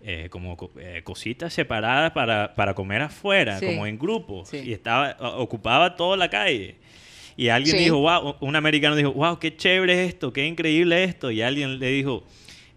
eh, 0.06 0.28
como 0.30 0.56
co- 0.56 0.70
eh, 0.78 1.00
cositas 1.02 1.52
separadas 1.54 2.12
para, 2.12 2.54
para 2.54 2.74
comer 2.74 3.00
afuera, 3.02 3.58
Sí. 3.58 3.66
como 3.66 3.86
en 3.86 3.98
grupos, 3.98 4.50
Sí. 4.50 4.58
y 4.58 4.72
estaba 4.74 5.16
ocupaba 5.38 5.96
toda 5.96 6.16
la 6.18 6.28
calle. 6.28 6.76
Y 7.36 7.48
alguien 7.48 7.76
Sí. 7.78 7.84
dijo, 7.84 7.98
wow, 7.98 8.36
un 8.40 8.54
americano 8.54 8.94
dijo, 8.96 9.12
wow, 9.12 9.38
qué 9.38 9.56
chévere 9.56 10.04
esto, 10.04 10.32
qué 10.32 10.46
increíble 10.46 11.02
esto. 11.04 11.30
Y 11.30 11.40
alguien 11.42 11.78
le 11.78 11.88
dijo, 11.88 12.22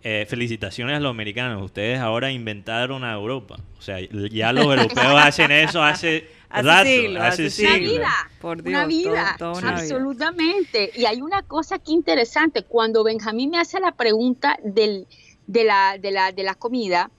eh, 0.04 0.26
felicitaciones 0.30 0.96
a 0.96 1.00
los 1.02 1.10
americanos, 1.10 1.62
ustedes 1.64 2.00
ahora 2.00 2.32
inventaron 2.32 3.04
a 3.04 3.12
Europa. 3.14 3.58
O 3.78 3.82
sea, 3.82 4.00
ya 4.00 4.54
los 4.54 4.64
europeos 4.64 4.96
hacen 5.32 5.52
eso 5.52 5.84
hace, 5.84 6.30
Hace 6.50 6.64
rato, 6.64 7.22
hace 7.24 7.46
hace 7.48 7.68
Una 7.68 7.78
vida, 7.78 8.14
Por 8.40 8.62
una 8.66 8.88
Dios, 8.88 9.18
todo- 9.38 9.52
una 9.58 9.72
vida. 9.74 9.82
absolutamente. 9.82 10.92
Y 10.96 11.06
hay 11.06 11.22
una 11.22 11.42
cosa 11.44 11.76
aquí 11.76 11.92
interesante, 11.94 12.64
cuando 12.64 13.04
Benjamín 13.04 13.50
me 13.50 13.60
hace 13.60 13.80
la 13.82 13.92
pregunta 13.92 14.58
del, 14.64 15.08
de, 15.46 15.64
la, 15.66 15.98
de, 16.00 16.12
la, 16.12 16.32
de 16.32 16.44
la 16.44 16.56
comida, 16.56 17.12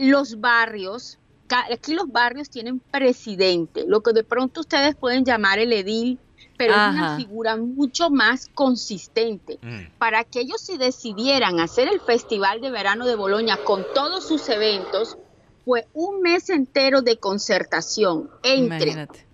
los 0.00 0.40
barrios, 0.40 1.18
aquí 1.48 1.94
los 1.94 2.10
barrios 2.10 2.48
tienen 2.48 2.80
presidente, 2.80 3.84
lo 3.86 4.02
que 4.02 4.12
de 4.12 4.24
pronto 4.24 4.60
ustedes 4.60 4.96
pueden 4.96 5.24
llamar 5.24 5.58
el 5.58 5.72
edil, 5.72 6.18
pero 6.56 6.74
es 6.74 6.90
una 6.90 7.16
figura 7.16 7.56
mucho 7.56 8.10
más 8.10 8.48
consistente. 8.54 9.58
Mm. 9.62 9.96
Para 9.98 10.24
que 10.24 10.40
ellos 10.40 10.60
se 10.60 10.78
decidieran 10.78 11.58
hacer 11.58 11.88
el 11.88 12.00
Festival 12.00 12.60
de 12.60 12.70
Verano 12.70 13.06
de 13.06 13.14
Boloña 13.14 13.56
con 13.58 13.84
todos 13.94 14.26
sus 14.26 14.48
eventos, 14.48 15.16
fue 15.64 15.86
un 15.94 16.20
mes 16.20 16.50
entero 16.50 17.02
de 17.02 17.16
concertación 17.16 18.30
entre 18.42 18.92
Imagínate. 18.92 19.26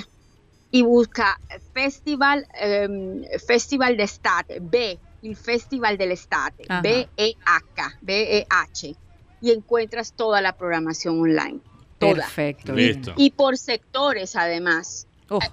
y 0.71 0.83
busca 0.83 1.41
Festival, 1.73 2.47
ehm, 2.61 3.23
Festival 3.47 3.97
d'estate, 3.97 4.59
B, 4.61 4.99
el 5.23 5.37
Festival 5.37 5.97
dell'estate. 5.97 6.65
B-E-H, 6.83 7.99
B-E-H, 8.01 8.97
y 9.41 9.51
encuentras 9.51 10.13
toda 10.13 10.41
la 10.41 10.53
programación 10.53 11.21
online. 11.21 11.61
Toda. 11.99 12.15
Perfecto. 12.15 12.75
Listo. 12.75 13.15
Y 13.17 13.31
por 13.31 13.57
sectores 13.57 14.37
además. 14.37 15.07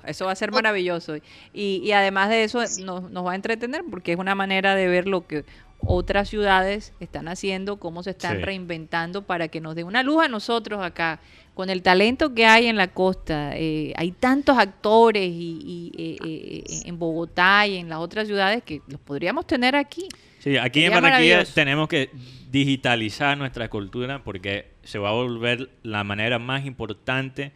Eso 0.06 0.26
va 0.26 0.32
a 0.32 0.36
ser 0.36 0.52
maravilloso. 0.52 1.18
Y, 1.18 1.82
y 1.84 1.92
además 1.92 2.30
de 2.30 2.46
eso, 2.46 2.62
nos, 2.84 3.10
nos 3.10 3.26
va 3.26 3.34
a 3.34 3.36
entretener 3.36 3.84
porque 3.90 4.14
es 4.14 4.20
una 4.20 4.34
manera 4.34 4.74
de 4.76 4.88
ver 4.88 5.06
lo 5.06 5.28
que 5.28 5.44
otras 5.88 6.30
ciudades 6.30 6.94
están 7.00 7.28
haciendo, 7.28 7.78
cómo 7.78 8.04
se 8.04 8.12
están 8.12 8.38
Sí. 8.38 8.44
reinventando 8.44 9.24
para 9.24 9.48
que 9.48 9.62
nos 9.62 9.76
dé 9.76 9.84
una 9.84 10.04
luz 10.04 10.24
a 10.24 10.28
nosotros 10.28 10.84
acá. 10.84 11.20
Con 11.54 11.70
el 11.70 11.82
talento 11.82 12.34
que 12.34 12.46
hay 12.46 12.68
en 12.68 12.76
la 12.76 12.90
costa, 12.90 13.52
eh, 13.56 13.94
hay 13.96 14.12
tantos 14.12 14.58
actores 14.58 15.24
y, 15.30 15.60
y, 15.66 15.92
eh, 15.98 16.18
eh, 16.26 16.64
en 16.86 17.00
Bogotá 17.00 17.66
y 17.68 17.78
en 17.78 17.88
las 17.90 18.00
otras 18.00 18.28
ciudades 18.28 18.62
que 18.64 18.82
los 18.88 19.00
podríamos 19.00 19.48
tener 19.48 19.76
aquí. 19.76 20.08
Sí, 20.40 20.58
aquí 20.58 20.84
en 20.84 20.92
Barranquilla 20.94 21.44
tenemos 21.46 21.88
que 21.88 22.10
digitalizar 22.52 23.38
nuestra 23.38 23.70
cultura 23.70 24.24
porque 24.24 24.68
se 24.84 24.98
va 25.00 25.10
a 25.10 25.14
volver 25.14 25.70
la 25.84 26.04
manera 26.04 26.40
más 26.40 26.66
importante 26.66 27.52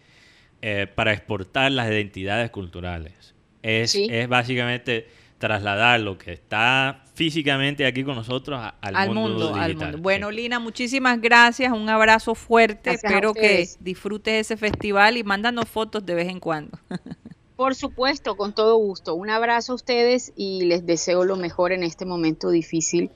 eh, 0.62 0.88
para 0.94 1.14
exportar 1.14 1.72
las 1.72 1.90
identidades 1.90 2.50
culturales. 2.52 3.34
Es, 3.64 3.92
Sí. 3.92 4.08
es 4.10 4.28
básicamente 4.28 5.08
trasladar 5.38 6.00
lo 6.02 6.18
que 6.18 6.34
está 6.34 7.04
físicamente 7.20 7.86
aquí 7.86 8.04
con 8.04 8.16
nosotros 8.16 8.58
a- 8.60 8.76
al, 8.82 8.96
al 8.96 9.08
mundo, 9.12 9.50
mundo, 9.50 9.56
al 9.56 9.76
mundo. 9.76 9.98
Bueno. 10.00 10.32
Lina, 10.32 10.58
muchísimas 10.60 11.20
gracias, 11.20 11.72
un 11.74 11.90
abrazo 11.90 12.34
fuerte, 12.34 12.92
Gracias 12.92 13.04
espero 13.12 13.34
que 13.34 13.68
disfrutes 13.82 14.34
ese 14.48 14.56
festival 14.58 15.18
y 15.18 15.24
mándanos 15.24 15.68
fotos 15.68 16.06
de 16.06 16.16
vez 16.16 16.30
en 16.30 16.40
cuando. 16.40 16.80
Por 17.58 17.76
supuesto, 17.76 18.38
con 18.38 18.54
todo 18.56 18.78
gusto. 18.78 19.16
Un 19.16 19.30
abrazo 19.30 19.74
a 19.74 19.76
ustedes 19.76 20.32
y 20.38 20.64
les 20.66 20.86
deseo 20.86 21.26
lo 21.26 21.36
mejor 21.36 21.74
en 21.74 21.84
este 21.84 22.06
momento 22.06 22.50
difícil, 22.52 23.10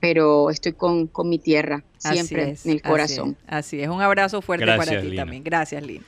pero 0.00 0.48
estoy 0.48 0.72
con, 0.72 1.06
con 1.06 1.28
mi 1.28 1.38
tierra 1.38 1.84
siempre 1.98 2.52
es, 2.52 2.64
en 2.64 2.72
el 2.72 2.78
así 2.78 2.88
corazón. 2.88 3.36
es, 3.46 3.52
Así 3.52 3.80
es, 3.82 3.88
un 3.90 4.00
abrazo 4.00 4.40
fuerte 4.40 4.64
Gracias, 4.64 4.86
para 4.88 5.00
ti 5.02 5.08
Lina. 5.10 5.22
también. 5.22 5.44
Gracias, 5.44 5.82
Lina. 5.86 6.04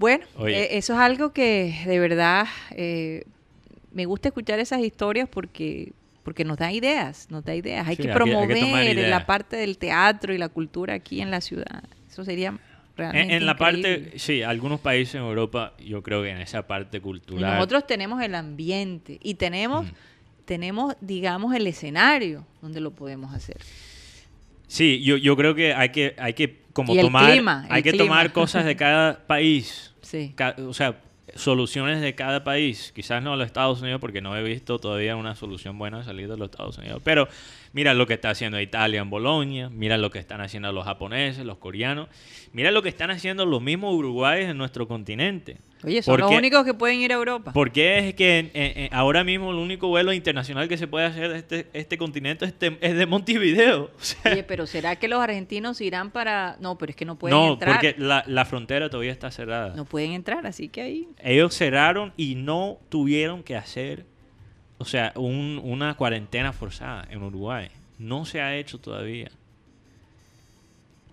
Bueno, 0.00 0.24
eh, 0.48 0.76
eso 0.78 0.94
es 0.94 0.98
algo 0.98 1.32
que 1.32 1.76
de 1.86 1.98
verdad 2.00 2.46
eh, 2.72 3.22
me 3.92 4.06
gusta 4.06 4.28
escuchar 4.28 4.58
esas 4.58 4.80
historias 4.80 5.28
porque 5.28 5.92
porque 6.22 6.44
nos 6.44 6.58
da 6.58 6.72
ideas, 6.72 7.26
nos 7.30 7.44
da 7.44 7.54
ideas. 7.54 7.86
Hay 7.88 7.96
Sí, 7.96 8.02
que 8.02 8.08
hay 8.10 8.14
promover 8.14 8.96
la 9.08 9.26
parte 9.26 9.56
del 9.56 9.78
teatro 9.78 10.34
y 10.34 10.38
la 10.38 10.48
cultura 10.48 10.94
aquí 10.94 11.20
en 11.20 11.30
la 11.30 11.40
ciudad. 11.40 11.82
Eso 12.08 12.24
sería 12.24 12.48
En, 12.48 12.58
realmente 12.96 13.36
en 13.36 13.46
la 13.46 13.56
parte, 13.56 14.12
sí, 14.16 14.42
algunos 14.42 14.80
países 14.80 15.14
en 15.16 15.22
Europa, 15.22 15.72
yo 15.84 16.02
creo 16.02 16.22
que 16.22 16.30
en 16.30 16.38
esa 16.38 16.66
parte 16.66 16.98
Y 16.98 17.00
cultural. 17.00 17.54
nosotros 17.54 17.86
tenemos 17.86 18.22
el 18.22 18.34
ambiente 18.34 19.18
y 19.22 19.34
tenemos, 19.34 19.86
Mm. 19.86 19.90
tenemos, 20.44 20.94
digamos, 21.00 21.54
el 21.54 21.66
escenario 21.66 22.44
donde 22.60 22.80
lo 22.80 22.90
podemos 22.90 23.32
hacer. 23.34 23.56
Sí, 24.66 25.02
yo, 25.02 25.16
yo 25.16 25.36
creo 25.36 25.54
que 25.54 25.74
hay 25.74 25.88
que, 25.90 26.14
hay 26.18 26.34
que 26.34 26.60
como 26.72 26.94
Y 26.94 27.00
tomar, 27.00 27.30
clima, 27.32 27.66
hay 27.68 27.82
que 27.82 27.90
clima. 27.90 28.04
tomar 28.04 28.32
cosas 28.32 28.64
de 28.64 28.76
cada 28.76 29.18
país. 29.26 29.92
Sí. 30.02 30.32
Ca- 30.36 30.54
o 30.58 30.72
sea, 30.74 31.00
soluciones 31.36 32.00
de 32.00 32.14
cada 32.14 32.44
país. 32.44 32.92
Quizás 32.94 33.22
no 33.22 33.36
los 33.36 33.46
Estados 33.46 33.80
Unidos, 33.80 34.00
porque 34.00 34.20
no 34.20 34.36
he 34.36 34.42
visto 34.42 34.78
todavía 34.78 35.16
una 35.16 35.34
solución 35.34 35.78
buena 35.78 35.98
de 35.98 36.04
salir 36.04 36.28
de 36.28 36.36
los 36.36 36.50
Estados 36.50 36.78
Unidos. 36.78 37.00
Pero 37.04 37.28
mira 37.72 37.94
lo 37.94 38.06
que 38.06 38.14
está 38.14 38.30
haciendo 38.30 38.60
Italia 38.60 39.00
en 39.00 39.10
Bolonia, 39.10 39.68
mira 39.70 39.96
lo 39.98 40.10
que 40.10 40.18
están 40.18 40.40
haciendo 40.40 40.72
los 40.72 40.84
japoneses, 40.84 41.44
los 41.44 41.58
coreanos, 41.58 42.08
mira 42.52 42.70
lo 42.70 42.82
que 42.82 42.88
están 42.88 43.10
haciendo 43.10 43.46
los 43.46 43.62
mismos 43.62 43.94
uruguayos 43.94 44.50
en 44.50 44.58
nuestro 44.58 44.88
continente. 44.88 45.58
Oye, 45.82 46.02
son 46.02 46.12
¿Por 46.12 46.20
los 46.20 46.30
qué? 46.30 46.36
únicos 46.36 46.64
que 46.64 46.74
pueden 46.74 47.00
ir 47.00 47.10
a 47.10 47.14
Europa. 47.14 47.52
Porque 47.54 47.98
es 48.10 48.14
que 48.14 48.38
en- 48.38 48.50
en- 48.52 48.92
ahora 48.94 49.24
mismo 49.24 49.50
el 49.50 49.56
único 49.56 49.88
vuelo 49.88 50.12
internacional 50.12 50.68
que 50.68 50.76
se 50.76 50.86
puede 50.86 51.06
hacer 51.06 51.30
de 51.30 51.38
este, 51.38 51.66
este 51.72 51.96
continente 51.96 52.44
es 52.44 52.58
de, 52.58 52.76
es 52.82 52.96
de 52.96 53.06
Montevideo. 53.06 53.90
O 53.98 54.02
sea, 54.04 54.32
Oye, 54.32 54.42
pero 54.42 54.66
¿será 54.66 54.96
que 54.96 55.08
los 55.08 55.20
argentinos 55.20 55.80
irán 55.80 56.10
para...? 56.10 56.56
No, 56.60 56.76
pero 56.76 56.90
es 56.90 56.96
que 56.96 57.06
no 57.06 57.18
pueden 57.18 57.38
no, 57.38 57.52
entrar. 57.54 57.72
porque 57.76 57.94
la, 57.96 58.22
la 58.26 58.44
frontera 58.44 58.90
todavía 58.90 59.12
está 59.12 59.30
cerrada. 59.30 59.74
No 59.74 59.86
pueden 59.86 60.12
entrar, 60.12 60.46
así 60.46 60.68
que 60.68 60.82
ahí... 60.82 61.08
Ellos 61.22 61.54
cerraron 61.54 62.12
y 62.18 62.34
no 62.34 62.78
tuvieron 62.90 63.42
que 63.42 63.56
hacer, 63.56 64.04
o 64.80 64.84
sea, 64.86 65.12
un- 65.14 65.60
una 65.62 65.94
cuarentena 65.94 66.52
forzada 66.52 67.06
en 67.10 67.22
Uruguay. 67.22 67.68
No 67.98 68.24
se 68.24 68.40
ha 68.40 68.56
hecho 68.56 68.78
todavía. 68.78 69.30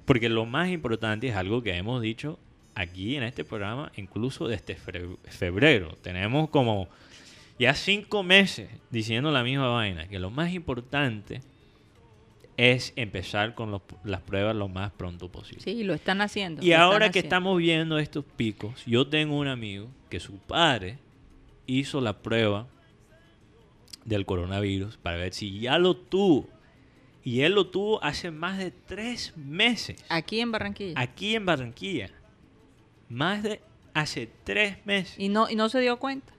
Porque 0.05 0.29
lo 0.29 0.45
más 0.45 0.69
importante 0.69 1.27
es 1.27 1.35
algo 1.35 1.61
que 1.61 1.75
hemos 1.75 2.01
dicho 2.01 2.39
aquí 2.75 3.17
en 3.17 3.23
este 3.23 3.43
programa, 3.43 3.91
incluso 3.97 4.47
desde 4.47 4.75
febrero. 4.75 5.97
Tenemos 6.01 6.49
como 6.49 6.87
ya 7.59 7.73
cinco 7.73 8.23
meses 8.23 8.69
diciendo 8.89 9.31
la 9.31 9.43
misma 9.43 9.67
vaina, 9.67 10.07
que 10.07 10.17
lo 10.19 10.29
más 10.29 10.53
importante 10.53 11.41
es 12.55 12.93
empezar 12.95 13.53
con 13.53 13.69
los- 13.71 13.81
las 14.05 14.21
pruebas 14.21 14.55
lo 14.55 14.67
más 14.69 14.91
pronto 14.91 15.29
posible. 15.29 15.61
Sí, 15.61 15.83
lo 15.83 15.93
están 15.93 16.21
haciendo. 16.21 16.63
Y 16.63 16.71
ahora 16.71 17.07
que 17.07 17.19
haciendo. 17.19 17.27
estamos 17.27 17.57
viendo 17.57 17.99
estos 17.99 18.23
picos, 18.23 18.83
yo 18.85 19.07
tengo 19.07 19.37
un 19.37 19.47
amigo 19.47 19.89
que 20.09 20.19
su 20.21 20.37
padre 20.39 20.99
hizo 21.65 21.99
la 21.99 22.13
prueba 22.13 22.65
del 24.07 24.25
coronavirus 24.25 24.97
para 24.97 25.17
ver 25.17 25.33
si 25.33 25.59
ya 25.59 25.77
lo 25.77 25.95
tuvo. 25.95 26.49
Y 27.23 27.41
él 27.41 27.53
lo 27.53 27.67
tuvo 27.67 28.01
hace 28.03 28.31
más 28.31 28.57
de 28.57 28.71
tres 28.71 29.33
meses. 29.35 30.03
Aquí 30.09 30.39
en 30.39 30.51
Barranquilla. 30.51 30.93
Aquí 30.99 31.35
en 31.35 31.45
Barranquilla. 31.45 32.09
Más 33.09 33.43
de 33.43 33.59
hace 33.93 34.29
tres 34.45 34.77
meses. 34.85 35.15
Y 35.19 35.27
no, 35.29 35.49
y 35.49 35.55
no 35.55 35.67
se 35.69 35.79
dio 35.81 35.97
cuenta. 35.97 36.33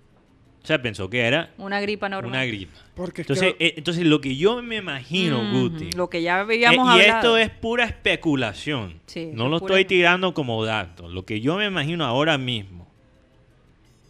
O 0.62 0.66
sea, 0.66 0.81
pensó 0.82 1.09
que 1.09 1.20
era 1.20 1.53
Una 1.59 1.81
gripa 1.81 2.09
normal. 2.09 2.31
una 2.32 2.45
gripa. 2.45 2.73
Porque 2.95 3.23
es 3.23 3.28
Entonces, 3.31 3.55
que- 3.55 3.66
eh, 3.66 3.74
entonces 3.77 4.05
lo 4.07 4.20
que 4.20 4.36
yo 4.36 4.61
me 4.62 4.77
imagino, 4.77 5.51
Guti, 5.53 5.93
Lo 5.93 6.09
que 6.11 6.20
ya 6.23 6.39
eh, 6.39 6.40
habíamos 6.40 6.89
y 6.97 7.01
hablado. 7.03 7.36
esto 7.36 7.36
es 7.39 7.51
pura 7.51 7.85
especulación. 7.85 9.01
Sí, 9.07 9.31
no 9.32 9.45
es 9.45 9.51
lo 9.51 9.59
pura- 9.61 9.74
estoy 9.78 9.85
tirando 9.85 10.35
como 10.35 10.65
dato. 10.65 11.09
Lo 11.09 11.24
que 11.24 11.40
yo 11.40 11.57
me 11.57 11.66
imagino 11.66 12.05
ahora 12.05 12.39
mismo 12.39 12.89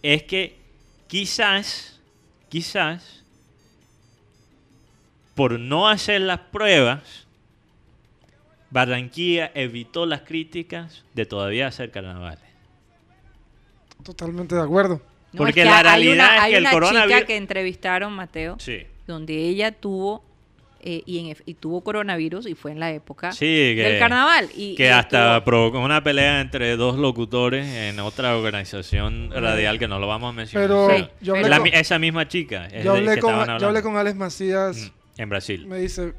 es 0.02 0.22
que 0.22 0.56
quizás, 1.06 2.01
quizás, 2.48 3.18
por 5.39 5.59
no 5.60 5.89
hacer 5.89 6.20
las 6.20 6.40
pruebas, 6.40 7.27
Barranquilla 8.70 9.51
evitó 9.55 10.05
las 10.05 10.23
críticas 10.23 11.05
de 11.15 11.24
todavía 11.27 11.69
hacer 11.69 11.90
carnavales. 11.90 12.44
Totalmente 14.02 14.55
de 14.55 14.62
acuerdo. 14.62 15.01
No, 15.32 15.39
porque 15.39 15.51
es 15.51 15.55
que 15.55 15.65
la 15.65 15.78
hay 15.78 15.82
realidad 15.85 16.15
una, 16.27 16.36
es 16.36 16.43
hay 16.43 16.51
que 16.52 16.56
el 16.59 16.62
una 16.65 16.73
coronavirus- 16.73 17.05
chica 17.15 17.27
que 17.27 17.36
entrevistaron, 17.36 18.12
Mateo, 18.12 18.56
Sí. 18.59 18.78
donde 19.06 19.35
ella 19.35 19.73
tuvo 19.73 20.24
eh, 20.81 21.02
y, 21.06 21.19
en 21.19 21.27
ef- 21.36 21.43
y 21.44 21.55
tuvo 21.55 21.82
coronavirus 21.82 22.47
y 22.47 22.55
fue 22.55 22.70
en 22.70 22.78
la 22.78 22.93
época 22.93 23.32
Sí, 23.32 23.39
que, 23.74 23.82
del 23.82 23.98
carnaval. 23.98 24.48
Y, 24.55 24.77
que 24.77 24.85
y 24.85 24.89
hasta 24.89 25.39
estuvo- 25.39 25.44
provocó 25.44 25.81
una 25.81 26.05
pelea 26.05 26.40
entre 26.40 26.77
dos 26.77 26.97
locutores 26.97 27.66
en 27.66 27.98
otra 27.98 28.36
organización 28.36 29.31
radial 29.32 29.78
que 29.81 29.89
no 29.89 29.98
lo 29.98 30.06
vamos 30.06 30.31
a 30.31 30.32
mencionar. 30.32 30.69
Pero 30.69 30.89
Sí, 30.97 31.09
yo 31.20 31.32
pero- 31.35 31.48
La 31.48 31.56
esa 31.73 31.98
misma 31.98 32.28
chica 32.28 32.66
es 32.66 32.85
yo 32.85 32.93
hablé 32.94 33.16
que 33.16 33.20
con- 33.20 33.59
yo 33.59 33.66
hablé 33.66 33.82
con 33.82 33.97
Alex 33.97 34.16
Macías, 34.16 34.77
Mm, 34.93 34.98
en 35.19 35.28
Brasil. 35.28 35.66
me 35.66 35.78
dice, 35.78 36.15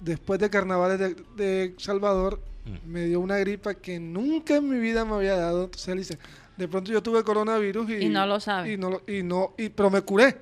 después 0.00 0.38
de 0.38 0.48
carnavales 0.50 0.98
de, 1.00 1.16
de 1.36 1.74
Salvador, 1.78 2.40
Mm. 2.66 2.90
me 2.90 3.04
dio 3.04 3.20
una 3.20 3.38
gripa 3.38 3.74
que 3.74 4.00
nunca 4.00 4.56
en 4.56 4.68
mi 4.68 4.80
vida 4.80 5.04
me 5.04 5.14
había 5.14 5.36
dado. 5.36 5.66
Entonces 5.66 5.86
él 5.86 5.98
dice, 5.98 6.18
de 6.56 6.66
pronto 6.66 6.90
yo 6.90 7.00
tuve 7.00 7.22
coronavirus 7.22 7.88
y, 7.90 7.94
Y 8.06 8.08
no 8.08 8.26
lo 8.26 8.40
sabe. 8.40 8.72
Y 8.72 8.76
no, 8.76 8.90
lo- 8.90 9.02
y 9.06 9.22
no, 9.22 9.54
y, 9.56 9.68
pero 9.68 9.88
me 9.88 10.00
curé. 10.02 10.36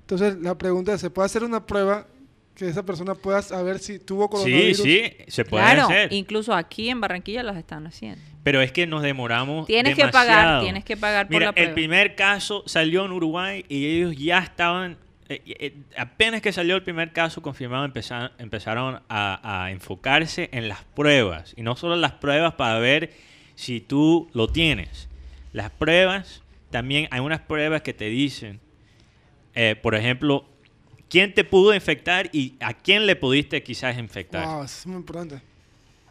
Entonces 0.00 0.36
la 0.40 0.56
pregunta 0.56 0.94
es, 0.94 1.02
¿se 1.02 1.10
puede 1.10 1.26
hacer 1.26 1.44
una 1.44 1.66
prueba 1.66 2.06
que 2.54 2.66
esa 2.66 2.82
persona 2.82 3.14
pueda 3.14 3.42
saber 3.42 3.78
si 3.78 3.98
tuvo 3.98 4.24
Sí, 4.24 4.30
coronavirus? 4.30 4.78
sí, 4.78 5.02
se 5.28 5.44
puede 5.44 5.62
Claro, 5.64 5.82
hacer. 5.82 6.12
incluso 6.14 6.54
aquí 6.54 6.88
en 6.88 7.00
Barranquilla 7.02 7.42
las 7.42 7.58
están 7.58 7.86
haciendo. 7.86 8.22
Pero 8.42 8.62
es 8.62 8.72
que 8.72 8.86
nos 8.86 9.02
demoramos 9.02 9.66
Tienes 9.66 9.94
que 9.96 10.08
pagar, 10.08 10.62
tienes 10.62 10.82
que 10.82 10.96
pagar 10.96 11.26
por 11.26 11.34
Mira, 11.34 11.46
la 11.46 11.52
prueba. 11.52 11.68
el 11.68 11.74
primer 11.74 12.14
caso 12.16 12.62
salió 12.66 13.04
en 13.04 13.12
Uruguay 13.12 13.66
y 13.68 13.84
ellos 13.86 14.16
ya 14.16 14.38
estaban... 14.38 14.96
eh, 15.30 15.42
eh, 15.46 15.74
apenas 15.96 16.42
que 16.42 16.52
salió 16.52 16.76
el 16.76 16.82
primer 16.82 17.12
caso 17.12 17.40
confirmado, 17.40 17.84
empezaron, 17.84 18.32
empezaron 18.38 19.00
a, 19.08 19.64
a 19.64 19.70
enfocarse 19.70 20.48
en 20.52 20.68
las 20.68 20.84
pruebas. 20.84 21.54
Y 21.56 21.62
no 21.62 21.76
solo 21.76 21.96
las 21.96 22.12
pruebas 22.12 22.54
para 22.54 22.78
ver 22.78 23.12
si 23.54 23.80
tú 23.80 24.28
lo 24.32 24.48
tienes. 24.48 25.08
Las 25.52 25.70
pruebas, 25.70 26.42
también 26.70 27.08
hay 27.10 27.20
unas 27.20 27.40
pruebas 27.40 27.82
que 27.82 27.92
te 27.92 28.06
dicen, 28.06 28.60
eh, 29.54 29.76
por 29.80 29.94
ejemplo, 29.94 30.46
quién 31.08 31.34
te 31.34 31.44
pudo 31.44 31.74
infectar 31.74 32.30
y 32.32 32.54
a 32.60 32.72
quién 32.74 33.06
le 33.06 33.16
pudiste 33.16 33.62
quizás 33.62 33.98
infectar. 33.98 34.46
Wow, 34.46 34.64
eso 34.64 34.78
es 34.78 34.86
muy 34.86 34.96
importante. 34.96 35.42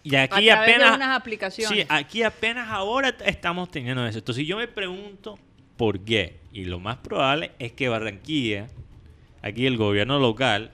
Y 0.04 0.16
a 0.16 0.24
aquí 0.24 0.46
de 0.46 0.52
apenas... 0.52 0.96
unas 0.96 1.18
aplicaciones. 1.18 1.80
Sí, 1.80 1.86
aquí 1.90 2.24
apenas 2.24 2.70
ahora 2.70 3.16
estamos 3.26 3.70
teniendo 3.72 4.06
eso. 4.06 4.20
Entonces 4.20 4.46
yo 4.46 4.58
me 4.58 4.68
pregunto 4.68 5.40
por 5.78 6.00
qué. 6.00 6.40
Y 6.52 6.66
lo 6.66 6.80
más 6.80 6.98
probable 6.98 7.52
es 7.60 7.72
que 7.72 7.90
Barranquilla, 7.90 8.68
aquí 9.42 9.66
el 9.66 9.78
gobierno 9.78 10.20
local, 10.20 10.72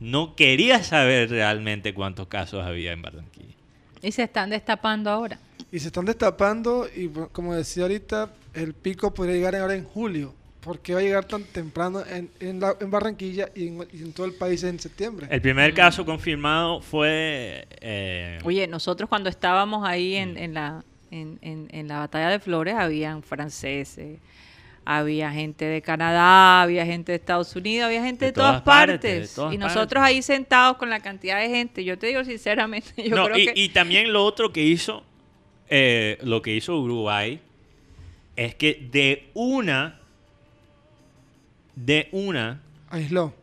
no 0.00 0.34
quería 0.36 0.82
saber 0.82 1.30
realmente 1.30 1.94
cuántos 1.94 2.26
casos 2.28 2.64
había 2.64 2.92
en 2.92 3.02
Barranquilla. 3.02 3.54
Y 4.02 4.12
se 4.12 4.24
están 4.24 4.50
destapando 4.50 5.10
ahora. 5.10 5.38
Y 5.72 5.78
se 5.78 5.86
están 5.88 6.04
destapando 6.04 6.86
y 6.94 7.08
como 7.32 7.54
decía 7.54 7.84
ahorita, 7.84 8.30
el 8.54 8.74
pico 8.74 9.12
podría 9.14 9.34
llegar 9.36 9.56
ahora 9.56 9.74
en 9.74 9.84
julio. 9.84 10.34
¿Por 10.60 10.78
qué 10.78 10.94
va 10.94 11.00
a 11.00 11.02
llegar 11.02 11.24
tan 11.26 11.44
temprano 11.44 12.02
en, 12.10 12.30
en, 12.40 12.58
la- 12.60 12.74
en 12.80 12.90
Barranquilla 12.90 13.50
y 13.54 13.66
en, 13.68 13.86
y 13.92 14.02
en 14.02 14.12
todo 14.14 14.24
el 14.26 14.32
país 14.34 14.62
en 14.64 14.78
septiembre? 14.80 15.26
El 15.30 15.42
primer 15.42 15.74
caso 15.74 16.04
confirmado 16.06 16.80
fue... 16.80 17.66
eh, 17.82 18.38
Oye, 18.44 18.66
nosotros 18.66 19.08
cuando 19.08 19.28
estábamos 19.28 19.86
ahí 19.86 20.12
Mm. 20.14 20.16
en, 20.22 20.36
en 20.38 20.54
la, 20.54 20.84
en, 21.10 21.38
en- 21.42 21.68
en 21.70 21.88
la 21.88 21.98
batalla 21.98 22.30
de 22.30 22.38
Flores, 22.40 22.74
habían 22.76 23.22
franceses, 23.22 24.18
había 24.84 25.30
gente 25.30 25.64
de 25.64 25.82
Canadá, 25.82 26.62
había 26.62 26.84
gente 26.84 27.12
de 27.12 27.16
Estados 27.16 27.54
Unidos, 27.56 27.86
había 27.86 28.02
gente 28.02 28.26
de, 28.26 28.30
De 28.32 28.34
todas, 28.34 28.62
todas 28.62 28.62
partes, 28.62 28.94
partes. 29.00 29.30
de 29.30 29.34
todas 29.34 29.54
y 29.54 29.58
nosotros 29.58 30.00
partes. 30.00 30.16
ahí 30.16 30.22
sentados 30.22 30.76
con 30.76 30.90
la 30.90 31.00
cantidad 31.00 31.40
de 31.40 31.48
gente, 31.48 31.84
yo 31.84 31.98
te 31.98 32.08
digo 32.08 32.24
sinceramente, 32.24 32.90
yo 33.08 33.16
no, 33.16 33.26
creo 33.26 33.38
y, 33.38 33.46
que... 33.46 33.52
y 33.54 33.68
también 33.70 34.12
lo 34.12 34.24
otro 34.24 34.52
que 34.52 34.62
hizo, 34.62 35.02
eh, 35.68 36.18
lo 36.22 36.42
que 36.42 36.54
hizo 36.54 36.78
Uruguay, 36.78 37.40
es 38.36 38.54
que 38.54 38.88
de 38.90 39.30
una, 39.34 40.00
de 41.76 42.08
una, 42.12 42.60
Aisló. 42.90 43.34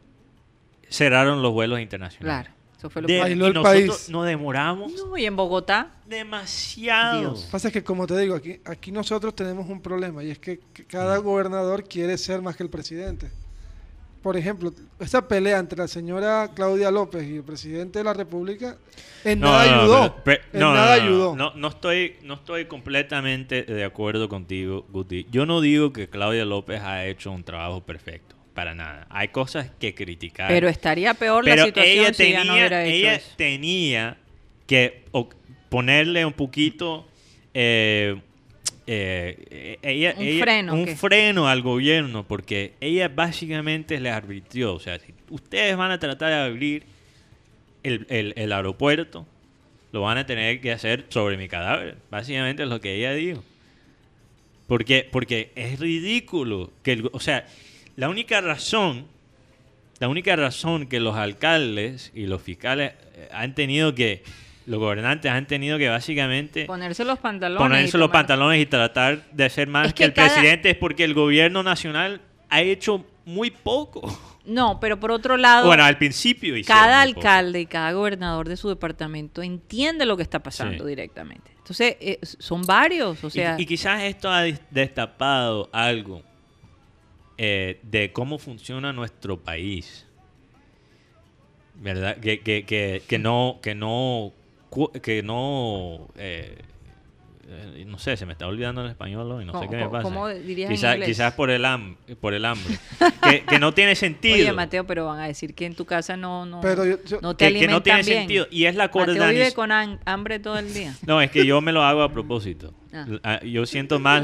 cerraron 0.89 1.41
los 1.41 1.53
vuelos 1.53 1.79
internacionales. 1.79 2.49
Claro, 2.49 2.60
eso 2.81 2.89
fue 2.89 3.03
lo 3.03 3.07
De- 3.07 3.21
que... 3.21 3.29
Y 3.29 3.31
el 3.33 3.37
nosotros 3.39 3.63
país. 3.63 4.09
nos 4.09 4.25
demoramos 4.25 4.91
No, 4.93 5.15
y 5.15 5.25
en 5.27 5.35
Bogotá, 5.35 5.91
demasiado. 6.07 7.19
Dios. 7.19 7.47
Pasa 7.51 7.69
que 7.71 7.83
como 7.83 8.07
te 8.07 8.17
digo, 8.17 8.33
aquí, 8.35 8.59
aquí 8.65 8.91
nosotros 8.91 9.35
tenemos 9.35 9.69
un 9.69 9.81
problema 9.81 10.23
y 10.23 10.31
es 10.31 10.39
que, 10.39 10.59
que 10.73 10.85
cada 10.85 11.19
Mm. 11.19 11.23
gobernador 11.23 11.83
quiere 11.87 12.17
ser 12.17 12.41
más 12.41 12.55
que 12.55 12.63
el 12.63 12.69
presidente. 12.69 13.29
por 14.23 14.37
ejemplo, 14.37 14.71
esa 14.99 15.27
pelea 15.27 15.57
entre 15.57 15.79
la 15.79 15.87
señora 15.87 16.51
Claudia 16.53 16.91
López 16.91 17.23
y 17.27 17.37
el 17.37 17.43
presidente 17.43 17.97
de 17.99 18.05
la 18.05 18.13
República 18.13 18.77
en 19.23 19.39
nada 19.39 19.61
ayudó. 19.81 20.15
pero- 20.23 20.43
en 20.53 20.59
no, 20.59 20.73
nada 20.75 20.95
no, 20.97 21.01
no, 21.01 21.07
ayudó. 21.07 21.35
No, 21.35 21.53
no 21.55 21.67
estoy, 21.69 22.15
no 22.21 22.35
estoy 22.35 22.65
completamente 22.65 23.63
de 23.63 23.83
acuerdo 23.83 24.29
contigo, 24.29 24.85
Guti. 24.91 25.25
Yo 25.31 25.47
no 25.47 25.59
digo 25.59 25.91
que 25.91 26.07
Claudia 26.07 26.45
López 26.45 26.81
ha 26.81 27.03
hecho 27.07 27.31
un 27.31 27.43
trabajo 27.43 27.81
perfecto, 27.81 28.35
para 28.53 28.75
nada. 28.75 29.07
Hay 29.09 29.29
cosas 29.29 29.69
que 29.79 29.93
criticar. 29.95 30.49
Pero 30.49 30.67
estaría 30.69 31.13
peor 31.13 31.45
la 31.47 31.65
situación 31.65 32.05
ella 32.05 32.13
si 32.13 32.23
ella 32.23 32.43
no 32.43 32.53
hubiera 32.53 32.85
hecho 32.85 32.95
ella 32.95 33.15
eso. 33.15 33.31
tenía 33.37 34.17
que 34.67 35.03
ponerle 35.69 36.25
un 36.25 36.33
poquito 36.33 37.07
eh, 37.53 38.17
eh, 38.87 39.77
ella- 39.81 40.13
Un 40.17 40.23
ella- 40.23 40.43
freno, 40.43 40.73
un 40.73 40.87
freno 40.97 41.47
al 41.47 41.61
gobierno 41.61 42.25
porque 42.27 42.73
ella 42.81 43.07
básicamente 43.09 43.99
le 43.99 44.09
advirtió, 44.09 44.73
o 44.73 44.79
sea, 44.79 44.99
si 44.99 45.13
ustedes 45.29 45.75
van 45.77 45.91
a 45.91 45.99
tratar 45.99 46.29
de 46.29 46.35
abrir 46.35 46.83
el, 47.83 48.05
el- 48.09 48.33
el 48.35 48.51
aeropuerto, 48.51 49.25
lo 49.91 50.01
van 50.01 50.17
a 50.17 50.25
tener 50.25 50.61
que 50.61 50.71
hacer 50.71 51.05
sobre 51.09 51.37
mi 51.37 51.47
cadáver. 51.47 51.97
Básicamente 52.09 52.63
es 52.63 52.69
lo 52.69 52.79
que 52.81 52.95
ella 52.95 53.13
dijo. 53.13 53.43
Porque, 54.67 55.07
porque 55.11 55.51
es 55.55 55.79
ridículo 55.79 56.71
que, 56.83 56.93
el- 56.93 57.09
o 57.11 57.19
sea, 57.19 57.45
la 57.95 58.09
única 58.09 58.41
razón, 58.41 59.05
la 59.99 60.07
única 60.07 60.35
razón 60.35 60.87
que 60.87 60.99
los 60.99 61.15
alcaldes 61.15 62.11
y 62.15 62.25
los 62.25 62.41
fiscales 62.41 62.93
eh, 63.15 63.29
han 63.31 63.53
tenido 63.55 63.93
que, 63.95 64.23
los 64.67 64.79
gobernantes 64.79 65.31
han 65.31 65.47
tenido 65.47 65.77
que 65.77 65.89
básicamente 65.89 66.65
Ponerse 66.65 67.03
los 67.03 67.19
pantalones. 67.19 67.59
y 67.59 67.67
ponerse 67.69 67.97
los 67.97 68.11
pantalones 68.11 68.61
y 68.61 68.65
tratar 68.67 69.23
de 69.31 69.45
hacer 69.45 69.67
más 69.67 69.87
Es 69.87 69.93
que, 69.93 69.97
que 69.97 70.03
el 70.05 70.13
cada- 70.13 70.27
presidente 70.29 70.69
es 70.69 70.77
porque 70.77 71.03
el 71.03 71.13
gobierno 71.13 71.63
nacional 71.63 72.21
ha 72.49 72.61
hecho 72.61 73.05
muy 73.25 73.49
poco. 73.51 74.01
No, 74.45 74.79
pero 74.79 74.99
por 74.99 75.11
otro 75.11 75.37
lado, 75.37 75.67
Bueno, 75.67 75.83
al 75.83 75.97
principio 75.99 76.55
cada 76.65 77.05
poco. 77.05 77.19
alcalde 77.19 77.61
y 77.61 77.65
cada 77.67 77.91
gobernador 77.91 78.49
de 78.49 78.57
su 78.57 78.69
departamento 78.69 79.43
entiende 79.43 80.05
lo 80.05 80.17
que 80.17 80.23
está 80.23 80.39
pasando 80.39 80.83
Sí. 80.83 80.89
directamente. 80.89 81.51
Entonces, 81.57 81.95
eh, 81.99 82.19
son 82.23 82.63
varios, 82.63 83.23
o 83.23 83.27
Y- 83.27 83.31
sea, 83.31 83.55
y, 83.59 83.65
quizás 83.67 84.01
esto 84.03 84.29
ha 84.31 84.43
destapado 84.71 85.69
algo 85.71 86.23
eh, 87.37 87.79
de 87.83 88.11
cómo 88.13 88.37
funciona 88.37 88.93
nuestro 88.93 89.39
país. 89.39 90.05
¿Verdad? 91.75 92.17
Que, 92.17 92.41
que, 92.41 92.65
que, 92.65 93.01
que 93.07 93.17
no, 93.17 93.59
que 93.61 93.73
no, 93.73 94.33
que 95.01 95.23
no, 95.23 96.07
eh, 96.15 96.57
eh, 97.47 97.85
no 97.87 97.97
sé, 97.97 98.15
se 98.17 98.25
me 98.27 98.33
está 98.33 98.45
olvidando 98.45 98.83
el 98.83 98.89
español 98.91 99.31
hoy, 99.31 99.45
no 99.45 99.53
sé 99.53 99.57
¿Cómo- 99.59 99.69
qué 99.71 99.77
me 99.77 99.89
pasa. 99.89 100.03
cómo 100.03 100.27
dirías 100.29 100.69
en 100.69 100.75
quizás, 100.75 100.93
inglés? 100.95 101.09
quizás 101.09 101.33
por 101.33 101.49
el, 101.49 101.63
ham- 101.65 101.95
por 102.19 102.35
el 102.35 102.45
hambre. 102.45 102.77
que, 103.23 103.43
que 103.45 103.57
no 103.57 103.73
tiene 103.73 103.95
sentido. 103.95 104.35
oye, 104.35 104.51
Mateo, 104.51 104.85
pero 104.85 105.07
van 105.07 105.19
a 105.21 105.25
decir 105.27 105.55
que 105.55 105.65
en 105.65 105.73
tu 105.73 105.85
casa 105.85 106.15
no, 106.15 106.45
no, 106.45 106.61
Pero 106.61 106.85
yo- 106.85 107.03
yo- 107.03 107.19
no 107.21 107.35
te 107.35 107.47
que, 107.47 107.53
que 107.59 107.67
no 107.67 107.77
alimentan 107.77 107.83
tiene 107.83 108.03
bien. 108.03 108.17
sentido. 108.19 108.47
Y 108.51 108.65
es 108.65 108.75
la 108.75 108.87
Mateo 108.93 109.29
vive 109.29 109.53
con 109.53 109.71
hambre 109.71 110.39
todo 110.39 110.59
el 110.59 110.71
día. 110.73 110.95
No, 111.07 111.19
es 111.19 111.31
que 111.31 111.45
yo 111.47 111.61
me 111.61 111.71
lo 111.71 111.81
hago 111.81 112.03
a 112.03 112.11
propósito. 112.13 112.75
Ah. 112.93 113.05
Ah, 113.23 113.39
Yo 113.43 113.65
siento 113.65 113.99
más. 113.99 114.23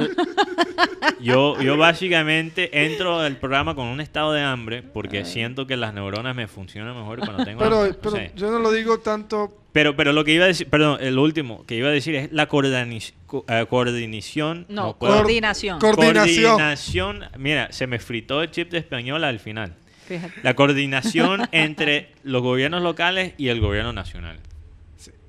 Yo, 1.19 1.59
yo 1.61 1.77
básicamente 1.77 2.85
entro 2.85 3.19
al 3.19 3.37
programa 3.37 3.73
con 3.75 3.87
un 3.87 3.99
estado 4.01 4.33
de 4.33 4.41
hambre 4.43 4.83
porque 4.83 5.25
siento 5.25 5.65
que 5.65 5.75
las 5.77 5.93
neuronas 5.93 6.35
me 6.35 6.47
funcionan 6.47 6.95
mejor 6.95 7.19
cuando 7.19 7.43
tengo 7.43 7.59
Pero, 7.59 7.81
hambre. 7.81 7.97
pero 7.99 8.11
No 8.11 8.17
sé. 8.17 8.31
yo 8.35 8.51
no 8.51 8.59
lo 8.59 8.71
digo 8.71 8.99
tanto. 8.99 9.57
pero, 9.71 9.95
pero 9.95 10.13
lo 10.13 10.23
que 10.23 10.33
iba 10.33 10.43
a 10.45 10.47
decir, 10.47 10.67
perdón, 10.69 10.99
el 11.01 11.17
último 11.17 11.65
que 11.65 11.75
iba 11.75 11.87
a 11.87 11.91
decir 11.91 12.15
es 12.15 12.31
la 12.31 12.47
co- 12.47 12.63
eh, 13.47 13.65
coordinación. 13.69 14.65
No, 14.69 14.97
puedo- 14.97 15.15
coordinación. 15.15 15.79
Coordinación. 15.79 16.43
coordinación. 16.51 17.23
Mira, 17.37 17.71
se 17.71 17.87
me 17.87 17.99
fritó 17.99 18.43
el 18.43 18.51
chip 18.51 18.71
de 18.71 18.77
español 18.79 19.23
al 19.23 19.39
final. 19.39 19.73
Fíjate. 20.07 20.33
La 20.43 20.55
coordinación 20.55 21.47
entre 21.51 22.11
los 22.23 22.41
gobiernos 22.41 22.81
locales 22.83 23.33
y 23.37 23.47
el 23.47 23.59
gobierno 23.59 23.91
nacional. 23.93 24.37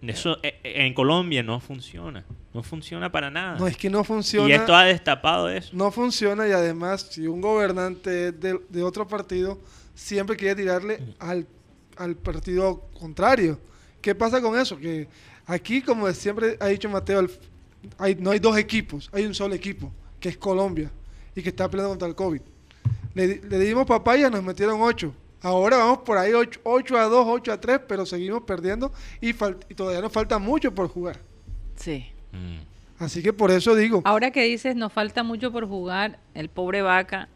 Eso 0.02 0.38
eh, 0.42 0.60
eh, 0.62 0.86
en 0.86 0.94
Colombia 0.94 1.42
no 1.42 1.58
funciona. 1.60 2.24
No 2.54 2.62
funciona 2.62 3.10
para 3.10 3.30
nada. 3.30 3.58
No 3.58 3.66
es 3.66 3.76
que 3.76 3.90
no 3.90 4.04
funciona. 4.04 4.48
y 4.48 4.52
esto 4.52 4.74
ha 4.74 4.84
destapado 4.84 5.48
eso. 5.50 5.70
No 5.74 5.90
funciona 5.90 6.46
y 6.48 6.52
además 6.52 7.08
si 7.10 7.26
un 7.26 7.40
gobernante 7.40 8.28
es 8.28 8.40
de, 8.40 8.60
de 8.68 8.82
otro 8.82 9.06
partido 9.08 9.58
siempre 9.94 10.36
quiere 10.36 10.54
tirarle 10.54 11.00
al, 11.18 11.46
al 11.96 12.14
partido 12.16 12.88
contrario. 12.98 13.58
¿Qué 14.00 14.14
pasa 14.14 14.40
con 14.40 14.58
eso? 14.58 14.78
Que 14.78 15.08
aquí, 15.46 15.82
como 15.82 16.10
siempre 16.12 16.56
ha 16.60 16.68
dicho 16.68 16.88
Mateo, 16.88 17.20
el- 17.20 17.30
hay, 17.98 18.14
no 18.14 18.30
hay 18.30 18.38
dos 18.38 18.56
equipos, 18.56 19.08
hay 19.12 19.24
un 19.26 19.34
solo 19.34 19.54
equipo, 19.54 19.92
que 20.20 20.28
es 20.28 20.36
Colombia, 20.36 20.90
y 21.34 21.42
que 21.42 21.48
está 21.48 21.68
peleando 21.68 21.90
contra 21.90 22.08
el 22.08 22.14
COVID. 22.14 22.40
Le, 23.14 23.40
le 23.48 23.58
dimos 23.58 23.86
papaya, 23.86 24.30
nos 24.30 24.42
metieron 24.44 24.80
8. 24.80 25.12
Ahora 25.40 25.76
vamos 25.76 25.98
por 25.98 26.18
ahí 26.18 26.32
8, 26.32 26.60
a 26.98 27.04
2, 27.04 27.26
8 27.28 27.52
a 27.52 27.60
3, 27.60 27.80
pero 27.86 28.04
seguimos 28.04 28.42
perdiendo 28.42 28.92
y, 29.20 29.32
todavía 29.32 30.00
nos 30.00 30.12
falta 30.12 30.38
mucho 30.38 30.74
por 30.74 30.88
jugar. 30.88 31.20
Sí. 31.76 32.06
Mm. 32.32 33.04
Así 33.04 33.22
que 33.22 33.32
por 33.32 33.52
eso 33.52 33.76
digo, 33.76 34.02
Ahora 34.04 34.32
que 34.32 34.42
dices, 34.42 34.74
nos 34.74 34.92
falta 34.92 35.22
mucho 35.22 35.52
por 35.52 35.68
jugar, 35.68 36.18
el 36.34 36.48
pobre 36.48 36.82
Vaca, 36.82 37.28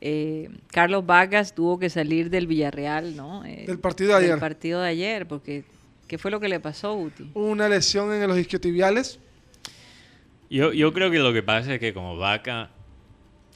eh, 0.00 0.48
Carlos 0.68 1.04
Vargas 1.04 1.54
tuvo 1.54 1.78
que 1.78 1.90
salir 1.90 2.30
del 2.30 2.46
Villarreal, 2.46 3.14
¿no? 3.14 3.44
Eh, 3.44 3.64
Del 3.66 3.78
partido 3.78 4.14
de 4.14 4.22
Del 4.22 4.30
ayer. 4.32 4.40
partido 4.40 4.80
de 4.80 4.88
ayer, 4.88 5.28
porque 5.28 5.64
¿qué 6.08 6.16
fue 6.16 6.30
lo 6.30 6.40
que 6.40 6.48
le 6.48 6.60
pasó, 6.60 6.94
Uti? 6.94 7.30
una 7.34 7.68
lesión 7.68 8.10
en 8.12 8.26
los 8.26 8.38
isquiotibiales. 8.38 9.18
Yo, 10.48 10.72
yo 10.72 10.92
creo 10.94 11.10
que 11.10 11.18
lo 11.18 11.32
que 11.32 11.42
pasa 11.42 11.74
es 11.74 11.80
que 11.80 11.92
como 11.92 12.16
Vaca. 12.16 12.70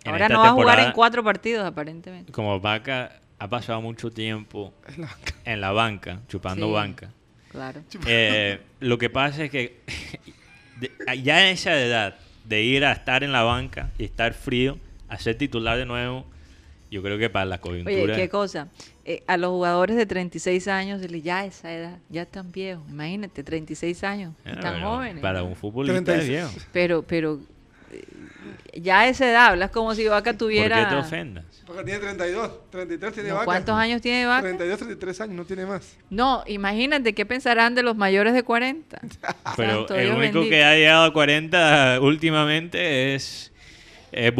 Ahora 0.04 0.28
no 0.28 0.40
va 0.40 0.48
a 0.48 0.52
jugar 0.52 0.80
en 0.80 0.92
cuatro 0.92 1.22
partidos, 1.24 1.66
aparentemente. 1.66 2.32
Como 2.32 2.60
Vaca 2.60 3.20
ha 3.38 3.48
pasado 3.48 3.80
mucho 3.80 4.10
tiempo 4.10 4.72
en 4.94 5.02
la- 5.02 5.16
en 5.44 5.60
la 5.60 5.72
banca, 5.72 6.20
chupando 6.28 6.66
Sí. 6.66 6.72
banca. 6.72 7.10
Claro. 7.50 7.82
Eh, 8.06 8.60
lo 8.80 8.98
que 8.98 9.08
pasa 9.10 9.44
es 9.44 9.50
que 9.50 9.80
de- 10.80 10.92
ya 11.22 11.36
a 11.36 11.50
esa 11.50 11.78
edad 11.80 12.16
de 12.44 12.62
ir 12.62 12.84
a 12.84 12.92
estar 12.92 13.22
en 13.24 13.32
la 13.32 13.42
banca 13.42 13.90
y 13.98 14.04
estar 14.04 14.34
frío, 14.34 14.78
a 15.08 15.18
ser 15.18 15.36
titular 15.36 15.76
de 15.78 15.86
nuevo, 15.86 16.26
yo 16.90 17.02
creo 17.02 17.18
que 17.18 17.28
para 17.30 17.44
la 17.44 17.58
coyuntura. 17.58 18.02
Oye, 18.14 18.16
qué 18.16 18.28
cosa. 18.28 18.68
Eh, 19.04 19.22
a 19.26 19.36
los 19.36 19.50
jugadores 19.50 19.96
de 19.96 20.06
36 20.06 20.68
años, 20.68 21.00
ya 21.22 21.44
esa 21.44 21.72
edad, 21.72 21.98
ya 22.10 22.22
están 22.22 22.50
viejos. 22.52 22.88
Imagínate, 22.90 23.42
36 23.42 24.04
años, 24.04 24.34
Ah, 24.44 24.50
están 24.50 24.72
bueno, 24.74 24.90
jóvenes. 24.96 25.22
Para 25.22 25.42
un 25.42 25.54
futbolista 25.56 25.98
es 25.98 26.04
36. 26.04 26.30
viejo. 26.54 26.66
Pero, 26.72 27.02
pero, 27.02 27.40
eh, 27.92 28.04
ya 28.74 29.00
a 29.00 29.08
esa 29.08 29.28
edad, 29.30 29.46
hablas 29.46 29.70
como 29.70 29.94
si 29.94 30.06
Vaca 30.06 30.30
¿Por 30.32 30.38
tuviera... 30.38 30.84
qué 30.88 30.94
te 30.94 31.00
ofendas? 31.00 31.44
Porque 31.66 31.84
tiene 31.84 31.98
32, 32.00 32.70
33 32.70 33.12
tiene 33.12 33.28
No, 33.28 33.34
vaca. 33.34 33.44
¿Cuántos 33.44 33.74
años 33.76 34.00
tiene 34.00 34.24
Vaca? 34.26 34.40
32, 34.42 34.78
33 34.78 35.20
años, 35.20 35.36
no 35.36 35.44
tiene 35.44 35.66
más. 35.66 35.96
No, 36.08 36.42
imagínate, 36.46 37.14
¿qué 37.14 37.26
pensarán 37.26 37.74
de 37.74 37.82
los 37.82 37.94
mayores 37.96 38.32
de 38.32 38.42
40? 38.42 39.00
Pero 39.56 39.72
Santo 39.80 39.94
el 39.94 40.06
Dios 40.06 40.16
único 40.16 40.32
bendito. 40.38 40.48
que 40.50 40.64
ha 40.64 40.74
llegado 40.74 41.04
a 41.04 41.12
40 41.12 41.98
últimamente 42.00 43.14
es, 43.14 43.52
es. 44.12 44.32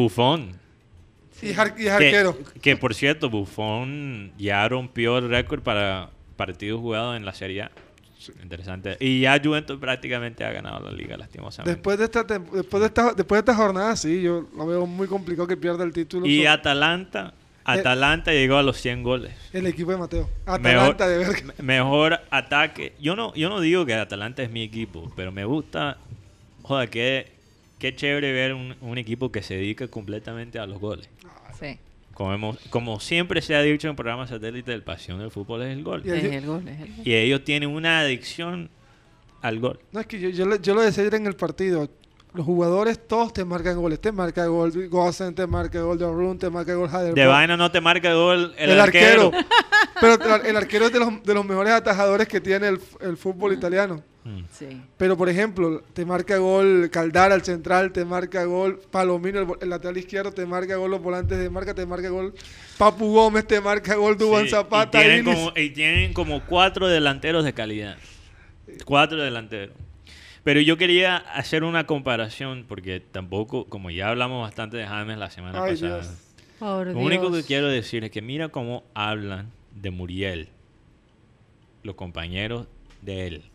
Y, 1.43 1.51
es 1.51 1.59
ar- 1.59 1.75
y 1.79 1.87
es 1.87 1.97
Que, 1.99 2.07
arquero. 2.07 2.39
que, 2.63 2.77
por 2.77 2.95
cierto, 2.95 3.29
Buffon 3.31 4.33
ya 4.39 4.67
rompió 4.69 5.19
el 5.19 5.29
récord 5.29 5.61
para 5.63 6.11
partidos 6.37 6.81
jugados 6.81 7.17
en 7.17 7.25
la 7.25 7.35
Serie 7.35 7.63
A. 7.63 7.71
Interesante. 8.43 8.97
Y 9.01 9.21
ya 9.21 9.41
Juventus 9.43 9.79
prácticamente 9.79 10.45
ha 10.45 10.53
ganado 10.53 10.81
la 10.81 10.93
liga, 10.93 11.17
lastimosamente. 11.17 11.77
Después 11.77 11.99
de 11.99 12.05
esta 12.05 12.25
después 12.25 12.81
de 12.81 12.87
esta 12.87 13.13
después 13.15 13.39
de 13.39 13.51
esta 13.51 13.55
jornada 13.55 13.97
sí, 13.97 14.23
yo 14.23 14.49
lo 14.57 14.67
veo 14.67 14.87
muy 14.87 15.07
complicado 15.07 15.47
que 15.47 15.57
pierda 15.57 15.85
el 15.85 15.93
título 15.93 16.27
y 16.27 16.47
Atalanta, 16.47 17.33
Atalanta 17.65 18.33
llegó 18.33 18.57
a 18.57 18.63
los 18.63 18.79
100 18.81 19.03
goles. 19.03 19.33
el 19.53 19.67
equipo 19.67 19.91
de 19.91 19.99
Mateo. 19.99 20.29
Mejor, 20.47 20.57
Atalanta 20.57 21.09
de 21.09 21.19
verga. 21.19 21.55
mejor 21.63 22.21
ataque. 22.31 22.95
Yo 23.01 23.15
no, 23.15 23.35
yo 23.35 23.49
no 23.49 23.61
digo 23.61 23.85
que 23.87 23.95
Atalanta 23.95 24.43
es 24.43 24.51
mi 24.51 24.63
equipo, 24.63 25.13
pero 25.17 25.33
me 25.33 25.45
gusta. 25.45 25.99
Joder, 26.63 26.91
qué, 26.91 27.33
qué 27.79 27.95
chévere 27.95 28.33
ver 28.33 28.55
un, 28.55 28.75
un 28.81 28.99
equipo 28.99 29.31
que 29.31 29.43
se 29.43 29.55
dedica 29.55 29.87
completamente 29.89 30.59
a 30.59 30.67
los 30.67 30.81
goles. 30.81 31.09
Sí, 31.59 31.79
Como, 32.19 32.35
hemos- 32.35 32.59
como 32.71 32.99
siempre 32.99 33.41
se 33.41 33.55
ha 33.55 33.63
dicho 33.63 33.87
en 33.89 33.95
programas 33.95 34.29
satélite, 34.31 34.73
el 34.73 34.83
pasión 34.83 35.21
del 35.21 35.31
fútbol 35.31 35.63
es 35.63 35.69
el 35.77 35.85
gol. 35.85 36.03
Y 36.05 36.11
es 36.11 36.25
el- 36.25 36.33
el 36.35 36.47
gol, 36.47 36.67
es 36.67 36.81
el 36.81 36.89
gol. 36.97 37.07
Y 37.07 37.15
ellos 37.15 37.45
tienen 37.45 37.71
una 37.71 38.01
adicción 38.01 38.71
al 39.41 39.61
gol. 39.61 39.79
No 39.93 40.01
es 40.01 40.07
que 40.09 40.19
yo, 40.19 40.29
yo, 40.31 40.45
lo- 40.45 40.57
yo 40.57 40.75
lo 40.75 40.81
decía 40.83 41.05
ayer 41.05 41.15
en 41.15 41.29
el 41.29 41.37
partido. 41.37 41.89
Los 42.35 42.45
jugadores 42.45 42.99
todos 43.07 43.33
te 43.33 43.45
marcan 43.45 43.77
goles. 43.77 44.01
Te 44.01 44.11
marca 44.11 44.45
gol 44.47 44.89
Gossen, 44.89 45.33
te 45.33 45.47
marca 45.47 45.81
gol 45.81 45.97
de 45.97 46.07
Run, 46.07 46.39
te 46.41 46.51
marca 46.51 46.75
gol 46.75 46.89
Hader. 46.93 47.15
De 47.15 47.25
vaina 47.27 47.57
no 47.57 47.71
te 47.71 47.81
marca 47.81 48.13
gol 48.15 48.53
el, 48.59 48.71
el 48.71 48.81
arquero. 48.81 49.27
arquero. 49.33 49.47
Pero 50.01 50.37
el, 50.37 50.47
el 50.47 50.57
arquero 50.57 50.87
es 50.87 50.93
de 50.93 50.99
los, 50.99 51.23
de 51.23 51.35
los 51.35 51.45
mejores 51.47 51.73
atajadores 51.73 52.27
que 52.27 52.41
tiene 52.41 52.67
el, 52.67 52.81
el 53.01 53.17
fútbol 53.17 53.53
italiano. 53.53 54.03
Mm. 54.29 54.45
Sí. 54.53 54.83
Pero, 54.99 55.17
por 55.17 55.31
ejemplo, 55.31 55.83
te 55.95 56.05
marca 56.05 56.37
gol 56.37 56.91
Caldara, 56.93 57.35
el 57.35 57.43
central, 57.43 57.93
te 57.93 58.05
marca 58.05 58.45
gol 58.45 58.79
Palomino, 58.91 59.57
el, 59.61 59.71
lateral 59.71 59.97
izquierdo, 59.97 60.33
te 60.33 60.45
marca 60.45 60.77
gol 60.77 60.91
los 60.91 61.01
volantes 61.01 61.39
de 61.39 61.49
marca, 61.49 61.75
te 61.75 61.87
marca 61.87 62.11
gol 62.11 62.35
Papu 62.77 63.11
Gómez, 63.15 63.47
te 63.47 63.61
marca 63.63 63.95
gol 63.95 64.19
Dubán 64.19 64.45
Sí, 64.45 64.51
Zapata. 64.51 65.01
y, 65.01 65.05
tienen 65.05 65.25
como, 65.25 65.53
y 65.57 65.71
tienen 65.71 66.13
como 66.13 66.45
cuatro 66.45 66.89
delanteros 66.89 67.43
de 67.43 67.55
calidad. 67.55 67.97
Cuatro 68.85 69.23
delanteros. 69.23 69.75
Pero 70.45 70.61
yo 70.61 70.77
quería 70.77 71.17
hacer 71.17 71.65
una 71.65 71.87
comparación, 71.87 72.67
porque 72.69 73.01
tampoco, 73.01 73.65
como 73.65 73.91
ya 73.91 74.11
hablamos 74.11 74.43
bastante 74.43 74.77
de 74.77 74.87
James 74.87 75.19
la 75.19 75.31
semana 75.31 75.63
Ay, 75.63 75.73
pasada, 75.73 76.01
Dios. 76.03 76.15
Por 76.59 76.87
Lo 76.89 76.99
único 76.99 77.33
que 77.33 77.43
quiero 77.45 77.69
decir 77.69 78.05
es 78.05 78.11
que 78.11 78.21
mira 78.21 78.49
cómo 78.49 78.85
hablan 78.93 79.51
de 79.75 79.91
Muriel, 79.91 80.49
los 81.83 81.95
compañeros 81.95 82.67
de 83.01 83.27
él. 83.27 83.48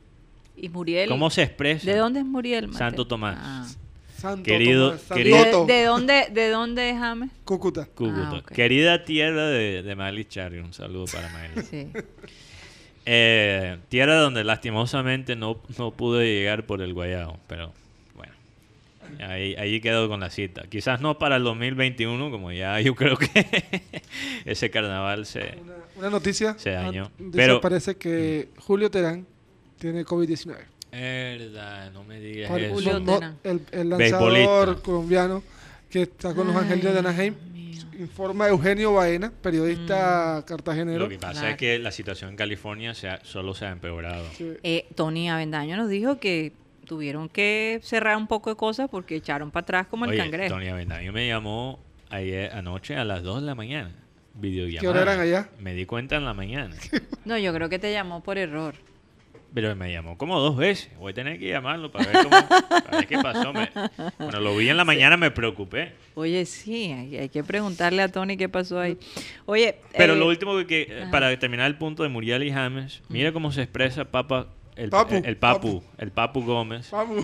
Y 0.56 0.70
Muriel. 0.70 1.10
¿Cómo 1.10 1.30
se 1.30 1.44
expresa? 1.44 1.90
¿De 1.90 1.98
dónde 1.98 2.20
es 2.20 2.26
Muriel? 2.26 2.68
Mateo? 2.68 2.78
Santo 2.80 3.08
Tomás. 3.08 3.38
Ah. 3.40 3.68
Santo 4.18 4.44
Querido- 4.44 4.88
Tomás, 4.92 5.02
Santo 5.02 5.16
querido- 5.16 5.38
¿De, 5.44 5.52
Toto, 5.52 5.66
de 5.66 5.84
dónde, 5.84 6.28
¿De 6.32 6.50
dónde 6.50 6.90
es 6.92 6.98
James? 6.98 7.30
Cúcuta. 7.44 7.86
Cúcuta. 7.88 8.32
Ah. 8.38 8.54
Querida 8.54 9.04
tierra 9.04 9.48
de, 9.48 9.84
de 9.84 9.96
Miley 9.96 10.26
Charry, 10.26 10.60
un 10.60 10.74
saludo 10.74 11.06
para 11.12 11.30
Miley. 11.30 11.66
Sí. 11.66 11.88
Eh, 13.06 13.78
tierra 13.90 14.16
donde 14.16 14.44
lastimosamente 14.46 15.36
no, 15.36 15.60
no 15.78 15.92
pude 15.92 16.26
llegar 16.26 16.66
por 16.66 16.82
el 16.82 16.94
Guayao, 16.94 17.38
pero 17.48 17.74
bueno, 18.16 18.34
ahí, 19.28 19.56
ahí 19.56 19.82
quedo 19.82 20.08
con 20.08 20.22
la 20.22 20.30
cita. 20.30 20.64
Quizás 20.70 21.02
no 21.02 21.18
para 21.20 21.36
el 21.36 21.44
2021, 21.44 22.32
como 22.32 22.54
ya 22.54 22.80
yo 22.80 22.96
creo 22.96 23.18
que 23.18 23.28
ese 24.46 24.70
carnaval 24.72 25.26
se... 25.26 25.58
Una, 25.62 25.74
una 25.98 26.10
noticia. 26.12 26.56
Se 26.58 26.70
dañó. 26.72 27.12
Ah, 27.20 27.24
Pero- 27.34 27.60
parece 27.60 27.98
que 27.98 28.48
Julio 28.58 28.90
Terán 28.90 29.28
tiene 29.84 30.06
COVID-19. 30.06 30.56
Verdad, 30.92 31.92
no 31.92 32.04
me 32.06 32.20
digas 32.20 32.50
Cual- 32.50 32.64
eso. 32.64 32.74
Julio 32.74 33.00
no- 33.02 33.18
el, 33.44 33.62
el 33.72 33.90
Beisbolista. 33.90 34.20
lanzador 34.20 34.82
colombiano 34.82 35.44
que 35.90 36.04
está 36.04 36.34
con 36.34 36.48
los 36.48 36.56
Angelinos 36.56 36.94
de 36.94 37.00
Anaheim. 37.00 37.36
Informa 38.00 38.48
Eugenio 38.48 38.94
Baena, 38.94 39.32
periodista 39.42 40.44
cartagenero. 40.48 41.00
Lo 41.00 41.10
que 41.10 41.18
pasa 41.20 41.34
Claro. 41.42 41.48
es 41.50 41.58
que 41.58 41.80
la 41.80 41.92
situación 41.92 42.32
en 42.32 42.36
California 42.38 42.94
se 42.94 43.10
ha- 43.10 43.20
solo 43.24 43.54
se 43.54 43.66
ha 43.66 43.72
empeorado. 43.72 44.26
que 44.38 44.58
Eh, 44.64 44.86
Tony 44.96 45.30
Avendaño 45.30 45.76
nos 45.78 45.90
dijo 45.90 46.20
que 46.20 46.54
tuvieron 46.86 47.28
que 47.30 47.80
cerrar 47.84 48.16
un 48.18 48.28
poco 48.28 48.50
de 48.50 48.56
cosas 48.56 48.90
porque 48.90 49.16
echaron 49.16 49.52
para 49.52 49.64
atrás 49.64 49.88
como 49.88 50.06
el 50.06 50.12
Oye, 50.12 50.20
cangrejo. 50.20 50.56
Tony 50.56 50.70
Avendaño 50.70 51.12
me 51.14 51.28
llamó 51.28 51.80
ayer 52.10 52.52
anoche 52.54 52.96
a 52.96 53.04
las 53.04 53.22
2 53.24 53.42
de 53.42 53.48
la 53.48 53.56
mañana. 53.56 53.92
Videollamada. 54.36 54.82
¿Qué 54.82 54.88
hora 54.88 55.02
eran 55.04 55.20
allá? 55.20 55.50
Me 55.60 55.74
di 55.76 55.86
cuenta 55.86 56.16
en 56.16 56.26
la 56.26 56.34
mañana. 56.34 56.76
No, 57.26 57.38
yo 57.38 57.54
creo 57.54 57.70
que 57.70 57.80
te 57.80 57.92
llamó 57.92 58.22
por 58.24 58.38
error. 58.38 58.76
Pero 59.54 59.76
me 59.76 59.92
llamó 59.92 60.18
como 60.18 60.40
dos 60.40 60.58
veces. 60.58 60.90
Voy 60.98 61.12
a 61.12 61.14
tener 61.14 61.38
que 61.38 61.48
llamarlo 61.50 61.92
para 61.92 62.08
ver, 62.12 62.24
cómo, 62.24 62.48
para 62.50 62.98
ver 62.98 63.08
qué 63.08 63.20
pasó. 63.20 63.54
Me- 63.54 63.70
cuando 64.18 64.40
lo 64.40 64.58
vi 64.58 64.68
en 64.70 64.78
la 64.78 64.84
mañana 64.86 65.16
me 65.16 65.30
preocupé. 65.30 65.92
Oye, 66.16 66.44
sí, 66.46 66.92
hay, 66.92 67.18
hay 67.18 67.30
que 67.30 67.44
preguntarle 67.44 68.02
a 68.02 68.08
Tony 68.08 68.36
qué 68.36 68.50
pasó 68.50 68.80
ahí. 68.80 68.98
Oye, 69.46 69.76
Pero 69.96 70.14
eh, 70.14 70.18
lo 70.18 70.28
último 70.28 70.58
que, 70.58 70.66
que- 70.66 71.02
ajá. 71.04 71.12
para 71.12 71.38
terminar 71.38 71.68
el 71.68 71.78
punto 71.78 72.02
de 72.02 72.10
Muriel 72.10 72.42
y 72.44 72.52
James, 72.52 73.04
mira 73.10 73.32
cómo 73.32 73.52
se 73.52 73.62
expresa 73.62 74.06
Papa, 74.06 74.48
el 74.76 74.90
Papu, 74.90 75.16
el, 75.16 75.26
el 75.26 75.38
Papu, 75.38 75.82
Papu. 75.82 75.84
el 76.00 76.12
Papu 76.12 76.44
Gómez. 76.44 76.90
Vamos. 76.90 77.24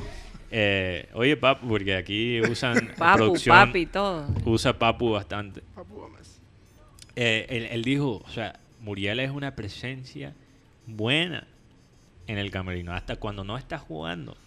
Eh, 0.52 1.10
oye, 1.14 1.36
Papu, 1.36 1.68
porque 1.68 1.96
aquí 1.96 2.42
usan 2.42 2.92
Papu, 2.98 3.18
producción, 3.18 3.56
papi, 3.56 3.86
todo. 3.88 4.28
usa 4.46 4.78
Papu 4.78 5.12
bastante. 5.12 5.62
Papu 5.74 5.96
Gómez. 5.96 6.40
Eh, 7.16 7.48
él, 7.50 7.68
él 7.72 7.84
dijo, 7.84 8.22
o 8.24 8.30
sea, 8.30 8.60
Muriel 8.82 9.20
es 9.20 9.32
una 9.32 9.56
presencia 9.56 10.34
buena 10.86 11.48
en 12.30 12.38
el 12.38 12.52
camerino, 12.52 12.94
hasta 12.94 13.16
cuando 13.16 13.44
no 13.44 13.58
está 13.58 13.80
jugando. 13.80 14.38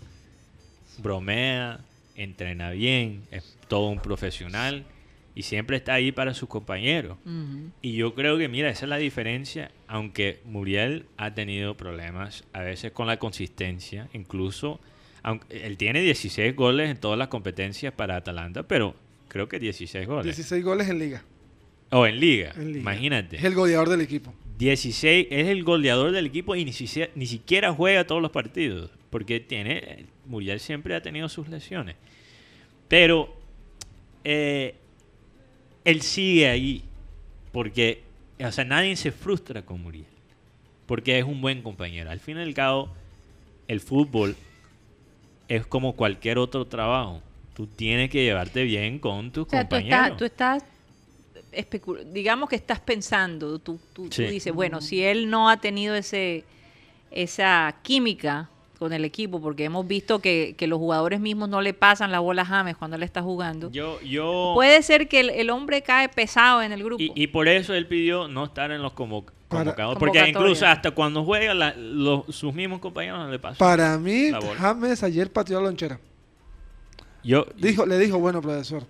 Bromea, 0.99 1.81
entrena 2.15 2.71
bien, 2.71 3.25
es 3.33 3.59
todo 3.67 3.89
un 3.89 3.99
profesional 3.99 4.85
y 5.35 5.43
siempre 5.43 5.79
está 5.79 5.95
ahí 5.95 6.13
para 6.13 6.33
sus 6.33 6.49
compañeros. 6.49 7.19
Y 7.83 7.95
yo 7.97 8.15
creo 8.15 8.39
que, 8.39 8.49
mira, 8.49 8.71
esa 8.71 8.85
es 8.85 8.89
la 8.89 8.99
diferencia, 8.99 9.73
aunque 9.89 10.41
Muriel 10.45 11.07
ha 11.17 11.35
tenido 11.35 11.77
problemas 11.77 12.45
a 12.53 12.61
veces 12.61 12.93
con 12.93 13.09
la 13.09 13.19
consistencia, 13.19 14.09
incluso, 14.13 14.79
aunque 15.25 15.67
él 15.67 15.77
tiene 15.77 16.03
16 16.03 16.55
goles 16.55 16.89
en 16.89 16.99
todas 16.99 17.19
las 17.19 17.29
competencias 17.29 17.93
para 17.93 18.15
Atalanta, 18.15 18.63
pero 18.63 18.95
creo 19.27 19.49
que 19.49 19.59
16 19.59 20.07
goles. 20.07 20.37
16 20.37 20.65
goles 20.65 20.89
en 20.89 21.01
liga. 21.01 21.25
O 21.91 22.07
en 22.07 22.21
liga, 22.21 22.53
en 22.55 22.69
liga. 22.69 22.81
imagínate. 22.81 23.39
Es 23.39 23.45
el 23.45 23.57
goleador 23.57 23.89
del 23.89 24.03
equipo. 24.03 24.33
16 24.63 25.27
es 25.31 25.49
el 25.49 25.65
goleador 25.65 26.13
del 26.13 26.27
equipo 26.27 26.55
y 26.55 26.65
ni 26.65 26.73
siquiera, 26.73 27.11
ni 27.17 27.27
siquiera 27.27 27.73
juega 27.73 28.07
todos 28.07 28.23
los 28.23 28.31
partidos. 28.31 28.91
Porque 29.11 29.41
tiene. 29.41 30.07
Muriel 30.27 30.61
siempre 30.61 30.95
ha 30.95 31.03
tenido 31.03 31.29
sus 31.29 31.49
lesiones. 31.49 31.97
Pero 32.89 33.35
eh, 34.25 34.77
él 35.85 36.01
sigue 36.03 36.49
ahí. 36.49 36.85
Porque. 37.51 38.03
O 38.41 38.51
sea, 38.53 38.65
nadie 38.65 38.97
se 38.97 39.13
frustra 39.13 39.63
con 39.63 39.83
Muriel. 39.83 40.07
Porque 40.87 41.19
es 41.19 41.25
un 41.25 41.41
buen 41.41 41.63
compañero. 41.63 42.11
Al 42.11 42.21
fin 42.21 42.39
y 42.39 42.43
al 42.43 42.55
cabo, 42.55 42.93
el 43.69 43.81
fútbol 43.81 44.37
es 45.49 45.67
como 45.67 45.95
cualquier 45.95 46.39
otro 46.39 46.67
trabajo. 46.67 47.21
Tú 47.55 47.67
tienes 47.67 48.11
que 48.11 48.25
llevarte 48.25 48.63
bien 48.63 48.99
con 48.99 49.31
tus 49.33 49.47
O 49.47 49.51
sea, 49.51 49.65
tú 49.65 49.77
compañeros. 49.77 50.03
estás, 50.03 50.17
tú 50.17 50.25
estás 50.25 50.72
digamos 52.13 52.49
que 52.49 52.57
estás 52.57 52.81
pensando, 52.81 53.59
tú, 53.59 53.79
tú- 53.93 54.09
tú 54.09 54.31
dices, 54.31 54.53
bueno, 54.55 54.81
si 54.81 55.03
él 55.05 55.29
no 55.31 55.49
ha 55.49 55.59
tenido 55.59 55.95
ese 55.95 56.45
esa 57.11 57.75
química 57.83 58.49
con 58.79 58.93
el 58.95 59.05
equipo, 59.05 59.41
porque 59.41 59.65
hemos 59.65 59.87
visto 59.87 60.19
que, 60.21 60.55
que 60.57 60.67
los 60.67 60.79
jugadores 60.79 61.21
mismos 61.21 61.49
no 61.49 61.61
le 61.61 61.75
pasan 61.75 62.11
la 62.11 62.19
bola 62.21 62.43
a 62.43 62.47
James 62.47 62.77
cuando 62.77 62.97
él 62.97 63.03
está 63.05 63.21
jugando, 63.23 63.71
Yo, 63.71 64.01
yo, 64.01 64.53
puede 64.55 64.83
ser 64.83 65.09
que 65.09 65.21
el, 65.21 65.31
el 65.31 65.51
hombre 65.51 65.83
cae 65.83 66.09
pesado 66.09 66.63
en 66.63 66.73
el 66.73 66.83
grupo. 66.83 67.03
Y, 67.03 67.13
y 67.15 67.27
por 67.29 67.47
eso 67.49 67.75
él 67.75 67.87
pidió 67.87 68.27
no 68.29 68.45
estar 68.47 68.71
en 68.73 68.81
los 68.83 68.93
convocados. 68.95 69.35
Porque 69.99 70.19
incluso 70.31 70.67
hasta 70.67 70.91
cuando 70.93 71.23
juega, 71.25 71.53
la- 71.55 71.75
los- 71.77 72.35
sus 72.35 72.53
mismos 72.55 72.81
compañeros 72.81 73.19
no 73.21 73.31
le 73.31 73.39
pasan. 73.39 73.59
Para 73.59 73.99
mí. 73.99 74.31
James 74.59 75.03
ayer 75.03 75.31
pateó 75.31 75.61
la 75.61 75.67
lonchera. 75.67 76.01
Yo, 77.23 77.47
Dijo, 77.57 77.87
le 77.87 77.99
dijo, 77.99 78.19
bueno, 78.19 78.41
profesor. 78.43 78.85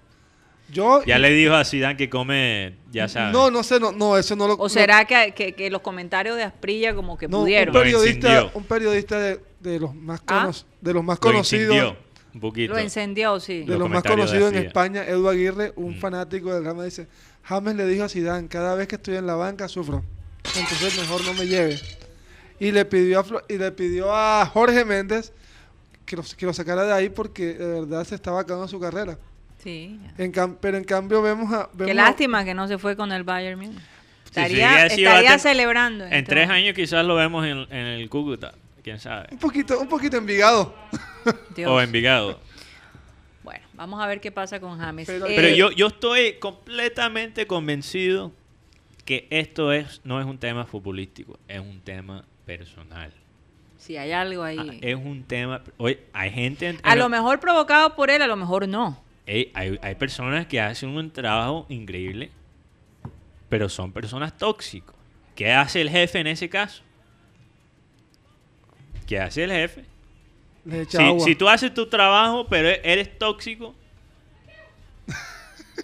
Yo. 0.70 1.02
ya 1.04 1.18
le 1.18 1.30
dijo 1.30 1.54
a 1.54 1.64
Zidane 1.64 1.96
que 1.96 2.08
come, 2.08 2.74
ya 2.90 3.06
sabes. 3.08 3.32
No, 3.32 3.50
no 3.50 3.62
sé, 3.62 3.78
no, 3.78 3.92
no, 3.92 4.16
eso 4.16 4.36
no 4.36 4.46
lo. 4.46 4.54
¿O 4.54 4.64
no- 4.64 4.68
será 4.68 5.04
que, 5.04 5.32
que- 5.36 5.54
que 5.54 5.70
los 5.70 5.82
comentarios 5.82 6.36
de 6.36 6.44
Asprilla 6.44 6.94
como 6.94 7.18
que 7.18 7.28
no, 7.28 7.38
un 7.38 7.44
pudieron? 7.44 7.74
Lo 7.74 7.80
periodista, 7.80 8.50
un 8.54 8.64
periodista 8.64 9.18
de, 9.18 9.40
de 9.60 9.78
los 9.80 9.94
más 9.94 10.22
¿Ah? 10.26 10.50
de 10.80 10.92
los 10.94 11.04
más 11.04 11.16
Lo 11.18 11.20
conocidos. 11.20 11.74
incendió 11.74 11.96
un 12.34 12.40
poquito. 12.40 12.72
Lo 12.72 12.78
encendió, 12.78 13.38
sí. 13.38 13.60
de 13.60 13.66
Los 13.66 13.78
los 13.80 13.90
más 13.90 14.02
conocidos 14.02 14.52
en. 14.54 14.64
España, 14.66 15.04
Edu 15.06 15.28
Aguirre, 15.28 15.72
un 15.76 15.96
Mm. 15.96 16.00
fanático 16.00 16.54
del 16.54 16.64
Real 16.64 16.82
dice, 16.84 17.06
James 17.42 17.74
le 17.76 17.86
dijo 17.86 18.04
a 18.04 18.08
Zidane, 18.08 18.48
cada 18.48 18.74
vez 18.74 18.88
que 18.88 18.94
estoy 18.94 19.16
en 19.16 19.26
la 19.26 19.34
banca 19.34 19.68
sufro, 19.68 20.02
entonces 20.56 20.98
mejor 20.98 21.22
no 21.24 21.34
me 21.34 21.46
lleve. 21.46 21.78
Y 22.58 22.70
le 22.72 22.84
pidió 22.86 23.20
a, 23.20 23.24
Flo- 23.24 23.42
y 23.48 23.58
le 23.58 23.72
pidió 23.72 24.14
a 24.14 24.46
Jorge 24.46 24.84
Méndez 24.86 25.32
que 26.06 26.16
lo, 26.16 26.22
que 26.22 26.46
lo 26.46 26.54
sacara 26.54 26.84
de 26.84 26.92
ahí 26.94 27.08
porque 27.10 27.54
de 27.54 27.80
verdad 27.80 28.04
se 28.04 28.14
estaba 28.14 28.40
acabando 28.40 28.68
su 28.68 28.80
carrera. 28.80 29.18
Sí. 29.62 30.00
En 30.18 30.32
cam- 30.32 30.56
pero 30.60 30.76
en 30.76 30.84
cambio 30.84 31.22
vemos 31.22 31.52
a... 31.52 31.68
Qué 31.70 31.84
vemos 31.84 31.92
a- 31.92 32.06
lástima 32.06 32.44
que 32.44 32.54
no 32.54 32.66
se 32.68 32.78
fue 32.78 32.96
con 32.96 33.12
el 33.12 33.22
Bayern 33.22 33.58
Múnich. 33.60 33.78
Estaría, 34.26 34.86
estaría 34.86 35.38
celebrando. 35.38 36.04
En 36.06 36.24
tres 36.24 36.48
años 36.48 36.74
quizás 36.74 37.04
lo 37.04 37.14
vemos 37.16 37.46
en, 37.46 37.58
en 37.70 37.86
el 37.86 38.08
Cúcuta. 38.08 38.54
¿Quién 38.82 38.98
sabe? 38.98 39.28
Un 39.30 39.38
poquito, 39.38 39.78
un 39.78 39.88
poquito 39.88 40.16
envigado. 40.16 40.74
Dios. 41.54 41.70
O 41.70 41.80
Envigado. 41.80 42.40
Bueno, 43.44 43.64
vamos 43.74 44.00
a 44.02 44.06
ver 44.06 44.20
qué 44.20 44.32
pasa 44.32 44.58
con 44.58 44.78
James. 44.78 45.06
Pero- 45.06 45.26
Eh, 45.26 45.34
Pero 45.36 45.48
yo, 45.54 45.70
yo 45.70 45.88
estoy 45.88 46.34
completamente 46.40 47.46
convencido 47.46 48.32
que 49.04 49.26
esto 49.30 49.72
es 49.72 50.00
no 50.04 50.18
es 50.20 50.26
un 50.26 50.38
tema 50.38 50.64
futbolístico, 50.64 51.38
es 51.46 51.60
un 51.60 51.80
tema 51.80 52.24
personal. 52.46 53.12
Si 53.78 53.96
hay 53.96 54.12
algo 54.12 54.42
ahí. 54.44 54.58
Ah, 54.58 54.74
es 54.80 54.94
un 54.96 55.24
tema... 55.24 55.60
Oye, 55.76 56.00
hay 56.12 56.30
gente... 56.30 56.68
en- 56.68 56.78
a 56.84 56.94
lo 56.96 57.08
mejor 57.08 57.38
provocado 57.40 57.94
por 57.96 58.10
él, 58.10 58.22
a 58.22 58.26
lo 58.28 58.36
mejor 58.36 58.66
no. 58.68 59.02
Hay, 59.26 59.78
hay 59.82 59.94
personas 59.94 60.46
que 60.46 60.60
hacen 60.60 60.90
un 60.90 61.10
trabajo 61.10 61.66
increíble, 61.68 62.30
pero 63.48 63.68
son 63.68 63.92
personas 63.92 64.36
tóxicos. 64.36 64.94
¿Qué 65.36 65.52
hace 65.52 65.80
el 65.80 65.88
jefe 65.90 66.18
en 66.20 66.26
ese 66.26 66.48
caso? 66.48 66.82
¿Qué 69.06 69.18
hace 69.18 69.44
el 69.44 69.50
jefe? 69.52 69.84
Le 70.64 70.82
echa 70.82 70.98
Si, 70.98 71.04
agua. 71.04 71.24
si 71.24 71.34
tú 71.34 71.48
haces 71.48 71.72
tu 71.74 71.88
trabajo, 71.88 72.46
pero 72.48 72.68
e- 72.68 72.80
eres 72.84 73.18
tóxico, 73.18 73.74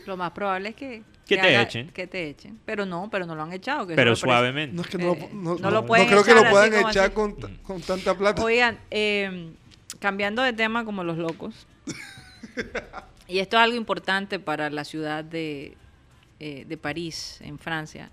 Lo 0.06 0.16
más 0.16 0.30
probable 0.32 0.70
es 0.70 0.74
que, 0.74 1.02
Que 1.26 1.36
te 1.36 1.40
haga- 1.56 1.62
echen. 1.62 1.88
Que 1.90 2.06
te 2.06 2.28
echen. 2.30 2.58
Pero 2.64 2.86
no, 2.86 3.08
pero 3.10 3.26
no 3.26 3.34
lo 3.34 3.42
han 3.42 3.52
echado. 3.52 3.86
que 3.86 3.94
pero 3.94 4.14
suavemente. 4.16 4.74
No 4.74 4.82
es 4.82 4.88
que 4.88 4.98
no, 4.98 5.12
Eh, 5.14 5.28
no, 5.32 5.56
no 5.56 5.70
lo 5.70 5.84
pueden 5.86 6.06
creo 6.06 6.24
que 6.24 6.34
lo 6.34 6.48
puedan 6.48 6.72
echar 6.88 7.12
con, 7.12 7.34
con 7.62 7.80
tanta 7.82 8.16
plata. 8.16 8.42
Oigan, 8.42 8.78
eh, 8.90 9.50
cambiando 9.98 10.42
de 10.42 10.52
tema 10.52 10.84
como 10.84 11.04
los 11.04 11.18
locos. 11.18 11.66
y 13.28 13.38
esto 13.40 13.56
es 13.56 13.62
algo 13.62 13.76
importante 13.76 14.38
para 14.38 14.70
la 14.70 14.84
ciudad 14.84 15.22
de, 15.24 15.76
eh, 16.40 16.64
de 16.66 16.76
París, 16.76 17.38
en 17.42 17.58
Francia. 17.58 18.10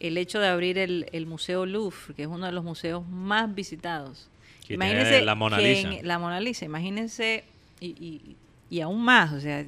El 0.00 0.16
hecho 0.18 0.40
de 0.40 0.48
abrir 0.48 0.78
el, 0.78 1.06
el 1.12 1.26
Museo 1.26 1.64
Louvre, 1.66 2.14
que 2.16 2.22
es 2.22 2.28
uno 2.28 2.46
de 2.46 2.52
los 2.52 2.64
museos 2.64 3.06
más 3.06 3.54
visitados. 3.54 4.28
Que 4.66 4.76
tiene 4.78 5.22
la 5.24 5.34
Mona 5.34 5.58
que 5.58 5.74
Lisa. 5.74 5.92
en- 5.94 6.06
la 6.08 6.18
Mona 6.18 6.40
Lisa, 6.40 6.64
imagínense, 6.64 7.44
y, 7.80 7.88
y- 7.88 8.36
y 8.70 8.80
aún 8.80 9.04
más, 9.04 9.32
o 9.32 9.40
sea, 9.40 9.64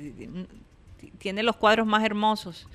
tiene 1.18 1.42
los 1.42 1.56
cuadros 1.56 1.86
más 1.86 2.02
hermosos 2.04 2.66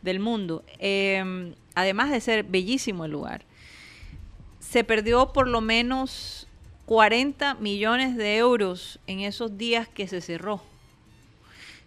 del 0.00 0.20
mundo. 0.20 0.64
Eh, 0.78 1.52
además 1.74 2.10
de 2.10 2.20
ser 2.20 2.44
bellísimo 2.44 3.04
el 3.04 3.10
lugar, 3.10 3.42
se 4.60 4.84
perdió 4.84 5.32
por 5.32 5.48
lo 5.48 5.60
menos 5.60 6.46
40 6.86 7.54
millones 7.54 8.16
de 8.16 8.36
euros 8.36 9.00
en 9.06 9.20
esos 9.20 9.58
días 9.58 9.88
que 9.88 10.06
se 10.06 10.20
cerró. 10.20 10.62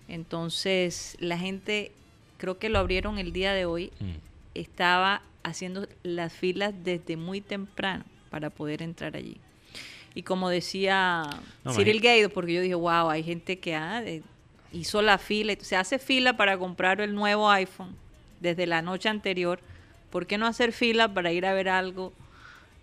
Entonces, 0.07 1.17
la 1.19 1.37
gente 1.37 1.91
creo 2.37 2.57
que 2.57 2.69
lo 2.69 2.79
abrieron 2.79 3.17
el 3.17 3.31
día 3.33 3.53
de 3.53 3.65
hoy, 3.65 3.91
Mm. 3.99 4.11
estaba 4.53 5.21
haciendo 5.43 5.87
las 6.03 6.33
filas 6.33 6.73
desde 6.83 7.17
muy 7.17 7.41
temprano 7.41 8.03
para 8.29 8.49
poder 8.49 8.81
entrar 8.81 9.15
allí. 9.15 9.37
Y 10.13 10.23
como 10.23 10.49
decía 10.49 11.23
No, 11.63 11.73
Cyril. 11.73 12.01
Gaydo, 12.01 12.29
porque 12.29 12.53
yo 12.53 12.61
dije, 12.61 12.75
wow, 12.75 13.09
hay 13.09 13.23
gente 13.23 13.59
que 13.59 13.75
ah, 13.75 14.01
eh, 14.05 14.21
hizo 14.71 15.01
la 15.01 15.17
fila, 15.17 15.53
se 15.59 15.75
hace 15.75 15.99
fila 15.99 16.37
para 16.37 16.57
comprar 16.57 17.01
el 17.01 17.13
nuevo 17.13 17.49
iPhone 17.49 17.95
desde 18.39 18.65
la 18.65 18.81
noche 18.81 19.09
anterior. 19.09 19.59
¿Por 20.09 20.25
qué 20.25 20.37
no 20.37 20.45
hacer 20.47 20.71
fila 20.71 21.13
para 21.13 21.31
ir 21.33 21.45
a 21.45 21.53
ver 21.53 21.67
algo, 21.67 22.13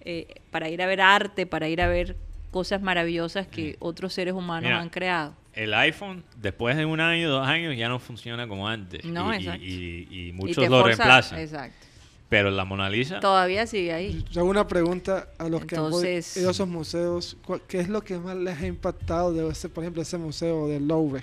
eh, 0.03 0.27
para 0.51 0.69
ir 0.69 0.83
a 0.83 0.87
ver 0.87 1.01
arte, 1.01 1.47
para 1.47 1.69
ir 1.69 1.81
a 1.81 1.89
ver 1.89 2.17
cosas 2.51 2.83
maravillosas 2.83 3.47
que 3.47 3.77
otros 3.79 4.13
seres 4.13 4.35
humanos 4.35 4.65
Mira, 4.69 4.81
han 4.81 4.91
creado? 4.91 5.35
El 5.55 5.75
iPhone, 5.75 6.25
después 6.37 6.77
de 6.77 6.87
un 6.87 7.01
año, 7.01 7.29
dos 7.31 7.47
años, 7.47 7.77
ya 7.77 7.89
no 7.89 7.99
funciona 7.99 8.49
como 8.49 8.67
antes. 8.69 9.05
No, 9.05 9.33
y, 9.33 9.37
y- 9.37 9.39
exacto. 9.41 9.65
y- 9.65 10.09
y 10.11 10.29
Y 10.29 10.33
muchos 10.33 10.69
lo 10.69 10.81
forza- 10.81 10.87
reemplazan. 10.87 11.39
Exacto. 11.41 11.87
Pero 12.31 12.51
la 12.51 12.65
Mona 12.65 12.89
Lisa, 12.89 13.21
Todavía 13.21 13.67
sigue 13.67 13.93
ahí. 13.93 14.25
Yo 14.31 14.41
hago 14.41 14.49
una 14.51 14.67
pregunta 14.67 15.29
a 15.39 15.49
los 15.51 15.67
que 15.67 15.77
han 15.77 15.85
Entonces- 15.85 16.35
ido 16.39 16.49
a 16.49 16.53
esos 16.53 16.67
museos. 16.67 17.37
¿Cuál- 17.45 17.61
¿Qué 17.69 17.81
es 17.81 17.89
lo 17.91 18.03
que 18.03 18.19
más 18.19 18.35
les 18.37 18.59
ha 18.59 18.67
impactado 18.67 19.35
de 19.35 19.47
ese, 19.51 19.69
por 19.69 19.85
ejemplo, 19.85 20.01
ese 20.01 20.17
museo 20.17 20.67
del 20.69 20.89
Louvre? 20.89 21.23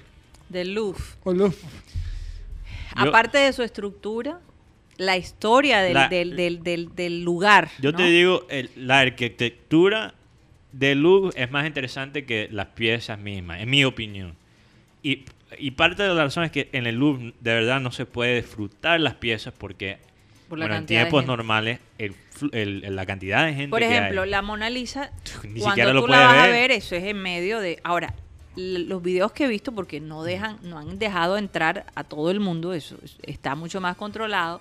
Del 0.49 0.75
Louvre. 0.75 1.01
O 1.23 1.33
Louvre. 1.33 1.57
Yo- 2.95 3.09
Aparte 3.09 3.39
de 3.39 3.51
su 3.53 3.63
estructura, 3.63 4.39
la 4.97 5.17
historia 5.17 5.79
del, 5.81 5.93
La- 5.95 6.07
del, 6.09 6.35
del, 6.35 6.61
del- 6.63 6.93
del 6.95 7.23
lugar. 7.23 7.69
yo 7.79 7.91
¿no? 7.91 7.97
te 7.97 8.03
digo, 8.03 8.45
el- 8.49 8.69
la 8.75 8.99
arquitectura 8.99 10.13
del 10.71 11.01
Louvre 11.01 11.31
es 11.41 11.49
más 11.51 11.65
interesante 11.65 12.25
que 12.25 12.47
las 12.51 12.67
piezas 12.67 13.17
mismas, 13.19 13.59
en 13.61 13.69
mi 13.69 13.83
opinión. 13.85 14.35
Y, 15.03 15.25
y 15.57 15.71
parte 15.71 16.03
de 16.03 16.13
la 16.13 16.23
razón 16.25 16.43
es 16.43 16.51
que 16.51 16.69
en 16.73 16.85
el 16.87 16.95
Louvre 16.95 17.33
de 17.39 17.53
verdad 17.53 17.79
no 17.79 17.91
se 17.91 18.05
puede 18.05 18.35
disfrutar 18.41 18.99
las 18.99 19.15
piezas 19.15 19.53
porque 19.57 19.97
Por 20.47 20.59
la 20.59 20.65
bueno, 20.65 20.75
en 20.75 20.81
de 20.83 20.87
tiempos 20.87 21.25
normales 21.25 21.79
el 21.97 22.13
flu- 22.13 22.49
el- 22.53 22.95
la 22.95 23.05
cantidad 23.05 23.45
de 23.45 23.53
gente 23.53 23.69
Por 23.69 23.79
que 23.79 23.85
hay- 23.85 23.93
ejemplo, 23.95 24.25
la 24.25 24.41
Mona 24.41 24.69
Lisa, 24.69 25.11
Ni 25.43 25.59
cuando 25.61 25.69
siquiera 25.69 25.93
lo 25.93 26.01
tú 26.01 26.07
la 26.07 26.15
puedes 26.17 26.27
vas 26.27 26.47
a 26.47 26.51
ver. 26.51 26.71
eso 26.71 26.95
es 26.95 27.03
en 27.03 27.17
medio 27.21 27.59
de... 27.59 27.79
Ahora, 27.83 28.13
los 28.55 29.01
videos 29.01 29.31
que 29.31 29.45
he 29.45 29.47
visto, 29.47 29.71
porque 29.71 29.99
no 30.01 30.23
dejan, 30.23 30.57
no 30.63 30.77
han 30.77 30.99
dejado 30.99 31.37
entrar 31.37 31.85
a 31.95 32.03
todo 32.03 32.29
el 32.29 32.39
mundo, 32.41 32.73
eso 32.73 32.97
es- 33.03 33.15
está 33.23 33.55
mucho 33.55 33.79
más 33.81 33.95
controlado, 33.95 34.59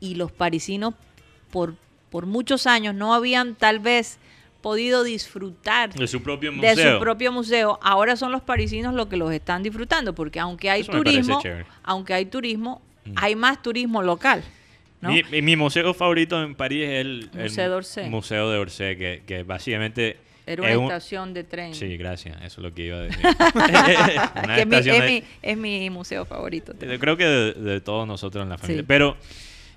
y 0.00 0.14
los 0.14 0.30
parisinos 0.30 0.94
por, 1.50 1.74
por 2.10 2.26
muchos 2.26 2.66
años 2.68 2.94
no 2.94 3.12
habían 3.14 3.56
tal 3.56 3.80
vez 3.80 4.18
podido 4.68 5.02
disfrutar 5.04 5.92
de 5.94 6.06
su 6.06 6.22
propio 6.22 6.52
museo. 6.52 6.74
de 6.76 6.92
su 6.94 7.00
propio 7.00 7.32
museo. 7.32 7.78
Ahora 7.82 8.16
son 8.16 8.32
los 8.32 8.42
parisinos 8.42 8.92
los 8.94 9.06
que 9.06 9.16
los 9.16 9.32
están 9.32 9.62
disfrutando, 9.62 10.14
porque 10.14 10.38
aunque 10.40 10.68
hay 10.70 10.82
Eso 10.82 10.92
turismo, 10.92 11.40
aunque 11.84 12.14
hay 12.14 12.26
turismo, 12.26 12.82
Mm. 13.04 13.12
hay 13.16 13.34
más 13.36 13.62
turismo 13.62 14.02
local. 14.02 14.42
¿no? 15.00 15.10
Mi, 15.10 15.22
mi- 15.30 15.42
mi 15.42 15.56
museo 15.56 15.94
favorito 15.94 16.42
en 16.42 16.54
París 16.54 16.82
es 16.84 17.00
el, 17.00 17.30
Museo 17.32 17.70
d'Orsay. 17.70 18.10
Museo 18.10 18.50
de 18.50 18.58
Orsay, 18.58 18.96
que, 18.98 19.22
que 19.26 19.42
básicamente 19.44 20.16
Era 20.44 20.62
una 20.62 20.70
es 20.72 20.76
un- 20.76 20.84
estación 20.84 21.32
de 21.34 21.44
tren. 21.44 21.72
Sí, 21.74 21.96
gracias, 21.96 22.36
eso 22.42 22.46
es 22.46 22.58
lo 22.58 22.74
que 22.74 22.82
iba 22.86 22.96
a 22.96 23.00
decir. 23.02 23.20
Es 24.58 24.66
mi, 24.66 24.76
estación 24.76 24.96
es, 24.96 25.02
de- 25.02 25.08
mi, 25.08 25.22
es 25.42 25.56
mi 25.56 25.88
museo 25.90 26.24
favorito. 26.26 26.74
Yo 26.80 26.98
creo 26.98 27.16
que 27.16 27.24
de, 27.24 27.52
de 27.54 27.80
todos 27.80 28.06
nosotros 28.08 28.42
en 28.42 28.48
la 28.50 28.58
familia. 28.58 28.82
Sí. 28.82 28.86
Pero 28.88 29.16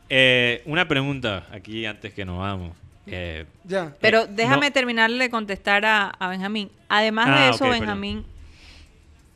eh, 0.10 0.62
una 0.66 0.88
pregunta 0.88 1.46
aquí 1.52 1.86
antes 1.86 2.14
que 2.14 2.26
nos 2.26 2.40
vamos. 2.40 2.76
Eh, 3.07 3.45
Ya. 3.64 3.95
Pero 3.99 4.23
Eh, 4.23 4.28
déjame 4.30 4.68
no. 4.68 4.73
terminarle 4.73 5.18
de 5.26 5.30
contestar 5.30 5.86
a, 5.86 6.10
a 6.10 6.28
Benjamín. 6.30 6.69
Además 6.90 7.28
Ah, 7.30 7.40
de 7.40 7.49
eso, 7.49 7.60
perdón. 7.60 7.80
Benjamín, 7.80 8.26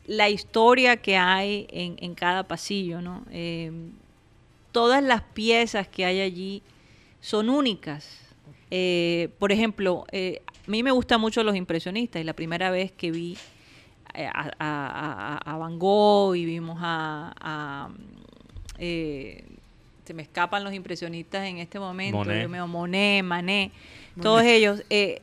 la 0.06 0.28
historia 0.28 0.96
que 0.98 1.16
hay 1.16 1.66
en, 1.70 1.96
en 1.98 2.14
cada 2.14 2.44
pasillo, 2.44 3.00
¿no? 3.02 3.24
Eh, 3.30 3.72
todas 4.72 5.02
las 5.02 5.22
piezas 5.22 5.88
que 5.88 6.04
hay 6.04 6.20
allí 6.20 6.62
son 7.20 7.48
únicas. 7.50 8.08
Eh, 8.70 9.30
por 9.38 9.50
ejemplo, 9.52 10.04
eh, 10.12 10.42
a 10.46 10.70
mí 10.70 10.82
me 10.82 10.90
gustan 10.92 11.20
mucho 11.20 11.42
los 11.42 11.56
impresionistas 11.56 12.20
y 12.20 12.24
la 12.24 12.34
primera 12.34 12.70
vez 12.70 12.92
que 12.92 13.10
vi 13.10 13.36
eh, 14.14 14.26
a, 14.26 14.50
a- 14.58 15.38
a- 15.44 15.52
a 15.54 15.56
Van 15.56 15.78
Gogh 15.78 16.36
y 16.36 16.44
vimos 16.44 16.78
a... 16.80 17.32
a, 17.40 17.88
eh, 18.78 19.44
se 20.06 20.14
me 20.14 20.22
escapan 20.22 20.62
los 20.64 20.72
impresionistas 20.72 21.44
en 21.46 21.58
este 21.58 21.78
momento, 21.78 22.18
Monet. 22.18 22.38
Dios 22.38 22.50
mío, 22.50 22.66
Monet, 22.66 23.24
Manet, 23.24 23.72
todos 24.22 24.42
ellos, 24.42 24.82
eh, 24.88 25.20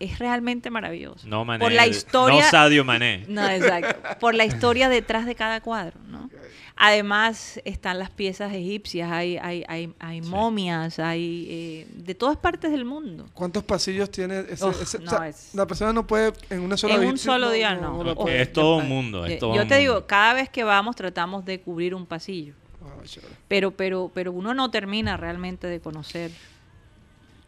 es 0.00 0.18
realmente 0.18 0.70
maravilloso. 0.70 1.26
no 1.26 1.44
Mané. 1.44 1.62
Por 1.64 1.72
la 1.72 1.86
historia, 1.86 2.44
No 2.44 2.50
Sadio 2.50 2.84
Mané. 2.84 3.24
no, 3.28 3.48
exacto. 3.48 4.18
Por 4.20 4.34
la 4.34 4.44
historia 4.44 4.88
detrás 4.88 5.24
de 5.24 5.34
cada 5.34 5.60
cuadro, 5.60 5.98
¿no? 6.08 6.28
Además 6.76 7.60
están 7.64 8.00
las 8.00 8.10
piezas 8.10 8.52
egipcias, 8.52 9.10
hay, 9.12 9.36
hay, 9.38 9.64
hay, 9.68 9.94
hay 10.00 10.20
Sí. 10.22 10.28
momias, 10.28 10.98
hay 10.98 11.46
eh, 11.48 11.86
de 11.94 12.14
todas 12.16 12.36
partes 12.36 12.72
del 12.72 12.84
mundo. 12.84 13.26
¿Cuántos 13.32 13.62
pasillos 13.62 14.10
tiene 14.10 14.40
ese? 14.50 14.64
Uf, 14.66 14.82
ese- 14.82 14.98
no, 14.98 15.06
o 15.06 15.16
sea, 15.16 15.28
es- 15.28 15.54
La 15.54 15.66
persona 15.66 15.92
no 15.92 16.04
puede 16.04 16.32
en 16.50 16.60
una 16.60 16.76
sola 16.76 16.96
En 16.96 17.04
un 17.06 17.16
solo 17.16 17.52
día, 17.52 17.76
no. 17.76 18.02
es 18.28 18.52
todo 18.52 18.78
un 18.78 18.88
mundo. 18.88 19.24
Es 19.24 19.34
Eh, 19.34 19.36
todo 19.36 19.54
Yo 19.54 19.66
te 19.68 19.78
digo, 19.78 20.04
cada 20.06 20.34
vez 20.34 20.48
que 20.48 20.64
vamos 20.64 20.96
tratamos 20.96 21.44
de 21.44 21.60
cubrir 21.60 21.94
un 21.94 22.06
pasillo. 22.06 22.54
Pero, 23.48 23.70
pero, 23.72 24.10
pero 24.14 24.32
uno 24.32 24.54
no 24.54 24.70
termina 24.70 25.16
realmente 25.16 25.66
de 25.66 25.80
conocer 25.80 26.30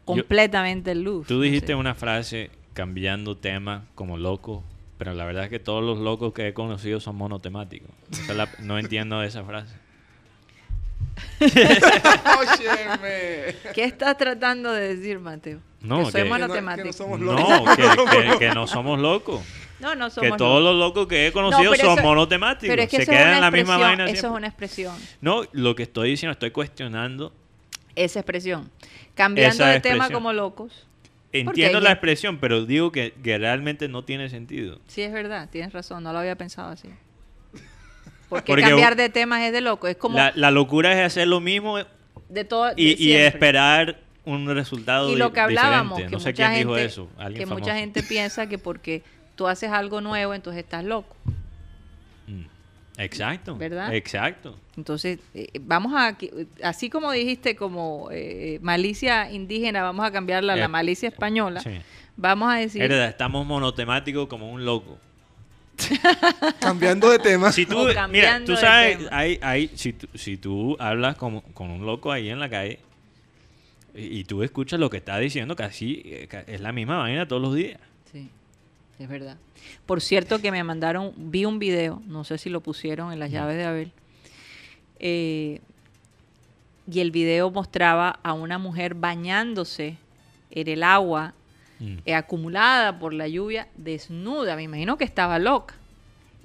completamente 0.04 0.92
el 0.92 1.02
Louvre. 1.02 1.26
Tú 1.28 1.34
no 1.34 1.40
dijiste 1.40 1.68
sé. 1.68 1.74
una 1.74 1.94
frase 1.94 2.50
cambiando 2.74 3.36
tema 3.36 3.84
como 3.94 4.16
loco, 4.18 4.62
pero 4.98 5.12
la 5.14 5.24
verdad 5.24 5.44
es 5.44 5.50
que 5.50 5.58
todos 5.58 5.82
los 5.82 5.98
locos 5.98 6.32
que 6.32 6.48
he 6.48 6.54
conocido 6.54 7.00
son 7.00 7.16
monotemáticos. 7.16 7.90
Esa 8.12 8.32
es 8.32 8.36
la- 8.36 8.48
no 8.60 8.78
entiendo 8.78 9.22
esa 9.22 9.44
frase. 9.44 9.74
¿Qué 13.74 13.84
estás 13.84 14.16
tratando 14.16 14.72
de 14.72 14.94
decir, 14.96 15.18
Mateo? 15.18 15.60
No, 15.80 15.98
que 15.98 16.04
que- 16.06 16.10
soy 16.12 16.22
Que 16.22 16.28
no- 16.28 16.34
que 16.36 16.40
no 16.40 16.46
monotemático. 16.46 16.92
somos 16.92 17.20
No, 17.20 17.32
No, 17.34 17.64
que, 17.76 17.82
que- 18.32 18.38
que 18.38 18.48
no 18.54 18.66
somos 18.66 18.98
locos. 18.98 19.42
No, 19.80 20.10
somos 20.10 20.30
Que 20.30 20.36
todos 20.36 20.62
locos. 20.62 20.62
los 20.62 20.76
locos 20.76 21.06
que 21.06 21.26
he 21.26 21.32
conocido 21.32 21.74
son 21.74 21.92
eso- 21.98 22.02
monotemáticos. 22.02 22.68
Pero 22.68 22.82
es 22.82 22.88
que 22.88 22.98
Se 22.98 23.06
quedan 23.06 23.34
en 23.34 23.40
la 23.40 23.50
misma 23.50 23.76
vaina 23.76 24.06
Eso 24.06 24.28
es 24.28 24.32
una 24.32 24.46
expresión. 24.46 24.94
No, 25.20 25.42
lo 25.52 25.74
que 25.74 25.82
estoy 25.84 26.10
diciendo, 26.10 26.32
estoy 26.32 26.50
cuestionando. 26.50 27.32
Esa 27.94 28.20
expresión. 28.20 28.70
Cambiando 29.14 29.64
Esa 29.64 29.72
de 29.72 29.80
tema 29.80 30.10
como 30.10 30.32
locos. 30.32 30.86
Entiendo 31.32 31.80
la 31.80 31.92
expresión, 31.92 32.38
pero 32.38 32.64
digo 32.64 32.92
que, 32.92 33.12
que 33.22 33.36
realmente 33.36 33.88
no 33.88 34.04
tiene 34.04 34.30
sentido. 34.30 34.80
Sí, 34.86 35.02
es 35.02 35.12
verdad, 35.12 35.48
tienes 35.50 35.72
razón, 35.72 36.02
no 36.02 36.12
lo 36.12 36.18
había 36.20 36.36
pensado 36.36 36.70
así. 36.70 36.88
Porque, 38.28 38.52
Porque 38.52 38.62
cambiar 38.62 38.96
de 38.96 39.08
temas 39.08 39.42
es 39.42 39.52
de 39.52 39.60
loco, 39.60 39.86
es 39.86 39.96
como 39.96 40.16
La, 40.16 40.32
la 40.34 40.50
locura 40.50 40.92
es 40.92 41.06
hacer 41.06 41.28
lo 41.28 41.40
mismo 41.40 41.78
de 42.28 42.44
todo. 42.44 42.72
y, 42.76 42.86
de 42.86 42.90
y 42.92 42.96
siempre. 42.96 43.26
esperar 43.26 44.00
un 44.24 44.52
resultado 44.52 45.12
Y 45.12 45.16
lo 45.16 45.32
que 45.32 45.40
hablábamos, 45.40 45.98
diferente. 45.98 46.10
que 46.10 46.16
No 46.16 46.20
sé 46.20 46.28
mucha 46.30 46.36
quién 46.36 46.48
gente, 46.48 46.58
dijo 46.64 46.76
eso. 46.76 47.08
Que 47.34 47.46
mucha 47.46 47.76
gente 47.76 48.02
piensa 48.02 48.48
que 48.48 48.58
porque 48.58 49.02
tú 49.36 49.46
haces 49.46 49.70
algo 49.70 50.00
nuevo, 50.00 50.34
entonces 50.34 50.64
estás 50.64 50.82
loco. 50.84 51.14
Mm. 52.26 52.42
Exacto. 52.98 53.56
¿Verdad? 53.56 53.94
Exacto. 53.94 54.58
Entonces, 54.76 55.18
eh, 55.34 55.48
vamos 55.60 55.92
a, 55.94 56.16
así 56.62 56.90
como 56.90 57.12
dijiste, 57.12 57.54
como 57.54 58.08
eh, 58.10 58.58
malicia 58.62 59.30
indígena, 59.30 59.82
vamos 59.82 60.04
a 60.04 60.10
cambiarla 60.10 60.54
a 60.54 60.56
la 60.56 60.64
Eh, 60.64 60.68
malicia 60.68 61.08
española. 61.08 61.60
Sí. 61.60 61.70
Vamos 62.16 62.50
a 62.50 62.56
decir, 62.56 62.82
Es 62.82 62.88
verdad, 62.88 63.08
estamos 63.08 63.46
monotemáticos 63.46 64.26
como 64.26 64.50
un 64.50 64.64
loco. 64.64 64.98
Cambiando 66.60 67.10
de 67.10 67.18
tema. 67.18 67.52
Si 67.52 67.66
tú, 67.66 67.78
mira, 67.80 67.94
cambiando 67.94 68.54
tú 68.54 68.58
sabes, 68.58 68.96
tema. 68.98 69.10
hay, 69.12 69.38
hay, 69.42 69.70
si, 69.74 69.92
tú, 69.92 70.08
si 70.14 70.36
tú 70.38 70.76
hablas 70.80 71.16
con, 71.16 71.40
con 71.40 71.70
un 71.70 71.84
loco 71.84 72.10
ahí 72.12 72.30
en 72.30 72.40
la 72.40 72.48
calle 72.48 72.80
y, 73.94 74.20
y 74.20 74.24
tú 74.24 74.42
escuchas 74.42 74.80
lo 74.80 74.88
que 74.88 74.96
está 74.96 75.18
diciendo, 75.18 75.54
casi 75.54 76.02
eh, 76.06 76.26
ca- 76.30 76.44
es 76.46 76.60
la 76.62 76.72
misma 76.72 76.96
vaina 76.98 77.28
todos 77.28 77.42
los 77.42 77.54
días. 77.54 77.78
Es 78.98 79.08
verdad. 79.08 79.36
Por 79.84 80.00
cierto 80.00 80.40
que 80.40 80.50
me 80.50 80.62
mandaron, 80.64 81.12
vi 81.16 81.44
un 81.44 81.58
video, 81.58 82.02
no 82.06 82.24
sé 82.24 82.38
si 82.38 82.48
lo 82.50 82.60
pusieron 82.60 83.12
en 83.12 83.18
las 83.18 83.30
llaves 83.30 83.56
de 83.56 83.64
Abel, 83.64 83.92
eh, 84.98 85.60
y 86.90 87.00
el 87.00 87.10
video 87.10 87.50
mostraba 87.50 88.18
a 88.22 88.32
una 88.32 88.58
mujer 88.58 88.94
bañándose 88.94 89.98
en 90.50 90.68
el 90.68 90.82
agua 90.82 91.34
Mm. 91.78 91.96
eh, 92.06 92.14
acumulada 92.14 92.98
por 92.98 93.12
la 93.12 93.28
lluvia, 93.28 93.68
desnuda, 93.76 94.56
me 94.56 94.62
imagino 94.62 94.96
que 94.96 95.04
estaba 95.04 95.38
loca. 95.38 95.74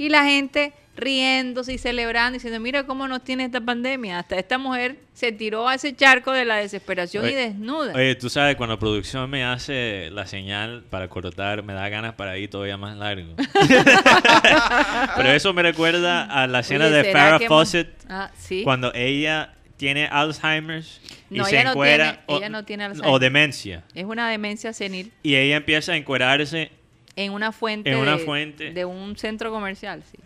Y 0.02 0.10
la 0.10 0.24
gente 0.26 0.74
riéndose 0.98 1.74
y 1.74 1.78
celebrando, 1.78 2.34
diciendo, 2.34 2.60
mira 2.60 2.86
cómo 2.88 3.08
nos 3.08 3.24
tiene 3.24 3.46
esta 3.46 3.62
pandemia. 3.62 4.18
Hasta 4.20 4.38
esta 4.40 4.58
mujer 4.58 4.98
se 5.14 5.32
tiró 5.32 5.68
a 5.68 5.76
ese 5.76 5.96
charco 5.96 6.32
de 6.32 6.44
la 6.44 6.56
desesperación 6.58 7.28
y 7.30 7.34
desnuda. 7.34 7.94
Oye, 7.94 8.16
tú 8.16 8.28
sabes, 8.30 8.56
cuando 8.56 8.80
producción 8.80 9.30
me 9.30 9.44
hace 9.46 10.10
la 10.12 10.26
señal 10.26 10.84
para 10.90 11.08
cortar, 11.08 11.62
me 11.64 11.74
da 11.74 11.88
ganas 11.90 12.14
para 12.16 12.36
ir 12.40 12.50
todavía 12.50 12.78
más 12.78 12.98
largo. 12.98 13.36
Pero 15.18 15.30
eso 15.32 15.54
me 15.54 15.62
recuerda 15.64 16.24
a 16.24 16.48
la 16.48 16.60
escena 16.60 16.86
Oye, 16.86 16.96
de 16.96 17.04
¿será 17.04 17.20
Farrah 17.38 17.48
Fawcett 17.48 17.90
Ah, 18.10 18.32
sí. 18.38 18.64
cuando 18.64 18.92
ella 18.94 19.54
tiene 19.78 20.06
Alzheimer's 20.08 21.00
y 21.30 21.38
No, 21.38 21.46
se 21.46 21.52
ella 21.56 21.64
no 21.66 21.70
encuera 21.72 22.06
tiene- 22.06 22.24
o, 22.28 22.38
ella 22.38 22.50
no 22.50 22.66
tiene 22.66 22.84
o 22.86 22.88
Alzheimer. 22.90 23.20
demencia 23.20 23.84
Es 23.96 24.06
una 24.06 24.30
demencia 24.30 24.74
senil 24.74 25.12
y 25.24 25.36
ella 25.36 25.58
empieza 25.58 25.94
a 25.94 25.96
encuerarse. 25.98 26.72
En 27.16 27.34
una 27.34 27.52
fuente, 27.52 27.92
En 27.92 27.98
una 27.98 28.18
de, 28.18 28.26
fuente. 28.26 28.74
de 28.74 28.86
un 28.86 29.18
centro 29.18 29.52
comercial, 29.52 30.04
sí. 30.10 30.18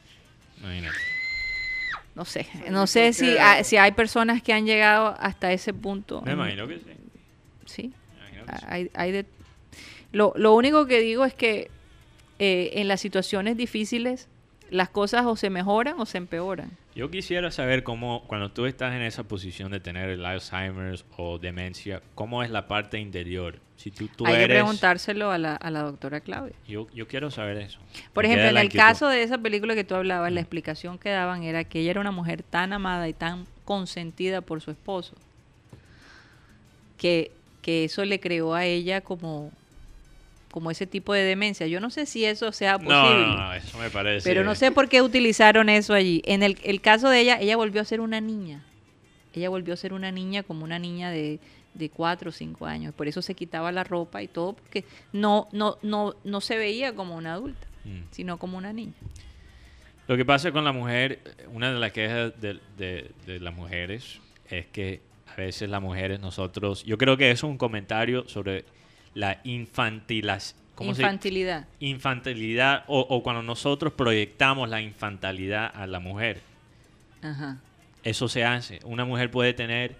Imagínate. 0.60 0.98
no 2.16 2.26
sé, 2.26 2.48
no 2.70 2.88
sé 2.88 3.14
si, 3.14 3.38
hay, 3.38 3.64
si 3.64 3.78
hay 3.78 3.91
personas 3.91 4.41
que 4.41 4.53
han 4.53 4.66
llegado 4.66 5.16
hasta 5.20 5.52
ese 5.52 5.74
punto. 5.74 6.22
Me 6.22 6.34
imagino 6.34 6.68
que 6.68 6.80
sí. 6.80 6.84
Sí. 7.66 7.94
Hay, 8.68 8.91
hay 8.94 9.12
de... 9.12 9.26
lo, 10.12 10.34
lo 10.36 10.53
único 10.53 10.86
que 10.86 10.99
digo 10.99 11.26
es 11.26 11.34
que 11.34 11.72
eh, 12.38 12.72
en 12.76 12.88
las 12.88 13.02
situaciones 13.02 13.57
difíciles 13.57 14.28
las 14.70 14.90
cosas 14.90 15.26
o 15.26 15.36
se 15.36 15.49
mejoran 15.49 15.99
o 15.99 16.06
se 16.06 16.18
empeoran. 16.18 16.72
Yo 16.95 17.11
quisiera 17.11 17.51
saber 17.51 17.84
cómo, 17.84 18.23
cuando 18.27 18.51
tú 18.51 18.65
estás 18.65 18.93
en 18.95 19.01
esa 19.01 19.23
posición 19.23 19.69
de 19.69 19.81
tener 19.81 20.09
el 20.09 20.26
Alzheimer's 20.26 21.03
o 21.17 21.38
demencia, 21.38 22.01
¿cómo 22.15 22.41
es 22.41 22.49
la 22.49 22.67
parte 22.69 22.97
interior? 22.99 23.59
Si 23.76 23.91
tú, 23.91 24.07
tú 24.07 24.26
Hay 24.26 24.38
que 24.38 24.47
preguntárselo 24.47 25.30
a 25.30 25.38
la, 25.38 25.55
a 25.57 25.69
la 25.72 25.81
doctora 25.81 26.22
Claudia. 26.22 26.55
Yo, 26.65 26.88
yo 26.93 27.05
quiero 27.09 27.30
saber 27.31 27.57
eso. 27.57 27.80
Por 28.13 28.23
Me 28.23 28.30
ejemplo, 28.30 28.49
en 28.49 28.65
el 28.65 28.72
caso 28.72 29.09
de 29.09 29.23
esa 29.23 29.38
película 29.38 29.76
que 29.76 29.84
tú 29.84 29.95
hablabas, 29.95 30.31
la 30.31 30.39
Mm. 30.39 30.43
explicación 30.43 30.97
que 30.97 31.09
daban 31.09 31.43
era 31.43 31.65
que 31.65 31.81
ella 31.81 31.91
era 31.91 31.99
una 31.99 32.11
mujer 32.11 32.43
tan 32.43 32.72
amada 32.72 33.09
y 33.09 33.13
tan 33.13 33.45
consentida 33.65 34.39
por 34.39 34.61
su 34.61 34.72
esposo, 34.72 35.15
que, 36.97 37.31
que 37.61 37.84
eso 37.84 38.05
le 38.05 38.22
creó 38.22 38.53
a 38.53 38.63
ella 38.63 39.01
como, 39.01 39.51
como 40.56 40.72
ese 40.72 40.88
tipo 40.88 41.14
de 41.14 41.22
demencia. 41.23 41.68
Yo 41.68 41.82
no 41.82 41.90
sé 41.90 42.06
si 42.06 42.23
eso 42.23 42.53
sea 42.53 42.77
posible. 42.80 42.95
No, 43.27 43.36
no, 43.36 43.53
eso 43.53 43.77
me 43.77 43.90
parece... 43.90 44.27
Pero 44.27 44.45
no 44.45 44.56
sé 44.56 44.72
por 44.72 44.88
qué 44.88 45.02
utilizaron 45.02 45.68
eso 45.68 45.94
allí. 45.94 46.22
En 46.26 46.44
el, 46.44 46.57
el 46.64 46.80
caso 46.80 47.10
de 47.10 47.19
ella, 47.19 47.38
ella 47.41 47.57
volvió 47.57 47.82
a 47.82 47.84
ser 47.86 47.99
una 47.99 48.22
niña. 48.22 48.64
Ella 49.34 49.49
volvió 49.49 49.73
a 49.73 49.77
ser 49.77 49.91
una 49.91 50.14
niña 50.14 50.44
como 50.44 50.64
una 50.64 50.80
niña 50.80 51.11
de, 51.11 51.41
de 51.73 51.90
cuatro 51.90 52.30
o 52.30 52.32
cinco 52.32 52.65
años. 52.68 52.94
Por 52.95 53.10
eso 53.10 53.22
se 53.22 53.36
quitaba 53.36 53.73
la 53.73 53.84
ropa 53.84 54.23
y 54.23 54.30
todo, 54.30 54.53
porque 54.53 54.86
no, 55.11 55.49
no, 55.52 55.77
no, 55.82 56.15
no 56.23 56.40
se 56.40 56.57
veía 56.57 56.95
como 56.95 57.15
una 57.18 57.34
adulta, 57.34 57.68
Mm. 57.84 58.03
sino 58.11 58.38
como 58.38 58.57
una 58.57 58.72
niña. 58.72 58.94
Lo 60.07 60.15
que 60.15 60.23
pasa 60.23 60.52
con 60.53 60.64
la 60.64 60.72
mujer, 60.72 61.19
una 61.53 61.73
de 61.73 61.80
las 61.80 61.91
quejas 61.91 62.32
de, 62.40 62.60
de- 62.77 63.11
de 63.26 63.40
las 63.41 63.53
mujeres 63.53 64.19
es 64.49 64.65
que 64.68 65.02
a 65.27 65.36
veces 65.36 65.69
las 65.69 65.82
mujeres, 65.82 66.22
nosotros, 66.22 66.84
yo 66.86 66.98
creo 66.98 67.18
que 67.18 67.30
eso 67.30 67.45
es 67.48 67.52
un 67.52 67.57
comentario 67.57 68.27
sobre 68.30 68.64
la 69.15 69.39
infantilas, 69.43 70.55
¿cómo 70.75 70.93
se- 70.93 71.01
Infantilidad. 71.01 71.65
infantilidad 71.79 72.83
o, 72.87 72.99
o 72.99 73.23
cuando 73.23 73.41
nosotros 73.41 73.93
proyectamos 73.93 74.69
la 74.69 74.81
infantilidad 74.81 75.71
a 75.73 75.87
la 75.87 75.99
mujer. 75.99 76.41
Ajá. 77.23 77.57
Eso 78.03 78.27
se 78.27 78.43
hace. 78.45 78.79
Una 78.83 79.03
mujer 79.05 79.31
puede 79.31 79.53
tener 79.53 79.95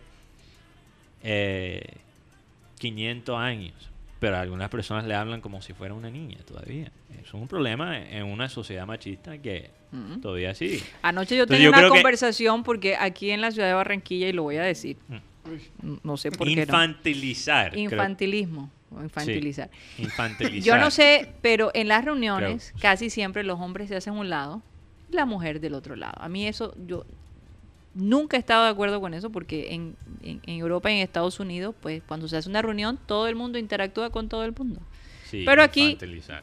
eh, 1.24 1.82
500 2.80 3.38
años, 3.40 3.74
pero 4.20 4.36
a 4.38 4.42
algunas 4.42 4.70
personas 4.70 5.06
le 5.06 5.16
hablan 5.16 5.42
como 5.42 5.62
si 5.62 5.74
fuera 5.74 5.94
una 5.94 6.10
niña 6.10 6.38
todavía. 6.46 6.92
Eso 7.14 7.22
es 7.26 7.34
un 7.34 7.48
problema 7.48 7.98
en 8.00 8.24
una 8.26 8.50
sociedad 8.50 8.86
machista 8.86 9.38
que 9.40 9.72
Mm. 9.92 10.20
todavía 10.20 10.54
sigue. 10.54 10.82
Anoche 11.02 11.38
yo 11.38 11.44
Entonces, 11.44 11.64
tenía 11.64 11.66
yo 11.66 11.70
una 11.78 11.82
que- 11.88 12.00
conversación 12.02 12.64
porque 12.64 12.96
aquí 12.98 13.32
en 13.32 13.40
la 13.42 13.52
ciudad 13.52 13.68
de 13.70 13.74
Barranquilla, 13.76 14.28
y 14.28 14.34
lo 14.34 14.44
voy 14.44 14.58
a 14.58 14.64
decir, 14.64 14.98
n- 15.10 16.00
no 16.04 16.18
sé 16.18 16.32
por 16.32 16.48
qué 16.48 16.56
no. 16.58 16.62
Infantilizar. 16.64 17.72
creo- 17.72 17.84
Infantilismo. 17.84 18.70
O 18.92 19.02
Infantilizar. 19.02 19.70
Infantilizar. 19.98 20.64
Yo 20.64 20.78
no 20.78 20.92
sé, 20.92 21.32
pero 21.42 21.72
en 21.74 21.88
las 21.88 22.04
reuniones 22.06 22.70
Creo. 22.72 22.82
casi 22.82 23.10
siempre 23.10 23.44
los 23.44 23.60
hombres 23.60 23.90
se 23.90 23.96
hacen 23.96 24.14
un 24.14 24.30
lado 24.30 24.62
y 25.12 25.16
la 25.16 25.26
mujer 25.26 25.60
del 25.60 25.74
otro 25.74 25.96
lado. 25.96 26.16
A 26.22 26.30
mí 26.30 26.48
eso, 26.48 26.74
yo 26.88 27.06
nunca 27.94 28.38
he 28.38 28.40
estado 28.40 28.66
de 28.66 28.70
acuerdo 28.72 29.00
con 29.02 29.14
eso 29.14 29.30
porque 29.30 29.74
en, 29.74 29.96
en- 30.22 30.42
en 30.46 30.60
Europa 30.60 30.92
y 30.92 30.96
en 30.96 31.02
Estados 31.02 31.40
Unidos, 31.40 31.76
pues 31.82 32.04
cuando 32.08 32.28
se 32.28 32.38
hace 32.38 32.50
una 32.50 32.62
reunión, 32.62 33.00
todo 33.06 33.28
el 33.28 33.36
mundo 33.36 33.58
interactúa 33.58 34.10
con 34.10 34.30
todo 34.30 34.44
el 34.46 34.54
mundo. 34.58 34.82
Sí, 35.26 35.44
Pero 35.46 35.64
aquí 35.64 35.98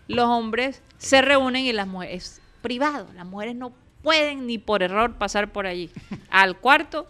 los 0.09 0.25
hombres 0.27 0.83
se 0.99 1.23
reúnen 1.23 1.65
y 1.65 1.73
las 1.73 1.87
mujeres, 1.87 2.15
es 2.17 2.43
privado, 2.63 3.07
las 3.15 3.27
mujeres 3.27 3.55
no 3.55 3.73
pueden 4.03 4.47
ni 4.49 4.59
por 4.59 4.83
error 4.83 5.15
pasar 5.15 5.53
por 5.53 5.67
allí 5.67 5.91
al 6.31 6.57
cuarto 6.59 7.07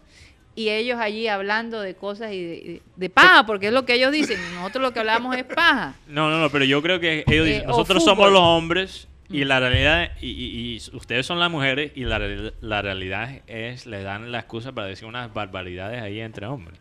y 0.55 0.69
ellos 0.69 0.99
allí 1.01 1.29
hablando 1.29 1.81
de 1.81 1.95
cosas 1.95 2.33
y 2.33 2.81
de, 2.97 3.11
paja, 3.11 3.47
porque 3.47 3.69
es 3.69 3.73
lo 3.73 3.85
que 3.85 3.95
ellos 3.95 4.13
dicen, 4.13 4.39
y 4.51 4.55
nosotros 4.55 4.83
lo 4.83 4.93
que 4.93 5.01
hablamos 5.01 5.37
es 5.37 5.45
paja. 5.45 5.95
No, 6.07 6.29
no, 6.31 6.39
no, 6.41 6.51
pero 6.51 6.65
yo 6.65 6.83
creo 6.83 7.01
que 7.01 7.25
ellos 7.27 7.47
Eh, 7.47 7.51
dicen, 7.53 7.65
o 7.67 7.69
nosotros 7.69 8.03
fútbol. 8.03 8.17
somos 8.17 8.33
los 8.33 8.43
hombres 8.43 9.09
y 9.31 9.45
Mm. 9.45 9.49
la 9.49 9.61
realidad, 9.61 10.11
y, 10.21 10.29
y- 10.29 10.75
y 10.77 10.97
ustedes 10.97 11.25
son 11.25 11.39
las 11.41 11.51
mujeres 11.51 11.93
y 11.95 12.05
la, 12.05 12.19
la 12.61 12.83
realidad 12.83 13.41
es, 13.47 13.87
le 13.87 14.03
dan 14.03 14.31
la 14.31 14.41
excusa 14.41 14.73
para 14.73 14.89
decir 14.89 15.07
unas 15.07 15.33
barbaridades 15.33 16.03
ahí 16.03 16.21
entre 16.21 16.47
hombres. 16.47 16.79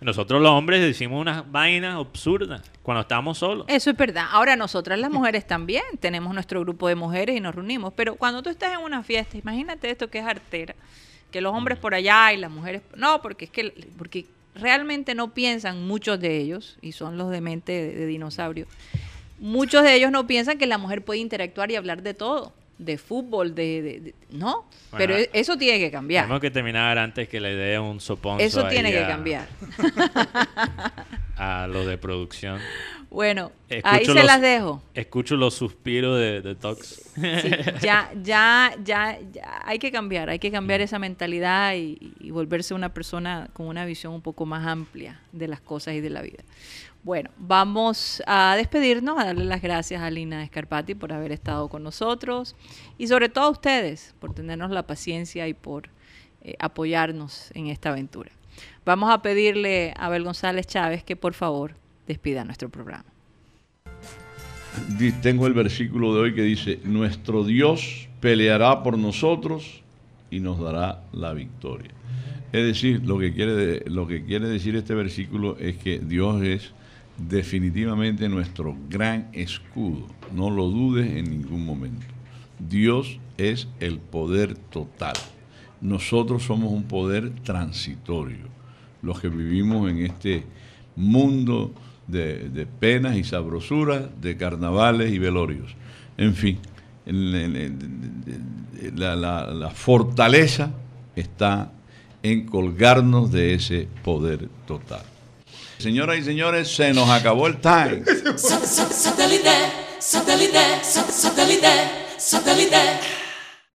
Nosotros 0.00 0.42
los 0.42 0.50
hombres 0.50 0.82
decimos 0.82 1.18
unas 1.20 1.50
vainas 1.50 1.94
absurdas 1.94 2.60
cuando 2.82 3.02
estamos 3.02 3.38
solos. 3.38 3.64
Eso 3.68 3.90
es 3.90 3.96
verdad. 3.96 4.26
Ahora 4.32 4.54
nosotras 4.56 4.98
las 4.98 5.10
mujeres 5.10 5.46
también 5.46 5.84
tenemos 6.00 6.34
nuestro 6.34 6.60
grupo 6.60 6.88
de 6.88 6.94
mujeres 6.96 7.36
y 7.36 7.40
nos 7.40 7.54
reunimos, 7.54 7.92
pero 7.94 8.16
cuando 8.16 8.42
tú 8.42 8.50
estás 8.50 8.72
en 8.72 8.80
una 8.80 9.02
fiesta, 9.02 9.38
imagínate 9.38 9.88
esto 9.88 10.10
que 10.10 10.18
es 10.18 10.26
artera, 10.26 10.74
que 11.34 11.40
los 11.40 11.52
hombres 11.52 11.80
por 11.80 11.96
allá 11.96 12.32
y 12.32 12.36
las 12.36 12.48
mujeres 12.48 12.80
no, 12.94 13.20
porque 13.20 13.46
es 13.46 13.50
que 13.50 13.74
porque 13.98 14.24
realmente 14.54 15.16
no 15.16 15.34
piensan 15.34 15.84
muchos 15.84 16.20
de 16.20 16.36
ellos 16.38 16.78
y 16.80 16.92
son 16.92 17.18
los 17.18 17.28
de 17.32 17.40
mente 17.40 17.72
de, 17.72 17.92
de 17.92 18.06
dinosaurio. 18.06 18.68
Muchos 19.40 19.82
de 19.82 19.96
ellos 19.96 20.12
no 20.12 20.28
piensan 20.28 20.58
que 20.58 20.66
la 20.66 20.78
mujer 20.78 21.04
puede 21.04 21.18
interactuar 21.18 21.72
y 21.72 21.74
hablar 21.74 22.04
de 22.04 22.14
todo, 22.14 22.52
de 22.78 22.98
fútbol, 22.98 23.54
de, 23.54 23.82
de- 23.82 24.00
de- 24.00 24.14
no, 24.30 24.64
Bueno, 24.90 24.98
pero 24.98 25.16
e- 25.16 25.30
eso 25.32 25.56
tiene 25.56 25.78
que 25.78 25.90
cambiar. 25.90 26.24
Tenemos 26.24 26.40
que 26.40 26.50
terminar 26.50 26.98
antes 26.98 27.28
que 27.28 27.40
le 27.40 27.54
dé 27.54 27.78
un 27.78 28.00
sopón 28.00 28.40
Eso 28.40 28.66
tiene 28.68 28.90
que 28.92 29.02
cambiar. 29.02 29.46
a 31.36 31.66
lo 31.66 31.84
de 31.84 31.98
producción. 31.98 32.58
Bueno, 33.10 33.52
Escucho 33.68 33.94
ahí 33.94 34.04
se 34.04 34.14
los- 34.14 34.24
las 34.24 34.40
dejo. 34.40 34.82
Escucho 34.94 35.36
los 35.36 35.54
suspiros 35.54 36.18
de, 36.18 36.40
de 36.42 36.54
Tox. 36.56 37.02
Sí, 37.14 37.22
ya, 37.80 38.10
ya, 38.22 38.74
ya, 38.82 39.18
ya 39.32 39.60
hay 39.64 39.78
que 39.78 39.92
cambiar, 39.92 40.30
hay 40.30 40.40
que 40.40 40.50
cambiar 40.50 40.80
esa 40.80 40.98
mentalidad 40.98 41.74
y, 41.76 42.12
y 42.18 42.30
volverse 42.30 42.74
una 42.74 42.92
persona 42.92 43.48
con 43.52 43.66
una 43.68 43.84
visión 43.84 44.12
un 44.14 44.22
poco 44.22 44.46
más 44.46 44.66
amplia 44.66 45.20
de 45.32 45.46
las 45.46 45.60
cosas 45.60 45.94
y 45.94 46.00
de 46.00 46.10
la 46.10 46.22
vida. 46.22 46.42
Bueno, 47.04 47.28
vamos 47.36 48.22
a 48.26 48.54
despedirnos, 48.56 49.18
a 49.18 49.26
darle 49.26 49.44
las 49.44 49.60
gracias 49.60 50.00
a 50.00 50.10
Lina 50.10 50.42
Escarpati 50.42 50.94
por 50.94 51.12
haber 51.12 51.32
estado 51.32 51.68
con 51.68 51.82
nosotros 51.82 52.56
y 52.96 53.08
sobre 53.08 53.28
todo 53.28 53.44
a 53.44 53.50
ustedes 53.50 54.14
por 54.20 54.32
tenernos 54.32 54.70
la 54.70 54.86
paciencia 54.86 55.46
y 55.46 55.52
por 55.52 55.90
eh, 56.40 56.54
apoyarnos 56.58 57.50
en 57.52 57.66
esta 57.66 57.90
aventura. 57.90 58.30
Vamos 58.86 59.12
a 59.12 59.20
pedirle 59.20 59.92
a 59.98 60.06
Abel 60.06 60.24
González 60.24 60.66
Chávez 60.66 61.04
que 61.04 61.14
por 61.14 61.34
favor 61.34 61.74
despida 62.06 62.42
nuestro 62.42 62.70
programa. 62.70 63.04
Tengo 65.20 65.46
el 65.46 65.52
versículo 65.52 66.14
de 66.14 66.20
hoy 66.22 66.34
que 66.34 66.42
dice, 66.42 66.80
nuestro 66.84 67.44
Dios 67.44 68.08
peleará 68.20 68.82
por 68.82 68.96
nosotros 68.96 69.82
y 70.30 70.40
nos 70.40 70.58
dará 70.58 71.02
la 71.12 71.34
victoria. 71.34 71.90
Es 72.50 72.64
decir, 72.64 73.02
lo 73.04 73.18
que 73.18 73.34
quiere, 73.34 73.84
lo 73.90 74.06
que 74.06 74.24
quiere 74.24 74.48
decir 74.48 74.74
este 74.74 74.94
versículo 74.94 75.58
es 75.58 75.76
que 75.76 75.98
Dios 75.98 76.42
es 76.42 76.72
definitivamente 77.18 78.28
nuestro 78.28 78.76
gran 78.88 79.28
escudo. 79.32 80.06
No 80.34 80.50
lo 80.50 80.68
dudes 80.68 81.10
en 81.16 81.30
ningún 81.30 81.64
momento. 81.64 82.06
Dios 82.58 83.18
es 83.38 83.68
el 83.80 83.98
poder 83.98 84.54
total. 84.54 85.14
Nosotros 85.80 86.42
somos 86.44 86.72
un 86.72 86.84
poder 86.84 87.30
transitorio. 87.42 88.46
Los 89.02 89.20
que 89.20 89.28
vivimos 89.28 89.90
en 89.90 89.98
este 89.98 90.44
mundo 90.96 91.72
de, 92.06 92.48
de 92.48 92.66
penas 92.66 93.16
y 93.16 93.24
sabrosuras, 93.24 94.04
de 94.20 94.36
carnavales 94.36 95.12
y 95.12 95.18
velorios. 95.18 95.74
En 96.16 96.34
fin, 96.34 96.58
la- 98.94 99.16
la 99.52 99.70
fortaleza 99.70 100.70
está 101.16 101.72
en 102.22 102.46
colgarnos 102.46 103.30
de 103.30 103.54
ese 103.54 103.88
poder 104.02 104.48
total. 104.66 105.02
Señoras 105.84 106.16
y 106.16 106.22
señores, 106.22 106.74
se 106.74 106.94
nos 106.94 107.10
acabó 107.10 107.46
el 107.46 107.60
time. 107.60 108.02